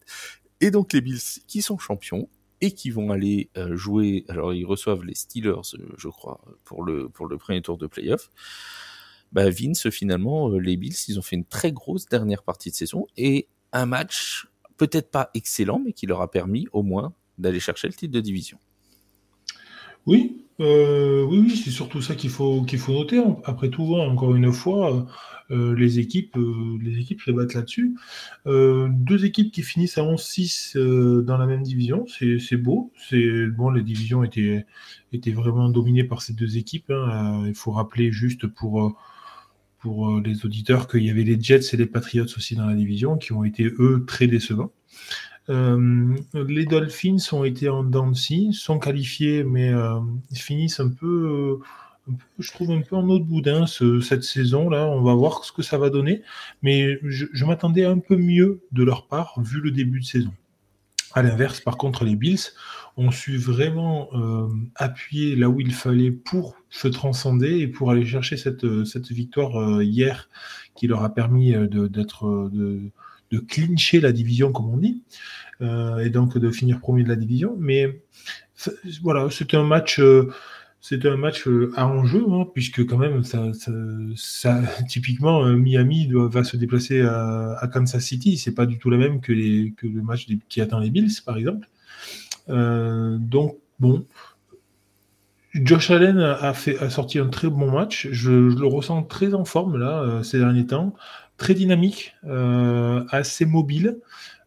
Et 0.59 0.71
donc 0.71 0.93
les 0.93 1.01
Bills 1.01 1.21
qui 1.47 1.61
sont 1.61 1.77
champions, 1.77 2.29
et 2.61 2.73
qui 2.73 2.91
vont 2.91 3.09
aller 3.09 3.49
euh, 3.57 3.75
jouer, 3.75 4.23
alors 4.29 4.53
ils 4.53 4.65
reçoivent 4.65 5.03
les 5.03 5.15
Steelers, 5.15 5.73
euh, 5.73 5.93
je 5.97 6.07
crois, 6.07 6.39
pour 6.63 6.84
le, 6.84 7.09
pour 7.09 7.25
le 7.25 7.38
premier 7.38 7.61
tour 7.61 7.77
de 7.77 7.88
playoff 7.88 8.29
bah 9.32 9.49
Vince, 9.49 9.89
finalement, 9.89 10.49
euh, 10.49 10.57
les 10.57 10.75
Bills, 10.77 10.95
ils 11.07 11.17
ont 11.17 11.21
fait 11.21 11.36
une 11.36 11.45
très 11.45 11.71
grosse 11.71 12.05
dernière 12.05 12.43
partie 12.43 12.69
de 12.69 12.75
saison 12.75 13.07
et 13.17 13.47
un 13.71 13.86
match 13.86 14.47
peut-être 14.77 15.11
pas 15.11 15.29
excellent, 15.34 15.82
mais 15.84 15.93
qui 15.93 16.05
leur 16.05 16.21
a 16.21 16.29
permis 16.29 16.67
au 16.73 16.84
moins 16.84 17.13
d'aller 17.38 17.59
chercher 17.59 17.88
le 17.88 17.93
titre 17.93 18.13
de 18.13 18.21
division. 18.21 18.57
Oui, 20.05 20.38
Euh, 20.59 21.23
oui, 21.23 21.49
c'est 21.55 21.71
surtout 21.71 22.01
ça 22.01 22.13
qu'il 22.13 22.29
faut, 22.29 22.61
qu'il 22.63 22.77
faut 22.77 22.93
noter. 22.93 23.19
Après 23.45 23.69
tout, 23.69 23.95
hein, 23.95 24.07
encore 24.07 24.36
une 24.36 24.51
fois, 24.51 25.07
euh, 25.49 25.73
les, 25.73 25.97
équipes, 25.97 26.38
les 26.79 26.99
équipes 26.99 27.21
se 27.21 27.32
battent 27.32 27.55
là-dessus. 27.55 27.95
deux 28.45 29.25
équipes 29.25 29.51
qui 29.51 29.63
finissent 29.63 29.97
à 29.97 30.03
11-6 30.03 30.77
dans 31.23 31.38
la 31.38 31.47
même 31.47 31.63
division, 31.63 32.05
c'est 32.07 32.57
beau. 32.57 32.91
Bon, 33.57 33.71
les 33.71 33.82
divisions 33.82 34.23
étaient, 34.23 34.67
étaient 35.13 35.32
vraiment 35.32 35.67
dominées 35.69 36.03
par 36.03 36.21
ces 36.21 36.34
deux 36.34 36.57
équipes. 36.57 36.91
Hein. 36.91 37.47
il 37.47 37.55
faut 37.55 37.71
rappeler 37.71 38.11
juste 38.11 38.45
pour, 38.45 38.93
pour 39.82 40.19
les 40.19 40.45
auditeurs 40.45 40.88
qu'il 40.88 41.03
y 41.03 41.09
avait 41.09 41.23
les 41.23 41.41
Jets 41.41 41.73
et 41.73 41.77
les 41.77 41.86
Patriots 41.86 42.25
aussi 42.38 42.55
dans 42.55 42.67
la 42.67 42.75
division, 42.75 43.17
qui 43.17 43.34
ont 43.34 43.43
été, 43.43 43.65
eux, 43.65 44.05
très 44.07 44.27
décevants. 44.27 44.71
Euh, 45.49 46.15
les 46.47 46.65
Dolphins 46.65 47.17
ont 47.32 47.43
été 47.43 47.67
en 47.67 47.84
dents 47.84 48.13
sont 48.13 48.79
qualifiés, 48.79 49.43
mais 49.43 49.73
euh, 49.73 49.99
finissent 50.34 50.79
un 50.79 50.89
peu, 50.89 51.59
je 52.39 52.51
trouve, 52.51 52.71
un 52.71 52.82
peu 52.82 52.95
en 52.95 53.09
autre 53.09 53.25
boudin 53.25 53.65
cette 53.67 54.23
saison-là. 54.23 54.88
On 54.88 55.01
va 55.01 55.13
voir 55.13 55.43
ce 55.43 55.51
que 55.51 55.61
ça 55.61 55.77
va 55.77 55.89
donner, 55.89 56.21
mais 56.61 56.99
je, 57.03 57.45
m'attendais 57.45 57.86
un 57.86 57.99
peu 57.99 58.15
mieux 58.15 58.61
de 58.71 58.84
leur 58.84 59.07
part, 59.07 59.39
vu 59.41 59.59
le 59.59 59.71
début 59.71 59.99
de 59.99 60.05
saison. 60.05 60.32
À 61.14 61.24
l'inverse, 61.24 61.59
par 61.59 61.78
contre, 61.78 62.05
les 62.05 62.16
Bills 62.16 62.53
ont 62.97 63.12
su 63.12 63.38
vraiment 63.38 64.09
euh, 64.14 64.47
appuyer 64.76 65.36
là 65.36 65.49
où 65.49 65.59
il 65.59 65.74
fallait 65.74 66.12
pour 66.12 66.55
se 66.70 66.88
transcender 66.88 67.59
et 67.59 67.68
pour 67.68 67.91
aller 67.91 68.05
chercher 68.05 68.38
cette, 68.38 68.86
cette 68.86 69.09
victoire 69.12 69.82
hier 69.82 70.30
qui 70.76 70.88
leur 70.88 71.03
a 71.03 71.14
permis 71.14 71.53
d'être 71.70 72.49
de, 72.51 72.91
de 73.32 73.39
clincher 73.39 74.01
la 74.01 74.12
division, 74.12 74.51
comme 74.51 74.70
on 74.70 74.78
dit, 74.78 75.01
euh, 75.62 75.99
et 75.99 76.09
donc 76.09 76.38
de 76.38 76.51
finir 76.51 76.80
premier 76.80 77.03
de 77.03 77.09
la 77.09 77.16
division. 77.16 77.55
Mais 77.57 78.01
voilà, 79.01 79.30
c'était 79.30 79.57
un 79.57 79.64
match. 79.64 79.99
Euh, 80.82 80.97
c'était 80.97 81.09
un 81.09 81.17
match 81.17 81.47
euh, 81.47 81.71
à 81.75 81.88
enjeu, 81.88 82.25
hein, 82.29 82.45
puisque 82.53 82.86
quand 82.86 82.97
même, 82.97 83.21
typiquement, 84.88 85.45
Miami 85.45 86.09
va 86.11 86.43
se 86.43 86.57
déplacer 86.57 87.01
à, 87.01 87.69
Kansas 87.71 88.03
City. 88.03 88.38
C'est 88.38 88.53
pas 88.53 88.65
du 88.65 88.77
tout 88.77 88.89
la 88.89 88.97
même 88.97 89.21
que, 89.21 89.32
le 89.32 90.01
match 90.01 90.27
qui 90.49 90.61
attend 90.61 90.79
les 90.79 90.89
Bills, 90.89 91.21
par 91.25 91.38
exemple. 91.38 91.67
donc, 92.47 93.57
bon, 93.79 94.05
Josh 95.53 95.91
Allen 95.91 96.19
a, 96.19 96.53
sorti 96.89 97.19
un 97.19 97.27
très 97.27 97.49
bon 97.49 97.71
match. 97.71 98.07
Je, 98.11 98.32
le 98.32 98.65
ressens 98.65 99.03
très 99.03 99.34
en 99.34 99.45
forme 99.45 99.77
là 99.77 100.21
ces 100.23 100.39
derniers 100.39 100.65
temps 100.65 100.95
très 101.41 101.55
dynamique, 101.55 102.13
euh, 102.25 103.03
assez 103.09 103.45
mobile. 103.45 103.97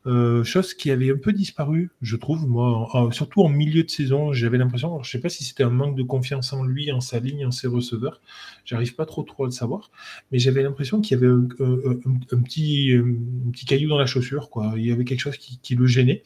Euh, 0.07 0.45
chose 0.45 0.75
qui 0.75 0.91
avait 0.91 1.11
un 1.11 1.17
peu 1.17 1.33
disparu, 1.33 1.91
je 2.03 2.17
trouve, 2.17 2.47
moi, 2.47 3.09
surtout 3.11 3.43
en 3.43 3.49
milieu 3.49 3.85
de 3.85 3.91
saison, 3.91 4.35
j'avais 4.35 4.59
l'impression, 4.59 5.03
je 5.03 5.09
ne 5.09 5.11
sais 5.11 5.21
pas 5.21 5.31
si 5.31 5.45
c'était 5.45 5.63
un 5.65 5.71
manque 5.71 5.97
de 5.97 6.03
confiance 6.03 6.53
en 6.53 6.63
lui, 6.63 6.93
en 6.93 7.01
sa 7.01 7.21
ligne, 7.21 7.47
en 7.47 7.51
ses 7.51 7.69
receveurs, 7.69 8.21
j'arrive 8.67 8.95
pas 8.97 9.07
trop 9.07 9.23
trop 9.23 9.45
à 9.45 9.47
le 9.47 9.53
savoir, 9.53 9.91
mais 10.31 10.39
j'avais 10.39 10.63
l'impression 10.63 11.01
qu'il 11.01 11.19
y 11.19 11.25
avait 11.25 11.33
un, 11.33 12.41
petit, 12.43 12.93
petit 13.53 13.65
caillou 13.65 13.89
dans 13.89 13.99
la 13.99 14.07
chaussure, 14.07 14.51
quoi. 14.51 14.75
Il 14.77 14.85
y 14.85 14.93
avait 14.93 15.05
quelque 15.05 15.21
chose 15.21 15.39
qui, 15.39 15.75
le 15.75 15.87
gênait. 15.87 16.23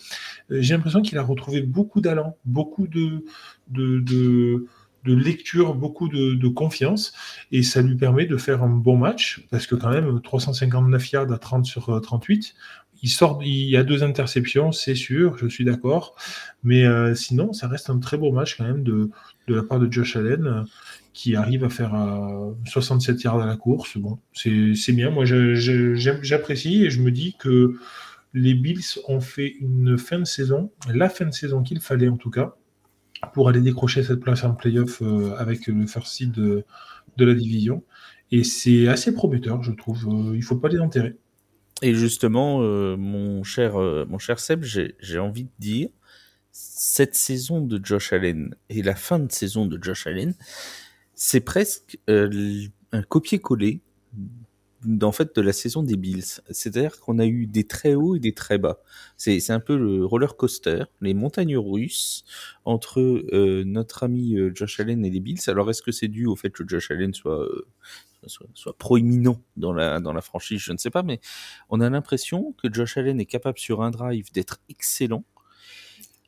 Euh, 0.51 0.61
j'ai 0.61 0.74
l'impression 0.74 1.01
qu'il 1.01 1.16
a 1.16 1.22
retrouvé 1.22 1.62
beaucoup 1.62 2.01
d'allant, 2.01 2.37
beaucoup 2.45 2.89
de, 2.89 3.24
de 3.68 4.66
de 5.09 5.14
lecture, 5.14 5.74
beaucoup 5.74 6.09
de, 6.09 6.49
confiance, 6.49 7.12
et 7.53 7.62
ça 7.62 7.83
lui 7.83 7.97
permet 7.97 8.26
de 8.26 8.37
faire 8.37 8.62
un 8.62 8.68
bon 8.68 8.97
match, 8.97 9.47
parce 9.51 9.66
que 9.66 9.74
quand 9.74 9.91
même, 9.91 10.20
359 10.22 11.12
yards 11.12 11.33
à 11.33 11.39
30 11.39 11.64
sur 11.66 12.01
38, 12.01 12.55
euh, 12.55 12.88
il 13.03 13.09
sort, 13.09 13.40
il 13.42 13.68
y 13.68 13.76
a 13.76 13.84
deux 13.84 14.03
interceptions, 14.03 14.72
c'est 14.72 14.94
sûr, 14.94 15.36
je 15.38 15.46
suis 15.46 15.64
d'accord, 15.64 16.16
mais 16.62 16.84
euh, 16.84 17.14
sinon, 17.14 17.53
ça 17.53 17.68
reste 17.68 17.90
un 17.90 17.99
très 17.99 18.16
beau 18.16 18.32
match 18.32 18.57
quand 18.57 18.64
même 18.64 18.82
de, 18.82 19.11
de 19.46 19.55
la 19.55 19.62
part 19.62 19.78
de 19.78 19.90
Josh 19.90 20.16
Allen, 20.16 20.64
qui 21.12 21.34
arrive 21.34 21.64
à 21.64 21.68
faire 21.68 21.96
67 22.66 23.16
euh, 23.16 23.20
yards 23.24 23.40
à 23.40 23.46
la 23.46 23.57
course. 23.57 23.99
Bon, 23.99 24.18
c'est 24.32 24.92
bien, 24.92 25.11
moi 25.11 25.24
j'apprécie, 25.24 26.84
et 26.84 26.90
je 26.90 27.01
me 27.01 27.11
dis 27.11 27.34
que 27.38 27.74
les 28.34 28.55
Bills 28.55 29.01
ont 29.09 29.20
fait 29.20 29.49
une 29.61 29.99
fin 29.99 30.18
de 30.18 30.24
saison, 30.24 30.70
la 30.92 31.09
fin 31.09 31.26
de 31.26 31.32
saison 31.32 31.62
qu'il 31.62 31.80
fallait 31.80 32.09
en 32.09 32.16
tout 32.16 32.30
cas, 32.30 32.55
pour 33.32 33.49
aller 33.49 33.61
décrocher 33.61 34.03
cette 34.03 34.20
place 34.20 34.44
en 34.44 34.55
playoff 34.55 35.03
euh, 35.03 35.34
avec 35.38 35.66
le 35.66 35.86
first 35.86 36.12
seed 36.12 36.32
de, 36.32 36.64
la 37.16 37.34
division. 37.34 37.82
Et 38.30 38.44
c'est 38.44 38.86
assez 38.86 39.12
prometteur, 39.12 39.62
je 39.62 39.72
trouve. 39.72 40.07
Euh, 40.07 40.34
il 40.34 40.38
ne 40.38 40.44
faut 40.44 40.57
pas 40.57 40.68
les 40.68 40.78
enterrer. 40.78 41.16
Et 41.83 41.95
justement, 41.95 42.61
euh, 42.62 42.97
mon, 42.97 43.45
cher, 43.45 43.76
mon 43.76 44.18
cher 44.18 44.41
Seb, 44.41 44.64
j'ai 44.64 45.18
envie 45.18 45.45
de 45.45 45.51
dire, 45.59 45.89
cette 46.51 47.14
saison 47.14 47.61
de 47.61 47.81
Josh 47.85 48.12
Allen 48.12 48.55
et 48.68 48.83
la 48.83 48.97
fin 48.97 49.18
de 49.18 49.31
saison 49.31 49.66
de 49.66 49.83
Josh 49.83 50.07
Allen, 50.07 50.35
c'est 51.14 51.41
presque 51.41 51.99
un 52.09 53.03
copier-coller 53.03 53.81
en 55.03 55.12
fait 55.12 55.35
de 55.35 55.41
la 55.41 55.53
saison 55.53 55.83
des 55.83 55.97
Bills. 55.97 56.41
C'est-à-dire 56.51 57.01
qu'on 57.01 57.18
a 57.18 57.26
eu 57.26 57.47
des 57.47 57.64
très 57.64 57.95
hauts 57.95 58.16
et 58.16 58.20
des 58.20 58.33
très 58.33 58.59
bas. 58.59 58.81
C'est 59.16 59.51
un 59.51 59.61
peu 59.61 59.76
le 59.76 60.05
roller 60.05 60.37
coaster, 60.37 60.85
les 61.01 61.14
montagnes 61.14 61.57
russes 61.57 62.24
entre 62.64 63.01
euh, 63.01 63.64
notre 63.64 64.05
ami 64.05 64.37
euh, 64.37 64.53
Josh 64.55 64.81
Allen 64.81 65.05
et 65.05 65.11
les 65.11 65.20
Bills. 65.20 65.41
Alors 65.49 65.70
est-ce 65.70 65.83
que 65.83 65.93
c'est 65.93 66.09
dû 66.09 66.26
au 66.26 66.37
fait 66.37 66.51
que 66.51 66.66
Josh 66.66 66.91
Allen 66.91 67.12
soit, 67.12 67.43
euh, 67.43 67.66
soit, 68.55 68.76
proéminent 68.79 69.43
dans 69.57 69.72
la, 69.72 70.01
dans 70.01 70.12
la 70.12 70.20
franchise? 70.20 70.61
Je 70.61 70.72
ne 70.72 70.79
sais 70.79 70.91
pas, 70.91 71.03
mais 71.03 71.20
on 71.70 71.81
a 71.81 71.91
l'impression 71.91 72.53
que 72.53 72.72
Josh 72.72 72.97
Allen 72.97 73.20
est 73.20 73.26
capable 73.26 73.59
sur 73.59 73.83
un 73.83 73.91
drive 73.91 74.33
d'être 74.33 74.59
excellent 74.68 75.24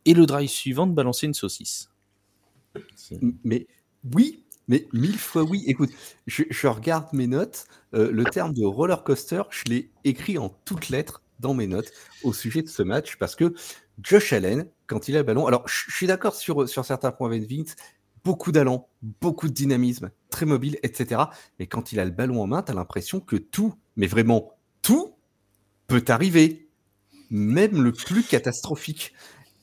et 0.05 0.15
le 0.15 0.27
drive 0.27 0.49
suivant 0.49 0.87
de 0.87 0.93
balancer 0.93 1.27
une 1.27 1.35
saucisse. 1.35 1.91
Mais 3.45 3.67
oui, 4.15 4.45
mais 4.71 4.87
mille 4.93 5.19
fois 5.19 5.43
oui. 5.43 5.65
Écoute, 5.67 5.91
je, 6.27 6.67
regarde 6.69 7.09
mes 7.13 7.27
notes. 7.27 7.67
Euh, 7.93 8.11
le 8.13 8.25
terme 8.25 8.55
de 8.55 8.65
roller 8.65 9.03
coaster, 9.03 9.43
je 9.51 9.65
l'ai 9.65 9.91
écrit 10.05 10.39
en 10.39 10.49
toutes 10.65 10.89
lettres 10.89 11.23
dans 11.41 11.55
mes 11.55 11.67
notes 11.67 11.91
au 12.23 12.33
sujet 12.33 12.63
de 12.63 12.69
ce 12.69 12.83
match 12.83 13.17
parce 13.17 13.35
que 13.35 13.53
Josh 14.01 14.33
Allen, 14.33 14.67
quand 14.87 15.09
il 15.09 15.17
a 15.17 15.19
le 15.19 15.25
ballon, 15.25 15.47
alors 15.47 15.67
je, 15.67 15.91
suis 15.93 16.07
d'accord 16.07 16.37
sur, 16.37 16.69
sur 16.69 16.85
certains 16.85 17.11
points 17.11 17.29
avec 17.29 17.51
Vince, 17.51 17.75
beaucoup 18.25 18.53
d'allant, 18.53 18.89
beaucoup 19.21 19.49
de 19.49 19.53
dynamisme, 19.53 20.13
très 20.31 20.47
mobile, 20.47 20.79
etc. 20.85 21.23
Mais 21.59 21.67
quand 21.67 21.91
il 21.93 21.99
a 21.99 22.05
le 22.05 22.13
ballon 22.13 22.41
en 22.41 22.47
main, 22.47 22.63
tu 22.63 22.71
as 22.71 22.75
l'impression 22.75 23.19
que 23.19 23.37
tout, 23.37 23.75
mais 23.97 24.07
vraiment 24.07 24.53
tout, 24.83 25.17
peut 25.89 26.05
arriver. 26.09 26.69
Même 27.31 27.83
le 27.83 27.93
plus 27.93 28.23
catastrophique. 28.23 29.15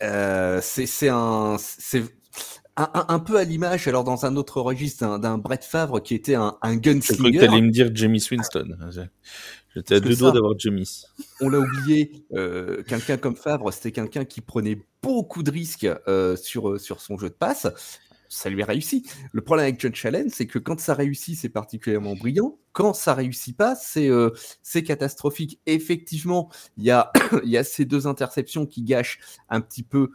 Euh, 0.04 0.60
c'est 0.62 1.10
un, 1.10 1.58
un, 2.78 3.20
peu 3.20 3.38
à 3.38 3.44
l'image, 3.44 3.88
alors 3.88 4.04
dans 4.04 4.26
un 4.26 4.36
autre 4.36 4.62
registre, 4.62 5.18
d'un 5.18 5.38
Brett 5.38 5.64
Favre 5.64 6.02
qui 6.02 6.14
était 6.14 6.36
un, 6.36 6.58
un 6.62 6.76
gunslinger. 6.76 7.34
Je 7.34 7.40
que 7.40 7.46
tu 7.46 7.52
allais 7.52 7.62
me 7.62 7.72
dire 7.72 7.90
Jamie 7.94 8.24
Winston. 8.30 8.78
J'étais 9.76 9.96
à 9.96 10.00
deux 10.00 10.16
doigts 10.16 10.32
d'avoir 10.32 10.58
Jamie. 10.58 11.04
On 11.42 11.50
l'a 11.50 11.60
oublié, 11.60 12.26
euh, 12.34 12.84
quelqu'un 12.84 13.18
comme 13.18 13.36
Favre, 13.36 13.72
c'était 13.72 13.92
quelqu'un 13.92 14.26
qui 14.26 14.42
prenait 14.42 14.80
beaucoup 15.02 15.44
de 15.44 15.52
risques 15.52 15.88
euh, 16.08 16.36
sur, 16.36 16.70
euh, 16.70 16.78
sur 16.78 17.02
son 17.02 17.18
jeu 17.18 17.30
de 17.30 17.36
passe. 17.36 17.68
Ça 18.30 18.50
lui 18.50 18.62
a 18.62 18.66
réussi. 18.66 19.06
Le 19.32 19.42
problème 19.42 19.66
avec 19.66 19.80
John 19.80 19.94
Allen, 20.04 20.30
c'est 20.30 20.48
que 20.48 20.60
quand 20.60 20.80
ça 20.80 20.94
réussit, 20.94 21.38
c'est 21.38 21.50
particulièrement 21.50 22.16
brillant. 22.16 22.58
Quand 22.74 22.94
ça 22.94 23.14
réussit 23.14 23.56
pas, 23.56 23.76
c'est 23.76 24.84
catastrophique. 24.84 25.62
Effectivement, 25.66 26.52
il 26.78 26.84
y 26.84 26.92
a, 26.92 27.12
y 27.44 27.58
a 27.58 27.64
ces 27.64 27.86
deux 27.86 28.06
interceptions 28.06 28.66
qui 28.66 28.84
gâchent 28.84 29.20
un 29.50 29.62
petit 29.62 29.84
peu 29.84 30.12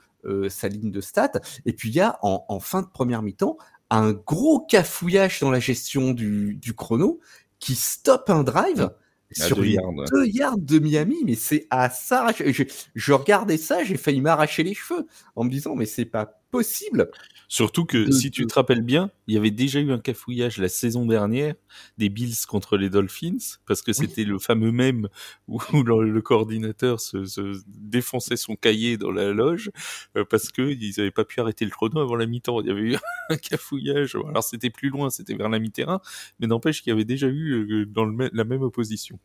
sa 0.49 0.69
ligne 0.69 0.91
de 0.91 1.01
stats. 1.01 1.41
Et 1.67 1.73
puis 1.73 1.91
il 1.91 1.95
y 1.95 2.01
a 2.01 2.19
en, 2.23 2.61
fin 2.61 2.83
de 2.83 2.87
première 2.87 3.23
mi-temps 3.23 3.57
un 3.91 4.13
gros 4.13 4.61
cafouillage 4.61 5.41
dans 5.41 5.51
la 5.51 5.61
gestion 5.61 6.13
du, 6.13 6.75
chrono 6.77 7.21
qui 7.59 7.75
stoppe 7.75 8.31
un 8.31 8.43
drive. 8.43 8.91
sur 9.33 9.57
deux 9.57 10.27
yards. 10.27 10.59
de 10.59 10.79
Miami, 10.79 11.23
mais 11.25 11.35
c'est 11.35 11.67
à 11.71 11.91
ça. 11.91 12.29
Je, 12.39 12.65
je 12.95 13.13
regardais 13.13 13.57
ça, 13.57 13.83
j'ai 13.85 13.97
failli 13.97 14.21
m'arracher 14.21 14.63
les 14.63 14.75
cheveux 14.75 15.07
en 15.37 15.45
me 15.45 15.51
disant 15.51 15.75
mais 15.75 15.87
c'est 15.87 16.05
pas 16.05 16.42
possible. 16.53 17.11
Surtout 17.49 17.85
que 17.85 18.11
si 18.13 18.31
tu 18.31 18.47
te 18.47 18.55
rappelles 18.55 18.83
bien, 18.83 19.11
il 19.27 19.35
y 19.35 19.37
avait 19.37 19.51
déjà 19.51 19.81
eu 19.81 19.91
un 19.91 19.99
cafouillage 19.99 20.59
la 20.59 20.69
saison 20.69 21.05
dernière 21.05 21.55
des 21.99 22.09
Bills 22.09 22.47
contre 22.47 22.77
les 22.77 22.89
Dolphins, 22.89 23.59
parce 23.67 23.83
que 23.83 23.93
c'était 23.93 24.25
le 24.25 24.39
fameux 24.39 24.71
même 24.71 25.09
où, 25.49 25.59
le, 25.83 26.21
coordinateur 26.21 27.01
se, 27.01 27.61
défonçait 27.67 28.37
son 28.37 28.55
cahier 28.55 28.97
dans 28.97 29.11
la 29.11 29.33
loge 29.33 29.71
euh, 30.17 30.25
parce 30.25 30.53
qu'ils 30.53 30.95
n'avaient 30.97 31.11
pas 31.11 31.25
pu 31.25 31.41
arrêter 31.41 31.65
le 31.65 31.71
chrono 31.71 32.01
avant 32.01 32.17
la 32.17 32.27
mi-temps. 32.27 32.61
Il 32.61 32.69
y 32.69 32.71
avait 32.71 32.81
eu 32.81 32.97
un 33.31 33.37
cafouillage. 33.37 34.15
Alors 34.15 34.45
c'était 34.45 34.71
plus 34.71 34.91
loin, 34.91 35.11
c'était 35.11 35.35
vers 35.35 35.49
la 35.49 35.59
mi-terrain, 35.59 36.01
mais 36.39 36.47
n'empêche 36.47 36.83
qu'il 36.83 36.91
y 36.91 36.95
avait 36.95 37.05
déjà 37.05 37.27
eu 37.27 37.83
euh, 37.83 37.87
dans 37.87 38.07
la 38.07 38.45
même 38.45 38.63
opposition. 38.63 39.19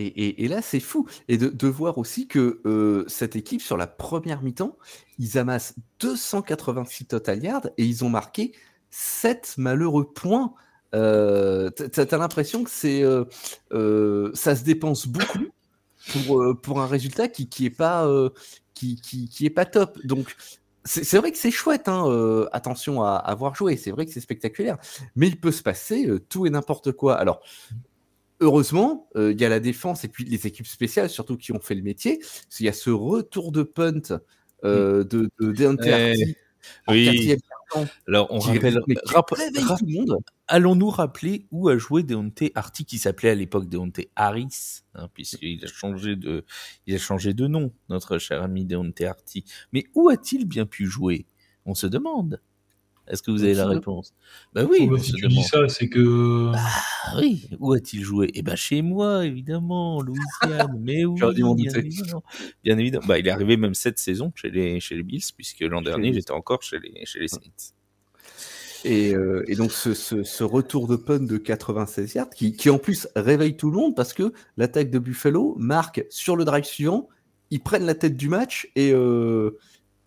Et, 0.00 0.46
là, 0.46 0.62
c'est 0.62 0.80
fou. 0.80 1.06
Et 1.26 1.36
de, 1.36 1.68
voir 1.68 1.98
aussi 1.98 2.28
que 2.28 2.60
euh, 2.64 3.04
cette 3.08 3.34
équipe, 3.34 3.60
sur 3.60 3.76
la 3.76 3.88
première 3.88 4.42
mi-temps, 4.42 4.76
ils 5.18 5.38
amassent 5.38 5.74
286 5.98 7.06
total 7.06 7.42
yards 7.42 7.66
et 7.76 7.84
ils 7.84 8.04
ont 8.04 8.08
marqué 8.08 8.52
7 8.90 9.54
malheureux 9.58 10.12
points. 10.12 10.54
Euh, 10.94 11.70
T'as 11.70 12.04
as, 12.10 12.18
l'impression 12.18 12.64
que 12.64 12.70
c'est 12.70 13.02
euh, 13.02 13.24
euh, 13.72 14.30
ça 14.34 14.56
se 14.56 14.64
dépense 14.64 15.06
beaucoup 15.06 15.46
pour, 16.12 16.56
pour 16.62 16.80
un 16.80 16.86
résultat 16.86 17.28
qui, 17.28 17.48
qui 17.48 17.66
est 17.66 17.70
pas 17.70 18.08
qui, 18.74 19.00
qui, 19.00 19.28
qui, 19.28 19.50
pas 19.50 19.66
top. 19.66 19.98
Donc 20.04 20.34
c'est 20.84 21.18
vrai 21.18 21.32
que 21.32 21.36
c'est 21.36 21.50
chouette, 21.50 21.88
hein, 21.88 22.46
attention 22.52 23.02
à, 23.02 23.16
avoir 23.16 23.54
joué, 23.54 23.76
c'est 23.76 23.90
vrai 23.90 24.06
que 24.06 24.12
c'est 24.12 24.20
spectaculaire, 24.20 24.78
mais 25.16 25.26
il 25.26 25.38
peut 25.38 25.52
se 25.52 25.62
passer 25.62 26.08
tout 26.30 26.46
et 26.46 26.50
n'importe 26.50 26.92
quoi. 26.92 27.16
Alors, 27.16 27.42
heureusement, 28.40 29.08
euh, 29.16 29.32
il 29.32 29.40
y 29.40 29.44
a 29.44 29.48
la 29.48 29.60
défense 29.60 30.04
et 30.04 30.08
puis 30.08 30.24
les 30.24 30.46
équipes 30.46 30.66
spéciales, 30.66 31.10
surtout 31.10 31.36
qui 31.36 31.52
ont 31.52 31.60
fait 31.60 31.74
le 31.74 31.82
métier. 31.82 32.20
Il 32.58 32.66
y 32.66 32.68
a 32.68 32.72
ce 32.72 32.90
retour 32.90 33.52
de 33.52 33.62
punt 33.62 34.20
de, 34.62 35.02
de 35.04 35.30
eh, 35.84 36.36
oui. 36.88 37.36
Alors, 38.06 38.28
on 38.30 38.38
rappelle. 38.38 38.78
Allons-nous 40.46 40.90
rappeler 40.90 41.46
où 41.50 41.68
a 41.68 41.76
joué 41.76 42.02
Deontay 42.02 42.52
Artie, 42.54 42.84
qui 42.84 42.98
s'appelait 42.98 43.30
à 43.30 43.34
l'époque 43.34 43.68
Deontay 43.68 44.10
Harris, 44.16 44.82
hein, 44.94 45.08
puisqu'il 45.12 45.62
a 45.64 45.68
changé 45.68 46.16
de, 46.16 46.44
il 46.86 46.94
a 46.94 46.98
changé 46.98 47.34
de 47.34 47.46
nom, 47.46 47.72
notre 47.88 48.18
cher 48.18 48.42
ami 48.42 48.64
Deontay 48.64 49.06
Artie. 49.06 49.44
Mais 49.72 49.84
où 49.94 50.08
a-t-il 50.08 50.46
bien 50.46 50.66
pu 50.66 50.86
jouer? 50.86 51.26
On 51.66 51.74
se 51.74 51.86
demande. 51.86 52.40
Est-ce 53.10 53.22
que 53.22 53.30
vous 53.30 53.42
avez 53.42 53.54
la 53.54 53.66
réponse? 53.66 54.14
Bah 54.52 54.64
oui. 54.68 54.88
si 55.00 55.12
tu 55.12 55.28
dis 55.28 55.42
ça, 55.42 55.68
c'est 55.68 55.88
que. 55.88 56.52
Bah 56.52 56.58
oui. 57.18 57.48
Où 57.58 57.72
a-t-il 57.72 58.02
joué? 58.02 58.30
Eh 58.34 58.42
ben 58.42 58.56
chez 58.56 58.82
moi, 58.82 59.24
évidemment, 59.24 60.00
Louisiane. 60.02 60.78
Mais 60.80 61.04
oui, 61.04 61.20
bien 61.20 61.72
évidemment. 61.74 62.22
Bien 62.64 62.78
évidemment. 62.78 63.06
Bah, 63.06 63.18
il 63.18 63.26
est 63.26 63.30
arrivé 63.30 63.56
même 63.56 63.74
cette 63.74 63.98
saison 63.98 64.32
chez 64.34 64.50
les 64.50 64.80
chez 64.80 64.94
les 64.94 65.02
Bills, 65.02 65.24
puisque 65.36 65.60
l'an 65.60 65.82
dernier 65.82 66.12
j'étais 66.12 66.32
encore 66.32 66.62
chez 66.62 66.78
les 66.78 67.04
chez 67.06 67.20
les 67.20 67.28
Saints. 67.28 67.40
Et, 68.84 69.12
euh, 69.12 69.42
et, 69.48 69.56
donc 69.56 69.72
ce, 69.72 69.92
ce, 69.92 70.22
ce, 70.22 70.44
retour 70.44 70.86
de 70.86 70.94
pun 70.94 71.18
de 71.18 71.36
96 71.36 72.14
yards 72.14 72.30
qui, 72.30 72.52
qui, 72.52 72.70
en 72.70 72.78
plus 72.78 73.08
réveille 73.16 73.56
tout 73.56 73.72
le 73.72 73.76
monde 73.76 73.96
parce 73.96 74.12
que 74.12 74.32
l'attaque 74.56 74.90
de 74.90 75.00
Buffalo 75.00 75.56
marque 75.58 76.04
sur 76.10 76.36
le 76.36 76.44
drive 76.44 76.64
suivant, 76.64 77.08
ils 77.50 77.60
prennent 77.60 77.86
la 77.86 77.96
tête 77.96 78.16
du 78.16 78.28
match 78.28 78.70
et, 78.76 78.92
euh, 78.92 79.58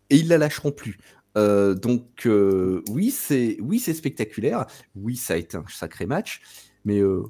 et 0.10 0.18
ils 0.18 0.28
la 0.30 0.38
lâcheront 0.38 0.72
plus. 0.72 0.98
Euh, 1.38 1.74
donc 1.74 2.26
euh, 2.26 2.84
oui, 2.90 3.12
c'est 3.12 3.58
oui, 3.62 3.80
c'est 3.80 3.94
spectaculaire. 3.94 4.66
Oui, 4.96 5.16
ça 5.16 5.36
a 5.36 5.38
été 5.38 5.58
un 5.58 5.64
sacré 5.70 6.06
match, 6.06 6.42
mais 6.86 7.00
euh, 7.00 7.24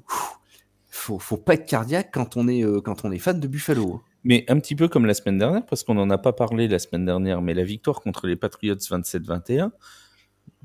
faut, 0.88 1.18
faut 1.18 1.36
pas 1.36 1.54
être 1.54 1.66
cardiaque 1.66 2.10
quand 2.12 2.36
on 2.36 2.48
est 2.48 2.64
quand 2.82 3.04
on 3.04 3.12
est 3.12 3.18
fan 3.18 3.38
de 3.38 3.48
Buffalo. 3.48 4.02
Mais 4.24 4.44
un 4.48 4.58
petit 4.60 4.76
peu 4.76 4.88
comme 4.88 5.06
la 5.06 5.14
semaine 5.14 5.38
dernière, 5.38 5.66
parce 5.66 5.82
qu'on 5.82 5.94
n'en 5.94 6.08
a 6.10 6.18
pas 6.18 6.32
parlé 6.32 6.68
la 6.68 6.78
semaine 6.78 7.04
dernière, 7.04 7.42
mais 7.42 7.54
la 7.54 7.64
victoire 7.64 8.00
contre 8.00 8.28
les 8.28 8.36
Patriots 8.36 8.76
27-21, 8.76 9.70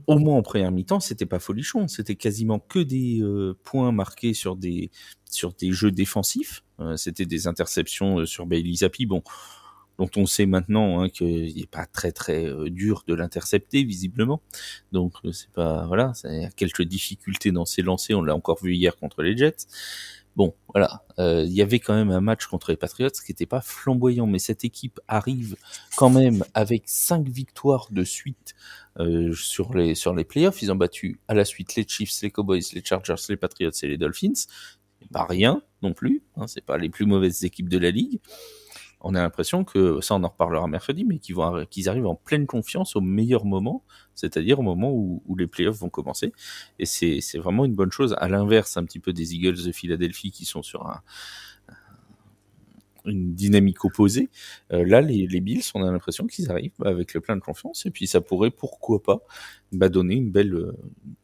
au 0.06 0.20
moins 0.20 0.36
en 0.36 0.44
première 0.44 0.72
mi-temps, 0.72 1.00
c'était 1.00 1.26
pas 1.26 1.40
folichon. 1.40 1.88
C'était 1.88 2.16
quasiment 2.16 2.60
que 2.60 2.78
des 2.80 3.24
points 3.64 3.92
marqués 3.92 4.34
sur 4.34 4.56
des 4.56 4.92
sur 5.30 5.54
des 5.54 5.72
jeux 5.72 5.92
défensifs. 5.92 6.64
c'était 6.98 7.26
des 7.26 7.48
interceptions 7.48 8.26
sur 8.26 8.46
Bailey 8.46 8.74
Zappi. 8.76 9.06
Bon, 9.08 9.24
dont 9.98 10.10
on 10.16 10.26
sait 10.26 10.46
maintenant 10.46 11.02
hein, 11.02 11.10
qu'il 11.10 11.56
n'est 11.56 11.66
pas 11.66 11.86
très 11.86 12.12
très 12.12 12.46
euh, 12.46 12.70
dur 12.70 13.04
de 13.08 13.14
l'intercepter 13.14 13.84
visiblement. 13.84 14.42
Donc 14.92 15.14
euh, 15.26 15.32
c'est 15.32 15.52
pas 15.52 15.86
voilà, 15.88 16.14
il 16.26 16.42
y 16.42 16.46
a 16.46 16.52
quelques 16.52 16.84
difficultés 16.84 17.52
dans 17.52 17.66
ses 17.66 17.82
lancers. 17.82 18.18
On 18.18 18.22
l'a 18.22 18.36
encore 18.36 18.62
vu 18.62 18.76
hier 18.76 18.96
contre 18.98 19.22
les 19.24 19.36
Jets. 19.36 19.68
Bon, 20.36 20.54
voilà, 20.72 21.04
euh, 21.18 21.44
il 21.48 21.54
y 21.54 21.64
avait 21.64 21.80
quand 21.80 21.96
même 21.96 22.12
un 22.12 22.22
match 22.22 22.46
contre 22.46 22.70
les 22.70 22.78
Patriots 22.78 23.10
qui 23.10 23.32
n'était 23.32 23.48
pas 23.48 23.62
flamboyant, 23.62 24.28
mais 24.28 24.38
cette 24.38 24.64
équipe 24.64 25.00
arrive 25.08 25.56
quand 25.96 26.12
même 26.12 26.44
avec 26.54 26.84
cinq 26.86 27.28
victoires 27.28 27.88
de 27.90 28.04
suite 28.04 28.54
sur 29.34 29.76
les 29.76 29.96
sur 29.96 30.14
les 30.14 30.26
playoffs. 30.26 30.62
Ils 30.62 30.72
ont 30.72 30.76
battu 30.76 31.20
à 31.28 31.34
la 31.34 31.44
suite 31.44 31.76
les 31.76 31.88
Chiefs, 31.88 32.22
les 32.22 32.30
Cowboys, 32.30 32.62
les 32.74 32.84
Chargers, 32.84 33.16
les 33.30 33.38
Patriots 33.38 33.72
et 33.82 33.88
les 33.88 33.98
Dolphins. 33.98 34.46
Pas 35.12 35.26
rien 35.26 35.62
non 35.82 35.94
plus, 35.94 36.24
hein, 36.36 36.48
c'est 36.48 36.66
pas 36.66 36.78
les 36.78 36.90
plus 36.90 37.06
mauvaises 37.06 37.44
équipes 37.44 37.70
de 37.70 37.78
la 37.78 37.92
ligue 37.92 38.20
on 39.02 39.16
a 39.16 39.22
l'impression 39.22 39.64
que, 39.64 40.02
ça 40.02 40.16
on 40.16 40.24
en 40.24 40.30
reparlera 40.30 40.68
mercredi, 40.68 41.06
mais 41.06 41.20
qu'ils 41.20 41.90
arrivent 41.90 42.08
en 42.08 42.16
pleine 42.16 42.48
confiance 42.48 42.96
au 42.96 43.02
meilleur 43.02 43.46
moment, 43.46 43.84
c'est-à-dire 44.16 44.60
au 44.60 44.64
moment 44.64 44.92
où, 44.92 45.36
les 45.38 45.48
playoffs 45.48 45.78
vont 45.78 45.90
commencer. 45.90 46.34
Et 46.80 46.86
c'est, 46.86 47.22
vraiment 47.38 47.66
une 47.66 47.76
bonne 47.76 47.92
chose, 47.92 48.16
à 48.18 48.28
l'inverse 48.28 48.78
un 48.78 48.86
petit 48.86 49.00
peu 49.00 49.14
des 49.14 49.36
Eagles 49.36 49.64
de 49.64 49.72
Philadelphie 49.72 50.32
qui 50.32 50.46
sont 50.46 50.64
sur 50.64 50.88
un, 50.88 51.02
une 53.06 53.36
dynamique 53.36 53.86
opposée. 53.86 54.30
Euh, 54.74 54.84
là, 54.84 55.02
les, 55.02 55.28
Bills, 55.40 55.64
on 55.76 55.84
a 55.84 55.92
l'impression 55.92 56.26
qu'ils 56.28 56.50
arrivent 56.52 56.74
avec 56.84 57.14
le 57.14 57.22
plein 57.22 57.36
de 57.36 57.42
confiance, 57.42 57.86
et 57.86 57.92
puis 57.92 58.08
ça 58.08 58.20
pourrait, 58.20 58.52
pourquoi 58.52 59.02
pas, 59.04 59.20
bah, 59.72 59.90
donner 59.90 60.16
une 60.16 60.32
belle, 60.32 60.74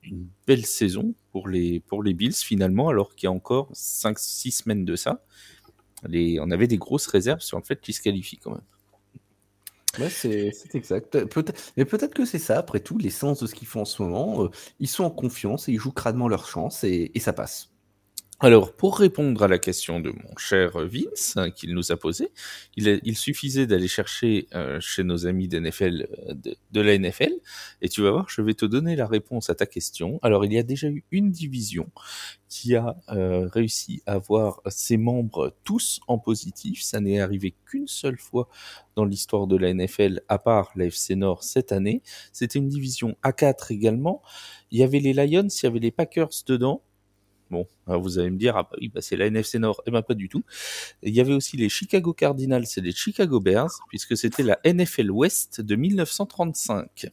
une 0.04 0.28
belle 0.46 0.66
saison 0.66 1.16
pour 1.32 1.48
les, 1.48 1.80
pour 1.80 2.04
les 2.04 2.14
Bills 2.14 2.36
finalement, 2.36 2.90
alors 2.90 3.16
qu'il 3.16 3.26
y 3.26 3.28
a 3.28 3.32
encore 3.32 3.72
5-6 3.74 4.52
semaines 4.52 4.86
de 4.86 4.96
ça 4.96 5.26
on 6.06 6.52
avait 6.52 6.68
des 6.68 6.78
grosses 6.78 7.08
réserves 7.08 7.42
sur 7.42 7.58
le 7.58 7.64
fait 7.64 7.80
qu'ils 7.82 7.94
se 7.94 8.02
qualifient 8.02 8.38
quand 8.38 8.52
même. 8.52 8.62
Ouais, 10.00 10.10
c'est 10.10 10.52
exact. 10.74 11.26
Peut 11.26 11.46
mais 11.78 11.86
peut-être 11.86 12.16
que 12.16 12.26
c'est 12.26 12.40
ça, 12.40 12.58
après 12.58 12.80
tout, 12.80 12.98
l'essence 12.98 13.42
de 13.42 13.48
ce 13.48 13.54
qu'ils 13.54 13.68
font 13.68 13.82
en 13.82 13.86
ce 13.86 14.02
moment. 14.02 14.46
Euh, 14.46 14.50
ils 14.80 14.88
sont 14.88 15.04
en 15.04 15.12
confiance 15.12 15.70
et 15.70 15.74
ils 15.74 15.80
jouent 15.80 15.92
crânement 15.92 16.28
leur 16.28 16.48
chance 16.48 16.84
et 16.84 17.12
ça 17.20 17.34
passe. 17.34 17.73
Alors, 18.40 18.74
pour 18.74 18.98
répondre 18.98 19.42
à 19.44 19.48
la 19.48 19.58
question 19.58 20.00
de 20.00 20.10
mon 20.10 20.36
cher 20.38 20.72
Vince 20.80 21.38
hein, 21.38 21.50
qu'il 21.52 21.74
nous 21.74 21.92
a 21.92 21.98
posée, 21.98 22.30
il, 22.76 23.16
suffisait 23.16 23.68
d'aller 23.68 23.88
chercher 23.88 24.48
euh, 24.54 24.80
chez 24.82 25.04
nos 25.04 25.28
amis 25.28 25.48
d'NFL, 25.48 26.08
euh, 26.28 26.34
de, 26.72 26.82
la 26.82 26.98
NFL, 26.98 27.32
et 27.82 27.90
tu 27.90 28.02
vas 28.02 28.12
voir, 28.12 28.30
je 28.30 28.42
vais 28.42 28.54
te 28.54 28.66
donner 28.66 28.96
la 28.96 29.08
réponse 29.08 29.50
à 29.50 29.56
ta 29.56 29.66
question. 29.66 30.20
Alors, 30.24 30.44
il 30.46 30.52
y 30.52 30.58
a 30.58 30.64
déjà 30.64 30.88
eu 30.90 31.06
une 31.12 31.32
division 31.32 31.90
qui 32.50 32.76
a 32.76 32.98
euh, 33.10 33.48
réussi 33.48 34.02
à 34.08 34.14
avoir 34.14 34.62
ses 34.68 34.98
membres 34.98 35.56
tous 35.64 36.02
en 36.08 36.18
positif. 36.18 36.82
Ça 36.82 37.00
n'est 37.00 37.22
arrivé 37.22 37.56
qu'une 37.66 37.88
seule 37.88 38.18
fois 38.18 38.50
dans 38.96 39.06
l'histoire 39.06 39.48
de 39.48 39.56
la 39.56 39.74
NFL, 39.74 40.22
à 40.28 40.38
part 40.38 40.72
la 40.76 40.86
FC 40.86 41.16
Nord 41.16 41.44
cette 41.44 41.72
année. 41.72 42.02
C'était 42.34 42.60
une 42.60 42.68
division 42.68 43.16
A4 43.24 43.72
également. 43.72 44.22
Il 44.72 44.80
y 44.80 44.84
avait 44.84 45.00
les 45.00 45.14
Lions, 45.14 45.48
il 45.48 45.64
y 45.64 45.68
avait 45.68 45.80
les 45.80 45.92
Packers 45.92 46.30
dedans 46.46 46.82
Vous 47.88 48.20
allez 48.20 48.30
me 48.30 48.38
dire, 48.38 48.58
ah 48.58 48.64
bah 48.64 48.78
oui, 48.80 48.90
bah 48.90 49.02
c'est 49.02 49.16
la 49.16 49.28
NFC 49.28 49.60
Nord. 49.60 49.82
Eh 49.86 49.92
ben 49.92 50.02
pas 50.02 50.14
du 50.14 50.30
tout. 50.30 50.44
Il 51.02 51.14
y 51.14 51.22
avait 51.22 51.34
aussi 51.34 51.58
les 51.58 51.70
Chicago 51.70 52.14
Cardinals 52.14 52.66
et 52.78 52.82
les 52.82 52.92
Chicago 52.92 53.40
Bears, 53.40 53.72
puisque 53.90 54.18
c'était 54.18 54.44
la 54.44 54.60
NFL 54.66 55.12
West 55.12 55.62
de 55.62 55.76
1935. 55.76 57.08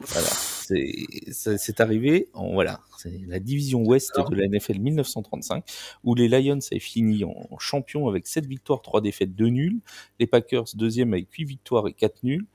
Voilà, 0.00 0.28
c'est 0.62 1.80
arrivé 1.80 2.28
en 2.32 2.52
voilà, 2.52 2.80
c'est 2.98 3.20
la 3.26 3.38
division 3.38 3.82
Ouest 3.82 4.12
de 4.30 4.36
la 4.36 4.48
NFL 4.48 4.78
1935 4.78 5.64
où 6.04 6.14
les 6.14 6.28
Lions 6.28 6.58
avaient 6.70 6.80
fini 6.80 7.24
en 7.24 7.58
champion 7.58 8.08
avec 8.08 8.26
7 8.26 8.46
victoires, 8.46 8.82
3 8.82 9.00
défaites, 9.00 9.34
2 9.34 9.46
nuls, 9.46 9.80
les 10.18 10.26
Packers 10.26 10.64
deuxième 10.74 11.12
avec 11.12 11.30
8 11.30 11.44
victoires 11.44 11.88
et 11.88 11.92
4 11.92 12.22
nuls 12.22 12.46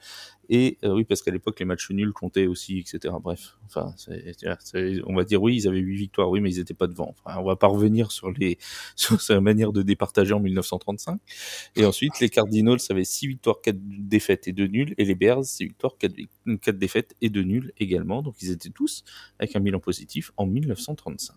et 0.49 0.77
euh, 0.83 0.93
oui, 0.93 1.03
parce 1.03 1.21
qu'à 1.21 1.31
l'époque, 1.31 1.59
les 1.59 1.65
matchs 1.65 1.89
nuls 1.91 2.13
comptaient 2.13 2.47
aussi, 2.47 2.79
etc. 2.79 3.13
Bref, 3.21 3.57
enfin, 3.65 3.93
on 5.05 5.15
va 5.15 5.23
dire 5.23 5.41
oui, 5.41 5.55
ils 5.57 5.67
avaient 5.67 5.79
huit 5.79 5.97
victoires, 5.97 6.29
oui, 6.29 6.39
mais 6.39 6.51
ils 6.51 6.59
n'étaient 6.59 6.73
pas 6.73 6.87
devant. 6.87 7.15
Enfin, 7.25 7.39
on 7.39 7.45
va 7.45 7.55
pas 7.55 7.67
revenir 7.67 8.11
sur 8.11 8.31
les 8.31 8.57
sur 8.95 9.21
sa 9.21 9.41
manière 9.41 9.73
de 9.73 9.81
départager 9.81 10.33
en 10.33 10.39
1935. 10.39 11.19
Et 11.75 11.85
ensuite, 11.85 12.19
les 12.19 12.29
Cardinals 12.29 12.79
avaient 12.89 13.03
six 13.03 13.27
victoires, 13.27 13.61
quatre 13.61 13.79
défaites 13.81 14.47
et 14.47 14.53
deux 14.53 14.67
nuls, 14.67 14.93
et 14.97 15.05
les 15.05 15.15
Bears 15.15 15.43
six 15.43 15.65
victoires, 15.65 15.97
quatre, 15.97 16.15
quatre 16.61 16.77
défaites 16.77 17.15
et 17.21 17.29
deux 17.29 17.43
nuls 17.43 17.73
également. 17.77 17.96
Donc, 18.05 18.35
ils 18.41 18.51
étaient 18.51 18.69
tous 18.69 19.03
avec 19.39 19.55
un 19.55 19.59
bilan 19.59 19.79
positif 19.79 20.31
en 20.37 20.45
1935. 20.45 21.35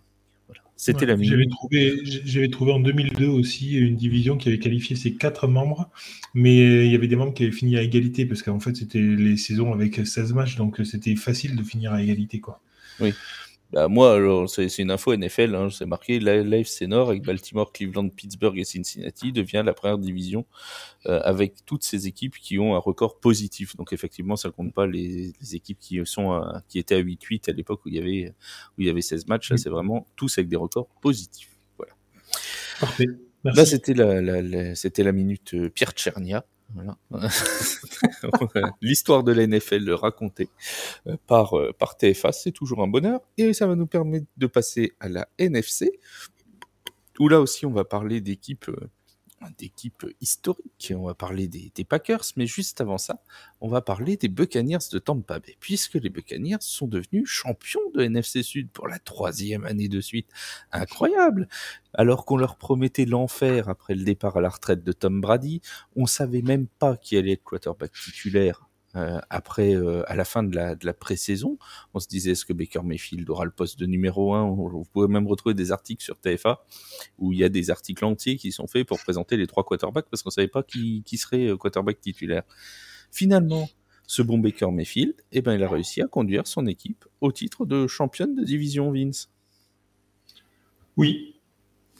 C'était 0.80 1.04
la 1.04 1.14
J'avais 1.20 1.46
trouvé, 1.46 2.00
j'avais 2.04 2.48
trouvé 2.48 2.72
en 2.72 2.80
2002 2.80 3.26
aussi 3.26 3.74
une 3.74 3.96
division 3.96 4.38
qui 4.38 4.48
avait 4.48 4.58
qualifié 4.58 4.96
ses 4.96 5.12
quatre 5.12 5.46
membres, 5.46 5.90
mais 6.32 6.86
il 6.86 6.90
y 6.90 6.94
avait 6.94 7.06
des 7.06 7.16
membres 7.16 7.34
qui 7.34 7.42
avaient 7.42 7.52
fini 7.52 7.76
à 7.76 7.82
égalité 7.82 8.24
parce 8.24 8.42
qu'en 8.42 8.60
fait 8.60 8.74
c'était 8.74 8.98
les 8.98 9.36
saisons 9.36 9.74
avec 9.74 10.06
16 10.06 10.32
matchs, 10.32 10.56
donc 10.56 10.80
c'était 10.84 11.14
facile 11.16 11.54
de 11.54 11.62
finir 11.62 11.92
à 11.92 12.02
égalité 12.02 12.40
quoi. 12.40 12.62
Oui. 12.98 13.12
Bah 13.72 13.88
moi, 13.88 14.46
c'est 14.48 14.78
une 14.78 14.90
info 14.90 15.16
NFL, 15.16 15.54
hein, 15.54 15.68
c'est 15.70 15.86
marqué 15.86 16.18
l'AFC 16.18 16.82
Nord 16.88 17.10
avec 17.10 17.22
Baltimore, 17.24 17.72
Cleveland, 17.72 18.08
Pittsburgh 18.08 18.58
et 18.58 18.64
Cincinnati 18.64 19.32
devient 19.32 19.62
la 19.64 19.74
première 19.74 19.98
division 19.98 20.44
euh, 21.06 21.20
avec 21.22 21.64
toutes 21.66 21.84
ces 21.84 22.08
équipes 22.08 22.36
qui 22.36 22.58
ont 22.58 22.74
un 22.74 22.78
record 22.78 23.20
positif. 23.20 23.76
Donc 23.76 23.92
effectivement, 23.92 24.36
ça 24.36 24.50
compte 24.50 24.74
pas 24.74 24.86
les, 24.86 25.32
les 25.40 25.54
équipes 25.54 25.78
qui 25.78 26.00
sont 26.04 26.42
qui 26.68 26.78
étaient 26.78 26.96
à 26.96 27.00
8-8 27.00 27.48
à 27.50 27.52
l'époque 27.52 27.84
où 27.84 27.88
il 27.88 27.94
y 27.94 27.98
avait 27.98 28.34
où 28.76 28.82
il 28.82 28.86
y 28.86 28.90
avait 28.90 29.02
16 29.02 29.26
matchs. 29.28 29.50
Là, 29.50 29.56
c'est 29.56 29.70
vraiment 29.70 30.06
tous 30.16 30.38
avec 30.38 30.48
des 30.48 30.56
records 30.56 30.88
positifs. 31.00 31.56
Voilà. 31.76 31.92
Parfait. 32.80 33.06
Là, 33.44 33.64
c'était 33.64 33.94
la, 33.94 34.20
la, 34.20 34.74
c'était 34.74 35.02
la 35.02 35.12
minute 35.12 35.54
euh, 35.54 35.70
Pierre 35.70 35.92
Tchernia. 35.92 36.44
L'histoire 38.80 39.22
de 39.22 39.32
la 39.32 39.46
NFL 39.46 39.90
racontée 39.92 40.48
euh, 41.06 41.16
par, 41.26 41.58
euh, 41.58 41.72
par 41.78 41.96
TFA, 41.96 42.32
c'est 42.32 42.52
toujours 42.52 42.82
un 42.82 42.88
bonheur. 42.88 43.20
Et 43.36 43.52
ça 43.52 43.66
va 43.66 43.74
nous 43.74 43.86
permettre 43.86 44.26
de 44.36 44.46
passer 44.46 44.92
à 45.00 45.08
la 45.08 45.28
NFC, 45.38 45.98
où 47.18 47.28
là 47.28 47.40
aussi 47.40 47.66
on 47.66 47.72
va 47.72 47.84
parler 47.84 48.20
d'équipes 48.20 48.70
euh, 49.42 49.46
d'équipe 49.58 50.06
historique. 50.20 50.92
On 50.96 51.06
va 51.06 51.14
parler 51.14 51.48
des, 51.48 51.84
Packers, 51.84 52.24
mais 52.36 52.46
juste 52.46 52.80
avant 52.80 52.98
ça, 52.98 53.22
on 53.60 53.68
va 53.68 53.80
parler 53.80 54.16
des 54.16 54.28
Buccaneers 54.28 54.78
de 54.92 54.98
Tampa 54.98 55.40
Bay, 55.40 55.56
puisque 55.60 55.94
les 55.94 56.10
Buccaneers 56.10 56.58
sont 56.60 56.86
devenus 56.86 57.26
champions 57.26 57.80
de 57.94 58.02
NFC 58.02 58.42
Sud 58.42 58.70
pour 58.70 58.88
la 58.88 58.98
troisième 58.98 59.64
année 59.64 59.88
de 59.88 60.00
suite. 60.00 60.28
Incroyable 60.72 61.48
Alors 61.94 62.24
qu'on 62.24 62.36
leur 62.36 62.56
promettait 62.56 63.06
l'enfer 63.06 63.68
après 63.68 63.94
le 63.94 64.04
départ 64.04 64.36
à 64.36 64.40
la 64.40 64.48
retraite 64.48 64.84
de 64.84 64.92
Tom 64.92 65.20
Brady, 65.20 65.60
on 65.96 66.06
savait 66.06 66.42
même 66.42 66.66
pas 66.66 66.96
qui 66.96 67.16
allait 67.16 67.32
être 67.32 67.44
quarterback 67.44 67.92
titulaire 67.92 68.69
euh, 68.96 69.20
après, 69.30 69.74
euh, 69.74 70.02
à 70.10 70.16
la 70.16 70.24
fin 70.24 70.42
de 70.42 70.54
la, 70.54 70.74
de 70.74 70.84
la 70.84 70.92
pré-saison, 70.92 71.58
on 71.94 72.00
se 72.00 72.08
disait 72.08 72.32
est-ce 72.32 72.44
que 72.44 72.52
Baker 72.52 72.82
Mayfield 72.82 73.28
aura 73.30 73.44
le 73.44 73.50
poste 73.50 73.78
de 73.78 73.86
numéro 73.86 74.34
1 74.34 74.48
Vous 74.48 74.84
pouvez 74.92 75.08
même 75.08 75.26
retrouver 75.26 75.54
des 75.54 75.70
articles 75.70 76.02
sur 76.02 76.18
TFA 76.18 76.64
où 77.18 77.32
il 77.32 77.38
y 77.38 77.44
a 77.44 77.48
des 77.48 77.70
articles 77.70 78.04
entiers 78.04 78.36
qui 78.36 78.50
sont 78.50 78.66
faits 78.66 78.86
pour 78.86 78.98
présenter 78.98 79.36
les 79.36 79.46
trois 79.46 79.64
quarterbacks 79.64 80.06
parce 80.10 80.22
qu'on 80.22 80.30
savait 80.30 80.48
pas 80.48 80.62
qui, 80.62 81.02
qui 81.04 81.18
serait 81.18 81.48
euh, 81.48 81.56
quarterback 81.56 82.00
titulaire. 82.00 82.42
Finalement, 83.12 83.68
ce 84.06 84.22
bon 84.22 84.38
Baker 84.38 84.72
Mayfield, 84.72 85.14
eh 85.30 85.40
ben, 85.40 85.54
il 85.54 85.62
a 85.62 85.68
réussi 85.68 86.02
à 86.02 86.06
conduire 86.06 86.46
son 86.48 86.66
équipe 86.66 87.04
au 87.20 87.30
titre 87.30 87.66
de 87.66 87.86
championne 87.86 88.34
de 88.34 88.42
division 88.42 88.90
Vince. 88.90 89.30
Oui. 90.96 91.36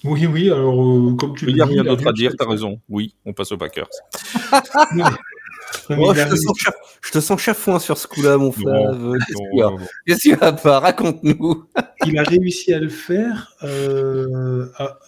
Oui, 0.03 0.27
oui, 0.27 0.51
alors, 0.51 0.83
euh, 0.83 1.15
comme 1.15 1.37
tu 1.37 1.49
Il 1.49 1.55
n'y 1.55 1.61
a 1.61 1.67
rien 1.67 1.85
d'autre 1.85 2.09
à 2.09 2.13
dire, 2.13 2.33
t'as 2.37 2.49
raison. 2.49 2.81
Oui, 2.89 3.15
on 3.25 3.33
passe 3.33 3.53
aux 3.53 3.59
Packers. 3.59 3.89
Oh, 5.99 6.15
je, 6.15 6.23
te 6.25 6.37
sens 6.37 6.59
chaf... 6.59 6.75
je, 7.05 7.11
te 7.11 7.21
sens 7.21 7.41
chafouin 7.41 7.79
sur 7.79 7.99
ce 7.99 8.07
coup-là, 8.07 8.37
mon 8.39 8.53
Flav. 8.53 9.15
Qu'est-ce 10.07 10.21
qu'il 10.23 10.37
va 10.37 10.53
pas 10.53 10.79
Raconte-nous. 10.81 11.65
il 12.07 12.19
a 12.19 12.23
réussi 12.23 12.73
à 12.73 12.79
le 12.79 12.89
faire, 12.89 13.55
euh, 13.63 14.67
à... 14.77 14.99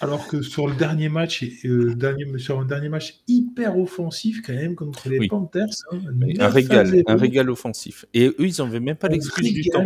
alors 0.00 0.26
que 0.28 0.42
sur 0.42 0.68
le 0.68 0.74
dernier 0.74 1.08
match, 1.08 1.44
euh, 1.64 1.94
dernier, 1.94 2.26
sur 2.38 2.60
un 2.60 2.64
dernier 2.64 2.88
match 2.88 3.20
hyper 3.28 3.78
offensif 3.78 4.42
quand 4.44 4.52
même 4.54 4.74
contre 4.74 5.08
les 5.08 5.18
Oui. 5.18 5.28
Panthers. 5.28 5.66
hein, 5.92 5.98
Un 6.08 6.12
9 6.36 6.52
régal, 6.52 6.78
à 6.80 6.84
0, 6.86 7.02
un 7.08 7.16
régal 7.16 7.50
offensif. 7.50 8.04
Et 8.14 8.28
eux, 8.28 8.34
ils 8.38 8.54
n'avaient 8.62 8.80
même 8.80 8.96
pas 8.96 9.08
l'excuse 9.08 9.52
du 9.52 9.64
temps. 9.64 9.84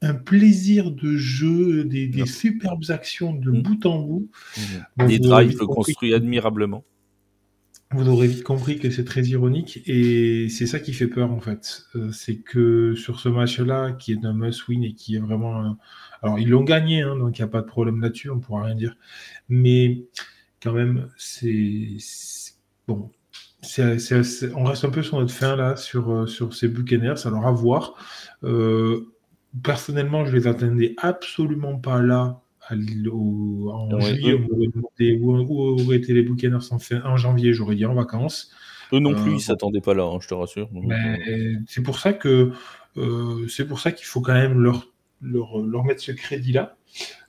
Un 0.00 0.14
plaisir 0.14 0.92
de 0.92 1.16
jeu, 1.16 1.82
des, 1.82 2.06
des 2.06 2.24
superbes 2.26 2.84
actions 2.90 3.32
de 3.34 3.50
Mm. 3.50 3.62
bout 3.62 3.86
en 3.86 3.98
bout. 3.98 4.28
Des 4.56 4.62
Bon, 4.96 5.06
vous 5.06 5.32
aurez 5.32 5.46
drives 5.46 5.58
construits 5.58 6.14
admirablement. 6.14 6.84
Vous 7.90 8.06
aurez 8.10 8.26
vite 8.26 8.44
compris 8.44 8.78
que 8.78 8.90
c'est 8.90 9.04
très 9.04 9.22
ironique 9.22 9.80
et 9.86 10.50
c'est 10.50 10.66
ça 10.66 10.78
qui 10.78 10.92
fait 10.92 11.06
peur 11.06 11.32
en 11.32 11.40
fait. 11.40 11.84
Euh, 11.94 12.12
c'est 12.12 12.36
que 12.36 12.94
sur 12.94 13.18
ce 13.18 13.30
match-là, 13.30 13.92
qui 13.92 14.12
est 14.12 14.24
un 14.26 14.34
must-win 14.34 14.84
et 14.84 14.92
qui 14.92 15.16
est 15.16 15.20
vraiment. 15.20 15.78
Alors 16.22 16.38
ils 16.38 16.50
l'ont 16.50 16.64
gagné, 16.64 17.00
hein, 17.00 17.16
donc 17.16 17.38
il 17.38 17.42
n'y 17.42 17.46
a 17.46 17.48
pas 17.48 17.62
de 17.62 17.66
problème 17.66 18.00
là-dessus, 18.02 18.28
on 18.28 18.40
pourra 18.40 18.64
rien 18.64 18.74
dire. 18.74 18.94
Mais 19.48 20.04
quand 20.62 20.72
même, 20.72 21.08
c'est 21.16 21.96
bon. 22.86 23.10
on 24.54 24.64
reste 24.64 24.84
un 24.84 24.90
peu 24.90 25.02
sur 25.02 25.18
notre 25.18 25.32
fin 25.32 25.56
là 25.56 25.76
sur, 25.76 26.10
euh, 26.10 26.26
sur 26.26 26.54
ces 26.54 26.68
Buccaneers. 26.68 27.26
Alors 27.26 27.46
à 27.46 27.52
voir. 27.52 27.94
Euh, 28.44 29.12
personnellement, 29.62 30.26
je 30.26 30.36
les 30.36 30.46
attendais 30.46 30.94
absolument 30.98 31.78
pas 31.78 32.02
là. 32.02 32.42
Au- 33.12 33.70
en 33.72 33.90
Ouais, 33.92 34.00
juillet, 34.14 34.32
eux- 34.32 34.38
on 34.50 34.54
m'aurait 34.54 34.66
demandé 34.74 35.18
où, 35.20 35.80
auraient 35.82 35.96
été 35.96 36.12
les 36.12 36.22
Buccaneers 36.22 36.58
en, 36.72 36.78
fin- 36.78 37.02
en 37.04 37.16
janvier, 37.16 37.52
j'aurais 37.52 37.74
dit 37.76 37.86
en 37.86 37.94
vacances. 37.94 38.50
Eux 38.92 39.00
non 39.00 39.10
Euh, 39.12 39.14
plus, 39.14 39.30
bon. 39.30 39.36
ils 39.36 39.40
s'attendaient 39.40 39.80
pas 39.80 39.94
là, 39.94 40.04
hein, 40.04 40.18
je 40.20 40.28
te 40.28 40.34
rassure. 40.34 40.68
Euh, 40.74 41.54
c'est 41.66 41.82
pour 41.82 41.98
ça 41.98 42.12
que 42.12 42.52
euh, 42.96 43.46
c'est 43.48 43.66
pour 43.66 43.80
ça 43.80 43.92
qu'il 43.92 44.06
faut 44.06 44.20
quand 44.20 44.32
même 44.34 44.58
leur, 44.60 44.88
leur, 45.20 45.58
leur 45.58 45.84
mettre 45.84 46.00
ce 46.02 46.12
crédit-là. 46.12 46.76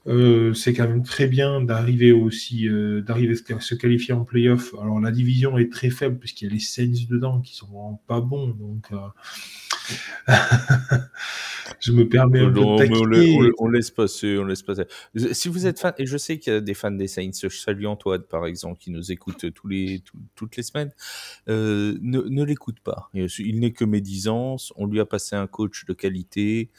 Euh, 0.06 0.54
c'est 0.54 0.72
quand 0.72 0.88
même 0.88 1.02
très 1.02 1.26
bien 1.26 1.60
d'arriver 1.60 2.12
aussi 2.12 2.66
euh, 2.66 3.02
d'arriver 3.02 3.34
à 3.50 3.60
se 3.60 3.74
qualifier 3.74 4.14
en 4.14 4.24
playoff. 4.24 4.74
Alors 4.80 4.98
la 5.00 5.10
division 5.10 5.58
est 5.58 5.70
très 5.70 5.90
faible 5.90 6.18
puisqu'il 6.18 6.46
y 6.48 6.50
a 6.50 6.54
les 6.54 6.60
Saints 6.60 7.06
dedans 7.10 7.40
qui 7.42 7.54
sont 7.54 7.66
vraiment 7.66 8.00
pas 8.06 8.22
bons. 8.22 8.48
Donc 8.48 8.86
euh, 8.92 8.96
je 11.80 11.92
me 11.92 12.08
permets 12.08 12.40
un 12.40 12.52
peu 12.52 12.60
Non, 12.60 12.76
de 12.76 12.82
mais 12.88 12.96
on, 12.96 13.38
on 13.38 13.40
la- 13.42 13.50
on 13.58 13.68
laisse 13.68 13.90
passer, 13.90 14.38
on 14.38 14.44
laisse 14.44 14.62
passer. 14.62 14.84
Si 15.32 15.48
vous 15.48 15.66
êtes 15.66 15.78
fan, 15.80 15.94
et 15.98 16.06
je 16.06 16.16
sais 16.16 16.38
qu'il 16.38 16.52
y 16.52 16.56
a 16.56 16.60
des 16.60 16.74
fans 16.74 16.90
des 16.90 17.08
Saints, 17.08 17.30
je 17.42 17.48
salue 17.48 17.86
Antoine 17.86 18.22
par 18.22 18.46
exemple, 18.46 18.78
qui 18.78 18.90
nous 18.90 19.12
écoute 19.12 19.52
tous 19.54 19.68
les, 19.68 20.00
tout- 20.00 20.18
toutes 20.34 20.56
les 20.56 20.62
semaines, 20.62 20.92
euh, 21.48 21.96
ne, 22.02 22.20
ne 22.20 22.44
l'écoute 22.44 22.80
pas. 22.80 23.10
Il 23.14 23.60
n'est 23.60 23.72
que 23.72 23.84
médisance, 23.84 24.72
on 24.76 24.86
lui 24.86 25.00
a 25.00 25.06
passé 25.06 25.36
un 25.36 25.46
coach 25.46 25.84
de 25.86 25.92
qualité. 25.92 26.70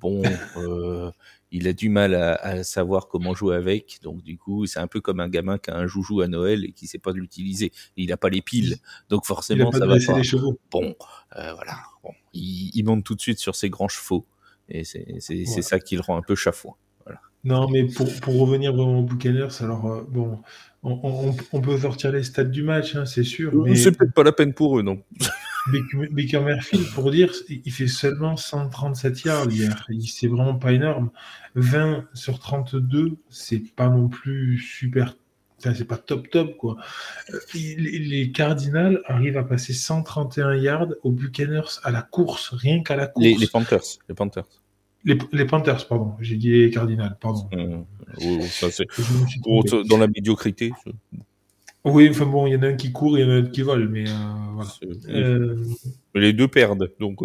Bon, 0.00 0.22
euh, 0.56 1.10
il 1.52 1.68
a 1.68 1.72
du 1.72 1.88
mal 1.88 2.14
à, 2.14 2.34
à 2.34 2.62
savoir 2.64 3.08
comment 3.08 3.34
jouer 3.34 3.56
avec, 3.56 4.00
donc 4.02 4.22
du 4.22 4.36
coup, 4.36 4.66
c'est 4.66 4.78
un 4.80 4.88
peu 4.88 5.00
comme 5.00 5.20
un 5.20 5.28
gamin 5.28 5.56
qui 5.58 5.70
a 5.70 5.76
un 5.76 5.86
joujou 5.86 6.20
à 6.20 6.28
Noël 6.28 6.64
et 6.66 6.72
qui 6.72 6.86
sait 6.86 6.98
pas 6.98 7.12
l'utiliser. 7.12 7.72
Il 7.96 8.08
n'a 8.10 8.16
pas 8.18 8.28
les 8.28 8.42
piles, 8.42 8.76
donc 9.08 9.22
Il 9.22 9.24
a 9.24 9.28
forcément, 9.28 9.70
pas 9.70 9.78
ça 9.78 9.86
va 9.86 9.96
pas 10.04 10.18
les 10.18 10.24
chevaux. 10.24 10.58
bon, 10.70 10.94
euh, 11.36 11.54
voilà, 11.54 11.78
bon, 12.06 12.12
il, 12.32 12.70
il 12.74 12.84
monte 12.84 13.04
tout 13.04 13.14
de 13.14 13.20
suite 13.20 13.38
sur 13.38 13.54
ses 13.56 13.70
grands 13.70 13.88
chevaux. 13.88 14.26
Et 14.68 14.84
c'est 14.84 15.62
ça 15.62 15.78
qui 15.80 15.94
le 15.96 16.00
rend 16.02 16.16
un 16.16 16.22
peu 16.22 16.34
chafouin. 16.34 16.74
Non, 17.44 17.68
mais 17.70 17.84
pour, 17.84 18.12
pour 18.22 18.40
revenir 18.40 18.72
vraiment 18.74 18.98
aux 18.98 19.04
Buccaneers, 19.04 19.62
alors 19.62 19.86
euh, 19.86 20.02
bon, 20.08 20.40
on, 20.82 20.98
on- 21.30 21.36
on 21.52 21.60
peut 21.60 21.78
sortir 21.78 22.10
les 22.10 22.24
stats 22.24 22.42
du 22.42 22.64
match, 22.64 22.96
hein, 22.96 23.06
c'est 23.06 23.22
sûr, 23.22 23.52
mais 23.54 23.76
C'est 23.76 23.92
peut-être 23.92 24.12
pas 24.14 24.24
la 24.24 24.32
peine 24.32 24.52
pour 24.52 24.76
eux, 24.80 24.82
non 24.82 25.00
Baker 26.10 26.40
Mayfield, 26.40 26.86
pour 26.94 27.10
dire, 27.12 27.32
il 27.48 27.70
fait 27.72 27.86
seulement 27.86 28.36
137 28.36 29.22
yards 29.24 29.50
hier. 29.52 29.86
C'est 30.06 30.26
vraiment 30.26 30.56
pas 30.56 30.72
énorme. 30.72 31.10
20 31.54 32.04
sur 32.14 32.38
32, 32.40 33.16
c'est 33.30 33.62
pas 33.74 33.88
non 33.88 34.08
plus 34.08 34.58
super. 34.58 35.16
C'est 35.58 35.86
pas 35.86 35.96
top 35.96 36.30
top 36.30 36.56
quoi. 36.56 36.76
Euh, 37.32 37.38
Les, 37.54 38.30
Cardinals 38.32 39.00
arrivent 39.06 39.38
à 39.38 39.42
passer 39.42 39.72
131 39.72 40.54
yards 40.56 40.88
aux 41.02 41.10
Buccaneers 41.10 41.80
à 41.82 41.90
la 41.90 42.02
course, 42.02 42.50
rien 42.52 42.82
qu'à 42.82 42.96
la 42.96 43.06
course. 43.06 43.24
les, 43.24 43.34
les 43.34 43.46
Panthers. 43.46 43.98
Les 44.08 44.14
Panthers. 44.14 44.46
Les- 45.04 45.18
les 45.32 45.44
Panthers, 45.44 45.86
pardon. 45.88 46.14
J'ai 46.20 46.36
dit 46.36 46.50
les 46.50 46.70
Cardinals, 46.70 47.16
pardon. 47.20 47.48
Euh, 47.54 47.78
oh, 48.22 48.40
ça, 48.42 48.66
oh, 49.46 49.62
dans 49.88 49.98
la 49.98 50.08
médiocrité. 50.08 50.72
Oui, 51.84 52.08
enfin 52.10 52.26
bon, 52.26 52.48
il 52.48 52.54
y 52.54 52.56
en 52.56 52.62
a 52.62 52.68
un 52.68 52.74
qui 52.74 52.90
court 52.90 53.16
il 53.16 53.20
y 53.22 53.24
en 53.24 53.30
a 53.30 53.34
un 53.34 53.42
qui 53.46 53.62
vole, 53.62 53.88
mais 53.88 54.04
euh, 54.08 54.12
voilà. 54.54 54.70
Euh, 55.08 55.64
les 56.14 56.32
deux 56.32 56.48
perdent, 56.48 56.92
donc. 56.98 57.20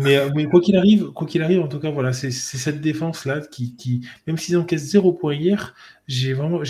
Mais, 0.00 0.18
mais 0.34 0.46
quoi 0.46 0.60
qu'il 0.60 0.76
arrive, 0.76 1.10
quoi 1.12 1.26
qu'il 1.26 1.42
arrive, 1.42 1.60
en 1.60 1.68
tout 1.68 1.78
cas, 1.78 1.90
voilà, 1.90 2.12
c'est 2.12 2.30
cette 2.30 2.80
défense-là 2.80 3.42
qui, 3.42 3.76
qui, 3.76 4.06
même 4.26 4.38
s'ils 4.38 4.56
encaissent 4.56 4.88
zéro 4.90 5.12
point 5.12 5.34
hier, 5.34 5.74
j'ai 6.08 6.32
vraiment, 6.32 6.64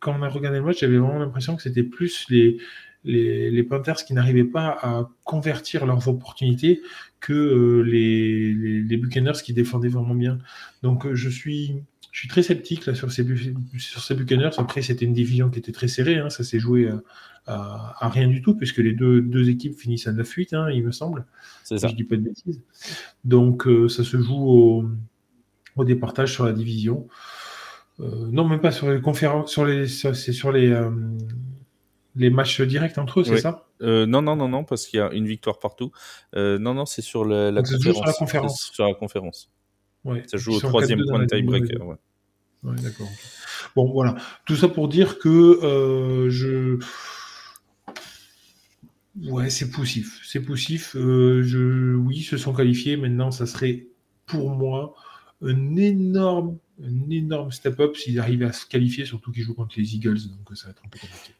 quand 0.00 0.16
on 0.18 0.22
a 0.22 0.28
regardé 0.28 0.58
le 0.58 0.64
match, 0.64 0.80
j'avais 0.80 0.98
vraiment 0.98 1.18
l'impression 1.18 1.56
que 1.56 1.62
c'était 1.62 1.82
plus 1.82 2.26
les, 2.28 2.58
les, 3.04 3.50
les 3.50 3.62
Panthers 3.62 4.04
qui 4.04 4.14
n'arrivaient 4.14 4.44
pas 4.44 4.76
à 4.82 5.08
convertir 5.24 5.86
leurs 5.86 6.08
opportunités 6.08 6.80
que 7.20 7.32
euh, 7.32 7.82
les, 7.82 8.52
les, 8.54 8.82
les 8.82 8.96
Buccaneers 8.96 9.40
qui 9.44 9.52
défendaient 9.52 9.88
vraiment 9.88 10.14
bien. 10.14 10.38
Donc 10.82 11.06
euh, 11.06 11.14
je 11.14 11.28
suis, 11.28 11.82
je 12.12 12.18
suis 12.20 12.28
très 12.28 12.42
sceptique 12.42 12.86
là 12.86 12.94
sur 12.94 13.10
ces, 13.12 13.24
sur 13.78 14.02
ces 14.02 14.14
Buccaneers. 14.14 14.50
Après, 14.58 14.82
c'était 14.82 15.04
une 15.04 15.12
division 15.14 15.50
qui 15.50 15.58
était 15.58 15.72
très 15.72 15.88
serrée, 15.88 16.18
hein, 16.18 16.30
ça 16.30 16.44
s'est 16.44 16.58
joué 16.60 16.88
à, 16.88 17.00
à, 17.46 18.04
à 18.04 18.08
rien 18.08 18.28
du 18.28 18.42
tout, 18.42 18.54
puisque 18.54 18.78
les 18.78 18.92
deux, 18.92 19.20
deux 19.20 19.48
équipes 19.48 19.78
finissent 19.78 20.06
à 20.06 20.12
9-8, 20.12 20.54
hein, 20.54 20.70
il 20.70 20.84
me 20.84 20.92
semble 20.92 21.24
C'est 21.64 21.76
si 21.76 21.80
ça. 21.82 21.88
je 21.88 21.94
dis 21.94 22.04
pas 22.04 22.16
de 22.16 22.22
bêtises. 22.22 22.62
Donc 23.24 23.66
euh, 23.66 23.88
ça 23.88 24.04
se 24.04 24.20
joue 24.20 24.36
au, 24.36 24.84
au 25.76 25.84
départage 25.84 26.32
sur 26.32 26.44
la 26.44 26.52
division. 26.52 27.08
Euh, 28.00 28.28
non, 28.30 28.46
même 28.46 28.60
pas 28.60 28.70
sur 28.70 28.90
les 28.90 29.00
conférences, 29.00 29.50
sur 29.50 29.64
les, 29.64 29.88
sur- 29.88 30.14
c'est 30.14 30.32
sur 30.32 30.52
les, 30.52 30.68
euh, 30.70 30.90
les 32.14 32.30
matchs 32.30 32.60
directs 32.60 32.96
entre 32.98 33.20
eux, 33.20 33.24
c'est 33.24 33.32
Oui. 33.32 33.40
ça? 33.40 33.66
Euh, 33.82 34.06
non, 34.06 34.22
non, 34.22 34.36
non, 34.36 34.48
non, 34.48 34.64
parce 34.64 34.86
qu'il 34.86 34.98
y 34.98 35.02
a 35.02 35.10
une 35.12 35.26
victoire 35.26 35.58
partout. 35.58 35.90
Non, 36.34 36.74
non, 36.74 36.86
c'est 36.86 37.02
sur 37.02 37.24
la, 37.24 37.50
conférence. 37.62 37.92
sur 37.92 38.04
la 38.04 38.12
conférence. 38.12 38.66
C'est 38.68 38.74
Sur 38.74 38.84
la 38.86 38.94
conférence. 38.94 39.50
Ouais. 40.04 40.22
Ça 40.26 40.36
joue 40.36 40.52
au 40.54 40.60
troisième 40.60 41.00
4-2 41.00 41.04
dans 41.06 41.10
point 41.14 41.20
de 41.20 41.26
tiebreaker. 41.26 41.86
ouais. 41.86 41.96
Ouais, 42.64 42.76
d'accord. 42.82 43.06
Bon, 43.76 43.90
voilà. 43.92 44.16
Tout 44.46 44.56
ça 44.56 44.68
pour 44.68 44.88
dire 44.88 45.18
que 45.18 46.28
je. 46.30 46.78
Ouais, 49.28 49.50
c'est 49.50 49.70
poussif. 49.70 50.20
C'est 50.24 50.40
poussif. 50.40 50.92
Je... 50.94 51.94
Oui, 51.94 52.18
ils 52.18 52.22
se 52.24 52.36
sont 52.36 52.52
qualifiés. 52.52 52.96
Maintenant, 52.96 53.30
ça 53.30 53.46
serait 53.46 53.86
pour 54.26 54.50
moi 54.50 54.94
un 55.42 55.76
énorme, 55.76 56.58
un 56.82 57.10
énorme 57.10 57.50
step-up 57.50 57.96
s'ils 57.96 58.20
arrivent 58.20 58.44
à 58.44 58.52
se 58.52 58.66
qualifier, 58.66 59.04
surtout 59.04 59.32
qu'ils 59.32 59.42
jouent 59.42 59.54
contre 59.54 59.78
les 59.78 59.94
Eagles. 59.94 60.28
Donc, 60.28 60.56
ça 60.56 60.66
va 60.66 60.70
être 60.72 60.82
un 60.84 60.88
peu 60.88 60.98
compliqué. 60.98 61.32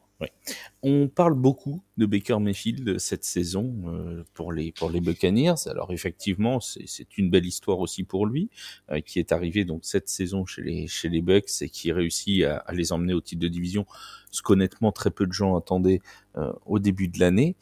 On 0.82 1.08
parle 1.08 1.34
beaucoup 1.34 1.82
de 1.96 2.06
Baker 2.06 2.38
Mayfield 2.40 2.98
cette 2.98 3.24
saison 3.24 3.74
euh, 3.86 4.24
pour 4.34 4.52
les 4.52 4.72
pour 4.72 4.90
les 4.90 5.00
Buccaneers. 5.00 5.66
Alors 5.66 5.92
effectivement, 5.92 6.60
c'est 6.60 7.16
une 7.16 7.30
belle 7.30 7.46
histoire 7.46 7.78
aussi 7.78 8.04
pour 8.04 8.26
lui, 8.26 8.50
euh, 8.90 9.00
qui 9.00 9.18
est 9.18 9.32
arrivé 9.32 9.64
donc 9.64 9.84
cette 9.84 10.08
saison 10.08 10.44
chez 10.46 10.62
les 10.62 10.86
chez 10.86 11.08
les 11.08 11.22
Bucks 11.22 11.50
et 11.60 11.68
qui 11.68 11.92
réussit 11.92 12.44
à, 12.44 12.64
les 12.72 12.92
emmener 12.92 13.14
au 13.14 13.20
titre 13.20 13.40
de 13.42 13.48
division, 13.48 13.86
ce 14.30 14.42
qu'honnêtement 14.42 14.92
très 14.92 15.10
peu 15.10 15.26
de 15.26 15.32
gens 15.32 15.56
attendaient 15.56 16.00
euh, 16.36 16.52
au 16.66 16.78
début 16.78 17.08
de 17.08 17.18
l'année. 17.20 17.56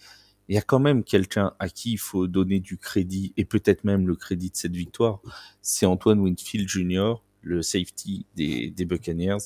Il 0.48 0.54
y 0.54 0.58
a 0.58 0.62
quand 0.62 0.78
même 0.78 1.02
quelqu'un 1.02 1.54
à 1.58 1.68
qui 1.68 1.92
il 1.92 1.98
faut 1.98 2.28
donner 2.28 2.60
du 2.60 2.78
crédit 2.78 3.32
et 3.36 3.44
peut-être 3.44 3.84
même 3.84 4.06
le 4.06 4.14
crédit 4.14 4.50
de 4.50 4.56
cette 4.56 4.76
victoire, 4.76 5.20
c'est 5.60 5.86
Antoine 5.86 6.20
Winfield 6.20 6.68
Jr., 6.68 7.14
le 7.46 7.62
safety 7.62 8.26
des, 8.34 8.70
des 8.70 8.84
Buccaneers, 8.84 9.38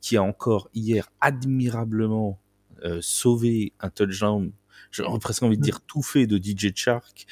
qui 0.00 0.16
a 0.16 0.22
encore 0.22 0.68
hier 0.74 1.10
admirablement 1.20 2.38
euh, 2.84 2.98
sauvé 3.00 3.72
un 3.80 3.90
touchdown 3.90 4.52
j'aurais 4.90 5.18
presque 5.18 5.42
envie 5.42 5.56
de 5.56 5.62
dire 5.62 5.80
tout 5.80 6.02
fait 6.02 6.26
de 6.26 6.38
DJ 6.38 6.72
Shark 6.74 7.26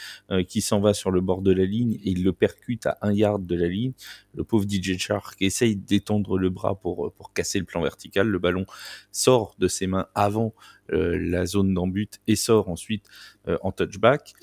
qui 0.48 0.60
s'en 0.60 0.80
va 0.80 0.92
sur 0.92 1.10
le 1.10 1.20
bord 1.20 1.40
de 1.40 1.52
la 1.52 1.64
ligne 1.64 1.94
et 1.94 2.10
il 2.10 2.24
le 2.24 2.32
percute 2.32 2.86
à 2.86 2.98
un 3.00 3.12
yard 3.12 3.46
de 3.46 3.54
la 3.54 3.68
ligne. 3.68 3.92
Le 4.34 4.44
pauvre 4.44 4.66
DJ 4.68 4.98
Shark 4.98 5.40
essaye 5.40 5.76
d'étendre 5.76 6.36
le 6.36 6.50
bras 6.50 6.74
pour 6.74 7.12
pour 7.12 7.32
casser 7.32 7.58
le 7.58 7.64
plan 7.64 7.82
vertical. 7.82 8.26
Le 8.28 8.38
ballon 8.38 8.66
sort 9.12 9.54
de 9.58 9.68
ses 9.68 9.86
mains 9.86 10.08
avant 10.14 10.54
la 10.88 11.46
zone 11.46 11.72
d'embut 11.72 12.20
et 12.26 12.36
sort 12.36 12.68
ensuite 12.68 13.06
en 13.46 13.72
touchback. 13.72 14.34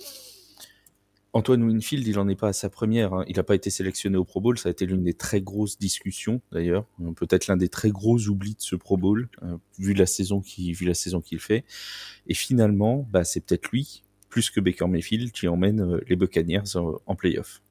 Antoine 1.33 1.63
Winfield, 1.63 2.05
il 2.05 2.15
n'en 2.15 2.27
est 2.27 2.35
pas 2.35 2.49
à 2.49 2.53
sa 2.53 2.69
première. 2.69 3.13
Hein. 3.13 3.23
Il 3.27 3.37
n'a 3.37 3.43
pas 3.43 3.55
été 3.55 3.69
sélectionné 3.69 4.17
au 4.17 4.25
Pro 4.25 4.41
Bowl. 4.41 4.57
Ça 4.57 4.67
a 4.67 4.71
été 4.71 4.85
l'une 4.85 5.03
des 5.03 5.13
très 5.13 5.41
grosses 5.41 5.79
discussions, 5.79 6.41
d'ailleurs. 6.51 6.85
Euh, 7.01 7.13
peut-être 7.13 7.47
l'un 7.47 7.55
des 7.55 7.69
très 7.69 7.89
gros 7.89 8.19
oublis 8.27 8.55
de 8.55 8.61
ce 8.61 8.75
Pro 8.75 8.97
Bowl, 8.97 9.29
euh, 9.43 9.57
vu 9.79 9.93
la 9.93 10.05
saison 10.05 10.41
qu'il 10.41 11.39
fait. 11.39 11.63
Et 12.27 12.33
finalement, 12.33 13.07
bah, 13.09 13.23
c'est 13.23 13.39
peut-être 13.39 13.69
lui, 13.69 14.03
plus 14.27 14.49
que 14.49 14.59
Baker 14.59 14.87
Mayfield, 14.87 15.31
qui 15.31 15.47
emmène 15.47 15.79
euh, 15.79 16.01
les 16.07 16.17
Buccaneers 16.17 16.75
en 17.05 17.15
playoff. 17.15 17.61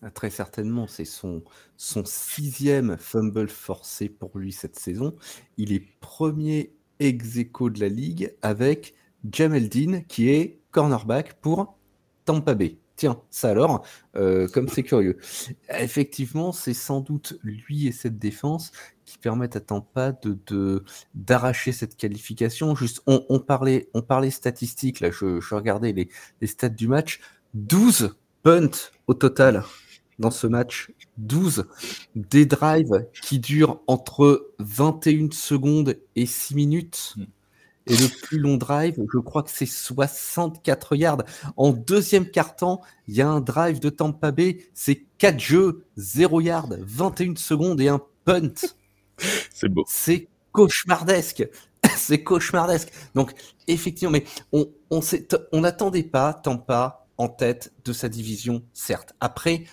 Ah, 0.00 0.10
très 0.10 0.30
certainement, 0.30 0.86
c'est 0.86 1.04
son, 1.04 1.42
son 1.76 2.04
sixième 2.06 2.96
fumble 2.98 3.48
forcé 3.48 4.08
pour 4.08 4.38
lui 4.38 4.52
cette 4.52 4.78
saison. 4.78 5.14
Il 5.58 5.72
est 5.72 5.84
premier 6.00 6.74
ex 7.00 7.36
de 7.36 7.80
la 7.80 7.88
ligue 7.88 8.34
avec 8.40 8.94
Jamel 9.30 9.68
Dean, 9.68 10.02
qui 10.08 10.30
est 10.30 10.60
cornerback 10.70 11.34
pour 11.40 11.78
Tampa 12.24 12.54
Bay. 12.54 12.78
Tiens, 12.96 13.20
ça 13.28 13.50
alors, 13.50 13.84
euh, 14.14 14.46
comme 14.48 14.68
c'est 14.68 14.84
curieux. 14.84 15.18
Effectivement, 15.68 16.52
c'est 16.52 16.74
sans 16.74 17.00
doute 17.00 17.38
lui 17.42 17.88
et 17.88 17.92
cette 17.92 18.18
défense 18.18 18.70
qui 19.04 19.18
permettent 19.18 19.56
à 19.56 19.60
Tampa 19.60 20.12
de 20.12 20.84
d'arracher 21.14 21.72
cette 21.72 21.96
qualification. 21.96 22.76
Juste, 22.76 23.02
on, 23.06 23.40
parlait, 23.40 23.88
on 23.94 24.02
parlait 24.02 24.30
statistiques, 24.30 25.00
là, 25.00 25.10
je, 25.10 25.54
regardais 25.54 25.92
les, 25.92 26.08
les 26.40 26.46
stats 26.46 26.68
du 26.68 26.86
match. 26.86 27.20
12 27.54 28.16
punts 28.42 28.90
au 29.08 29.14
total 29.14 29.64
dans 30.20 30.30
ce 30.30 30.46
match. 30.46 30.92
12 31.18 31.66
des 32.14 32.46
drives 32.46 33.06
qui 33.22 33.40
durent 33.40 33.80
entre 33.88 34.52
21 34.60 35.30
secondes 35.32 35.96
et 36.14 36.26
6 36.26 36.54
minutes. 36.54 37.14
Hmm. 37.16 37.24
Et 37.86 37.96
le 37.96 38.08
plus 38.22 38.38
long 38.38 38.56
drive, 38.56 38.98
je 39.12 39.18
crois 39.18 39.42
que 39.42 39.50
c'est 39.50 39.66
64 39.66 40.96
yards. 40.96 41.24
En 41.56 41.70
deuxième 41.70 42.30
quart-temps, 42.30 42.80
il 43.08 43.14
y 43.14 43.22
a 43.22 43.28
un 43.28 43.40
drive 43.40 43.78
de 43.78 43.90
Tampa 43.90 44.30
Bay, 44.30 44.66
c'est 44.72 45.04
4 45.18 45.38
jeux, 45.38 45.84
0 45.96 46.40
yards, 46.40 46.70
21 46.78 47.36
secondes 47.36 47.80
et 47.80 47.88
un 47.88 48.00
punt. 48.24 48.54
C'est 49.54 49.68
beau. 49.68 49.84
C'est 49.86 50.28
cauchemardesque. 50.50 51.48
c'est 51.96 52.24
cauchemardesque. 52.24 52.90
Donc, 53.14 53.32
effectivement, 53.68 54.12
mais 54.12 54.24
on 54.52 54.68
on 54.90 55.00
on 55.52 55.60
n'attendait 55.60 56.02
pas 56.02 56.34
Tampa 56.34 57.06
en 57.18 57.28
tête 57.28 57.72
de 57.84 57.92
sa 57.92 58.08
division, 58.08 58.64
certes. 58.72 59.14
Après, 59.20 59.64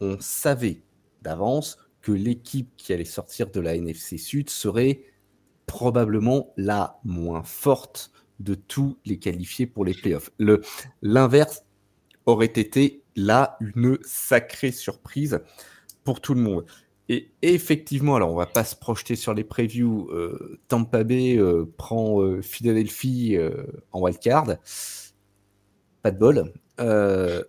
on 0.00 0.16
savait 0.20 0.82
d'avance 1.22 1.78
que 2.00 2.12
l'équipe 2.12 2.70
qui 2.76 2.92
allait 2.92 3.04
sortir 3.04 3.50
de 3.50 3.60
la 3.60 3.74
NFC 3.76 4.18
Sud 4.18 4.50
serait 4.50 5.02
probablement 5.68 6.52
la 6.56 6.98
moins 7.04 7.44
forte 7.44 8.10
de 8.40 8.54
tous 8.54 8.98
les 9.04 9.18
qualifiés 9.18 9.66
pour 9.66 9.84
les 9.84 9.94
playoffs. 9.94 10.30
L'inverse 11.02 11.64
aurait 12.26 12.46
été 12.46 13.04
là 13.14 13.56
une 13.60 13.98
sacrée 14.02 14.72
surprise 14.72 15.40
pour 16.02 16.20
tout 16.20 16.34
le 16.34 16.40
monde. 16.40 16.64
Et 17.10 17.30
effectivement, 17.42 18.16
alors 18.16 18.32
on 18.32 18.36
va 18.36 18.46
pas 18.46 18.64
se 18.64 18.76
projeter 18.76 19.16
sur 19.16 19.34
les 19.34 19.44
previews. 19.44 20.08
Euh, 20.10 20.58
Tampa 20.68 21.04
Bay 21.04 21.38
euh, 21.38 21.64
prend 21.76 22.22
euh, 22.22 22.42
Philadelphie 22.42 23.36
en 23.92 24.00
wildcard. 24.00 24.56
Pas 26.02 26.10
de 26.10 26.18
bol. 26.18 26.52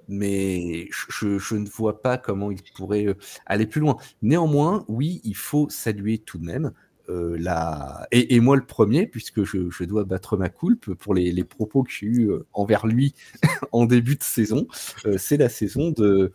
mais 0.07 0.88
je, 0.91 1.38
je, 1.38 1.55
ne 1.55 1.67
vois 1.67 2.01
pas 2.01 2.17
comment 2.17 2.51
il 2.51 2.61
pourrait 2.76 3.15
aller 3.45 3.65
plus 3.67 3.82
loin. 3.82 3.97
Néanmoins, 4.22 4.86
oui, 4.88 5.22
il 5.24 5.36
faut 5.36 5.70
saluer 5.70 6.17
tout 6.17 6.38
de 6.38 6.45
même 6.45 6.74
euh, 7.10 7.38
la... 7.39 8.07
et, 8.12 8.39
moi 8.39 8.55
le 8.55 8.66
premier, 8.66 9.07
puisque 9.07 9.43
je, 9.43 9.84
dois 9.84 10.03
battre 10.03 10.38
ma 10.38 10.49
coulpe 10.49 10.93
pour 10.93 11.14
les, 11.14 11.43
propos 11.43 11.84
que 11.84 11.91
j'ai 11.91 12.05
eu 12.05 12.30
euh, 12.30 12.45
envers 12.53 12.86
lui 12.86 13.16
en 13.72 13.86
début 13.86 14.16
de 14.16 14.24
saison, 14.24 14.68
euh, 15.05 15.18
c'est 15.18 15.38
la 15.38 15.49
saison 15.49 15.91
de, 15.91 16.32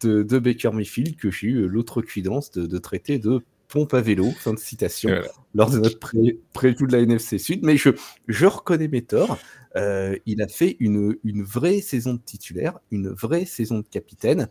de, 0.00 0.38
Baker 0.38 0.70
Mayfield 0.72 1.16
que 1.16 1.30
j'ai 1.30 1.48
eu 1.48 1.68
l'autre 1.68 2.02
cuidance 2.02 2.50
de, 2.50 2.78
traiter 2.78 3.18
de 3.18 3.40
pompe 3.68 3.94
à 3.94 4.00
vélo, 4.00 4.30
fin 4.30 4.52
de 4.52 4.58
citation, 4.58 5.10
lors 5.54 5.70
de 5.70 5.78
notre 5.78 5.98
pré 5.98 6.72
de 6.72 6.92
la 6.92 7.00
NFC 7.00 7.38
Sud. 7.38 7.64
Mais 7.64 7.76
je, 7.76 7.90
je 8.28 8.46
reconnais 8.46 8.88
mes 8.88 9.02
torts. 9.02 9.38
il 9.74 10.42
a 10.42 10.48
fait 10.48 10.76
une, 10.80 11.16
une 11.24 11.42
vraie 11.42 11.80
saison 11.80 12.14
de 12.14 12.20
titulaire, 12.20 12.78
une 12.90 13.08
vraie 13.08 13.44
saison 13.44 13.78
de 13.78 13.86
capitaine. 13.88 14.48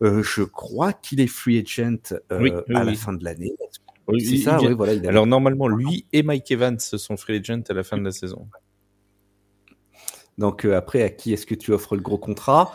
je 0.00 0.42
crois 0.42 0.92
qu'il 0.92 1.20
est 1.20 1.26
free 1.26 1.58
agent 1.58 2.18
à 2.30 2.84
la 2.84 2.94
fin 2.94 3.12
de 3.12 3.24
l'année. 3.24 3.54
Oui, 4.08 4.38
ça, 4.38 4.58
voilà, 4.58 5.08
Alors 5.08 5.26
normalement, 5.26 5.68
lui 5.68 6.06
et 6.12 6.22
Mike 6.22 6.50
Evans 6.50 6.78
sont 6.78 7.16
free 7.16 7.38
agent 7.38 7.62
à 7.68 7.72
la 7.72 7.82
fin 7.82 7.98
de 7.98 8.04
la 8.04 8.12
saison. 8.12 8.48
Donc 10.38 10.64
euh, 10.64 10.76
après, 10.76 11.02
à 11.02 11.10
qui 11.10 11.32
est-ce 11.32 11.46
que 11.46 11.54
tu 11.54 11.72
offres 11.72 11.96
le 11.96 12.02
gros 12.02 12.18
contrat? 12.18 12.72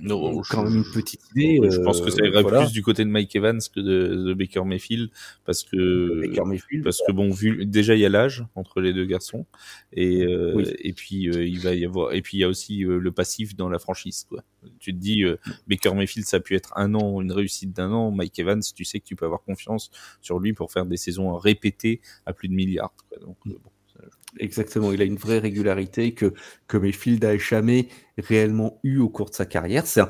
Non, 0.00 0.42
quand 0.48 0.64
même 0.64 0.76
une 0.76 0.84
petite 0.84 1.20
idée. 1.30 1.60
Je 1.70 1.80
pense 1.80 2.00
que 2.00 2.10
ça 2.10 2.22
euh, 2.22 2.28
irait 2.28 2.44
plus 2.44 2.72
du 2.72 2.82
côté 2.82 3.04
de 3.04 3.10
Mike 3.10 3.34
Evans 3.36 3.60
que 3.74 3.80
de, 3.80 4.34
Baker 4.34 4.64
Mayfield 4.64 5.10
parce 5.44 5.64
que 5.64 6.26
Baker 6.26 6.44
Mayfield, 6.44 6.84
parce 6.84 7.00
que 7.06 7.12
bon 7.12 7.30
vu 7.30 7.66
déjà 7.66 7.94
il 7.94 8.00
y 8.00 8.06
a 8.06 8.08
l'âge 8.08 8.44
entre 8.54 8.80
les 8.80 8.92
deux 8.92 9.04
garçons 9.04 9.46
et 9.92 10.24
euh, 10.24 10.64
et 10.78 10.92
puis 10.92 11.28
euh, 11.28 11.46
il 11.46 11.60
va 11.60 11.74
y 11.74 11.84
avoir 11.84 12.12
et 12.12 12.22
puis 12.22 12.38
il 12.38 12.40
y 12.40 12.44
a 12.44 12.48
aussi 12.48 12.78
le 12.80 13.12
passif 13.12 13.56
dans 13.56 13.68
la 13.68 13.78
franchise 13.78 14.26
quoi. 14.28 14.42
Tu 14.78 14.92
te 14.92 14.98
dis 14.98 15.24
Baker 15.66 15.94
Mayfield 15.94 16.26
ça 16.26 16.38
a 16.38 16.40
pu 16.40 16.54
être 16.54 16.72
un 16.76 16.94
an 16.94 17.20
une 17.20 17.32
réussite 17.32 17.72
d'un 17.72 17.92
an 17.92 18.10
Mike 18.10 18.38
Evans 18.38 18.62
tu 18.74 18.84
sais 18.84 19.00
que 19.00 19.04
tu 19.04 19.16
peux 19.16 19.24
avoir 19.24 19.42
confiance 19.42 19.90
sur 20.20 20.38
lui 20.38 20.52
pour 20.52 20.72
faire 20.72 20.86
des 20.86 20.96
saisons 20.96 21.36
répétées 21.36 22.00
à 22.26 22.32
plus 22.32 22.48
de 22.48 22.54
milliards 22.54 22.94
quoi. 23.08 23.18
Donc 23.18 23.36
bon 23.46 23.70
Exactement, 24.38 24.92
il 24.92 25.00
a 25.00 25.04
une 25.04 25.16
vraie 25.16 25.38
régularité 25.38 26.12
que, 26.12 26.34
que 26.66 26.76
Mayfield 26.76 27.24
n'a 27.24 27.38
jamais 27.38 27.88
réellement 28.18 28.78
eu 28.82 28.98
au 28.98 29.08
cours 29.08 29.30
de 29.30 29.34
sa 29.34 29.46
carrière. 29.46 29.86
C'est 29.86 30.00
un, 30.00 30.08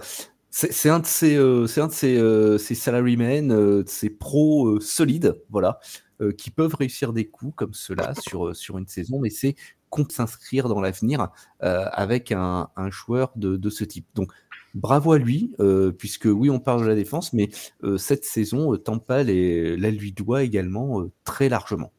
c'est, 0.51 0.89
un 0.89 0.99
de 0.99 1.07
ces, 1.07 1.37
euh, 1.37 1.67
un 1.77 1.87
de 1.87 1.93
ces, 1.93 2.17
euh, 2.19 2.59
ces 2.59 2.75
salarymen, 2.75 3.53
euh, 3.53 3.85
ces 3.87 4.11
pros 4.11 4.81
solides, 4.81 5.41
voilà, 5.51 5.79
qui 6.37 6.51
peuvent 6.51 6.75
réussir 6.75 7.13
des 7.13 7.29
coups 7.29 7.55
comme 7.55 7.75
cela 7.75 8.13
sur, 8.19 8.55
sur 8.57 8.77
une 8.77 8.89
saison, 8.89 9.21
mais 9.21 9.31
c'est 9.31 9.55
peut 9.91 10.03
s'inscrire 10.11 10.69
dans 10.69 10.81
l'avenir 10.81 11.29
avec 11.61 12.33
un, 12.33 12.69
un, 12.77 12.91
joueur 12.91 13.33
de, 13.37 13.57
de, 13.57 13.71
ce 13.71 13.85
type. 13.85 14.05
Donc, 14.17 14.33
bravo 14.75 15.13
à 15.13 15.19
lui, 15.19 15.55
puisque 15.97 16.27
oui, 16.27 16.51
on 16.51 16.59
parle 16.59 16.83
de 16.83 16.89
la 16.89 16.97
défense, 16.97 17.33
mais 17.33 17.51
cette 17.99 18.25
saison, 18.25 18.77
Tampa 18.77 19.23
la 19.23 19.91
lui 19.91 20.11
doit 20.11 20.43
également 20.43 21.07
très 21.23 21.49
largement. 21.49 21.93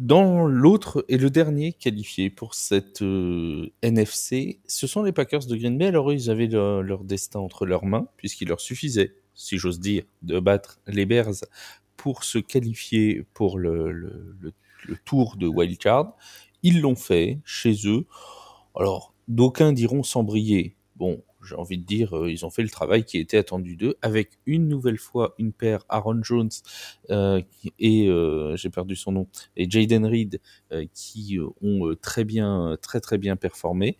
Dans 0.00 0.46
l'autre 0.46 1.04
et 1.10 1.18
le 1.18 1.28
dernier 1.28 1.74
qualifié 1.74 2.30
pour 2.30 2.54
cette 2.54 3.02
euh, 3.02 3.70
NFC, 3.82 4.58
ce 4.66 4.86
sont 4.86 5.02
les 5.02 5.12
Packers 5.12 5.44
de 5.44 5.54
Green 5.54 5.76
Bay. 5.76 5.88
Alors 5.88 6.10
ils 6.10 6.30
avaient 6.30 6.46
leur 6.46 7.04
destin 7.04 7.38
entre 7.38 7.66
leurs 7.66 7.84
mains, 7.84 8.08
puisqu'il 8.16 8.48
leur 8.48 8.62
suffisait, 8.62 9.14
si 9.34 9.58
j'ose 9.58 9.78
dire, 9.78 10.04
de 10.22 10.40
battre 10.40 10.80
les 10.86 11.04
Bears 11.04 11.44
pour 11.98 12.24
se 12.24 12.38
qualifier 12.38 13.26
pour 13.34 13.58
le, 13.58 13.92
le, 13.92 14.54
tour 15.04 15.36
de 15.36 15.46
wildcard. 15.46 16.16
Ils 16.62 16.80
l'ont 16.80 16.96
fait 16.96 17.38
chez 17.44 17.74
eux. 17.84 18.06
Alors, 18.74 19.12
d'aucuns 19.28 19.74
diront 19.74 20.02
sans 20.02 20.22
briller. 20.22 20.76
Bon, 20.96 21.22
j'ai 21.42 21.54
envie 21.54 21.78
de 21.78 21.84
dire, 21.84 22.16
euh, 22.16 22.30
ils 22.30 22.44
ont 22.44 22.50
fait 22.50 22.62
le 22.62 22.68
travail 22.68 23.04
qui 23.04 23.18
était 23.18 23.38
attendu 23.38 23.76
d'eux, 23.76 23.96
avec 24.02 24.38
une 24.46 24.68
nouvelle 24.68 24.98
fois 24.98 25.34
une 25.38 25.52
paire 25.52 25.84
Aaron 25.88 26.22
Jones 26.22 26.50
euh, 27.10 27.40
et 27.78 28.08
euh, 28.08 28.56
j'ai 28.56 28.70
perdu 28.70 28.96
son 28.96 29.12
nom 29.12 29.26
et 29.56 29.70
Jaden 29.70 30.06
Reed 30.06 30.40
qui 30.94 31.38
ont 31.62 31.94
très 32.00 32.24
bien, 32.24 32.76
très 32.80 33.00
très 33.00 33.18
bien 33.18 33.36
performé. 33.36 33.98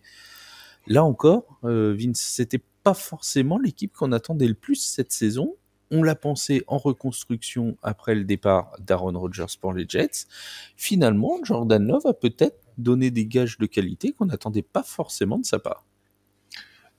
Là 0.87 1.03
encore, 1.03 1.59
Vince, 1.63 2.19
c'était 2.19 2.61
pas 2.83 2.93
forcément 2.93 3.59
l'équipe 3.59 3.93
qu'on 3.93 4.11
attendait 4.11 4.47
le 4.47 4.53
plus 4.53 4.75
cette 4.75 5.11
saison. 5.11 5.55
On 5.91 6.03
l'a 6.03 6.15
pensé 6.15 6.63
en 6.67 6.77
reconstruction 6.77 7.77
après 7.83 8.15
le 8.15 8.23
départ 8.23 8.71
d'Aaron 8.79 9.19
Rodgers 9.19 9.57
pour 9.59 9.73
les 9.73 9.85
Jets. 9.87 10.25
Finalement, 10.77 11.39
Jordan 11.43 11.85
Love 11.85 12.07
a 12.07 12.13
peut-être 12.13 12.57
donné 12.77 13.11
des 13.11 13.25
gages 13.25 13.57
de 13.57 13.65
qualité 13.65 14.13
qu'on 14.13 14.25
n'attendait 14.25 14.61
pas 14.61 14.83
forcément 14.83 15.37
de 15.37 15.45
sa 15.45 15.59
part. 15.59 15.85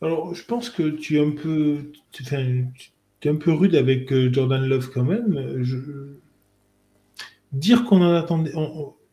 Alors, 0.03 0.35
je 0.35 0.45
pense 0.45 0.69
que 0.69 0.83
tu 0.91 1.17
es 1.17 1.25
un 1.25 1.31
peu, 1.31 1.93
tu, 2.11 2.25
es 2.35 3.29
un 3.29 3.37
peu 3.37 3.53
rude 3.53 3.77
avec 3.77 4.13
euh, 4.13 4.33
Jordan 4.33 4.67
Love 4.67 4.91
quand 4.93 5.05
même. 5.05 5.63
Dire 7.53 7.85
qu'on 7.85 8.03
en 8.03 8.15
attendait, 8.15 8.53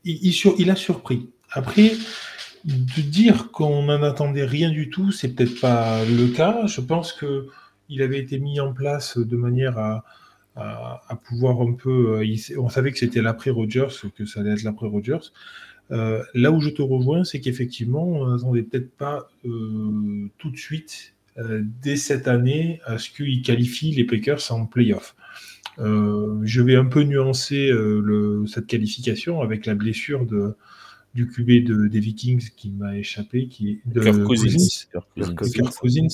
il, 0.03 0.71
a 0.71 0.75
surpris. 0.75 1.29
Après, 1.51 1.91
de 2.65 3.01
dire 3.01 3.51
qu'on 3.51 3.83
n'en 3.83 4.01
attendait 4.01 4.45
rien 4.45 4.71
du 4.71 4.89
tout, 4.89 5.11
c'est 5.11 5.35
peut-être 5.35 5.61
pas 5.61 6.03
le 6.05 6.27
cas. 6.27 6.65
Je 6.65 6.81
pense 6.81 7.13
que 7.13 7.47
il 7.89 8.01
avait 8.01 8.19
été 8.19 8.39
mis 8.39 8.59
en 8.59 8.73
place 8.73 9.17
de 9.17 9.35
manière 9.35 9.77
à, 9.77 10.03
pouvoir 11.23 11.61
un 11.61 11.73
peu. 11.73 12.19
Euh, 12.19 12.57
on 12.57 12.69
savait 12.69 12.91
que 12.91 12.97
c'était 12.97 13.21
l'après 13.21 13.51
Rogers, 13.51 13.89
que 14.15 14.25
ça 14.25 14.39
allait 14.39 14.53
être 14.53 14.63
l'après 14.63 14.87
Rogers. 14.87 15.31
Là 15.89 16.51
où 16.51 16.61
je 16.61 16.69
te 16.69 16.81
rejoins, 16.81 17.23
c'est 17.23 17.39
qu'effectivement, 17.39 18.05
on 18.05 18.31
n'attendait 18.31 18.63
peut-être 18.63 18.91
pas 18.95 19.29
tout 19.43 20.49
de 20.49 20.57
suite, 20.57 21.13
dès 21.81 21.95
cette 21.95 22.27
année, 22.27 22.79
à 22.85 22.97
ce 22.97 23.09
qu'ils 23.09 23.41
qualifient 23.41 23.93
les 23.93 24.03
Packers 24.03 24.51
en 24.51 24.65
playoff. 24.65 25.15
je 25.77 26.61
vais 26.61 26.75
un 26.75 26.85
peu 26.85 27.03
nuancer 27.03 27.71
cette 28.47 28.67
qualification 28.67 29.41
avec 29.41 29.65
la 29.65 29.75
blessure 29.75 30.25
de, 30.25 30.55
du 31.13 31.27
QB 31.27 31.65
de, 31.65 31.87
des 31.87 31.99
Vikings 31.99 32.49
qui 32.55 32.71
m'a 32.71 32.97
échappé, 32.97 33.47
qui 33.47 33.71
est 33.71 33.81
de 33.85 33.99
Kirk 33.99 34.23
Cousins, 35.75 36.07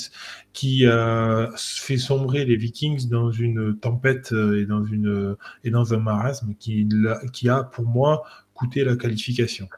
qui 0.53 0.85
a 0.85 1.51
fait 1.57 1.97
sombrer 1.97 2.45
les 2.45 2.55
Vikings 2.55 3.09
dans 3.09 3.31
une 3.31 3.77
tempête 3.77 4.31
euh, 4.31 4.61
et 4.61 4.65
dans, 4.65 4.85
une, 4.85 5.35
et 5.63 5.69
dans 5.69 5.93
un 5.93 5.99
marasme 5.99 6.53
qui, 6.59 6.87
qui 7.33 7.49
a, 7.49 7.63
pour 7.63 7.85
moi, 7.85 8.23
coûté 8.55 8.83
la 8.83 8.95
qualification. 8.95 9.69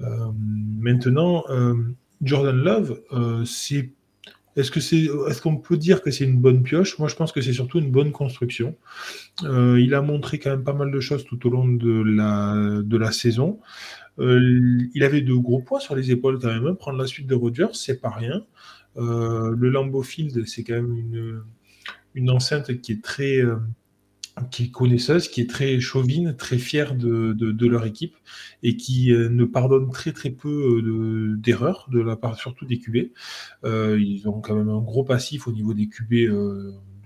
Euh, 0.00 0.30
maintenant, 0.78 1.42
euh, 1.50 1.74
Jordan 2.22 2.56
Love, 2.56 3.00
c'est 3.44 3.90
est-ce 4.56 4.72
que 4.72 4.80
c'est, 4.80 5.08
est-ce 5.28 5.40
qu'on 5.40 5.56
peut 5.56 5.76
dire 5.76 6.02
que 6.02 6.10
c'est 6.10 6.24
une 6.24 6.38
bonne 6.38 6.62
pioche? 6.62 6.98
Moi, 6.98 7.08
je 7.08 7.14
pense 7.14 7.30
que 7.32 7.40
c'est 7.40 7.52
surtout 7.52 7.78
une 7.78 7.90
bonne 7.90 8.12
construction. 8.12 8.76
il 9.42 9.94
a 9.94 10.02
montré 10.02 10.38
quand 10.38 10.50
même 10.50 10.64
pas 10.64 10.72
mal 10.72 10.90
de 10.90 11.00
choses 11.00 11.24
tout 11.24 11.44
au 11.46 11.50
long 11.50 11.68
de 11.68 12.02
la, 12.02 12.82
de 12.82 12.96
la 12.96 13.12
saison. 13.12 13.60
Euh, 14.18 14.88
il 14.94 15.04
avait 15.04 15.20
de 15.20 15.34
gros 15.34 15.60
poids 15.60 15.80
sur 15.80 15.94
les 15.94 16.10
épaules 16.10 16.38
quand 16.38 16.48
même. 16.48 16.66
Hein. 16.66 16.74
Prendre 16.74 16.98
la 16.98 17.06
suite 17.06 17.26
de 17.26 17.34
Rogers, 17.34 17.74
c'est 17.74 18.00
pas 18.00 18.10
rien. 18.10 18.44
Euh, 18.96 19.54
le 19.56 19.68
Lambeau 19.70 20.02
Field, 20.02 20.46
c'est 20.46 20.64
quand 20.64 20.74
même 20.74 20.96
une, 20.96 21.42
une 22.14 22.30
enceinte 22.30 22.80
qui 22.80 22.92
est 22.92 23.02
très 23.02 23.38
euh, 23.38 23.56
qui 24.50 24.64
est 24.64 24.70
connaisseuse, 24.70 25.28
qui 25.28 25.40
est 25.40 25.50
très 25.50 25.80
chauvine, 25.80 26.36
très 26.36 26.58
fière 26.58 26.94
de, 26.94 27.32
de, 27.32 27.66
leur 27.66 27.84
équipe 27.86 28.16
et 28.62 28.76
qui 28.76 29.10
ne 29.12 29.44
pardonne 29.44 29.90
très 29.90 30.12
très 30.12 30.30
peu 30.30 31.36
d'erreurs 31.38 31.88
de, 31.92 32.00
la 32.00 32.16
part 32.16 32.38
surtout 32.38 32.64
des 32.64 32.78
QB. 32.78 33.10
ils 33.64 34.22
ont 34.26 34.40
quand 34.40 34.54
même 34.54 34.70
un 34.70 34.80
gros 34.80 35.04
passif 35.04 35.46
au 35.46 35.52
niveau 35.52 35.74
des 35.74 35.88
QB 35.88 36.10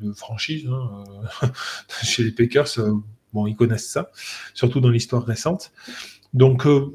de 0.02 0.12
franchise 0.12 0.68
hein. 0.70 1.04
chez 2.02 2.24
les 2.24 2.32
Packers. 2.32 2.68
bon, 3.32 3.46
ils 3.46 3.56
connaissent 3.56 3.88
ça, 3.88 4.10
surtout 4.54 4.80
dans 4.80 4.90
l'histoire 4.90 5.24
récente. 5.24 5.72
Donc 6.34 6.66
euh, 6.66 6.92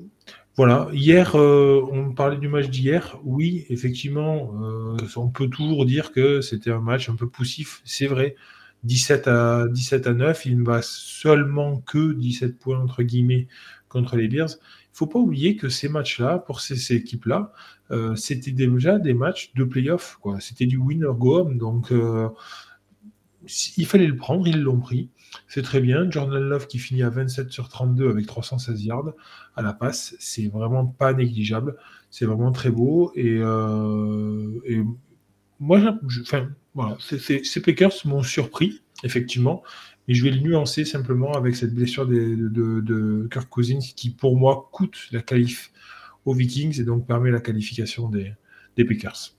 voilà, 0.56 0.90
hier, 0.92 1.36
euh, 1.36 1.82
on 1.92 2.14
parlait 2.14 2.38
du 2.38 2.48
match 2.48 2.70
d'hier. 2.70 3.20
Oui, 3.24 3.66
effectivement, 3.70 4.54
euh, 4.62 4.98
on 5.16 5.30
peut 5.30 5.50
toujours 5.50 5.86
dire 5.86 6.12
que 6.12 6.42
c'était 6.42 6.72
un 6.72 6.80
match 6.80 7.10
un 7.10 7.16
peu 7.16 7.30
poussif. 7.30 7.82
C'est 7.86 8.08
vrai. 8.08 8.36
17 8.84 9.28
à, 9.28 9.68
17 9.70 10.08
à 10.08 10.14
9, 10.14 10.46
il 10.46 10.60
ne 10.60 10.66
va 10.66 10.82
seulement 10.82 11.78
que 11.82 12.14
17 12.14 12.58
points 12.60 12.80
entre 12.80 13.04
guillemets 13.04 13.48
contre 13.90 14.16
les 14.16 14.28
Bears. 14.28 14.50
Il 14.94 14.98
faut 14.98 15.08
pas 15.08 15.20
oublier 15.20 15.56
que 15.56 15.70
ces 15.70 15.90
matchs-là, 15.90 16.40
pour 16.40 16.62
ces, 16.62 16.94
équipes-là, 16.94 17.52
c'était 18.16 18.52
déjà 18.52 18.98
des 18.98 19.14
matchs 19.14 19.54
de 19.54 19.64
playoff. 19.64 20.18
C'était 20.40 20.66
du 20.66 20.78
winner 20.78 21.12
go 21.16 21.38
home. 21.38 21.58
Donc, 21.60 21.92
il 23.78 23.86
fallait 23.86 24.08
le 24.08 24.16
prendre, 24.16 24.48
ils 24.48 24.62
l'ont 24.62 24.80
pris. 24.80 25.10
C'est 25.48 25.62
très 25.62 25.80
bien. 25.80 26.10
Jordan 26.10 26.44
Love 26.44 26.68
qui 26.68 26.80
finit 26.80 27.04
à 27.04 27.10
27 27.10 27.52
sur 27.52 27.70
32 27.70 28.10
avec 28.10 28.26
316 28.26 28.84
yards 28.84 29.14
à 29.56 29.62
la 29.62 29.74
passe, 29.74 30.16
c'est 30.20 30.48
vraiment 30.48 30.86
pas 30.86 31.14
négligeable. 31.14 31.78
C'est 32.10 32.26
vraiment 32.26 32.52
très 32.52 32.70
beau. 32.70 33.12
Et, 33.16 33.38
euh, 33.40 34.84
moi, 35.60 36.00
enfin, 36.22 36.50
ces 37.00 37.62
Packers 37.62 37.94
m'ont 38.06 38.24
surpris, 38.24 38.82
effectivement. 39.04 39.64
Mais 40.08 40.14
je 40.14 40.24
vais 40.24 40.32
le 40.32 40.40
nuancer 40.40 40.86
simplement 40.86 41.34
avec 41.34 41.56
cette 41.56 41.74
blessure 41.74 42.08
de, 42.08 43.28
Kirk 43.32 43.50
Cousins 43.50 43.80
qui, 43.96 44.10
pour 44.10 44.38
moi, 44.38 44.70
coûte 44.72 44.98
la 45.12 45.22
qualif 45.22 45.72
aux 46.26 46.34
Vikings 46.34 46.80
et 46.80 46.84
donc 46.84 47.06
permet 47.08 47.32
la 47.32 47.42
qualification 47.42 48.10
des, 48.10 48.34
Packers. 48.76 49.34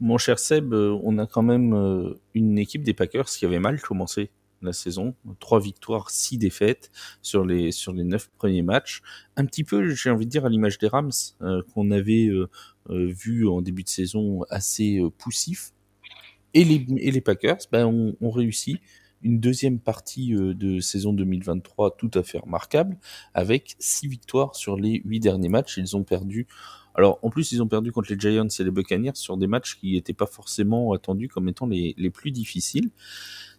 Mon 0.00 0.16
cher 0.16 0.38
Seb, 0.38 0.72
euh, 0.72 0.98
on 1.02 1.18
a 1.18 1.26
quand 1.26 1.42
même 1.42 1.74
euh, 1.74 2.14
une 2.32 2.56
équipe 2.58 2.82
des 2.82 2.94
Packers 2.94 3.26
qui 3.26 3.44
avait 3.44 3.58
mal 3.58 3.80
commencé 3.80 4.30
la 4.62 4.72
saison. 4.72 5.14
Trois 5.38 5.60
victoires, 5.60 6.08
six 6.08 6.38
défaites 6.38 6.90
sur 7.20 7.44
les, 7.44 7.70
neuf 7.92 8.30
premiers 8.38 8.62
matchs. 8.62 9.02
Un 9.36 9.44
petit 9.44 9.64
peu, 9.64 9.90
j'ai 9.90 10.08
envie 10.10 10.24
de 10.24 10.30
dire, 10.30 10.46
à 10.46 10.48
l'image 10.48 10.78
des 10.78 10.88
Rams, 10.88 11.10
euh, 11.42 11.62
qu'on 11.74 11.90
avait 11.90 12.30
vu 12.88 13.46
en 13.46 13.60
début 13.60 13.82
de 13.82 13.88
saison 13.88 14.44
assez 14.48 14.98
poussif. 15.18 15.72
Et 16.54 16.64
les, 16.64 16.86
et 16.98 17.10
les 17.10 17.20
Packers 17.20 17.58
ben, 17.70 18.14
ont, 18.20 18.30
réussi 18.30 18.78
une 19.22 19.40
deuxième 19.40 19.80
partie 19.80 20.30
de 20.30 20.80
saison 20.80 21.12
2023 21.12 21.96
tout 21.96 22.10
à 22.14 22.22
fait 22.22 22.38
remarquable, 22.38 22.96
avec 23.34 23.74
six 23.78 24.06
victoires 24.06 24.54
sur 24.54 24.76
les 24.76 25.02
huit 25.04 25.20
derniers 25.20 25.48
matchs. 25.48 25.76
Ils 25.76 25.96
ont 25.96 26.04
perdu 26.04 26.46
alors, 26.98 27.20
en 27.22 27.30
plus, 27.30 27.52
ils 27.52 27.62
ont 27.62 27.68
perdu 27.68 27.92
contre 27.92 28.10
les 28.10 28.18
Giants 28.18 28.48
et 28.48 28.64
les 28.64 28.72
Buccaneers 28.72 29.14
sur 29.14 29.36
des 29.36 29.46
matchs 29.46 29.78
qui 29.78 29.92
n'étaient 29.92 30.12
pas 30.12 30.26
forcément 30.26 30.92
attendus 30.92 31.28
comme 31.28 31.48
étant 31.48 31.68
les, 31.68 31.94
les 31.96 32.10
plus 32.10 32.32
difficiles. 32.32 32.90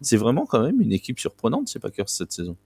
C'est 0.02 0.18
vraiment 0.18 0.44
quand 0.44 0.62
même 0.62 0.82
une 0.82 0.92
équipe 0.92 1.18
surprenante, 1.18 1.66
ces 1.68 1.78
Packers, 1.78 2.10
cette 2.10 2.32
saison. 2.32 2.58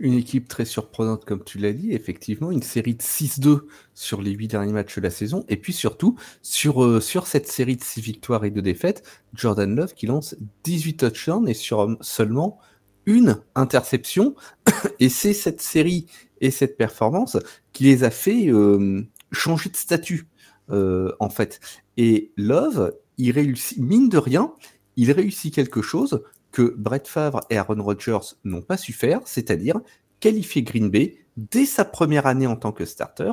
Une 0.00 0.14
équipe 0.14 0.48
très 0.48 0.64
surprenante, 0.64 1.26
comme 1.26 1.44
tu 1.44 1.58
l'as 1.58 1.74
dit, 1.74 1.92
effectivement, 1.92 2.50
une 2.50 2.62
série 2.62 2.94
de 2.94 3.02
6-2 3.02 3.66
sur 3.94 4.22
les 4.22 4.30
8 4.30 4.48
derniers 4.48 4.72
matchs 4.72 4.96
de 4.96 5.02
la 5.02 5.10
saison, 5.10 5.44
et 5.48 5.58
puis 5.58 5.74
surtout, 5.74 6.16
sur, 6.40 6.82
euh, 6.82 7.00
sur 7.00 7.26
cette 7.26 7.46
série 7.46 7.76
de 7.76 7.84
6 7.84 8.00
victoires 8.00 8.46
et 8.46 8.50
2 8.50 8.62
défaites, 8.62 9.02
Jordan 9.34 9.76
Love 9.76 9.92
qui 9.92 10.06
lance 10.06 10.36
18 10.64 10.96
touchdowns 10.96 11.46
et 11.46 11.54
sur 11.54 11.98
seulement 12.00 12.58
une 13.04 13.42
interception, 13.54 14.34
et 15.00 15.10
c'est 15.10 15.34
cette 15.34 15.60
série 15.60 16.06
et 16.40 16.50
cette 16.50 16.78
performance 16.78 17.36
qui 17.74 17.84
les 17.84 18.02
a 18.02 18.10
fait 18.10 18.48
euh, 18.48 19.02
changer 19.32 19.68
de 19.68 19.76
statut, 19.76 20.28
euh, 20.70 21.12
en 21.20 21.28
fait. 21.28 21.60
Et 21.98 22.32
Love, 22.38 22.94
il 23.18 23.32
réussit, 23.32 23.76
mine 23.76 24.08
de 24.08 24.16
rien, 24.16 24.54
il 24.96 25.12
réussit 25.12 25.54
quelque 25.54 25.82
chose 25.82 26.22
que 26.52 26.74
Brett 26.76 27.06
Favre 27.06 27.40
et 27.50 27.56
Aaron 27.56 27.82
Rodgers 27.82 28.34
n'ont 28.44 28.62
pas 28.62 28.76
su 28.76 28.92
faire, 28.92 29.20
c'est-à-dire 29.24 29.80
qualifier 30.20 30.62
Green 30.62 30.90
Bay 30.90 31.16
dès 31.36 31.64
sa 31.64 31.84
première 31.84 32.26
année 32.26 32.46
en 32.46 32.56
tant 32.56 32.72
que 32.72 32.84
starter 32.84 33.32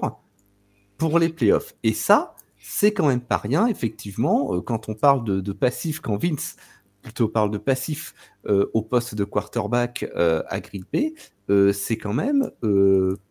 pour 0.97 1.19
les 1.19 1.29
playoffs. 1.29 1.75
Et 1.83 1.93
ça, 1.93 2.35
c'est 2.59 2.93
quand 2.93 3.07
même 3.07 3.21
pas 3.21 3.37
rien, 3.37 3.67
effectivement, 3.67 4.55
euh, 4.55 4.61
quand 4.61 4.89
on 4.89 4.93
parle 4.93 5.23
de, 5.23 5.51
passif, 5.51 5.99
quand 5.99 6.17
Vince 6.17 6.55
plutôt 7.01 7.27
parle 7.27 7.51
de 7.51 7.57
passif 7.57 8.13
euh, 8.47 8.69
au 8.73 8.81
poste 8.81 9.15
de 9.15 9.23
quarterback 9.23 10.05
à 10.15 10.59
Green 10.59 10.83
Bay, 10.91 11.13
c'est 11.73 11.97
quand 11.97 12.13
même 12.13 12.51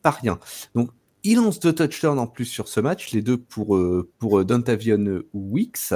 pas 0.03 0.11
rien. 0.11 0.39
Donc 0.75 0.91
il 1.27 1.37
lance 1.37 1.59
deux 1.59 1.73
touchdowns 1.73 2.21
en 2.21 2.29
plus 2.29 2.45
sur 2.45 2.69
ce 2.69 2.79
match, 2.79 3.11
les 3.13 3.21
deux 3.21 3.37
pour, 3.37 3.77
euh, 3.77 4.09
pour 4.19 4.39
euh, 4.39 4.45
Dontavion 4.45 5.23
Weeks. 5.35 5.93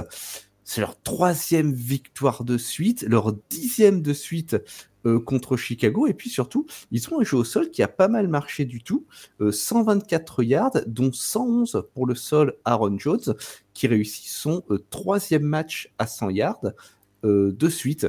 C'est 0.73 0.83
leur 0.83 1.03
troisième 1.03 1.73
victoire 1.73 2.45
de 2.45 2.57
suite, 2.57 3.03
leur 3.03 3.33
dixième 3.51 4.03
de 4.03 4.13
suite 4.13 4.57
euh, 5.05 5.19
contre 5.19 5.57
Chicago. 5.57 6.07
Et 6.07 6.15
puis 6.15 6.31
surtout, 6.31 6.65
ils 6.93 7.13
ont 7.13 7.19
un 7.19 7.25
jeu 7.25 7.39
au 7.39 7.43
sol 7.43 7.73
qui 7.73 7.83
a 7.83 7.89
pas 7.89 8.07
mal 8.07 8.29
marché 8.29 8.65
du 8.65 8.81
tout. 8.81 9.05
124 9.41 10.45
yards, 10.45 10.77
dont 10.87 11.11
111 11.13 11.89
pour 11.93 12.07
le 12.07 12.15
sol 12.15 12.55
Aaron 12.65 12.97
Jones, 13.01 13.35
qui 13.75 13.89
réussit 13.89 14.29
son 14.29 14.63
troisième 14.91 15.43
match 15.43 15.93
à 15.99 16.07
100 16.07 16.31
yards 16.31 16.73
de 17.25 17.69
suite. 17.69 18.07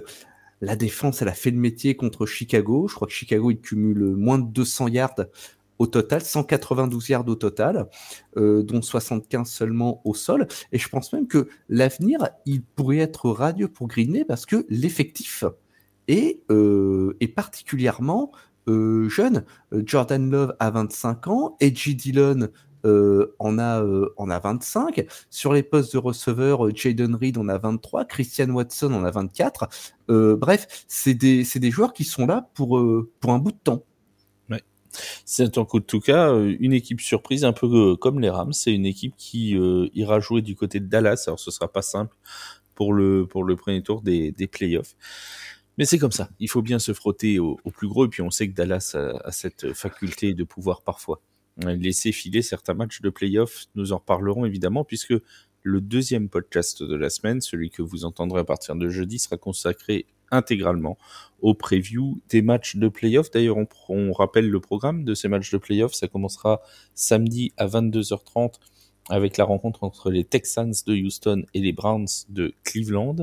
La 0.64 0.76
défense, 0.76 1.24
elle 1.24 1.30
a 1.30 1.34
fait 1.34 1.50
le 1.50 1.58
métier 1.58 1.96
contre 1.96 2.28
Chicago. 2.28 2.88
Je 2.88 2.94
crois 2.94 3.08
que 3.08 3.14
Chicago, 3.14 3.50
il 3.50 3.60
cumule 3.60 4.16
moins 4.16 4.38
de 4.38 4.46
200 4.46 4.90
yards 4.90 5.16
au 5.82 5.88
total, 5.88 6.22
192 6.22 7.10
yards 7.10 7.28
au 7.28 7.34
total, 7.34 7.88
euh, 8.38 8.62
dont 8.62 8.84
75 8.84 9.50
seulement 9.50 10.00
au 10.06 10.14
sol. 10.14 10.48
Et 10.72 10.78
je 10.78 10.88
pense 10.88 11.12
même 11.12 11.28
que 11.28 11.48
l'avenir, 11.70 12.30
il 12.46 12.62
pourrait 12.62 13.00
être 13.00 13.32
radieux 13.32 13.68
pour 13.68 13.88
Green 13.88 14.24
parce 14.28 14.46
que 14.46 14.64
l'effectif 14.70 15.44
est, 16.08 16.44
euh, 16.52 17.18
particulièrement 17.36 18.32
euh, 18.68 19.10
jeune. 19.10 19.44
Jordan 19.72 20.30
Love 20.30 20.56
a 20.60 20.70
25 20.70 21.28
ans, 21.28 21.58
Edgy 21.60 21.96
Dillon 21.96 22.50
en, 22.84 23.60
a, 23.60 23.84
en 24.18 24.30
a 24.30 24.40
25. 24.40 25.08
Sur 25.32 25.54
les 25.54 25.64
postes 25.64 25.94
de 25.94 25.98
receveur, 25.98 26.76
Jaden 26.76 27.16
Reed 27.16 27.40
en 27.40 27.48
a 27.48 27.58
23, 27.58 28.06
Christian 28.06 28.50
Watson 28.52 28.94
en 28.94 29.04
a 29.04 29.10
24. 29.10 29.68
bref, 30.08 30.86
c'est 30.88 31.16
des, 31.16 31.72
joueurs 31.72 31.94
qui 31.94 32.04
sont 32.04 32.28
là 32.28 32.52
pour 32.54 32.78
un 32.78 33.40
bout 33.40 33.52
de 33.52 33.58
temps. 33.64 33.84
C'est 35.26 35.58
en 35.58 35.66
tout 35.66 36.00
cas 36.00 36.32
euh, 36.34 36.56
une 36.60 36.74
équipe 36.74 37.02
surprise, 37.02 37.46
un 37.46 37.54
peu 37.54 37.68
euh, 37.68 37.96
comme 37.96 38.20
les 38.20 38.30
Rams. 38.30 38.54
C'est 38.54 38.74
une 38.74 38.86
équipe 38.86 39.16
qui 39.18 39.58
euh, 39.58 39.88
ira 39.94 40.20
jouer 40.20 40.42
du 40.42 40.56
côté 40.56 40.80
de 40.80 40.88
Dallas. 40.88 41.24
Alors 41.28 41.40
ce 41.40 41.52
sera 41.52 41.72
pas 41.72 41.82
simple 41.82 42.16
pour 42.76 42.94
le 42.94 43.26
pour 43.28 43.44
le 43.44 43.56
premier 43.56 43.82
tour 43.82 44.02
des, 44.02 44.32
des 44.32 44.48
playoffs. 44.48 44.96
Mais 45.78 45.86
c'est 45.86 45.98
comme 45.98 46.12
ça. 46.12 46.30
Il 46.40 46.50
faut 46.50 46.62
bien 46.62 46.80
se 46.80 46.94
frotter 46.94 47.40
au, 47.40 47.58
plus 47.76 47.88
gros. 47.88 48.06
Et 48.06 48.10
puis 48.10 48.22
on 48.22 48.30
sait 48.30 48.50
que 48.50 48.54
Dallas 48.54 48.96
a, 48.96 49.32
cette 49.32 49.74
faculté 49.74 50.34
de 50.34 50.44
pouvoir 50.44 50.82
parfois 50.82 51.22
laisser 51.58 52.12
filer 52.12 52.42
certains 52.42 52.74
matchs 52.74 53.02
de 53.02 53.10
playoffs. 53.10 53.66
Nous 53.76 53.94
en 53.94 53.98
reparlerons 53.98 54.46
évidemment 54.46 54.84
puisque 54.84 55.14
le 55.64 55.82
deuxième 55.82 56.28
podcast 56.30 56.84
de 56.84 56.96
la 56.96 57.10
semaine, 57.10 57.40
celui 57.40 57.70
que 57.70 57.82
vous 57.82 58.04
entendrez 58.04 58.42
à 58.42 58.44
partir 58.44 58.76
de 58.76 58.90
jeudi, 58.90 59.20
sera 59.20 59.38
consacré 59.38 60.08
intégralement 60.32 60.98
au 61.42 61.54
preview 61.54 62.22
des 62.30 62.42
matchs 62.42 62.76
de 62.76 62.88
playoff. 62.88 63.32
D'ailleurs, 63.32 63.58
on, 63.90 64.12
rappelle 64.14 64.50
le 64.50 64.60
programme 64.60 65.04
de 65.04 65.14
ces 65.14 65.28
matchs 65.28 65.52
de 65.52 65.58
playoff. 65.58 65.94
Ça 65.94 66.08
commencera 66.08 66.62
samedi 66.94 67.54
à 67.58 67.68
22h30 67.68 68.56
avec 69.10 69.38
la 69.38 69.46
rencontre 69.46 69.84
entre 69.84 70.12
les 70.12 70.24
Texans 70.24 70.74
de 70.86 70.96
Houston 70.96 71.44
et 71.54 71.60
les 71.60 71.74
Browns 71.74 72.08
de 72.30 72.54
Cleveland. 72.64 73.16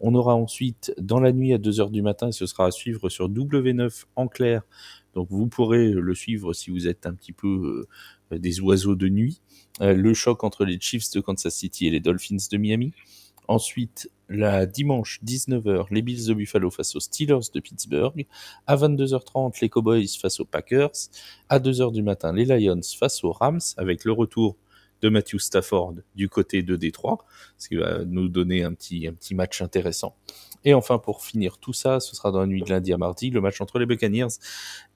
On 0.00 0.14
aura 0.14 0.34
ensuite 0.34 0.92
dans 0.98 1.20
la 1.20 1.32
nuit 1.32 1.54
à 1.54 1.58
2h 1.58 1.90
du 1.90 2.02
matin, 2.02 2.28
et 2.28 2.32
ce 2.32 2.46
sera 2.46 2.66
à 2.66 2.70
suivre 2.70 3.08
sur 3.08 3.30
W9 3.30 4.04
en 4.16 4.28
clair. 4.28 4.62
Donc 5.14 5.28
vous 5.30 5.46
pourrez 5.46 5.90
le 5.90 6.14
suivre 6.14 6.52
si 6.52 6.70
vous 6.70 6.88
êtes 6.88 7.06
un 7.06 7.14
petit 7.14 7.32
peu 7.32 7.86
euh, 8.32 8.38
des 8.38 8.60
oiseaux 8.60 8.96
de 8.96 9.08
nuit. 9.08 9.40
Euh, 9.80 9.94
le 9.94 10.14
choc 10.14 10.42
entre 10.44 10.64
les 10.64 10.78
Chiefs 10.80 11.10
de 11.12 11.20
Kansas 11.20 11.54
City 11.54 11.86
et 11.86 11.90
les 11.90 12.00
Dolphins 12.00 12.36
de 12.50 12.56
Miami. 12.56 12.92
Ensuite, 13.48 14.10
la 14.28 14.66
dimanche 14.66 15.20
19h, 15.24 15.86
les 15.90 16.02
Bills 16.02 16.26
de 16.26 16.34
Buffalo 16.34 16.70
face 16.70 16.96
aux 16.96 17.00
Steelers 17.00 17.50
de 17.52 17.60
Pittsburgh. 17.60 18.26
À 18.66 18.76
22h30, 18.76 19.58
les 19.60 19.68
Cowboys 19.68 20.08
face 20.20 20.40
aux 20.40 20.44
Packers. 20.44 20.92
À 21.48 21.58
2h 21.58 21.92
du 21.92 22.02
matin, 22.02 22.32
les 22.32 22.44
Lions 22.44 22.80
face 22.98 23.24
aux 23.24 23.32
Rams 23.32 23.60
avec 23.76 24.04
le 24.04 24.12
retour 24.12 24.56
de 25.02 25.08
Matthew 25.08 25.38
Stafford 25.38 25.94
du 26.14 26.28
côté 26.28 26.62
de 26.62 26.76
Détroit, 26.76 27.18
ce 27.58 27.68
qui 27.68 27.76
va 27.76 28.04
nous 28.04 28.28
donner 28.28 28.62
un 28.62 28.72
petit, 28.72 29.06
un 29.06 29.12
petit 29.12 29.34
match 29.34 29.60
intéressant. 29.60 30.16
Et 30.64 30.74
enfin, 30.74 30.98
pour 30.98 31.24
finir 31.24 31.58
tout 31.58 31.72
ça, 31.72 32.00
ce 32.00 32.14
sera 32.14 32.30
dans 32.30 32.40
la 32.40 32.46
nuit 32.46 32.62
de 32.62 32.70
lundi 32.70 32.92
à 32.92 32.98
mardi, 32.98 33.30
le 33.30 33.40
match 33.40 33.60
entre 33.60 33.78
les 33.78 33.86
Buccaneers 33.86 34.28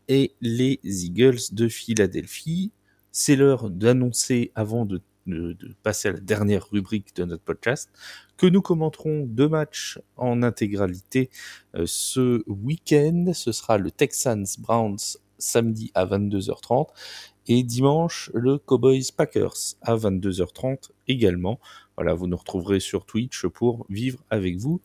et 0.08 0.34
les 0.40 0.78
Eagles 0.84 1.40
de 1.52 1.68
Philadelphie. 1.68 2.70
C'est 3.10 3.34
l'heure 3.34 3.68
d'annoncer, 3.68 4.52
avant 4.54 4.86
de, 4.86 5.02
de, 5.26 5.56
passer 5.82 6.08
à 6.08 6.12
la 6.12 6.20
dernière 6.20 6.68
rubrique 6.70 7.14
de 7.16 7.24
notre 7.24 7.42
podcast, 7.42 7.90
que 8.36 8.46
nous 8.46 8.62
commenterons 8.62 9.24
deux 9.26 9.48
matchs 9.48 9.98
en 10.16 10.42
intégralité 10.42 11.30
euh, 11.74 11.84
ce 11.86 12.42
week-end. 12.46 13.32
Ce 13.32 13.52
sera 13.52 13.78
le 13.78 13.90
Texans 13.90 14.46
Browns 14.58 15.18
samedi 15.38 15.90
à 15.94 16.06
22h30 16.06 16.88
et 17.48 17.62
dimanche 17.62 18.30
le 18.34 18.58
Cowboys 18.58 19.12
Packers 19.16 19.76
à 19.82 19.96
22h30 19.96 20.90
également. 21.08 21.60
Voilà, 21.96 22.14
vous 22.14 22.26
nous 22.26 22.36
retrouverez 22.36 22.80
sur 22.80 23.06
Twitch 23.06 23.46
pour 23.46 23.86
vivre 23.88 24.24
avec 24.30 24.56
vous 24.56 24.80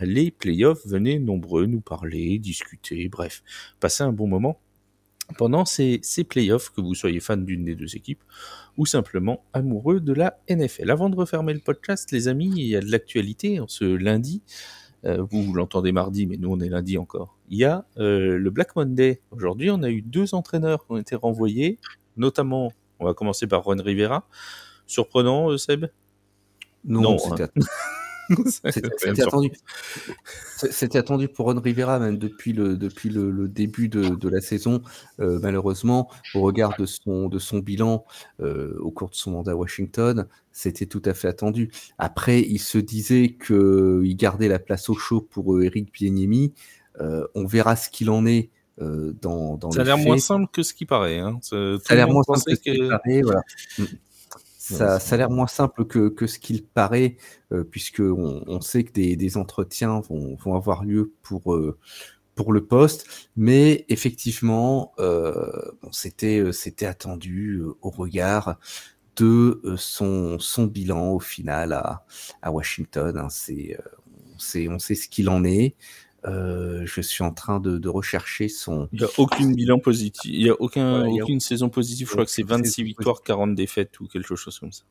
les 0.00 0.30
playoffs. 0.30 0.86
Venez 0.86 1.18
nombreux 1.18 1.66
nous 1.66 1.80
parler, 1.80 2.38
discuter, 2.38 3.08
bref, 3.08 3.42
passer 3.78 4.02
un 4.02 4.12
bon 4.12 4.26
moment 4.26 4.60
pendant 5.36 5.64
ces, 5.64 6.00
ces 6.02 6.24
playoffs, 6.24 6.70
que 6.70 6.80
vous 6.80 6.94
soyez 6.94 7.20
fan 7.20 7.44
d'une 7.44 7.64
des 7.64 7.74
deux 7.74 7.96
équipes 7.96 8.22
ou 8.76 8.86
simplement 8.86 9.44
amoureux 9.52 10.00
de 10.00 10.12
la 10.12 10.38
NFL. 10.48 10.90
Avant 10.90 11.10
de 11.10 11.16
refermer 11.16 11.52
le 11.52 11.60
podcast, 11.60 12.10
les 12.12 12.28
amis, 12.28 12.52
il 12.56 12.66
y 12.66 12.76
a 12.76 12.80
de 12.80 12.90
l'actualité 12.90 13.60
en 13.60 13.68
ce 13.68 13.84
lundi. 13.84 14.42
Euh, 15.04 15.24
vous, 15.30 15.54
l'entendez 15.54 15.92
mardi, 15.92 16.26
mais 16.26 16.36
nous 16.36 16.50
on 16.50 16.60
est 16.60 16.68
lundi 16.68 16.98
encore. 16.98 17.36
Il 17.48 17.58
y 17.58 17.64
a 17.64 17.86
euh, 17.98 18.38
le 18.38 18.50
Black 18.50 18.76
Monday. 18.76 19.20
Aujourd'hui, 19.30 19.70
on 19.70 19.82
a 19.82 19.90
eu 19.90 20.02
deux 20.02 20.34
entraîneurs 20.34 20.84
qui 20.84 20.92
ont 20.92 20.98
été 20.98 21.16
renvoyés, 21.16 21.78
notamment, 22.16 22.72
on 22.98 23.06
va 23.06 23.14
commencer 23.14 23.46
par 23.46 23.64
Ron 23.64 23.82
Rivera. 23.82 24.26
Surprenant, 24.86 25.50
euh, 25.50 25.56
Seb? 25.56 25.86
Non, 26.84 27.02
non 27.02 27.18
c'était 27.18 27.48
C'était 28.46 29.22
attendu. 29.22 29.52
C'était 30.56 30.98
attendu 30.98 31.28
pour 31.28 31.46
Ron 31.46 31.60
Rivera 31.60 31.98
même 31.98 32.18
depuis 32.18 32.52
le, 32.52 32.76
depuis 32.76 33.08
le, 33.08 33.48
début 33.48 33.88
de, 33.88 34.10
de, 34.10 34.28
la 34.28 34.40
saison. 34.40 34.82
Euh, 35.20 35.38
malheureusement, 35.42 36.10
au 36.34 36.42
regard 36.42 36.76
de 36.78 36.86
son, 36.86 37.28
de 37.28 37.38
son 37.38 37.58
bilan 37.58 38.04
euh, 38.40 38.76
au 38.80 38.90
cours 38.90 39.10
de 39.10 39.14
son 39.14 39.32
mandat 39.32 39.52
à 39.52 39.54
Washington, 39.54 40.26
c'était 40.52 40.86
tout 40.86 41.02
à 41.04 41.14
fait 41.14 41.28
attendu. 41.28 41.70
Après, 41.98 42.40
il 42.42 42.58
se 42.58 42.78
disait 42.78 43.36
qu'il 43.44 44.16
gardait 44.16 44.48
la 44.48 44.58
place 44.58 44.88
au 44.88 44.94
chaud 44.94 45.20
pour 45.20 45.54
euh, 45.54 45.62
Eric 45.62 45.92
Bieniemi. 45.92 46.52
Euh, 47.00 47.26
on 47.34 47.46
verra 47.46 47.76
ce 47.76 47.90
qu'il 47.90 48.10
en 48.10 48.26
est. 48.26 48.50
Euh, 48.80 49.12
dans, 49.20 49.58
dans 49.58 49.70
ça 49.70 49.82
a 49.82 49.84
l'air 49.84 49.98
moins 49.98 50.16
simple 50.16 50.48
que 50.50 50.62
ce 50.62 50.72
qui 50.72 50.86
paraît. 50.86 51.18
Hein. 51.18 51.38
Ça 51.42 51.56
a 51.56 51.94
l'air 51.94 52.08
moins 52.08 52.22
simple 52.22 52.40
que 52.46 52.54
ce 52.54 52.60
qui 52.60 52.88
paraît. 52.88 53.20
Voilà. 53.20 53.42
Ça, 54.76 55.00
ça 55.00 55.14
a 55.14 55.18
l'air 55.18 55.30
moins 55.30 55.46
simple 55.46 55.84
que, 55.84 56.08
que 56.08 56.26
ce 56.26 56.38
qu'il 56.38 56.64
paraît, 56.64 57.16
euh, 57.52 57.64
puisque 57.64 58.00
on, 58.00 58.42
on, 58.46 58.60
sait 58.60 58.84
que 58.84 58.92
des, 58.92 59.16
des 59.16 59.36
entretiens 59.36 60.00
vont, 60.00 60.36
vont, 60.36 60.54
avoir 60.54 60.84
lieu 60.84 61.12
pour, 61.22 61.54
euh, 61.54 61.78
pour 62.34 62.52
le 62.52 62.64
poste, 62.64 63.28
mais 63.36 63.84
effectivement, 63.88 64.92
euh, 64.98 65.50
bon, 65.82 65.92
c'était 65.92 66.38
euh, 66.38 66.52
c'était 66.52 66.86
attendu 66.86 67.62
au 67.82 67.90
regard 67.90 68.58
de 69.16 69.60
son, 69.76 70.38
son 70.38 70.64
bilan 70.66 71.10
au 71.10 71.20
final 71.20 71.72
à, 71.72 72.04
à 72.42 72.50
Washington. 72.50 73.16
Hein, 73.18 73.28
c'est 73.28 73.76
on 74.34 74.38
sait, 74.38 74.68
on 74.68 74.78
sait 74.78 74.94
ce 74.94 75.08
qu'il 75.08 75.28
en 75.28 75.44
est. 75.44 75.74
Euh, 76.26 76.82
je 76.84 77.00
suis 77.00 77.24
en 77.24 77.32
train 77.32 77.60
de, 77.60 77.78
de 77.78 77.88
rechercher 77.88 78.48
son. 78.48 78.88
Il 78.92 79.00
n'y 79.00 79.04
a 79.04 79.10
aucun 79.18 79.50
bilan 79.50 79.78
positif. 79.78 80.30
Il 80.30 80.42
n'y 80.44 80.50
a, 80.50 80.60
aucun, 80.60 81.06
aucune 81.06 81.38
a... 81.38 81.40
saison 81.40 81.68
positive. 81.68 82.06
Je 82.08 82.12
crois 82.12 82.24
que 82.24 82.30
c'est 82.30 82.42
26 82.42 82.82
victoires, 82.82 83.22
40 83.22 83.54
défaites 83.54 83.98
ou 84.00 84.06
quelque 84.06 84.34
chose 84.34 84.58
comme 84.58 84.72
ça. 84.72 84.84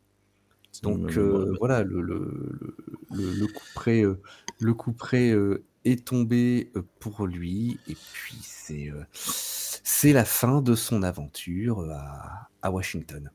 Donc 0.83 1.17
euh, 1.17 1.55
voilà, 1.59 1.83
le, 1.83 2.01
le, 2.01 2.71
le, 3.11 3.33
le, 3.33 3.47
coup 3.47 3.65
près, 3.73 4.03
euh, 4.03 4.21
le 4.59 4.73
coup 4.73 4.93
près 4.93 5.35
est 5.83 6.05
tombé 6.05 6.71
pour 6.99 7.27
lui. 7.27 7.79
Et 7.87 7.95
puis 8.13 8.37
c'est 8.41 8.91
c'est 9.13 10.13
la 10.13 10.25
fin 10.25 10.61
de 10.61 10.75
son 10.75 11.03
aventure 11.03 11.81
à, 11.91 12.49
à 12.61 12.71
Washington 12.71 13.29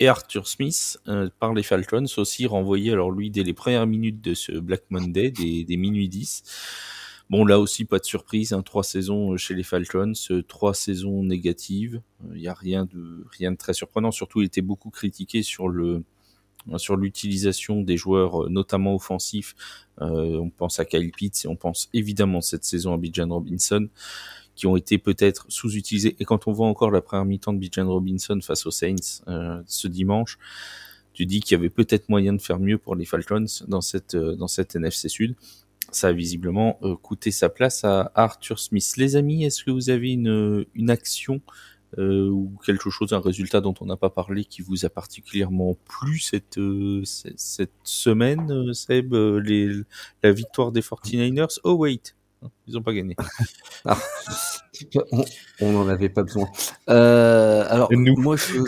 et 0.00 0.08
Arthur 0.08 0.48
Smith 0.48 0.98
euh, 1.06 1.28
par 1.38 1.54
les 1.54 1.62
Falcons 1.62 2.06
aussi 2.16 2.46
renvoyé 2.46 2.90
alors 2.90 3.12
lui 3.12 3.30
dès 3.30 3.42
les 3.42 3.52
premières 3.52 3.86
minutes 3.86 4.20
de 4.22 4.34
ce 4.34 4.52
Black 4.52 4.82
Monday 4.90 5.30
des, 5.30 5.64
des 5.64 5.76
minuit 5.76 6.08
10 6.08 6.42
Bon, 7.30 7.44
là 7.44 7.58
aussi, 7.58 7.84
pas 7.84 7.98
de 7.98 8.04
surprise. 8.04 8.52
Hein, 8.52 8.62
trois 8.62 8.82
saisons 8.82 9.36
chez 9.36 9.54
les 9.54 9.62
Falcons, 9.62 10.12
euh, 10.30 10.42
trois 10.42 10.74
saisons 10.74 11.22
négatives. 11.22 12.02
Il 12.24 12.32
euh, 12.32 12.38
n'y 12.40 12.48
a 12.48 12.54
rien 12.54 12.84
de, 12.84 13.24
rien 13.38 13.52
de 13.52 13.56
très 13.56 13.72
surprenant. 13.72 14.10
Surtout, 14.10 14.42
il 14.42 14.46
était 14.46 14.60
beaucoup 14.62 14.90
critiqué 14.90 15.42
sur 15.42 15.68
le, 15.68 16.02
sur 16.76 16.96
l'utilisation 16.96 17.82
des 17.82 17.96
joueurs, 17.96 18.44
euh, 18.44 18.48
notamment 18.48 18.94
offensifs. 18.94 19.54
Euh, 20.00 20.38
on 20.38 20.50
pense 20.50 20.78
à 20.78 20.84
Kyle 20.84 21.10
Pitts 21.12 21.44
et 21.44 21.48
on 21.48 21.56
pense 21.56 21.88
évidemment 21.92 22.40
cette 22.40 22.64
saison 22.64 22.94
à 22.94 22.98
Bijan 22.98 23.28
Robinson, 23.28 23.88
qui 24.54 24.66
ont 24.66 24.76
été 24.76 24.98
peut-être 24.98 25.46
sous-utilisés. 25.48 26.16
Et 26.20 26.24
quand 26.24 26.46
on 26.46 26.52
voit 26.52 26.68
encore 26.68 26.90
la 26.90 27.00
première 27.00 27.24
mi-temps 27.24 27.52
de 27.52 27.58
Bijan 27.58 27.86
Robinson 27.86 28.38
face 28.42 28.66
aux 28.66 28.70
Saints 28.70 29.22
euh, 29.28 29.62
ce 29.66 29.88
dimanche, 29.88 30.38
tu 31.12 31.26
dis 31.26 31.40
qu'il 31.40 31.56
y 31.56 31.58
avait 31.58 31.70
peut-être 31.70 32.08
moyen 32.08 32.32
de 32.32 32.40
faire 32.40 32.60
mieux 32.60 32.78
pour 32.78 32.94
les 32.94 33.04
Falcons 33.04 33.44
dans 33.66 33.80
cette, 33.80 34.16
dans 34.16 34.48
cette 34.48 34.76
NFC 34.76 35.08
Sud 35.08 35.34
ça 35.92 36.08
a 36.08 36.12
visiblement 36.12 36.78
euh, 36.82 36.96
coûté 36.96 37.30
sa 37.30 37.48
place 37.48 37.84
à 37.84 38.10
Arthur 38.14 38.58
Smith. 38.58 38.94
Les 38.96 39.16
amis, 39.16 39.44
est-ce 39.44 39.64
que 39.64 39.70
vous 39.70 39.90
avez 39.90 40.12
une, 40.12 40.64
une 40.74 40.90
action 40.90 41.40
euh, 41.98 42.28
ou 42.28 42.56
quelque 42.64 42.90
chose, 42.90 43.12
un 43.12 43.20
résultat 43.20 43.60
dont 43.60 43.74
on 43.80 43.86
n'a 43.86 43.96
pas 43.96 44.10
parlé 44.10 44.44
qui 44.44 44.62
vous 44.62 44.84
a 44.84 44.90
particulièrement 44.90 45.76
plu 45.86 46.18
cette, 46.18 46.58
euh, 46.58 47.02
cette, 47.04 47.72
semaine, 47.82 48.50
euh, 48.50 48.72
Seb, 48.72 49.12
euh, 49.12 49.40
les, 49.40 49.68
la 50.22 50.32
victoire 50.32 50.72
des 50.72 50.82
49ers 50.82 51.58
Oh 51.64 51.74
wait, 51.74 52.14
ils 52.66 52.74
n'ont 52.74 52.82
pas 52.82 52.92
gagné. 52.92 53.16
ah, 53.84 53.98
on 55.60 55.72
n'en 55.72 55.88
avait 55.88 56.08
pas 56.08 56.22
besoin. 56.22 56.48
Euh, 56.88 57.64
alors, 57.68 57.88
nous. 57.92 58.16
moi, 58.16 58.36
je... 58.36 58.58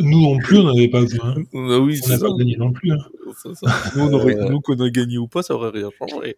nous 0.00 0.20
non 0.20 0.38
plus, 0.38 0.58
on 0.58 0.64
n'avait 0.64 0.88
pas 0.88 1.00
besoin. 1.00 1.34
Ah 1.54 1.78
oui, 1.78 2.00
on 2.04 2.08
n'a 2.08 2.18
pas 2.18 2.36
gagné 2.36 2.56
non 2.56 2.72
plus. 2.72 2.92
Hein. 2.92 2.98
Ça, 3.42 3.54
ça. 3.54 3.92
Nous, 3.96 4.02
on 4.04 4.12
aurait, 4.12 4.36
euh... 4.36 4.48
nous, 4.48 4.60
qu'on 4.60 4.78
a 4.80 4.90
gagné 4.90 5.18
ou 5.18 5.28
pas, 5.28 5.42
ça 5.42 5.54
aurait 5.54 5.70
rien 5.70 5.90
changé. 5.98 6.36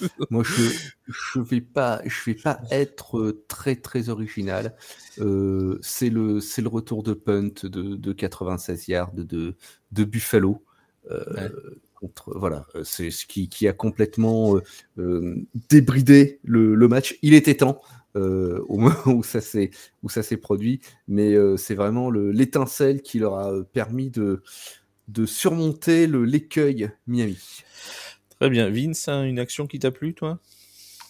Moi, 0.30 0.42
je 0.44 0.62
je 1.06 1.40
vais 1.40 1.60
pas 1.60 2.00
je 2.04 2.30
vais 2.30 2.34
pas 2.34 2.60
être 2.70 3.44
très 3.48 3.76
très 3.76 4.08
original. 4.08 4.74
Euh, 5.18 5.78
c'est 5.82 6.10
le 6.10 6.40
c'est 6.40 6.62
le 6.62 6.68
retour 6.68 7.02
de 7.02 7.14
punt 7.14 7.50
de, 7.62 7.96
de 7.96 8.12
96 8.12 8.88
yards 8.88 9.12
de 9.12 9.56
de 9.92 10.04
Buffalo. 10.04 10.64
Euh, 11.10 11.24
ouais. 11.34 11.50
Voilà, 12.26 12.66
c'est 12.82 13.10
ce 13.10 13.26
qui, 13.26 13.68
a 13.68 13.72
complètement 13.72 14.56
euh, 14.98 15.36
débridé 15.68 16.40
le, 16.44 16.88
match. 16.88 17.18
Il 17.22 17.34
était 17.34 17.54
temps. 17.54 17.80
Euh, 18.16 18.64
au 18.68 18.78
moment 18.78 18.94
où 19.06 19.24
ça 19.24 19.40
s'est 19.40 19.70
où 20.04 20.08
ça 20.08 20.22
s'est 20.22 20.36
produit, 20.36 20.80
mais 21.08 21.34
c'est 21.56 21.74
vraiment 21.74 22.10
l'étincelle 22.10 23.02
qui 23.02 23.18
leur 23.18 23.34
a 23.34 23.64
permis 23.72 24.10
de 24.10 24.42
de 25.08 25.26
surmonter 25.26 26.06
l'écueil 26.06 26.90
Miami. 27.06 27.38
Très 28.38 28.50
bien. 28.50 28.70
Vince, 28.70 29.08
une 29.08 29.38
action 29.38 29.66
qui 29.66 29.78
t'a 29.78 29.90
plu, 29.90 30.14
toi? 30.14 30.38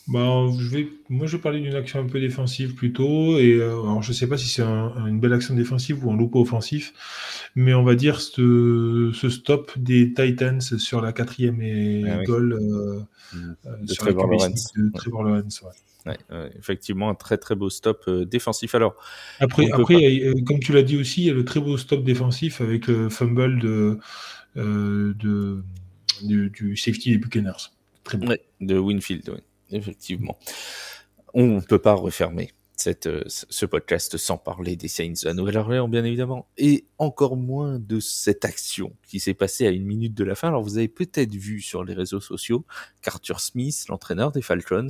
Bah, 0.07 0.46
je 0.59 0.68
vais, 0.68 0.88
moi, 1.09 1.26
je 1.26 1.36
vais 1.36 1.42
parler 1.42 1.61
d'une 1.61 1.74
action 1.74 1.98
un 2.00 2.07
peu 2.07 2.20
défensive 2.20 2.74
plutôt. 2.74 3.38
Et 3.38 3.55
euh, 3.55 3.70
alors, 3.70 4.02
je 4.02 4.12
sais 4.12 4.26
pas 4.26 4.36
si 4.36 4.48
c'est 4.48 4.62
un, 4.62 5.07
une 5.07 5.18
belle 5.18 5.32
action 5.32 5.55
défensive 5.55 6.05
ou 6.05 6.11
un 6.11 6.16
loup 6.16 6.30
offensif, 6.34 6.92
mais 7.55 7.72
on 7.72 7.84
va 7.84 7.94
dire 7.94 8.20
ce, 8.20 9.11
ce 9.14 9.28
stop 9.30 9.72
des 9.78 10.12
Titans 10.12 10.61
sur 10.61 11.00
la 11.00 11.12
quatrième 11.12 11.62
et 11.62 12.05
ah, 12.07 12.22
goal 12.24 12.52
oui. 12.52 12.70
euh, 12.70 13.00
mmh. 13.32 13.57
Euh, 13.66 13.86
sur 13.86 14.05
Trevor 14.05 14.26
la 14.26 14.36
Lawrence. 14.36 14.72
de 14.76 14.90
Trevor 14.94 15.20
ouais. 15.22 15.30
Lawrence. 15.30 15.62
Ouais. 15.62 15.70
Ouais, 16.07 16.18
euh, 16.32 16.50
effectivement, 16.59 17.09
un 17.09 17.14
très 17.14 17.38
très 17.38 17.55
beau 17.55 17.70
stop 17.70 18.05
euh, 18.09 18.26
défensif. 18.26 18.74
Alors, 18.74 18.94
après, 19.40 19.70
après 19.72 20.20
pas... 20.34 20.42
comme 20.46 20.59
tu 20.61 20.74
l'as 20.74 20.82
dit 20.82 20.98
aussi, 20.98 21.22
il 21.22 21.26
y 21.28 21.30
a 21.30 21.32
le 21.32 21.46
très 21.46 21.61
beau 21.61 21.78
stop 21.78 22.05
défensif 22.05 22.61
avec 22.61 22.88
le 22.88 23.09
fumble 23.09 23.59
de, 23.59 23.98
de 24.55 25.62
du, 26.22 26.50
du, 26.50 26.76
safety 26.76 27.12
des 27.12 27.16
Buccaneers. 27.16 27.70
Très 28.04 28.18
de 28.18 28.79
Winfield, 28.79 29.30
oui, 29.30 29.38
effectivement. 29.75 30.38
On 31.34 31.46
ne 31.46 31.61
peut 31.61 31.80
pas 31.80 31.95
refermer 31.95 32.53
cette, 32.76 33.07
euh, 33.07 33.22
ce 33.26 33.67
podcast 33.67 34.17
sans 34.17 34.37
parler 34.37 34.76
des 34.76 34.88
Saints 34.88 35.14
la 35.25 35.34
Nouvelle-Orléans, 35.34 35.88
bien 35.88 36.05
évidemment, 36.05 36.49
et 36.59 36.87
encore 36.99 37.37
moins 37.37 37.79
de 37.79 38.01
cette 38.01 38.45
action 38.45 38.95
qui 39.07 39.21
s'est 39.21 39.34
passée 39.34 39.67
à 39.67 39.71
une 39.71 39.84
minute 39.84 40.14
de 40.14 40.25
la 40.25 40.34
fin. 40.34 40.49
Alors, 40.49 40.63
vous 40.63 40.76
avez 40.76 40.88
peut-être 40.88 41.34
vu 41.34 41.61
sur 41.61 41.84
les 41.84 41.95
réseaux 41.95 42.21
sociaux 42.21 42.64
qu'Arthur 43.03 43.41
Smith, 43.41 43.84
l'entraîneur 43.88 44.33
des 44.33 44.42
Falcons, 44.42 44.88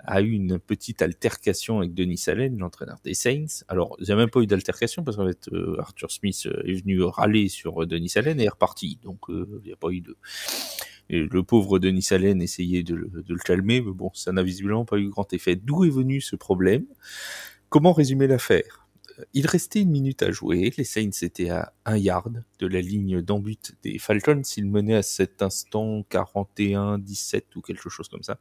a 0.00 0.20
eu 0.22 0.30
une 0.30 0.58
petite 0.58 1.02
altercation 1.02 1.78
avec 1.78 1.94
Denis 1.94 2.22
Allen, 2.26 2.58
l'entraîneur 2.58 2.98
des 3.04 3.14
Saints. 3.14 3.64
Alors, 3.68 3.96
il 4.00 4.06
n'y 4.06 4.12
a 4.12 4.16
même 4.16 4.30
pas 4.30 4.40
eu 4.40 4.46
d'altercation 4.46 5.04
parce 5.04 5.16
qu'en 5.16 5.26
fait, 5.26 5.48
euh, 5.52 5.76
Arthur 5.78 6.10
Smith 6.10 6.48
est 6.64 6.82
venu 6.82 7.02
râler 7.02 7.48
sur 7.48 7.86
Denis 7.86 8.12
Allen 8.16 8.40
et 8.40 8.44
est 8.44 8.48
reparti. 8.48 8.98
Donc, 9.02 9.30
euh, 9.30 9.60
il 9.62 9.68
n'y 9.68 9.72
a 9.72 9.76
pas 9.76 9.90
eu 9.90 10.00
de 10.00 10.16
et 11.10 11.26
le 11.28 11.42
pauvre 11.42 11.80
Denis 11.80 12.06
Allen 12.12 12.40
essayait 12.40 12.84
de, 12.84 12.94
le 12.94 13.38
calmer, 13.44 13.80
mais 13.80 13.92
bon, 13.92 14.12
ça 14.14 14.30
n'a 14.30 14.44
visiblement 14.44 14.84
pas 14.84 14.96
eu 14.96 15.08
grand 15.08 15.30
effet. 15.32 15.56
D'où 15.56 15.84
est 15.84 15.90
venu 15.90 16.20
ce 16.20 16.36
problème? 16.36 16.86
Comment 17.68 17.92
résumer 17.92 18.28
l'affaire? 18.28 18.86
Il 19.34 19.48
restait 19.48 19.80
une 19.80 19.90
minute 19.90 20.22
à 20.22 20.30
jouer, 20.30 20.72
les 20.78 20.84
Saints 20.84 21.10
étaient 21.22 21.50
à 21.50 21.74
un 21.84 21.96
yard 21.96 22.44
de 22.60 22.66
la 22.68 22.80
ligne 22.80 23.20
d'embut 23.22 23.74
des 23.82 23.98
Falcons, 23.98 24.40
ils 24.56 24.70
menaient 24.70 24.94
à 24.94 25.02
cet 25.02 25.42
instant 25.42 26.06
41-17 26.10 27.42
ou 27.56 27.60
quelque 27.60 27.90
chose 27.90 28.08
comme 28.08 28.22
ça. 28.22 28.38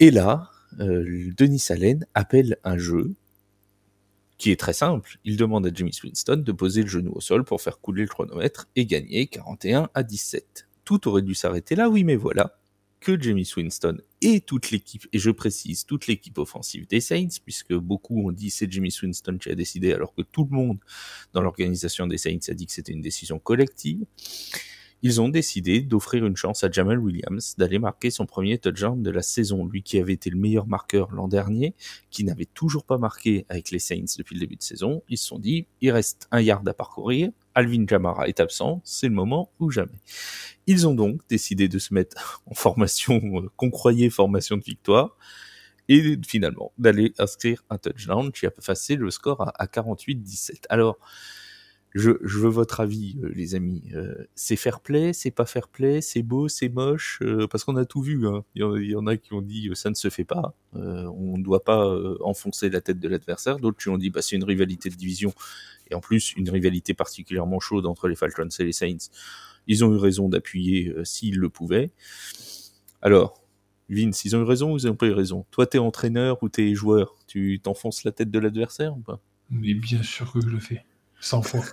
Et 0.00 0.10
là, 0.10 0.50
euh, 0.80 1.32
Denis 1.36 1.64
Allen 1.70 2.04
appelle 2.14 2.58
un 2.64 2.76
jeu 2.76 3.14
qui 4.36 4.50
est 4.50 4.58
très 4.58 4.72
simple. 4.72 5.18
Il 5.24 5.36
demande 5.36 5.64
à 5.64 5.70
Jimmy 5.72 5.92
Winston 6.02 6.42
de 6.44 6.52
poser 6.52 6.82
le 6.82 6.88
genou 6.88 7.12
au 7.14 7.20
sol 7.20 7.44
pour 7.44 7.62
faire 7.62 7.78
couler 7.78 8.02
le 8.02 8.08
chronomètre 8.08 8.66
et 8.74 8.84
gagner 8.84 9.28
41 9.28 9.90
à 9.94 10.02
17 10.02 10.66
tout 10.84 11.08
aurait 11.08 11.22
dû 11.22 11.34
s'arrêter 11.34 11.74
là, 11.74 11.88
oui, 11.88 12.04
mais 12.04 12.16
voilà, 12.16 12.58
que 13.00 13.20
Jamie 13.20 13.48
Winston 13.56 13.98
et 14.22 14.40
toute 14.40 14.70
l'équipe, 14.70 15.06
et 15.12 15.18
je 15.18 15.30
précise, 15.30 15.84
toute 15.84 16.06
l'équipe 16.06 16.38
offensive 16.38 16.86
des 16.86 17.00
Saints, 17.00 17.28
puisque 17.44 17.74
beaucoup 17.74 18.26
ont 18.26 18.32
dit 18.32 18.50
c'est 18.50 18.70
Jimmy 18.70 18.94
Winston 19.02 19.36
qui 19.38 19.50
a 19.50 19.54
décidé, 19.54 19.92
alors 19.92 20.14
que 20.14 20.22
tout 20.22 20.48
le 20.50 20.56
monde 20.56 20.78
dans 21.34 21.42
l'organisation 21.42 22.06
des 22.06 22.16
Saints 22.16 22.38
a 22.48 22.54
dit 22.54 22.66
que 22.66 22.72
c'était 22.72 22.92
une 22.92 23.02
décision 23.02 23.38
collective, 23.38 24.04
ils 25.04 25.20
ont 25.20 25.28
décidé 25.28 25.82
d'offrir 25.82 26.24
une 26.24 26.34
chance 26.34 26.64
à 26.64 26.70
Jamal 26.70 26.98
Williams 26.98 27.56
d'aller 27.58 27.78
marquer 27.78 28.10
son 28.10 28.24
premier 28.24 28.56
touchdown 28.56 29.02
de 29.02 29.10
la 29.10 29.20
saison. 29.20 29.66
Lui 29.66 29.82
qui 29.82 29.98
avait 29.98 30.14
été 30.14 30.30
le 30.30 30.38
meilleur 30.38 30.66
marqueur 30.66 31.12
l'an 31.12 31.28
dernier, 31.28 31.74
qui 32.10 32.24
n'avait 32.24 32.46
toujours 32.46 32.84
pas 32.84 32.96
marqué 32.96 33.44
avec 33.50 33.70
les 33.70 33.78
Saints 33.78 34.16
depuis 34.16 34.34
le 34.34 34.40
début 34.40 34.56
de 34.56 34.62
saison, 34.62 35.02
ils 35.10 35.18
se 35.18 35.26
sont 35.26 35.38
dit, 35.38 35.66
il 35.82 35.90
reste 35.90 36.26
un 36.30 36.40
yard 36.40 36.66
à 36.66 36.72
parcourir, 36.72 37.30
Alvin 37.54 37.84
Jamara 37.86 38.28
est 38.28 38.40
absent, 38.40 38.80
c'est 38.82 39.08
le 39.08 39.14
moment 39.14 39.50
ou 39.60 39.70
jamais. 39.70 40.00
Ils 40.66 40.88
ont 40.88 40.94
donc 40.94 41.20
décidé 41.28 41.68
de 41.68 41.78
se 41.78 41.92
mettre 41.92 42.42
en 42.46 42.54
formation 42.54 43.20
euh, 43.22 43.50
qu'on 43.56 43.70
croyait 43.70 44.08
formation 44.08 44.56
de 44.56 44.64
victoire 44.64 45.18
et 45.90 46.18
finalement 46.26 46.72
d'aller 46.78 47.12
inscrire 47.18 47.62
un 47.68 47.76
touchdown 47.76 48.32
qui 48.32 48.46
a 48.46 48.50
passé 48.50 48.96
le 48.96 49.10
score 49.10 49.52
à, 49.54 49.66
48-17. 49.66 50.62
Alors, 50.70 50.98
je, 51.94 52.10
veux 52.10 52.48
votre 52.48 52.80
avis, 52.80 53.16
euh, 53.22 53.30
les 53.34 53.54
amis. 53.54 53.84
Euh, 53.94 54.14
c'est 54.34 54.56
fair 54.56 54.80
play, 54.80 55.12
c'est 55.12 55.30
pas 55.30 55.46
fair 55.46 55.68
play, 55.68 56.00
c'est 56.00 56.22
beau, 56.22 56.48
c'est 56.48 56.68
moche, 56.68 57.22
parce 57.50 57.64
qu'on 57.64 57.76
a 57.76 57.84
tout 57.84 58.02
vu. 58.02 58.26
Hein. 58.26 58.44
Il, 58.54 58.62
y 58.62 58.96
en, 58.96 59.06
a 59.06 59.16
qui 59.16 59.32
ont 59.32 59.42
dit 59.42 59.70
ça 59.74 59.90
ne 59.90 59.94
se 59.94 60.10
fait 60.10 60.24
pas, 60.24 60.54
on 60.72 61.38
ne 61.38 61.42
doit 61.42 61.62
pas 61.62 61.86
enfoncer 62.20 62.68
la 62.68 62.80
tête 62.80 62.98
de 62.98 63.08
l'adversaire. 63.08 63.58
D'autres 63.58 63.78
qui 63.78 63.88
ont 63.88 63.98
dit 63.98 64.10
bah, 64.10 64.22
c'est 64.22 64.36
une 64.36 64.44
rivalité 64.44 64.90
de 64.90 64.96
division 64.96 65.32
et 65.90 65.94
en 65.94 66.00
plus 66.00 66.32
une 66.36 66.50
rivalité 66.50 66.94
particulièrement 66.94 67.60
chaude 67.60 67.86
entre 67.86 68.08
les 68.08 68.16
Falcons 68.16 68.48
et 68.58 68.64
les 68.64 68.72
Saints. 68.72 69.10
Ils 69.66 69.84
ont 69.84 69.92
eu 69.94 69.98
raison 69.98 70.28
d'appuyer 70.28 70.90
euh, 70.90 71.04
s'ils 71.04 71.38
le 71.38 71.48
pouvaient. 71.48 71.90
Alors, 73.02 73.40
Vince, 73.88 74.24
ils 74.24 74.36
ont 74.36 74.40
eu 74.40 74.44
raison 74.44 74.72
ou 74.72 74.78
ils 74.78 74.86
n'ont 74.86 74.96
pas 74.96 75.06
eu 75.06 75.12
raison? 75.12 75.46
Toi, 75.50 75.66
t'es 75.66 75.78
entraîneur 75.78 76.42
ou 76.42 76.48
t'es 76.48 76.74
joueur? 76.74 77.14
Tu 77.26 77.60
t'enfonces 77.62 78.04
la 78.04 78.12
tête 78.12 78.30
de 78.30 78.38
l'adversaire 78.38 78.96
ou 78.96 79.00
pas? 79.00 79.20
Mais 79.50 79.74
bien 79.74 80.02
sûr 80.02 80.32
que 80.32 80.40
je 80.40 80.48
le 80.48 80.58
fais. 80.58 80.84
100 81.24 81.42
fois. 81.42 81.64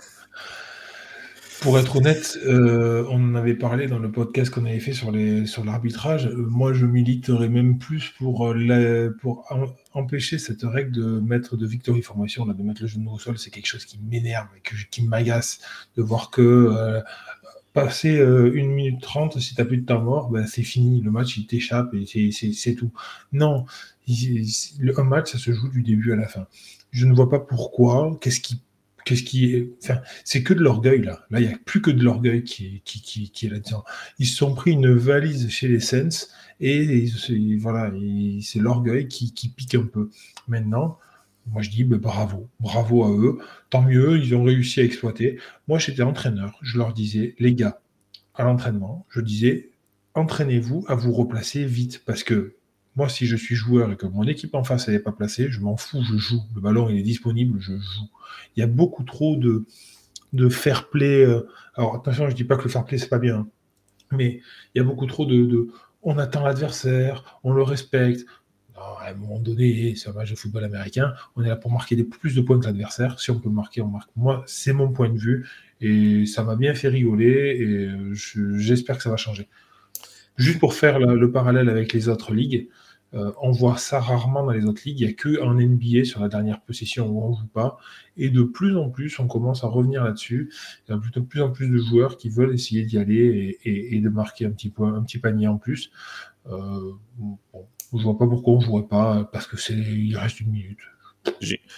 Pour 1.60 1.78
être 1.78 1.96
honnête, 1.96 2.38
euh, 2.44 3.04
on 3.08 3.22
en 3.22 3.34
avait 3.36 3.54
parlé 3.54 3.86
dans 3.86 4.00
le 4.00 4.10
podcast 4.10 4.50
qu'on 4.50 4.64
avait 4.64 4.80
fait 4.80 4.94
sur 4.94 5.12
les 5.12 5.46
sur 5.46 5.64
l'arbitrage. 5.64 6.26
Euh, 6.26 6.34
moi, 6.34 6.72
je 6.72 6.86
militerais 6.86 7.48
même 7.48 7.78
plus 7.78 8.08
pour 8.18 8.48
euh, 8.48 9.10
pour 9.20 9.46
empêcher 9.92 10.38
cette 10.38 10.62
règle 10.62 10.90
de 10.90 11.20
mettre 11.20 11.56
de 11.56 11.66
victory 11.66 12.02
formation, 12.02 12.46
de 12.46 12.62
mettre 12.64 12.82
le 12.82 12.88
genou 12.88 13.12
au 13.12 13.18
sol. 13.18 13.38
C'est 13.38 13.50
quelque 13.50 13.66
chose 13.66 13.84
qui 13.84 14.00
m'énerve 14.00 14.48
qui 14.90 15.04
m'agace 15.04 15.60
de 15.96 16.02
voir 16.02 16.30
que 16.30 17.02
passer 17.74 18.16
une 18.16 18.72
minute 18.72 19.00
trente, 19.00 19.38
si 19.38 19.54
t'as 19.54 19.64
plus 19.64 19.78
de 19.78 19.86
temps 19.86 20.02
mort, 20.02 20.30
ben 20.30 20.46
c'est 20.46 20.64
fini. 20.64 21.00
Le 21.00 21.12
match 21.12 21.36
il 21.36 21.46
t'échappe 21.46 21.94
et 21.94 22.32
c'est 22.32 22.74
tout. 22.74 22.90
Non, 23.32 23.66
un 24.08 25.04
match 25.04 25.30
ça 25.30 25.38
se 25.38 25.52
joue 25.52 25.68
du 25.68 25.82
début 25.82 26.12
à 26.12 26.16
la 26.16 26.26
fin. 26.26 26.46
Je 26.90 27.06
ne 27.06 27.14
vois 27.14 27.30
pas 27.30 27.38
pourquoi. 27.38 28.18
Qu'est-ce 28.20 28.40
qui 28.40 28.60
Qu'est-ce 29.04 29.22
qui 29.22 29.54
est, 29.54 29.70
enfin, 29.82 30.00
c'est 30.24 30.42
que 30.42 30.54
de 30.54 30.60
l'orgueil 30.60 31.02
là. 31.02 31.24
Là, 31.30 31.40
il 31.40 31.48
n'y 31.48 31.52
a 31.52 31.58
plus 31.64 31.82
que 31.82 31.90
de 31.90 32.02
l'orgueil 32.02 32.44
qui, 32.44 32.82
qui, 32.84 33.30
qui, 33.30 33.46
est 33.46 33.50
là-dedans. 33.50 33.84
Ils 34.18 34.26
se 34.26 34.36
sont 34.36 34.54
pris 34.54 34.72
une 34.72 34.92
valise 34.92 35.48
chez 35.48 35.68
les 35.68 35.80
Sens 35.80 36.30
et, 36.60 37.06
voilà, 37.58 37.92
c'est 38.42 38.60
l'orgueil 38.60 39.08
qui, 39.08 39.32
qui 39.34 39.48
pique 39.48 39.74
un 39.74 39.86
peu. 39.86 40.10
Maintenant, 40.48 40.98
moi 41.46 41.62
je 41.62 41.70
dis 41.70 41.84
ben, 41.84 41.98
bravo, 41.98 42.48
bravo 42.60 43.04
à 43.04 43.10
eux. 43.10 43.38
Tant 43.70 43.82
mieux, 43.82 44.18
ils 44.18 44.34
ont 44.34 44.44
réussi 44.44 44.80
à 44.80 44.84
exploiter. 44.84 45.38
Moi, 45.68 45.78
j'étais 45.78 46.02
entraîneur. 46.02 46.58
Je 46.62 46.78
leur 46.78 46.92
disais, 46.92 47.34
les 47.38 47.54
gars, 47.54 47.80
à 48.34 48.44
l'entraînement, 48.44 49.06
je 49.10 49.20
disais, 49.20 49.70
entraînez-vous 50.14 50.84
à 50.88 50.94
vous 50.94 51.12
replacer 51.12 51.64
vite 51.64 52.02
parce 52.04 52.22
que 52.22 52.56
moi, 52.94 53.08
si 53.08 53.26
je 53.26 53.36
suis 53.36 53.54
joueur 53.54 53.90
et 53.90 53.96
que 53.96 54.06
mon 54.06 54.24
équipe 54.24 54.54
en 54.54 54.64
face 54.64 54.88
n'est 54.88 54.98
pas 54.98 55.12
placée, 55.12 55.50
je 55.50 55.60
m'en 55.60 55.76
fous, 55.76 56.02
je 56.02 56.16
joue. 56.16 56.42
Le 56.54 56.60
ballon, 56.60 56.90
il 56.90 56.98
est 56.98 57.02
disponible, 57.02 57.58
je 57.58 57.72
joue. 57.72 58.08
Il 58.54 58.60
y 58.60 58.62
a 58.62 58.66
beaucoup 58.66 59.02
trop 59.04 59.36
de, 59.36 59.64
de 60.32 60.48
fair 60.48 60.90
play. 60.90 61.24
Euh, 61.24 61.48
alors, 61.74 61.94
attention, 61.94 62.26
je 62.26 62.32
ne 62.32 62.36
dis 62.36 62.44
pas 62.44 62.56
que 62.56 62.64
le 62.64 62.68
fair 62.68 62.84
play, 62.84 62.98
c'est 62.98 63.08
pas 63.08 63.18
bien. 63.18 63.36
Hein. 63.38 63.48
mais 64.12 64.40
il 64.74 64.78
y 64.78 64.80
a 64.80 64.84
beaucoup 64.84 65.06
trop 65.06 65.24
de, 65.24 65.68
on 66.02 66.18
attend 66.18 66.44
l'adversaire, 66.44 67.40
on 67.44 67.52
le 67.52 67.62
respecte. 67.62 68.26
à 68.76 69.08
un 69.08 69.14
moment 69.14 69.38
donné, 69.38 69.94
c'est 69.96 70.10
un 70.10 70.12
match 70.12 70.30
de 70.30 70.36
football 70.36 70.64
américain, 70.64 71.14
on 71.36 71.42
est 71.42 71.48
là 71.48 71.56
pour 71.56 71.70
marquer 71.70 72.02
plus 72.04 72.34
de 72.34 72.42
points 72.42 72.60
que 72.60 72.66
l'adversaire. 72.66 73.20
Si 73.20 73.30
on 73.30 73.40
peut 73.40 73.50
marquer, 73.50 73.80
on 73.80 73.88
marque. 73.88 74.10
Moi, 74.16 74.44
c'est 74.46 74.74
mon 74.74 74.92
point 74.92 75.08
de 75.08 75.18
vue 75.18 75.48
et 75.80 76.26
ça 76.26 76.44
m'a 76.44 76.56
bien 76.56 76.74
fait 76.74 76.88
rigoler 76.88 77.56
et 77.58 77.86
euh, 77.88 78.12
j'espère 78.58 78.98
que 78.98 79.02
ça 79.02 79.10
va 79.10 79.16
changer. 79.16 79.48
Juste 80.36 80.58
pour 80.60 80.74
faire 80.74 80.98
le 80.98 81.30
parallèle 81.30 81.68
avec 81.68 81.92
les 81.92 82.08
autres 82.08 82.32
ligues, 82.32 82.68
euh, 83.14 83.32
on 83.42 83.50
voit 83.50 83.76
ça 83.76 84.00
rarement 84.00 84.44
dans 84.44 84.52
les 84.52 84.64
autres 84.64 84.82
ligues. 84.86 85.00
Il 85.00 85.06
n'y 85.06 85.12
a 85.12 85.14
que 85.14 85.28
NBA 85.28 86.04
sur 86.04 86.20
la 86.20 86.28
dernière 86.28 86.60
possession 86.60 87.08
où 87.08 87.22
on 87.22 87.34
joue 87.34 87.46
pas. 87.46 87.76
Et 88.16 88.30
de 88.30 88.42
plus 88.42 88.76
en 88.76 88.90
plus, 88.90 89.18
on 89.18 89.26
commence 89.26 89.64
à 89.64 89.66
revenir 89.66 90.04
là-dessus. 90.04 90.50
Il 90.88 90.92
y 90.92 90.94
a 90.94 90.96
de 90.96 91.20
plus 91.20 91.42
en 91.42 91.50
plus 91.50 91.68
de 91.68 91.78
joueurs 91.78 92.16
qui 92.16 92.30
veulent 92.30 92.54
essayer 92.54 92.84
d'y 92.84 92.98
aller 92.98 93.58
et, 93.64 94.00
de 94.00 94.08
marquer 94.08 94.46
un 94.46 94.50
petit, 94.50 94.70
point, 94.70 94.94
un 94.94 95.02
petit 95.02 95.18
panier 95.18 95.48
en 95.48 95.58
plus. 95.58 95.90
Euh, 96.46 96.92
je 97.92 97.98
ne 97.98 98.02
vois 98.02 98.18
pas 98.18 98.26
pourquoi 98.26 98.54
on 98.54 98.58
ne 98.60 98.64
jouerait 98.64 98.88
pas, 98.88 99.24
parce 99.24 99.46
que 99.46 99.56
c'est 99.56 99.74
il 99.74 100.16
reste 100.16 100.40
une 100.40 100.50
minute. 100.50 100.78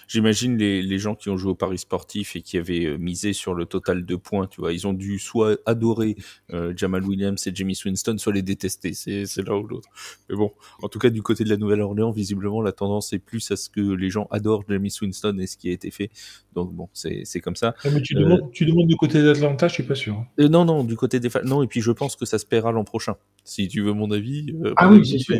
J'imagine 0.09 0.57
les, 0.57 0.83
les, 0.83 0.99
gens 0.99 1.15
qui 1.15 1.29
ont 1.29 1.37
joué 1.37 1.51
au 1.51 1.55
Paris 1.55 1.79
sportif 1.79 2.37
et 2.37 2.43
qui 2.43 2.57
avaient 2.57 2.87
euh, 2.87 2.97
misé 2.97 3.33
sur 3.33 3.55
le 3.55 3.67
total 3.67 4.07
de 4.07 4.17
points, 4.17 4.47
tu 4.47 4.61
vois, 4.61 4.73
ils 4.73 4.87
ont 4.87 4.93
dû 4.93 5.19
soit 5.19 5.59
adorer 5.67 6.17
euh, 6.53 6.73
Jamal 6.77 7.05
Williams 7.05 7.47
et 7.47 7.55
Jamie 7.55 7.79
Winston, 7.85 8.17
soit 8.19 8.33
les 8.33 8.43
détester, 8.43 8.95
c'est 8.95 9.25
l'un 9.39 9.57
ou 9.57 9.67
l'autre. 9.67 9.89
Mais 10.29 10.37
bon, 10.37 10.53
en 10.83 10.89
tout 10.89 10.99
cas, 10.99 11.11
du 11.11 11.23
côté 11.23 11.45
de 11.45 11.51
la 11.51 11.57
Nouvelle-Orléans, 11.57 12.11
visiblement, 12.11 12.63
la 12.63 12.73
tendance 12.73 13.13
est 13.13 13.19
plus 13.19 13.51
à 13.51 13.57
ce 13.57 13.69
que 13.69 13.81
les 13.81 14.09
gens 14.09 14.29
adorent 14.31 14.65
Jamie 14.69 14.93
Winston 15.01 15.37
et 15.39 15.47
ce 15.47 15.57
qui 15.57 15.69
a 15.69 15.73
été 15.73 15.91
fait. 15.91 16.11
Donc 16.55 16.73
bon, 16.73 16.89
c'est 16.93 17.41
comme 17.41 17.57
ça. 17.57 17.75
Ah, 17.85 17.89
mais 17.93 18.01
tu, 18.01 18.15
demandes, 18.15 18.51
tu, 18.53 18.65
demandes, 18.65 18.87
du 18.87 18.97
côté 18.97 19.23
d'Atlanta, 19.23 19.69
je 19.69 19.75
suis 19.75 19.83
pas 19.83 19.95
sûr. 19.95 20.25
Non, 20.39 20.65
non, 20.65 20.85
du 20.85 20.97
côté 20.97 21.21
des 21.21 21.29
non, 21.45 21.63
et 21.63 21.67
puis 21.67 21.81
je 21.81 21.91
pense 21.91 22.17
que 22.17 22.25
ça 22.25 22.39
se 22.39 22.47
paiera 22.47 22.73
l'an 22.73 22.85
prochain. 22.85 23.17
Si 23.45 23.69
tu 23.69 23.83
veux 23.83 23.93
mon 23.93 24.11
avis. 24.11 24.55
ah 24.77 24.91
oui, 24.91 25.05
c'est 25.07 25.19
sûr. 25.19 25.37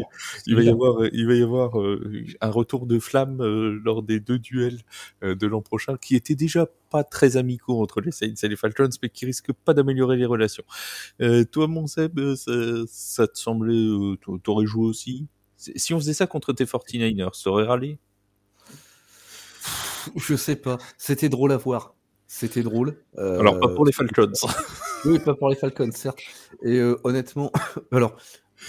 Il 0.47 0.57
va 0.57 0.63
y 0.63 0.69
avoir, 0.69 0.97
il 1.13 1.27
va 1.27 1.35
y 1.35 1.43
avoir 1.43 1.75
un 2.41 2.51
retour 2.51 2.87
de 2.87 2.99
flamme 2.99 3.43
lors 3.85 3.94
des 4.03 4.21
deux 4.21 4.39
duels 4.39 4.81
euh, 5.23 5.35
de 5.35 5.47
l'an 5.47 5.63
prochain, 5.63 5.97
qui 5.97 6.17
étaient 6.17 6.35
déjà 6.35 6.67
pas 6.91 7.05
très 7.05 7.37
amicaux 7.37 7.81
entre 7.83 8.01
les 8.01 8.11
Saints 8.11 8.35
et 8.43 8.49
les 8.49 8.57
Falcons, 8.57 8.89
mais 9.03 9.09
qui 9.09 9.27
risquent 9.27 9.53
pas 9.53 9.75
d'améliorer 9.75 10.17
les 10.17 10.27
relations. 10.27 10.65
Euh, 11.21 11.45
toi, 11.45 11.67
mon 11.67 11.87
Seb, 11.87 12.19
euh, 12.19 12.85
ça, 12.89 13.27
te 13.27 13.39
semblait, 13.39 14.17
t'aurais 14.43 14.67
joué 14.67 14.87
aussi? 14.87 15.27
Si 15.57 15.95
on 15.95 15.99
faisait 15.99 16.15
ça 16.15 16.27
contre 16.27 16.53
tes 16.53 16.65
49ers, 16.65 17.35
ça 17.35 17.51
aurait 17.51 17.65
râlé? 17.65 17.99
Je 20.17 20.37
sais 20.37 20.57
pas. 20.57 20.79
C'était 20.99 21.31
drôle 21.31 21.53
à 21.53 21.57
voir. 21.57 21.95
C'était 22.27 22.63
drôle. 22.63 22.97
Alors, 23.17 23.59
pas 23.61 23.69
pour 23.69 23.87
les 23.87 23.93
Falcons. 23.93 24.33
oui, 25.05 25.19
pas 25.19 25.35
pour 25.35 25.49
les 25.49 25.57
Falcons, 25.57 25.91
certes. 25.93 26.21
Et 26.63 26.81
honnêtement, 27.05 27.51
alors, 27.93 28.17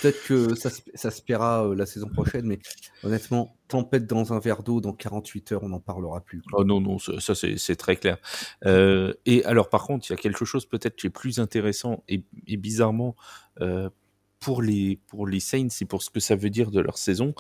Peut-être 0.02 0.24
que 0.26 0.56
ça, 0.56 0.70
ça 0.94 1.12
se 1.12 1.22
paiera 1.22 1.66
euh, 1.66 1.76
la 1.76 1.86
saison 1.86 2.08
prochaine, 2.10 2.46
mais 2.46 2.60
honnêtement, 3.04 3.56
tempête 3.68 4.06
dans 4.06 4.34
un 4.34 4.40
verre 4.40 4.64
d'eau, 4.64 4.82
dans 4.82 4.94
48 4.94 5.52
heures, 5.52 5.64
on 5.64 5.70
n'en 5.70 5.80
parlera 5.80 6.22
plus. 6.22 6.42
Oh 6.54 6.64
non, 6.64 6.80
non, 6.82 7.00
ça, 7.00 7.36
c'est 7.36 7.76
très 7.76 7.96
clair. 7.96 8.18
Euh, 8.66 9.14
et 9.26 9.44
alors, 9.46 9.70
par 9.70 9.84
contre, 9.84 10.10
il 10.10 10.14
y 10.14 10.14
a 10.14 10.18
quelque 10.18 10.46
chose 10.46 10.66
peut-être 10.66 10.96
qui 10.96 11.08
est 11.08 11.12
plus 11.12 11.40
intéressant 11.40 12.04
et, 12.08 12.24
bizarrement, 12.58 13.16
euh, 13.62 13.90
pour 14.40 14.62
les, 14.62 15.00
pour 15.08 15.28
les 15.28 15.40
Saints 15.40 15.68
et 15.82 15.86
pour 15.86 16.04
ce 16.04 16.10
que 16.10 16.20
ça 16.20 16.36
veut 16.36 16.50
dire 16.50 16.72
de 16.72 16.80
leur 16.80 16.98
saison, 16.98 17.34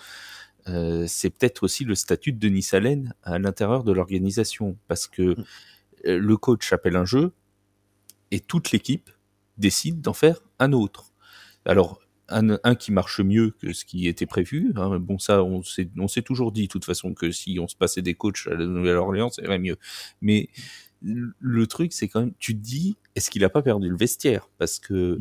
euh, 0.68 1.06
c'est 1.07 1.30
peut-être 1.30 1.64
aussi 1.64 1.84
le 1.84 1.94
statut 1.94 2.32
de 2.32 2.40
Denis 2.40 2.68
Allen 2.72 3.14
à 3.23 3.38
l'intérieur 3.38 3.84
de 3.84 3.91
l'organisation. 3.91 4.77
Parce 4.88 5.07
que 5.07 5.36
mm. 5.40 5.45
le 6.06 6.38
coach 6.38 6.73
appelle 6.73 6.95
un 6.95 7.06
jeu 7.06 7.34
et 8.32 8.40
toute 8.40 8.72
l'équipe 8.72 9.11
décide 9.57 10.02
d'en 10.02 10.14
faire 10.14 10.40
un 10.60 10.73
autre. 10.73 11.11
Alors, 11.65 11.99
un, 12.30 12.57
un, 12.64 12.76
qui 12.76 12.91
marche 12.91 13.19
mieux 13.22 13.52
que 13.61 13.73
ce 13.73 13.85
qui 13.85 14.07
était 14.07 14.26
prévu. 14.26 14.73
Hein. 14.76 14.99
Bon, 14.99 15.19
ça, 15.19 15.43
on 15.43 15.61
s'est, 15.64 16.22
toujours 16.23 16.52
dit, 16.52 16.64
de 16.64 16.68
toute 16.68 16.85
façon, 16.85 17.14
que 17.14 17.31
si 17.31 17.57
on 17.60 17.68
se 17.68 17.76
passait 17.76 18.02
des 18.02 18.15
coachs 18.15 18.47
à 18.47 18.56
la 18.56 18.65
Nouvelle-Orléans, 18.65 19.30
ça 19.30 19.41
mieux. 19.57 19.77
Mais 20.22 20.49
le 21.02 21.68
truc, 21.68 21.93
c'est 21.93 22.07
quand 22.07 22.22
même, 22.22 22.34
tu 22.39 22.56
te 22.56 22.61
dis, 22.61 22.97
est-ce 23.15 23.30
qu'il 23.30 23.43
a 23.43 23.49
pas 23.49 23.61
perdu 23.61 23.89
le 23.89 23.97
vestiaire? 23.97 24.49
Parce 24.57 24.80
que 24.80 25.19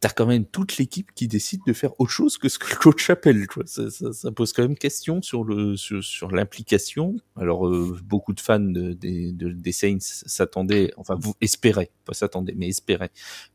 t'as 0.00 0.10
quand 0.10 0.26
même 0.26 0.44
toute 0.44 0.76
l'équipe 0.76 1.12
qui 1.14 1.28
décide 1.28 1.60
de 1.66 1.72
faire 1.72 1.98
autre 1.98 2.10
chose 2.10 2.36
que 2.36 2.50
ce 2.50 2.58
que 2.58 2.70
le 2.70 2.76
coach 2.76 3.08
appelle. 3.08 3.46
Ça, 3.64 3.90
ça, 3.90 4.12
ça, 4.12 4.32
pose 4.32 4.52
quand 4.52 4.60
même 4.62 4.76
question 4.76 5.22
sur 5.22 5.46
sur, 5.76 6.04
sur 6.04 6.30
l'implication. 6.30 7.16
Alors 7.36 7.66
euh, 7.66 7.98
beaucoup 8.04 8.34
de 8.34 8.40
fans 8.40 8.58
de, 8.58 8.92
de, 8.92 9.30
de, 9.30 9.48
des 9.50 9.72
Saints 9.72 9.96
s'attendaient, 10.00 10.92
enfin 10.98 11.16
vous 11.18 11.34
espéraient, 11.40 11.90
pas 12.04 12.12
s'attendaient, 12.12 12.54
mais 12.54 12.68
espéraient 12.68 13.12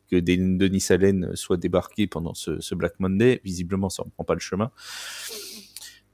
que 0.10 0.18
Denis 0.18 0.86
Allen 0.90 1.36
soit 1.36 1.58
débarqué 1.58 2.08
pendant 2.08 2.34
ce, 2.34 2.76
Black 2.76 3.00
Monday. 3.00 3.42
Visiblement, 3.44 3.90
ça 3.90 4.04
ne 4.06 4.10
prend 4.12 4.24
pas 4.24 4.34
le 4.34 4.40
chemin. 4.40 4.72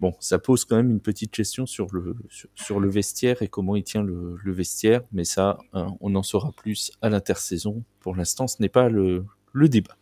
Bon, 0.02 0.14
ça 0.20 0.40
pose 0.40 0.66
quand 0.66 0.76
même 0.76 0.92
une 0.92 1.00
petite 1.00 1.32
question 1.32 1.66
sur 1.66 1.88
le 1.94 2.16
sur, 2.54 2.82
le 2.82 2.90
vestiaire 2.90 3.42
et 3.42 3.48
comment 3.48 3.78
il 3.78 3.84
tient 3.84 4.04
le, 4.04 4.38
vestiaire, 4.44 5.02
mais 5.14 5.24
ça, 5.24 5.58
hein, 5.72 5.96
on 6.02 6.16
en 6.16 6.24
saura 6.24 6.52
plus 6.52 6.92
à 7.02 7.10
l'intersaison. 7.10 7.84
Pour 8.02 8.16
l'instant, 8.16 8.48
ce 8.48 8.62
n'est 8.62 8.70
pas 8.70 8.90
le, 8.90 9.24
le 9.54 9.70
débat. 9.70 9.98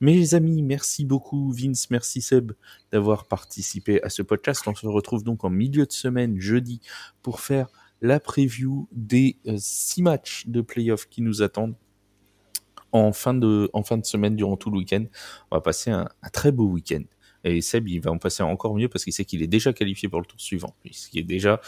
Mes 0.00 0.34
amis, 0.34 0.62
merci 0.62 1.04
beaucoup 1.04 1.52
Vince, 1.52 1.90
merci 1.90 2.20
Seb 2.20 2.52
d'avoir 2.92 3.26
participé 3.26 4.02
à 4.02 4.08
ce 4.08 4.22
podcast. 4.22 4.62
On 4.66 4.74
se 4.74 4.86
retrouve 4.86 5.24
donc 5.24 5.44
en 5.44 5.50
milieu 5.50 5.86
de 5.86 5.92
semaine, 5.92 6.40
jeudi, 6.40 6.80
pour 7.22 7.40
faire 7.40 7.68
la 8.00 8.20
preview 8.20 8.88
des 8.92 9.38
euh, 9.46 9.56
six 9.58 10.02
matchs 10.02 10.46
de 10.46 10.60
playoff 10.60 11.08
qui 11.08 11.22
nous 11.22 11.42
attendent 11.42 11.76
en 12.94 13.12
fin 13.12 13.34
de, 13.34 13.68
en 13.72 13.82
fin 13.82 13.98
de 13.98 14.06
semaine 14.06 14.36
durant 14.36 14.56
tout 14.56 14.70
le 14.70 14.78
week-end. 14.78 15.04
On 15.50 15.56
va 15.56 15.60
passer 15.60 15.90
un, 15.90 16.08
un 16.22 16.28
très 16.30 16.52
beau 16.52 16.66
week-end. 16.66 17.02
Et 17.44 17.60
Seb, 17.60 17.88
il 17.88 18.00
va 18.00 18.10
en 18.10 18.18
passer 18.18 18.42
encore 18.42 18.74
mieux 18.74 18.88
parce 18.88 19.04
qu'il 19.04 19.12
sait 19.12 19.26
qu'il 19.26 19.42
est 19.42 19.46
déjà 19.46 19.74
qualifié 19.74 20.08
pour 20.08 20.20
le 20.20 20.24
tour 20.24 20.40
suivant, 20.40 20.74
ce 20.90 21.10
qui 21.10 21.18
est 21.18 21.24
déjà 21.24 21.60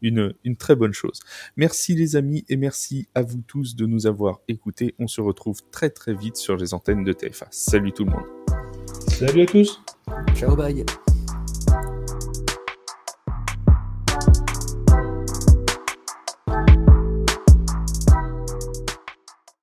une, 0.00 0.32
une 0.44 0.56
très 0.56 0.76
bonne 0.76 0.92
chose. 0.92 1.18
Merci 1.56 1.96
les 1.96 2.14
amis 2.14 2.44
et 2.48 2.56
merci 2.56 3.08
à 3.16 3.22
vous 3.22 3.42
tous 3.44 3.74
de 3.74 3.84
nous 3.84 4.06
avoir 4.06 4.40
écoutés. 4.46 4.94
On 5.00 5.08
se 5.08 5.20
retrouve 5.20 5.60
très 5.72 5.90
très 5.90 6.14
vite 6.14 6.36
sur 6.36 6.56
les 6.56 6.72
antennes 6.72 7.02
de 7.02 7.12
TFA. 7.12 7.48
Salut 7.50 7.92
tout 7.92 8.04
le 8.04 8.12
monde. 8.12 8.26
Salut 9.08 9.42
à 9.42 9.46
tous. 9.46 9.80
Ciao, 10.36 10.54
bye. 10.54 10.84